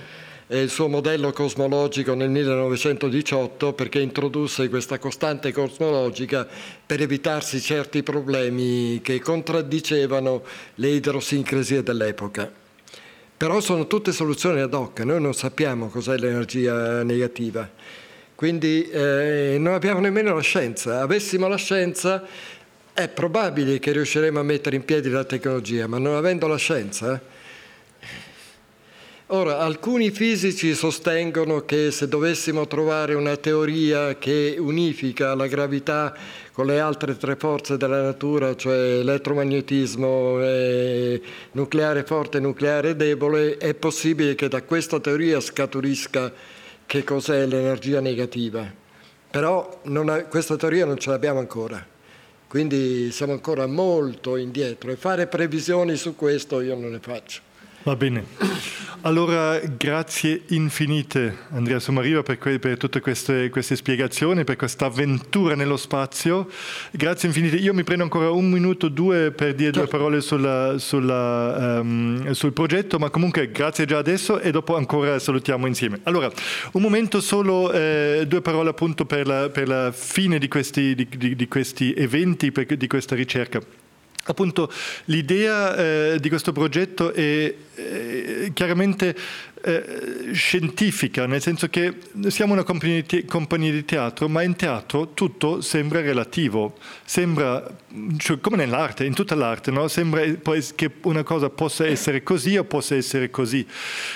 il 0.52 0.70
suo 0.70 0.88
modello 0.88 1.32
cosmologico 1.32 2.16
nel 2.16 2.30
1918 2.32 3.74
perché 3.74 4.00
introdusse 4.00 4.68
questa 4.68 4.98
costante 4.98 5.52
cosmologica 5.52 6.48
per 6.84 7.02
evitarsi 7.02 7.62
certi 7.62 8.02
problemi 8.02 9.00
che 9.04 9.20
contraddicevano 9.20 10.44
le 10.76 10.88
idrosincrasie 10.90 11.84
dell'epoca. 11.84 12.52
Però 13.38 13.60
sono 13.60 13.86
tutte 13.86 14.12
soluzioni 14.12 14.60
ad 14.60 14.74
hoc, 14.74 15.02
noi 15.02 15.22
non 15.22 15.36
sappiamo 15.36 15.88
cos'è 15.88 16.18
l'energia 16.18 17.04
negativa, 17.04 17.70
quindi 18.34 18.90
eh, 18.90 19.58
non 19.60 19.76
abbiamo 19.76 20.00
nemmeno 20.00 20.34
la 20.34 20.42
scienza. 20.42 21.02
Avessimo 21.02 21.48
la 21.48 21.58
scienza 21.58 22.26
è 22.92 23.08
probabile 23.08 23.78
che 23.78 23.92
riusciremo 23.92 24.40
a 24.40 24.44
mettere 24.44 24.76
in 24.76 24.84
piedi 24.84 25.10
la 25.10 25.24
tecnologia, 25.24 25.86
ma 25.86 26.00
non 26.00 26.16
avendo 26.16 26.48
la 26.48 26.58
scienza 26.58 27.38
Ora, 29.32 29.60
alcuni 29.60 30.10
fisici 30.10 30.74
sostengono 30.74 31.64
che 31.64 31.92
se 31.92 32.08
dovessimo 32.08 32.66
trovare 32.66 33.14
una 33.14 33.38
teoria 33.38 34.18
che 34.18 34.56
unifica 34.58 35.36
la 35.36 35.46
gravità 35.46 36.18
con 36.52 36.66
le 36.66 36.80
altre 36.80 37.16
tre 37.16 37.36
forze 37.36 37.78
della 37.78 38.02
natura, 38.02 38.56
cioè 38.56 38.76
elettromagnetismo, 38.76 40.40
nucleare 41.52 42.04
forte 42.06 42.38
e 42.38 42.42
nucleare 42.42 42.96
debole, 42.96 43.58
è 43.58 43.76
possibile 43.76 44.34
che 44.34 44.48
da 44.48 44.64
questa 44.64 45.00
teoria 45.00 45.40
scaturisca 45.40 46.34
che 46.88 47.04
cos'è 47.04 47.46
l'energia 47.46 48.00
negativa. 48.00 48.66
Però 49.30 49.80
ha, 49.84 50.24
questa 50.24 50.56
teoria 50.56 50.86
non 50.86 50.98
ce 50.98 51.12
l'abbiamo 51.12 51.38
ancora, 51.38 51.86
quindi 52.48 53.12
siamo 53.12 53.34
ancora 53.34 53.68
molto 53.68 54.38
indietro 54.38 54.90
e 54.90 54.96
fare 54.96 55.28
previsioni 55.28 55.96
su 55.98 56.16
questo 56.16 56.62
io 56.62 56.74
non 56.74 56.90
ne 56.90 57.00
faccio. 57.00 57.49
Va 57.84 57.96
bene. 57.96 58.26
Allora, 59.04 59.58
grazie 59.60 60.42
infinite 60.48 61.38
Andrea 61.52 61.80
Somariva 61.80 62.22
per, 62.22 62.38
que- 62.38 62.60
per 62.60 62.76
tutte 62.76 63.00
queste, 63.00 63.50
queste, 63.50 63.78
spiegazioni, 63.78 64.44
per 64.44 64.58
questa 64.58 64.88
avventura 64.88 65.56
nello 65.56 65.78
spazio. 65.78 66.50
Grazie 66.92 67.30
infinite. 67.30 67.56
Io 67.56 67.74
mi 67.74 67.86
prendo 67.86 68.04
ancora 68.04 68.30
un 68.30 68.50
minuto, 68.50 68.90
due 68.90 69.32
per 69.32 69.56
dire 69.56 69.72
due 69.72 69.84
certo. 69.84 69.98
parole 69.98 70.20
sulla, 70.20 70.76
sulla, 70.78 71.80
um, 71.80 72.30
sul 72.32 72.52
progetto, 72.52 73.00
ma 73.00 73.10
comunque 73.10 73.50
grazie 73.52 73.86
già 73.86 73.98
adesso 73.98 74.38
e 74.42 74.52
dopo 74.52 74.76
ancora 74.76 75.18
salutiamo 75.18 75.66
insieme. 75.66 76.02
Allora, 76.04 76.30
un 76.74 76.82
momento 76.82 77.22
solo, 77.22 77.72
eh, 77.72 78.26
due 78.28 78.42
parole 78.42 78.70
appunto 78.70 79.06
per 79.06 79.26
la, 79.26 79.50
per 79.50 79.70
la 79.70 79.94
fine 79.94 80.40
di 80.40 80.50
questi, 80.50 80.94
di, 80.94 81.08
di, 81.10 81.38
di 81.38 81.48
questi 81.48 81.94
eventi, 81.94 82.52
per, 82.52 82.66
di 82.66 82.88
questa 82.88 83.16
ricerca. 83.16 83.62
Appunto, 84.26 84.72
l'idea 85.06 85.76
eh, 85.76 86.18
di 86.20 86.30
questo 86.30 86.52
progetto 86.52 87.14
è 87.14 87.54
eh, 87.76 88.52
chiaramente 88.54 89.16
eh, 89.62 90.34
scientifica, 90.34 91.26
nel 91.26 91.42
senso 91.42 91.68
che 91.70 91.94
siamo 92.28 92.54
una 92.54 92.64
compagnia 92.64 93.04
di, 93.06 93.26
compagnia 93.26 93.72
di, 93.72 93.84
teatro, 93.84 94.30
ma 94.30 94.42
in 94.42 94.56
teatro 94.56 95.14
tutto 95.14 95.62
sembra 95.62 96.02
relativo, 96.02 96.78
sembra 97.04 97.68
cioè, 98.18 98.40
come 98.40 98.56
nell'arte, 98.56 99.06
in 99.06 99.14
tutta 99.14 99.36
l'arte, 99.36 99.72
no? 99.72 99.88
sembra 99.88 100.22
che 100.76 100.92
una 101.02 101.24
cosa 101.24 101.50
possa 101.50 101.86
essere 101.86 102.24
così 102.24 102.58
o 102.58 102.64
possa 102.64 102.96
essere 102.96 103.30
così, 103.30 103.66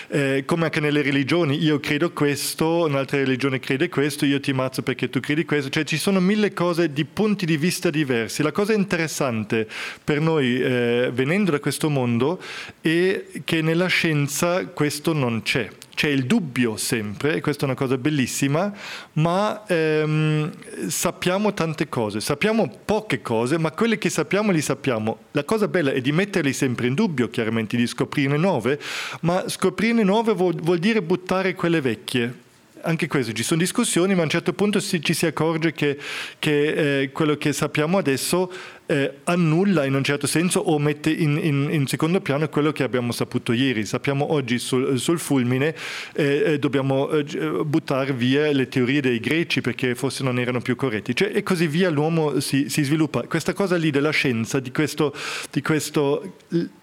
eh, 0.09 0.43
come 0.45 0.65
anche 0.65 0.79
nelle 0.79 1.01
religioni, 1.01 1.61
io 1.61 1.79
credo 1.79 2.11
questo, 2.11 2.85
un'altra 2.85 3.17
religione 3.17 3.59
crede 3.59 3.89
questo, 3.89 4.25
io 4.25 4.39
ti 4.39 4.51
ammazzo 4.51 4.81
perché 4.81 5.09
tu 5.09 5.19
credi 5.19 5.45
questo, 5.45 5.69
cioè 5.69 5.83
ci 5.83 5.97
sono 5.97 6.19
mille 6.19 6.53
cose 6.53 6.93
di 6.93 7.05
punti 7.05 7.45
di 7.45 7.57
vista 7.57 7.89
diversi. 7.89 8.43
La 8.43 8.51
cosa 8.51 8.73
interessante 8.73 9.67
per 10.03 10.19
noi 10.19 10.61
eh, 10.61 11.09
venendo 11.13 11.51
da 11.51 11.59
questo 11.59 11.89
mondo 11.89 12.39
è 12.81 13.25
che 13.43 13.61
nella 13.61 13.87
scienza 13.87 14.65
questo 14.67 15.13
non 15.13 15.32
non 15.34 15.41
c'è. 15.41 15.69
C'è 15.95 16.07
il 16.07 16.26
dubbio 16.26 16.76
sempre, 16.76 17.35
e 17.35 17.41
questa 17.41 17.64
è 17.64 17.65
una 17.65 17.76
cosa 17.76 17.97
bellissima, 17.97 18.72
ma 19.14 19.64
ehm, 19.68 20.51
sappiamo 20.88 21.53
tante 21.53 21.88
cose, 21.88 22.19
sappiamo 22.19 22.72
poche 22.84 23.22
cose, 23.22 23.60
ma 23.60 23.72
quelle 23.72 23.97
che 23.97 24.10
sappiamo 24.10 24.51
li 24.51 24.61
sappiamo. 24.61 25.18
La 25.31 25.43
cosa 25.43 25.68
bella 25.68 25.91
è 25.91 26.01
di 26.01 26.11
metterli 26.11 26.51
sempre 26.51 26.88
in 26.88 26.95
dubbio, 26.95 27.30
chiaramente, 27.30 27.77
di 27.77 27.85
scoprirne 27.85 28.38
nuove, 28.38 28.80
ma 29.22 29.47
scoprirne 29.47 30.03
nuove 30.03 30.34
vuol, 30.34 30.55
vuol 30.55 30.80
dire 30.80 31.01
buttare 31.01 31.53
quelle 31.53 31.81
vecchie 31.81 32.41
anche 32.85 33.07
questo, 33.07 33.31
ci 33.31 33.43
sono 33.43 33.61
discussioni, 33.61 34.14
ma 34.14 34.22
a 34.22 34.23
un 34.23 34.30
certo 34.30 34.51
punto 34.51 34.81
ci 34.81 35.14
si 35.14 35.26
accorge 35.26 35.72
che, 35.72 35.97
che 36.38 37.01
eh, 37.01 37.11
quello 37.11 37.38
che 37.38 37.53
sappiamo 37.53 37.97
adesso 37.97 38.51
eh, 38.93 39.11
annulla 39.23 39.85
in 39.85 39.95
un 39.95 40.03
certo 40.03 40.27
senso 40.27 40.59
o 40.59 40.77
mette 40.77 41.09
in, 41.09 41.39
in, 41.41 41.67
in, 41.71 41.87
secondo 41.87 42.21
piano 42.21 42.47
quello 42.47 42.71
che 42.71 42.83
abbiamo 42.83 43.11
saputo 43.11 43.51
ieri. 43.51 43.85
Sappiamo 43.85 44.31
oggi 44.31 44.59
sul, 44.59 44.99
sul 44.99 45.17
fulmine 45.17 45.73
eh, 46.13 46.43
eh 46.45 46.59
dobbiamo 46.59 47.09
eh, 47.09 47.23
buttare 47.65 48.13
via 48.13 48.51
le 48.51 48.67
teorie 48.67 49.01
dei 49.01 49.19
greci 49.19 49.61
perché 49.61 49.95
forse 49.95 50.23
non 50.23 50.37
erano 50.37 50.61
più 50.61 50.75
corretti. 50.75 51.15
Cioè, 51.15 51.31
e 51.33 51.41
così 51.41 51.65
via 51.65 51.89
l'uomo 51.89 52.39
si, 52.39 52.69
si, 52.69 52.83
sviluppa. 52.83 53.23
Questa 53.23 53.53
cosa 53.53 53.77
lì 53.77 53.89
della 53.89 54.11
scienza, 54.11 54.59
di 54.59 54.71
questo, 54.71 55.11
di 55.49 55.61
questo 55.63 56.35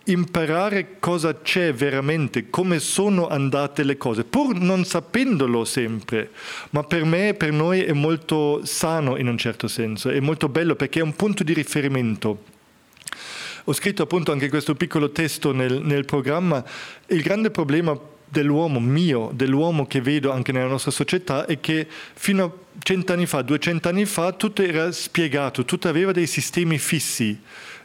imparare 0.04 0.96
cosa 0.98 1.40
c'è 1.40 1.72
veramente, 1.72 2.50
come 2.50 2.80
sono 2.80 3.28
andate 3.28 3.84
le 3.84 3.96
cose, 3.96 4.24
pur 4.24 4.58
non 4.58 4.84
sapendolo 4.84 5.64
sempre, 5.64 6.30
ma 6.70 6.82
per 6.82 7.04
me, 7.04 7.34
per 7.34 7.52
noi 7.52 7.82
è 7.82 7.92
molto 7.92 8.62
sano 8.64 9.16
in 9.16 9.28
un 9.28 9.38
certo 9.38 9.68
senso, 9.68 10.08
è 10.08 10.18
molto 10.18 10.48
bello 10.48 10.74
perché 10.74 10.98
è 10.98 11.02
un 11.02 11.14
punto 11.14 11.44
di 11.44 11.52
riferimento 11.52 11.99
riferimento. 12.01 12.44
Ho 13.64 13.72
scritto 13.72 14.02
appunto 14.02 14.32
anche 14.32 14.48
questo 14.48 14.74
piccolo 14.74 15.10
testo 15.10 15.52
nel, 15.52 15.82
nel 15.82 16.05
programma. 16.05 16.64
Il 17.06 17.22
grande 17.22 17.51
problema 17.51 17.98
dell'uomo 18.24 18.81
mio, 18.81 19.31
dell'uomo 19.35 19.86
che 19.86 20.01
vedo 20.01 20.31
anche 20.32 20.52
nella 20.52 20.68
nostra 20.68 20.90
società 20.90 21.47
è 21.47 21.60
che 21.60 21.86
fino 22.14 22.44
a 22.44 22.52
cent'anni 22.82 23.27
fa, 23.27 23.43
duecento 23.43 23.89
anni 23.89 24.06
fa, 24.06 24.32
tutto 24.32 24.62
era 24.62 24.90
spiegato, 24.93 25.64
tutto 25.64 25.89
aveva 25.89 26.12
dei 26.12 26.27
sistemi 26.27 26.78
fissi 26.78 27.39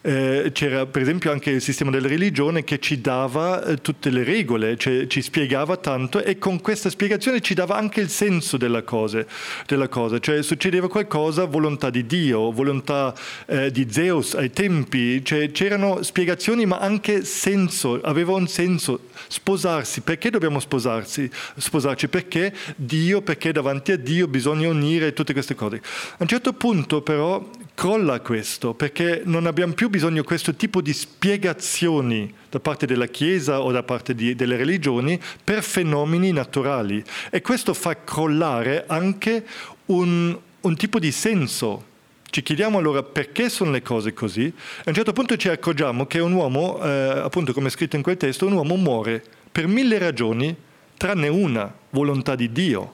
eh, 0.05 0.51
c'era 0.53 0.85
per 0.85 1.01
esempio 1.01 1.31
anche 1.31 1.49
il 1.49 1.61
sistema 1.61 1.89
della 1.89 2.07
religione 2.07 2.63
che 2.63 2.79
ci 2.79 3.01
dava 3.01 3.65
eh, 3.65 3.81
tutte 3.81 4.11
le 4.11 4.23
regole, 4.23 4.77
cioè 4.77 5.07
ci 5.07 5.19
spiegava 5.23 5.77
tanto 5.77 6.23
e 6.23 6.37
con 6.37 6.61
questa 6.61 6.91
spiegazione 6.91 7.41
ci 7.41 7.55
dava 7.55 7.75
anche 7.75 8.01
il 8.01 8.09
senso 8.09 8.55
della 8.57 8.83
cosa, 8.83 9.25
della 9.65 9.87
cosa. 9.87 10.19
cioè 10.19 10.43
succedeva 10.43 10.87
qualcosa, 10.87 11.45
volontà 11.45 11.89
di 11.89 12.05
Dio, 12.05 12.51
volontà 12.51 13.15
eh, 13.47 13.71
di 13.71 13.87
Zeus 13.89 14.35
ai 14.35 14.51
tempi, 14.51 15.25
cioè, 15.25 15.49
c'erano 15.49 16.03
spiegazioni 16.03 16.67
ma 16.67 16.77
anche 16.77 17.25
senso, 17.25 17.99
aveva 18.03 18.33
un 18.33 18.47
senso. 18.47 19.09
Sposarsi, 19.27 20.01
perché 20.01 20.29
dobbiamo 20.29 20.59
sposarsi? 20.59 21.27
sposarci? 21.57 22.09
Perché 22.09 22.53
Dio, 22.75 23.23
perché 23.23 23.51
davanti 23.51 23.91
a 23.91 23.97
Dio 23.97 24.27
bisogna 24.27 24.69
unire 24.69 25.13
tutte 25.13 25.33
queste 25.33 25.55
cose. 25.55 25.77
A 25.77 26.17
un 26.19 26.27
certo 26.27 26.53
punto 26.53 27.01
però 27.01 27.43
crolla 27.75 28.21
questo, 28.21 28.73
perché 28.73 29.21
non 29.25 29.45
abbiamo 29.45 29.73
più 29.73 29.89
bisogno 29.89 30.21
di 30.21 30.27
questo 30.27 30.55
tipo 30.55 30.81
di 30.81 30.93
spiegazioni 30.93 32.33
da 32.49 32.59
parte 32.59 32.87
della 32.87 33.07
Chiesa 33.07 33.61
o 33.61 33.71
da 33.71 33.83
parte 33.83 34.15
di, 34.15 34.33
delle 34.33 34.55
religioni 34.55 35.19
per 35.43 35.61
fenomeni 35.61 36.31
naturali. 36.31 37.03
E 37.29 37.41
questo 37.41 37.73
fa 37.73 38.03
crollare 38.03 38.85
anche 38.87 39.45
un, 39.87 40.35
un 40.61 40.75
tipo 40.75 40.97
di 40.97 41.11
senso 41.11 41.93
ci 42.35 42.43
chiediamo 42.43 42.77
allora 42.77 43.01
perché 43.01 43.47
sono 43.47 43.71
le 43.71 43.81
cose 43.81 44.13
così. 44.13 44.51
A 44.79 44.89
un 44.89 44.93
certo 44.93 45.13
punto 45.13 45.37
ci 45.37 45.47
accorgiamo 45.47 46.05
che 46.05 46.19
un 46.19 46.33
uomo, 46.33 46.83
eh, 46.83 46.89
appunto 46.89 47.53
come 47.53 47.67
è 47.67 47.69
scritto 47.69 47.95
in 47.95 48.01
quel 48.01 48.17
testo, 48.17 48.45
un 48.45 48.53
uomo 48.53 48.75
muore 48.75 49.23
per 49.49 49.67
mille 49.67 49.97
ragioni, 49.97 50.53
tranne 50.97 51.29
una, 51.29 51.73
volontà 51.91 52.35
di 52.35 52.51
Dio. 52.51 52.93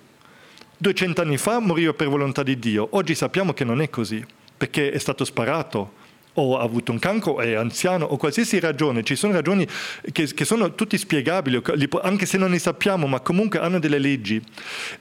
200 0.77 1.21
anni 1.21 1.37
fa 1.37 1.57
moriva 1.59 1.91
per 1.93 2.07
volontà 2.07 2.43
di 2.43 2.59
Dio, 2.59 2.87
oggi 2.91 3.15
sappiamo 3.15 3.53
che 3.53 3.63
non 3.63 3.81
è 3.81 3.89
così 3.89 4.23
perché 4.61 4.91
è 4.91 4.99
stato 4.99 5.25
sparato 5.25 5.93
o 6.33 6.55
ha 6.55 6.61
avuto 6.61 6.91
un 6.91 6.99
cancro, 6.99 7.39
è 7.39 7.53
anziano 7.55 8.05
o 8.05 8.15
qualsiasi 8.15 8.59
ragione, 8.59 9.03
ci 9.03 9.15
sono 9.15 9.33
ragioni 9.33 9.67
che, 10.11 10.31
che 10.31 10.45
sono 10.45 10.75
tutti 10.75 10.99
spiegabili, 10.99 11.59
anche 12.03 12.27
se 12.27 12.37
non 12.37 12.51
ne 12.51 12.59
sappiamo, 12.59 13.07
ma 13.07 13.21
comunque 13.21 13.57
hanno 13.57 13.79
delle 13.79 13.97
leggi. 13.97 14.39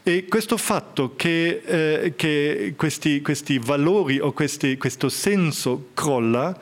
E 0.02 0.24
questo 0.30 0.56
fatto 0.56 1.12
che, 1.14 1.60
eh, 1.62 2.14
che 2.16 2.72
questi, 2.74 3.20
questi, 3.20 3.58
valori 3.58 4.18
o 4.18 4.32
questi, 4.32 4.78
questo 4.78 5.10
senso 5.10 5.88
crolla 5.92 6.58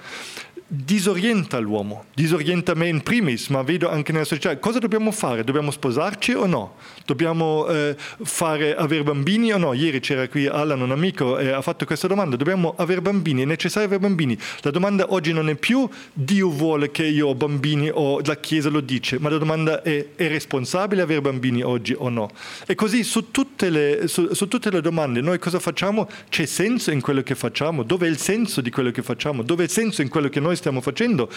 disorienta 0.69 1.59
l'uomo, 1.59 2.05
disorienta 2.15 2.75
me 2.75 2.89
in 2.89 3.03
primis, 3.03 3.49
ma 3.49 3.63
vedo 3.63 3.89
anche 3.89 4.13
nella 4.13 4.25
società. 4.25 4.57
Cosa 4.59 4.79
dobbiamo 4.79 5.11
fare? 5.11 5.43
Dobbiamo 5.43 5.71
sposarci 5.71 6.33
o 6.33 6.47
no? 6.47 6.77
Dobbiamo 7.07 7.67
eh, 7.69 7.97
fare, 7.97 8.77
avere 8.77 9.03
bambini 9.03 9.53
o 9.53 9.59
no? 9.59 9.73
Ieri 9.73 10.01
c'era 10.01 10.29
qui 10.29 10.47
Alan, 10.47 10.81
un 10.81 10.91
amico, 10.91 11.39
e 11.39 11.51
ha 11.51 11.63
fatto 11.63 11.87
questa 11.87 12.07
domanda. 12.07 12.37
Dobbiamo 12.37 12.75
avere 12.77 13.01
bambini? 13.01 13.43
È 13.43 13.47
necessario 13.47 13.87
avere 13.87 14.03
bambini? 14.03 14.39
La 14.61 14.71
domanda 14.71 15.13
oggi 15.13 15.33
non 15.33 15.49
è 15.49 15.55
più 15.55 15.89
Dio 16.13 16.51
vuole 16.51 16.91
che 16.91 17.07
io 17.07 17.29
ho 17.29 17.35
bambini 17.35 17.91
o 17.93 18.21
la 18.23 18.37
Chiesa 18.37 18.69
lo 18.69 18.81
dice, 18.81 19.19
ma 19.19 19.31
la 19.31 19.39
domanda 19.39 19.83
è 19.83 20.09
è 20.15 20.29
responsabile 20.29 21.03
avere 21.03 21.21
bambini 21.21 21.63
oggi 21.63 21.95
o 21.97 22.09
no? 22.09 22.31
E 22.67 22.75
così 22.75 23.03
su 23.05 23.31
tutte 23.31 23.71
le, 23.71 24.09
su, 24.09 24.33
su 24.35 24.49
tutte 24.49 24.71
le 24.71 24.81
domande 24.81 25.21
noi 25.21 25.39
cosa 25.39 25.59
facciamo? 25.59 26.09
C'è 26.29 26.47
senso 26.47 26.91
in 26.91 27.01
quello 27.01 27.23
che 27.23 27.35
facciamo? 27.35 27.83
Dove 27.83 28.07
è 28.07 28.11
il 28.11 28.19
senso 28.19 28.61
di 28.61 28.71
quello 28.71 28.91
che 28.91 29.03
facciamo? 29.03 29.43
Dove 29.43 29.63
è 29.63 29.65
il 29.67 29.71
senso 29.71 30.03
in 30.03 30.09
quello 30.09 30.29
che 30.29 30.41
noi 30.41 30.57
stiamo 30.59 30.83
facendo. 30.83 31.31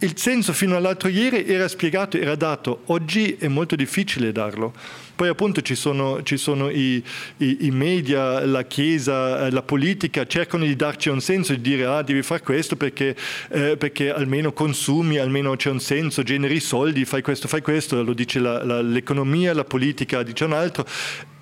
Il 0.00 0.16
senso 0.16 0.52
fino 0.52 0.76
all'altro 0.76 1.08
ieri 1.08 1.44
era 1.44 1.66
spiegato, 1.66 2.16
era 2.16 2.36
dato, 2.36 2.82
oggi 2.86 3.36
è 3.36 3.48
molto 3.48 3.74
difficile 3.74 4.30
darlo. 4.30 4.72
Poi 5.16 5.26
appunto 5.26 5.60
ci 5.60 5.74
sono, 5.74 6.22
ci 6.22 6.36
sono 6.36 6.70
i, 6.70 7.02
i, 7.38 7.66
i, 7.66 7.70
media, 7.72 8.46
la 8.46 8.62
Chiesa, 8.62 9.50
la 9.50 9.62
politica, 9.62 10.24
cercano 10.24 10.64
di 10.64 10.76
darci 10.76 11.08
un 11.08 11.20
senso, 11.20 11.52
di 11.54 11.60
dire 11.60 11.86
ah 11.86 12.02
devi 12.02 12.22
fare 12.22 12.42
questo 12.42 12.76
perché, 12.76 13.16
eh, 13.48 13.76
perché 13.76 14.12
almeno 14.12 14.52
consumi, 14.52 15.18
almeno 15.18 15.56
c'è 15.56 15.70
un 15.70 15.80
senso, 15.80 16.22
generi 16.22 16.60
soldi, 16.60 17.04
fai 17.04 17.20
questo, 17.20 17.48
fai 17.48 17.60
questo, 17.60 18.00
lo 18.00 18.12
dice 18.12 18.38
la, 18.38 18.62
la, 18.62 18.80
l'economia, 18.80 19.52
la 19.52 19.64
politica 19.64 20.22
dice 20.22 20.44
un 20.44 20.52
altro 20.52 20.86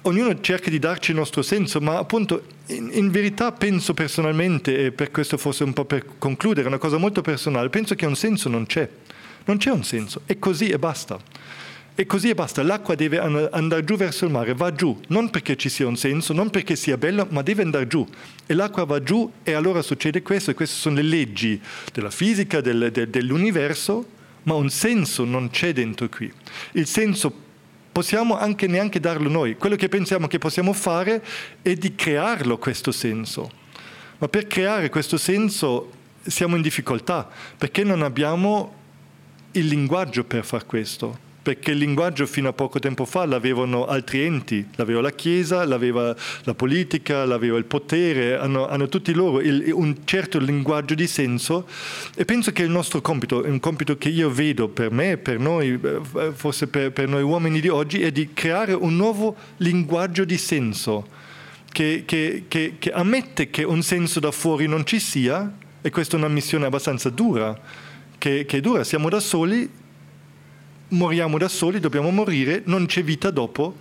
ognuno 0.09 0.41
cerca 0.41 0.71
di 0.71 0.79
darci 0.79 1.11
il 1.11 1.17
nostro 1.17 1.43
senso, 1.43 1.81
ma 1.81 1.99
appunto 1.99 2.45
in, 2.67 2.91
in, 2.93 3.11
verità 3.11 3.53
penso 3.53 3.95
personalmente, 3.95 4.87
e 4.87 4.93
per 4.93 5.11
questo 5.11 5.37
forse 5.37 5.65
un 5.65 5.73
po' 5.73 5.85
per 5.85 6.05
concludere, 6.19 6.69
una 6.69 6.79
cosa 6.79 6.97
molto 6.97 7.23
personale, 7.23 7.69
penso 7.69 7.95
che 7.95 8.07
un 8.07 8.17
senso 8.17 8.49
non 8.49 8.67
c'è, 8.67 8.89
non 9.45 9.59
c'è 9.59 9.71
un 9.71 9.85
senso, 9.85 10.23
è 10.27 10.39
così 10.39 10.69
e 10.69 10.79
basta. 10.79 11.19
E 11.99 12.05
così 12.05 12.29
e 12.29 12.35
basta, 12.35 12.63
l'acqua 12.63 12.95
deve 12.95 13.19
andare 13.19 13.83
giù 13.83 13.97
verso 13.97 14.27
il 14.27 14.31
mare, 14.31 14.53
va 14.53 14.71
giù, 14.71 15.01
non 15.09 15.31
perché 15.31 15.57
ci 15.57 15.71
sia 15.71 15.87
un 15.87 15.97
senso, 15.97 16.35
non 16.35 16.51
perché 16.51 16.77
sia 16.77 16.99
bello, 16.99 17.27
ma 17.31 17.41
deve 17.41 17.63
andare 17.63 17.87
giù. 17.87 18.07
E 18.45 18.53
l'acqua 18.53 18.85
va 18.85 19.03
giù 19.03 19.33
e 19.43 19.55
allora 19.55 19.81
succede 19.81 20.21
questo, 20.21 20.51
e 20.51 20.55
queste 20.55 20.77
sono 20.77 20.97
le 20.97 21.03
leggi 21.03 21.59
della 21.95 22.11
fisica, 22.11 22.61
del, 22.61 22.91
del, 22.93 23.09
dell'universo, 23.09 24.07
ma 24.43 24.53
un 24.53 24.69
senso 24.69 25.25
non 25.25 25.49
c'è 25.49 25.73
dentro 25.73 26.07
qui. 26.11 26.31
Il 26.73 26.87
senso 26.87 27.45
possiamo 27.97 28.37
anche 28.37 28.67
neanche 28.67 29.01
darlo 29.01 29.31
noi. 29.31 29.57
Quello 29.57 29.75
che 29.75 29.89
pensiamo 29.89 30.27
che 30.27 30.37
possiamo 30.37 30.75
fare 30.75 31.25
è 31.63 31.73
di 31.73 31.95
crearlo 31.95 32.59
questo 32.59 32.93
senso. 32.93 33.51
Ma 34.19 34.29
per 34.29 34.47
creare 34.47 34.91
questo 34.91 35.17
senso 35.17 35.93
siamo 36.23 36.57
in 36.57 36.63
difficoltà 36.63 37.27
perché 37.57 37.85
non 37.85 38.03
abbiamo 38.03 38.75
il 39.53 39.65
linguaggio 39.65 40.25
per 40.25 40.45
far 40.45 40.67
questo 40.67 41.25
perché 41.47 41.71
il 41.71 41.79
linguaggio 41.79 42.27
fino 42.27 42.49
a 42.49 42.53
poco 42.53 42.81
tempo 42.81 43.05
fa 43.05 43.25
l'avevano 43.25 43.87
altri 43.87 44.23
enti, 44.23 44.67
l'aveva 44.75 45.01
la 45.01 45.13
Chiesa, 45.13 45.65
l'aveva 45.65 46.13
la 46.43 46.55
politica, 46.55 47.25
l'aveva 47.25 47.57
il 47.57 47.67
potere, 47.67 48.37
hanno, 48.37 48.67
hanno 48.67 48.89
tutti 48.89 49.13
loro 49.13 49.41
il, 49.41 49.71
un 49.73 49.99
certo 50.05 50.41
linguaggio 50.41 50.97
di 50.97 51.07
senso 51.07 51.69
e 52.17 52.25
penso 52.25 52.51
che 52.51 52.65
il 52.65 52.71
nostro 52.71 53.01
compito, 53.01 53.45
un 53.47 53.61
compito 53.61 53.97
che 53.97 54.09
io 54.09 54.29
vedo 54.29 54.67
per 54.67 54.91
me, 54.91 55.19
per 55.19 55.39
noi, 55.39 55.79
eh, 55.81 56.33
forse 56.35 56.67
per, 56.67 56.91
per 56.91 57.07
noi 57.07 57.23
uomini 57.23 57.61
di 57.61 57.69
oggi, 57.69 58.03
è 58.03 58.11
di 58.11 58.31
creare 58.33 58.73
un 58.73 58.97
nuovo 58.97 59.37
linguaggio 59.59 60.25
di 60.25 60.39
senso. 60.39 61.07
Che, 61.71 62.03
che, 62.05 62.47
che, 62.49 62.75
che, 62.81 62.91
ammette 62.91 63.51
che 63.51 63.63
un 63.63 63.83
senso 63.83 64.19
da 64.19 64.33
fuori 64.33 64.67
non 64.67 64.85
ci 64.85 64.99
sia, 64.99 65.53
e 65.81 65.91
questa 65.91 66.17
è 66.17 66.19
una 66.19 66.27
missione 66.27 66.67
abbastanza 66.67 67.09
dura, 67.09 67.57
che, 68.19 68.45
che 68.47 68.57
è 68.57 68.61
dura, 68.61 68.83
siamo 68.83 69.09
da 69.09 69.21
soli, 69.21 69.85
moriamo 70.89 71.39
da 71.39 71.49
soli, 71.49 71.81
dobbiamo 71.81 72.11
morire, 72.11 72.63
non 72.67 72.87
c'è 72.87 73.03
vita 73.03 73.31
dopo, 73.31 73.75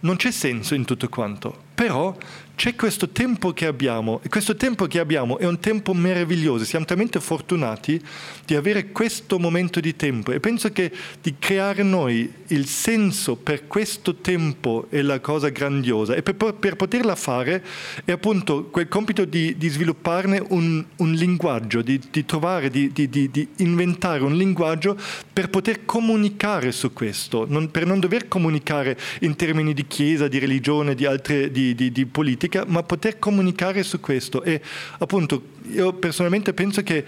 non 0.00 0.16
c'è 0.16 0.30
senso 0.30 0.74
in 0.74 0.84
tutto 0.84 1.08
quanto. 1.08 1.70
Però 1.74 2.16
c'è 2.54 2.76
questo 2.76 3.08
tempo 3.08 3.52
che 3.52 3.66
abbiamo 3.66 4.20
e 4.22 4.28
questo 4.28 4.54
tempo 4.54 4.86
che 4.86 5.00
abbiamo 5.00 5.38
è 5.38 5.46
un 5.46 5.58
tempo 5.58 5.94
meraviglioso, 5.94 6.64
siamo 6.64 6.84
talmente 6.84 7.18
fortunati 7.18 8.00
di 8.44 8.54
avere 8.54 8.92
questo 8.92 9.38
momento 9.38 9.80
di 9.80 9.96
tempo. 9.96 10.32
E 10.32 10.38
penso 10.38 10.70
che 10.70 10.92
di 11.20 11.36
creare 11.38 11.82
noi 11.82 12.30
il 12.48 12.66
senso 12.66 13.36
per 13.36 13.66
questo 13.66 14.16
tempo 14.16 14.86
è 14.90 15.00
la 15.00 15.18
cosa 15.20 15.48
grandiosa. 15.48 16.14
E 16.14 16.22
per, 16.22 16.54
per 16.54 16.76
poterla 16.76 17.16
fare 17.16 17.64
è 18.04 18.12
appunto 18.12 18.66
quel 18.66 18.88
compito 18.88 19.24
di, 19.24 19.56
di 19.56 19.68
svilupparne 19.68 20.42
un, 20.50 20.84
un, 20.96 21.12
linguaggio, 21.12 21.82
di, 21.82 22.00
di 22.10 22.24
trovare, 22.24 22.70
di, 22.70 22.92
di, 22.92 23.48
inventare 23.56 24.22
un 24.22 24.36
linguaggio 24.36 24.96
per 25.32 25.48
poter 25.48 25.84
comunicare 25.84 26.70
su 26.70 26.92
questo, 26.92 27.46
non, 27.48 27.70
per 27.70 27.86
non 27.86 27.98
dover 27.98 28.28
comunicare 28.28 28.96
in 29.20 29.34
termini 29.34 29.74
di 29.74 29.86
chiesa, 29.86 30.28
di 30.28 30.38
religione, 30.38 30.94
di 30.94 31.06
altre 31.06 31.50
di 31.50 31.61
politica 32.10 32.32
politica, 32.32 32.64
ma 32.66 32.82
poter 32.82 33.18
comunicare 33.18 33.82
su 33.82 34.00
questo. 34.00 34.42
E 34.42 34.60
appunto 34.98 35.42
io 35.70 35.92
personalmente 35.92 36.52
penso 36.52 36.82
che 36.82 37.04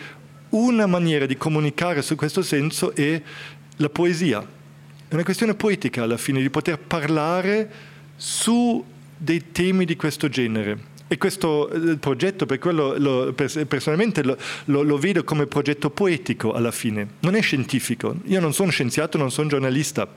una 0.51 0.87
maniera 0.87 1.27
di 1.27 1.37
comunicare 1.37 2.03
su 2.03 2.15
questo 2.15 2.43
senso 2.43 2.95
è 2.95 3.21
la 3.77 3.89
poesia. 3.89 4.41
È 5.09 5.15
una 5.15 5.25
questione 5.25 5.55
poetica 5.55 6.03
alla 6.03 6.17
fine, 6.17 6.41
di 6.41 6.51
poter 6.51 6.79
parlare 6.79 7.71
su 8.17 8.85
dei 9.17 9.53
temi 9.53 9.85
di 9.85 9.97
questo 9.97 10.29
genere. 10.29 10.93
E 11.07 11.19
questo 11.19 11.69
eh, 11.69 11.97
progetto, 11.97 12.47
per 12.47 12.59
quello 12.59 12.95
lo, 12.97 13.33
personalmente 13.35 14.23
lo, 14.23 14.37
lo, 14.67 14.83
lo, 14.83 14.97
vedo 14.97 15.23
come 15.23 15.47
progetto 15.47 15.91
poetico 15.91 16.53
alla 16.53 16.71
fine, 16.71 17.07
non 17.21 17.35
è 17.35 17.43
scientifico. 17.43 18.17
Io 18.25 18.41
non 18.41 18.55
sono 18.55 18.71
scienziato, 18.71 19.19
non 19.19 19.31
sono 19.31 19.49
giornalista, 19.49 20.09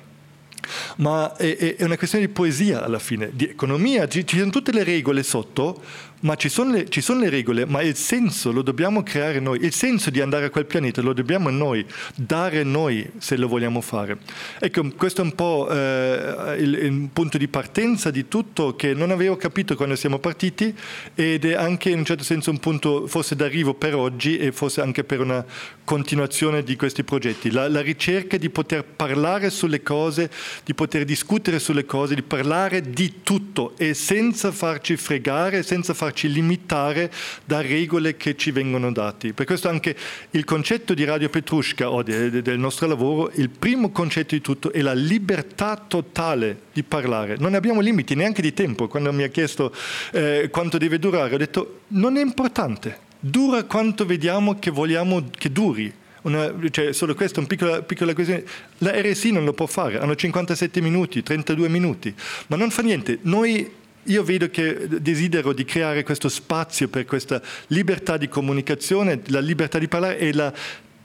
ma 0.98 1.36
è, 1.36 1.76
è, 1.78 1.84
una 1.84 1.98
questione 1.98 2.26
di 2.26 2.32
poesia 2.32 2.84
alla 2.84 3.00
fine, 3.00 3.30
di 3.34 3.46
economia, 3.46 4.08
ci, 4.08 4.26
ci 4.26 4.38
sono 4.38 4.52
tutte 4.52 4.72
le 4.72 4.84
regole 4.84 5.24
sotto, 5.24 5.82
ma 6.22 6.36
ci 6.36 6.50
sono, 6.50 6.72
le, 6.72 6.90
ci 6.90 7.02
sono, 7.02 7.20
le, 7.20 7.30
regole, 7.30 7.66
ma 7.66 7.82
il 7.82 7.96
senso 7.96 8.52
lo 8.52 8.62
dobbiamo 8.62 9.04
creare 9.04 9.40
noi, 9.40 9.60
il 9.62 9.74
senso 9.74 10.10
di 10.10 10.20
andare 10.20 10.46
a 10.46 10.50
quel 10.50 10.66
pianeta 10.66 11.02
lo 11.02 11.14
dobbiamo 11.14 11.50
noi, 11.50 11.86
dare 12.16 12.64
noi 12.64 13.08
se 13.20 13.38
lo 13.38 13.48
vogliamo 13.48 13.82
fare. 13.82 14.18
Ecco, 14.60 14.90
questo 14.96 15.22
è 15.22 15.24
un 15.24 15.36
po' 15.36 15.68
eh, 15.70 16.56
il, 16.58 16.74
il, 16.74 17.10
punto 17.14 17.38
di 17.38 17.48
partenza 17.48 18.10
di 18.10 18.28
tutto 18.28 18.76
che 18.76 18.94
non 18.94 19.12
avevo 19.12 19.38
capito 19.38 19.76
quando 19.76 19.96
siamo 19.96 20.18
partiti 20.18 20.76
ed 21.14 21.46
è 21.46 21.54
anche 21.54 21.90
in 21.90 22.00
un 22.00 22.06
certo 22.06 22.24
senso 22.24 22.50
un 22.50 22.60
punto 22.60 23.06
forse 23.08 23.36
d'arrivo 23.36 23.74
per 23.76 23.96
oggi 23.96 24.38
e 24.38 24.52
forse 24.52 24.82
anche 24.82 25.04
per 25.04 25.20
una 25.20 25.46
continuazione 25.84 26.64
di 26.64 26.76
questi 26.76 27.04
progetti. 27.04 27.52
La, 27.52 27.70
la 27.70 27.82
ricerca 27.82 28.38
di 28.38 28.50
poter 28.50 28.84
parlare 28.84 29.50
sulle 29.50 29.84
cose, 29.84 30.30
di 30.64 30.74
poter 30.74 31.06
discutere 31.06 31.60
sulle 31.60 31.86
cose, 31.86 32.16
di 32.16 32.24
parlare 32.24 32.82
di 32.82 33.22
tutto 33.22 33.74
e 33.78 33.94
senza 33.94 34.52
farci 34.52 34.98
fregare, 34.98 35.64
senza 35.64 35.94
farci 35.94 36.07
farci 36.08 36.32
limitare 36.32 37.12
da 37.44 37.62
regole 37.62 38.16
che 38.16 38.36
ci 38.36 38.52
vengono 38.52 38.92
date. 38.92 39.34
Per 39.34 39.46
questo 39.46 39.68
anche 39.68 39.96
il 40.32 40.46
concetto 40.46 40.94
di 40.94 41.04
Radio 41.04 41.30
Petrushka 41.30 41.92
o 41.92 42.02
de, 42.02 42.30
de, 42.30 42.42
del 42.42 42.58
nostro 42.58 42.88
lavoro, 42.88 43.32
il 43.36 43.50
primo 43.50 43.92
concetto 43.92 44.36
di 44.36 44.42
tutto 44.42 44.72
è 44.72 44.82
la 44.82 44.94
libertà 44.94 45.76
totale 45.76 46.62
di 46.74 46.84
parlare. 46.84 47.36
Non 47.38 47.54
abbiamo 47.54 47.82
limiti 47.82 48.16
neanche 48.16 48.42
di 48.42 48.54
tempo. 48.54 48.88
Quando 48.88 49.12
mi 49.12 49.24
ha 49.24 49.28
chiesto 49.28 49.74
eh, 50.14 50.50
quanto 50.50 50.78
deve 50.78 50.98
durare, 50.98 51.36
ho 51.36 51.38
detto 51.38 51.82
non 51.90 52.18
è 52.18 52.22
importante, 52.22 53.00
dura 53.20 53.64
quanto 53.64 54.06
vediamo 54.06 54.58
che 54.58 54.72
vogliamo 54.72 55.30
che 55.30 55.52
duri. 55.52 55.94
Una, 56.22 56.54
cioè, 56.72 56.94
solo 56.94 57.16
questa 57.16 57.38
è 57.38 57.40
una 57.40 57.48
piccola, 57.48 57.82
piccola, 57.82 58.14
questione. 58.14 58.44
La 58.80 58.92
RSI 59.00 59.32
non 59.32 59.46
lo 59.46 59.54
può 59.54 59.66
fare, 59.66 60.00
hanno 60.00 60.16
57 60.16 60.82
minuti, 60.82 61.22
32 61.24 61.70
minuti, 61.70 62.14
ma 62.48 62.56
non 62.58 62.70
fa 62.70 62.82
niente. 62.82 63.20
Noi 63.22 63.72
io 64.08 64.24
vedo 64.24 64.50
che 64.50 64.88
desidero 64.88 65.54
di 65.54 65.64
creare 65.64 66.04
questo 66.04 66.30
spazio 66.30 66.88
per 66.88 67.06
questa 67.06 67.42
libertà 67.68 68.18
di 68.18 68.28
comunicazione, 68.28 69.22
la 69.28 69.40
libertà 69.40 69.80
di 69.80 69.88
parlare 69.88 70.18
e 70.18 70.34
la 70.34 70.54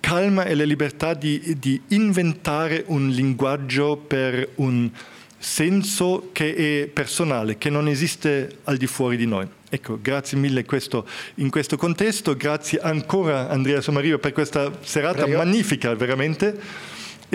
calma 0.00 0.44
e 0.44 0.54
la 0.54 0.64
libertà 0.64 1.14
di, 1.14 1.56
di 1.58 1.80
inventare 1.88 2.84
un 2.88 3.08
linguaggio 3.08 3.96
per 3.96 4.50
un 4.56 4.90
senso 5.38 6.30
che 6.32 6.54
è 6.54 6.86
personale, 6.86 7.58
che 7.58 7.70
non 7.70 7.88
esiste 7.88 8.58
al 8.64 8.76
di 8.76 8.86
fuori 8.86 9.16
di 9.16 9.26
noi. 9.26 9.46
Ecco, 9.68 9.98
grazie 10.00 10.36
mille 10.38 10.64
questo, 10.64 11.06
in 11.36 11.50
questo 11.50 11.76
contesto, 11.76 12.36
grazie 12.36 12.78
ancora 12.80 13.48
Andrea 13.48 13.80
Sommario 13.80 14.18
per 14.18 14.32
questa 14.32 14.70
serata 14.82 15.22
Prego. 15.22 15.38
magnifica, 15.38 15.94
veramente. 15.94 16.60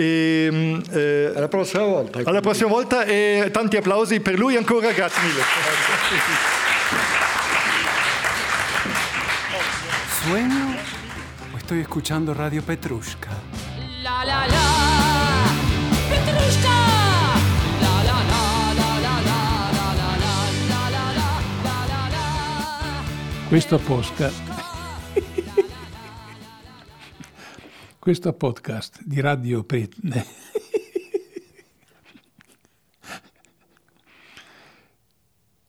E, 0.00 0.48
mm, 0.48 0.80
eh, 0.92 1.32
alla 1.34 1.48
prossima 1.48 1.82
volta. 1.82 2.20
Alla 2.22 2.40
prossima 2.40 2.68
volta 2.68 3.02
e 3.02 3.48
tanti 3.52 3.76
applausi 3.76 4.20
per 4.20 4.38
lui 4.38 4.54
ancora, 4.54 4.92
grazie 4.92 5.22
mille. 5.22 5.42
¿Sueño 10.22 10.76
o 11.52 11.56
estoy 11.56 11.80
escuchando 11.80 12.32
Radio 12.32 12.62
Petrushka? 12.62 13.30
La 14.04 14.22
la 14.24 14.46
la, 14.46 14.66
Petrushka. 16.08 16.76
Questo 23.48 23.78
podcast 23.78 24.57
questo 28.08 28.32
podcast 28.32 29.02
di 29.04 29.20
Radio 29.20 29.64
Petrushka. 29.64 30.24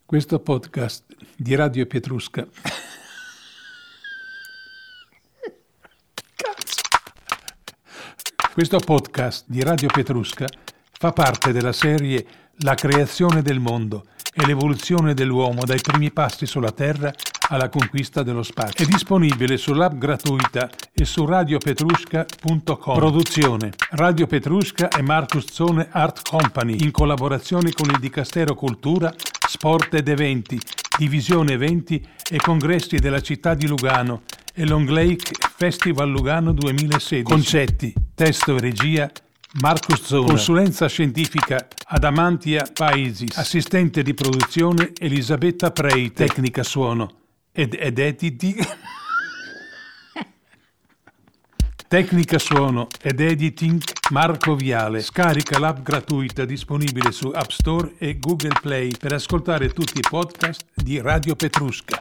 questo 0.05 0.39
podcast 0.39 1.03
di 1.35 1.55
Radio 1.55 1.85
Petrusca 1.85 2.47
questo 8.53 8.77
podcast 8.77 9.43
di 9.45 9.61
Radio 9.61 9.89
Petrusca 9.89 10.45
fa 10.93 11.11
parte 11.11 11.51
della 11.51 11.73
serie 11.73 12.25
La 12.59 12.75
creazione 12.75 13.41
del 13.41 13.59
mondo 13.59 14.05
e 14.33 14.45
l'evoluzione 14.45 15.13
dell'uomo 15.13 15.65
dai 15.65 15.81
primi 15.81 16.09
passi 16.09 16.45
sulla 16.45 16.71
Terra 16.71 17.13
alla 17.49 17.69
conquista 17.69 18.23
dello 18.23 18.43
spazio. 18.43 18.85
È 18.85 18.87
disponibile 18.87 19.57
sull'app 19.57 19.93
gratuita 19.93 20.69
e 20.93 21.05
su 21.05 21.25
radiopetrusca.com. 21.25 22.95
Produzione 22.95 23.71
Radio 23.91 24.27
Petrusca 24.27 24.87
e 24.89 25.01
Marcus 25.01 25.51
Zone 25.51 25.87
Art 25.91 26.27
Company 26.27 26.77
in 26.81 26.91
collaborazione 26.91 27.71
con 27.71 27.89
il 27.89 27.99
Dicastero 27.99 28.55
Cultura, 28.55 29.13
Sport 29.47 29.93
ed 29.95 30.07
Eventi, 30.07 30.59
Divisione 30.97 31.53
Eventi 31.53 32.05
e 32.29 32.37
Congressi 32.37 32.97
della 32.97 33.21
città 33.21 33.53
di 33.53 33.67
Lugano 33.67 34.23
e 34.53 34.65
Long 34.65 34.87
Lake 34.89 35.31
Festival 35.55 36.09
Lugano 36.09 36.51
2016. 36.53 37.23
Concetti, 37.23 37.93
testo 38.13 38.55
e 38.55 38.59
regia 38.59 39.09
Marcus 39.61 40.03
Zona. 40.03 40.27
Consulenza 40.27 40.87
scientifica 40.87 41.67
Adamantia 41.87 42.69
Paesis. 42.71 43.37
Assistente 43.37 44.03
di 44.03 44.13
produzione 44.13 44.91
Elisabetta 44.99 45.71
Prei. 45.71 46.11
Tecnica 46.11 46.61
suono 46.61 47.18
ed, 47.51 47.75
ed 47.79 47.99
editi... 47.99 48.55
Tecnica 51.89 52.37
suono 52.37 52.87
ed 53.01 53.19
editing 53.19 53.81
Marco 54.11 54.55
Viale. 54.55 55.01
Scarica 55.01 55.57
l'app 55.57 55.79
gratuita 55.79 56.45
disponibile 56.45 57.11
su 57.11 57.29
App 57.29 57.49
Store 57.49 57.95
e 57.97 58.19
Google 58.19 58.59
Play 58.61 58.95
per 58.95 59.13
ascoltare 59.13 59.69
tutti 59.69 59.97
i 59.97 60.05
podcast 60.07 60.67
di 60.75 61.01
Radio 61.01 61.35
Petrusca. 61.35 61.99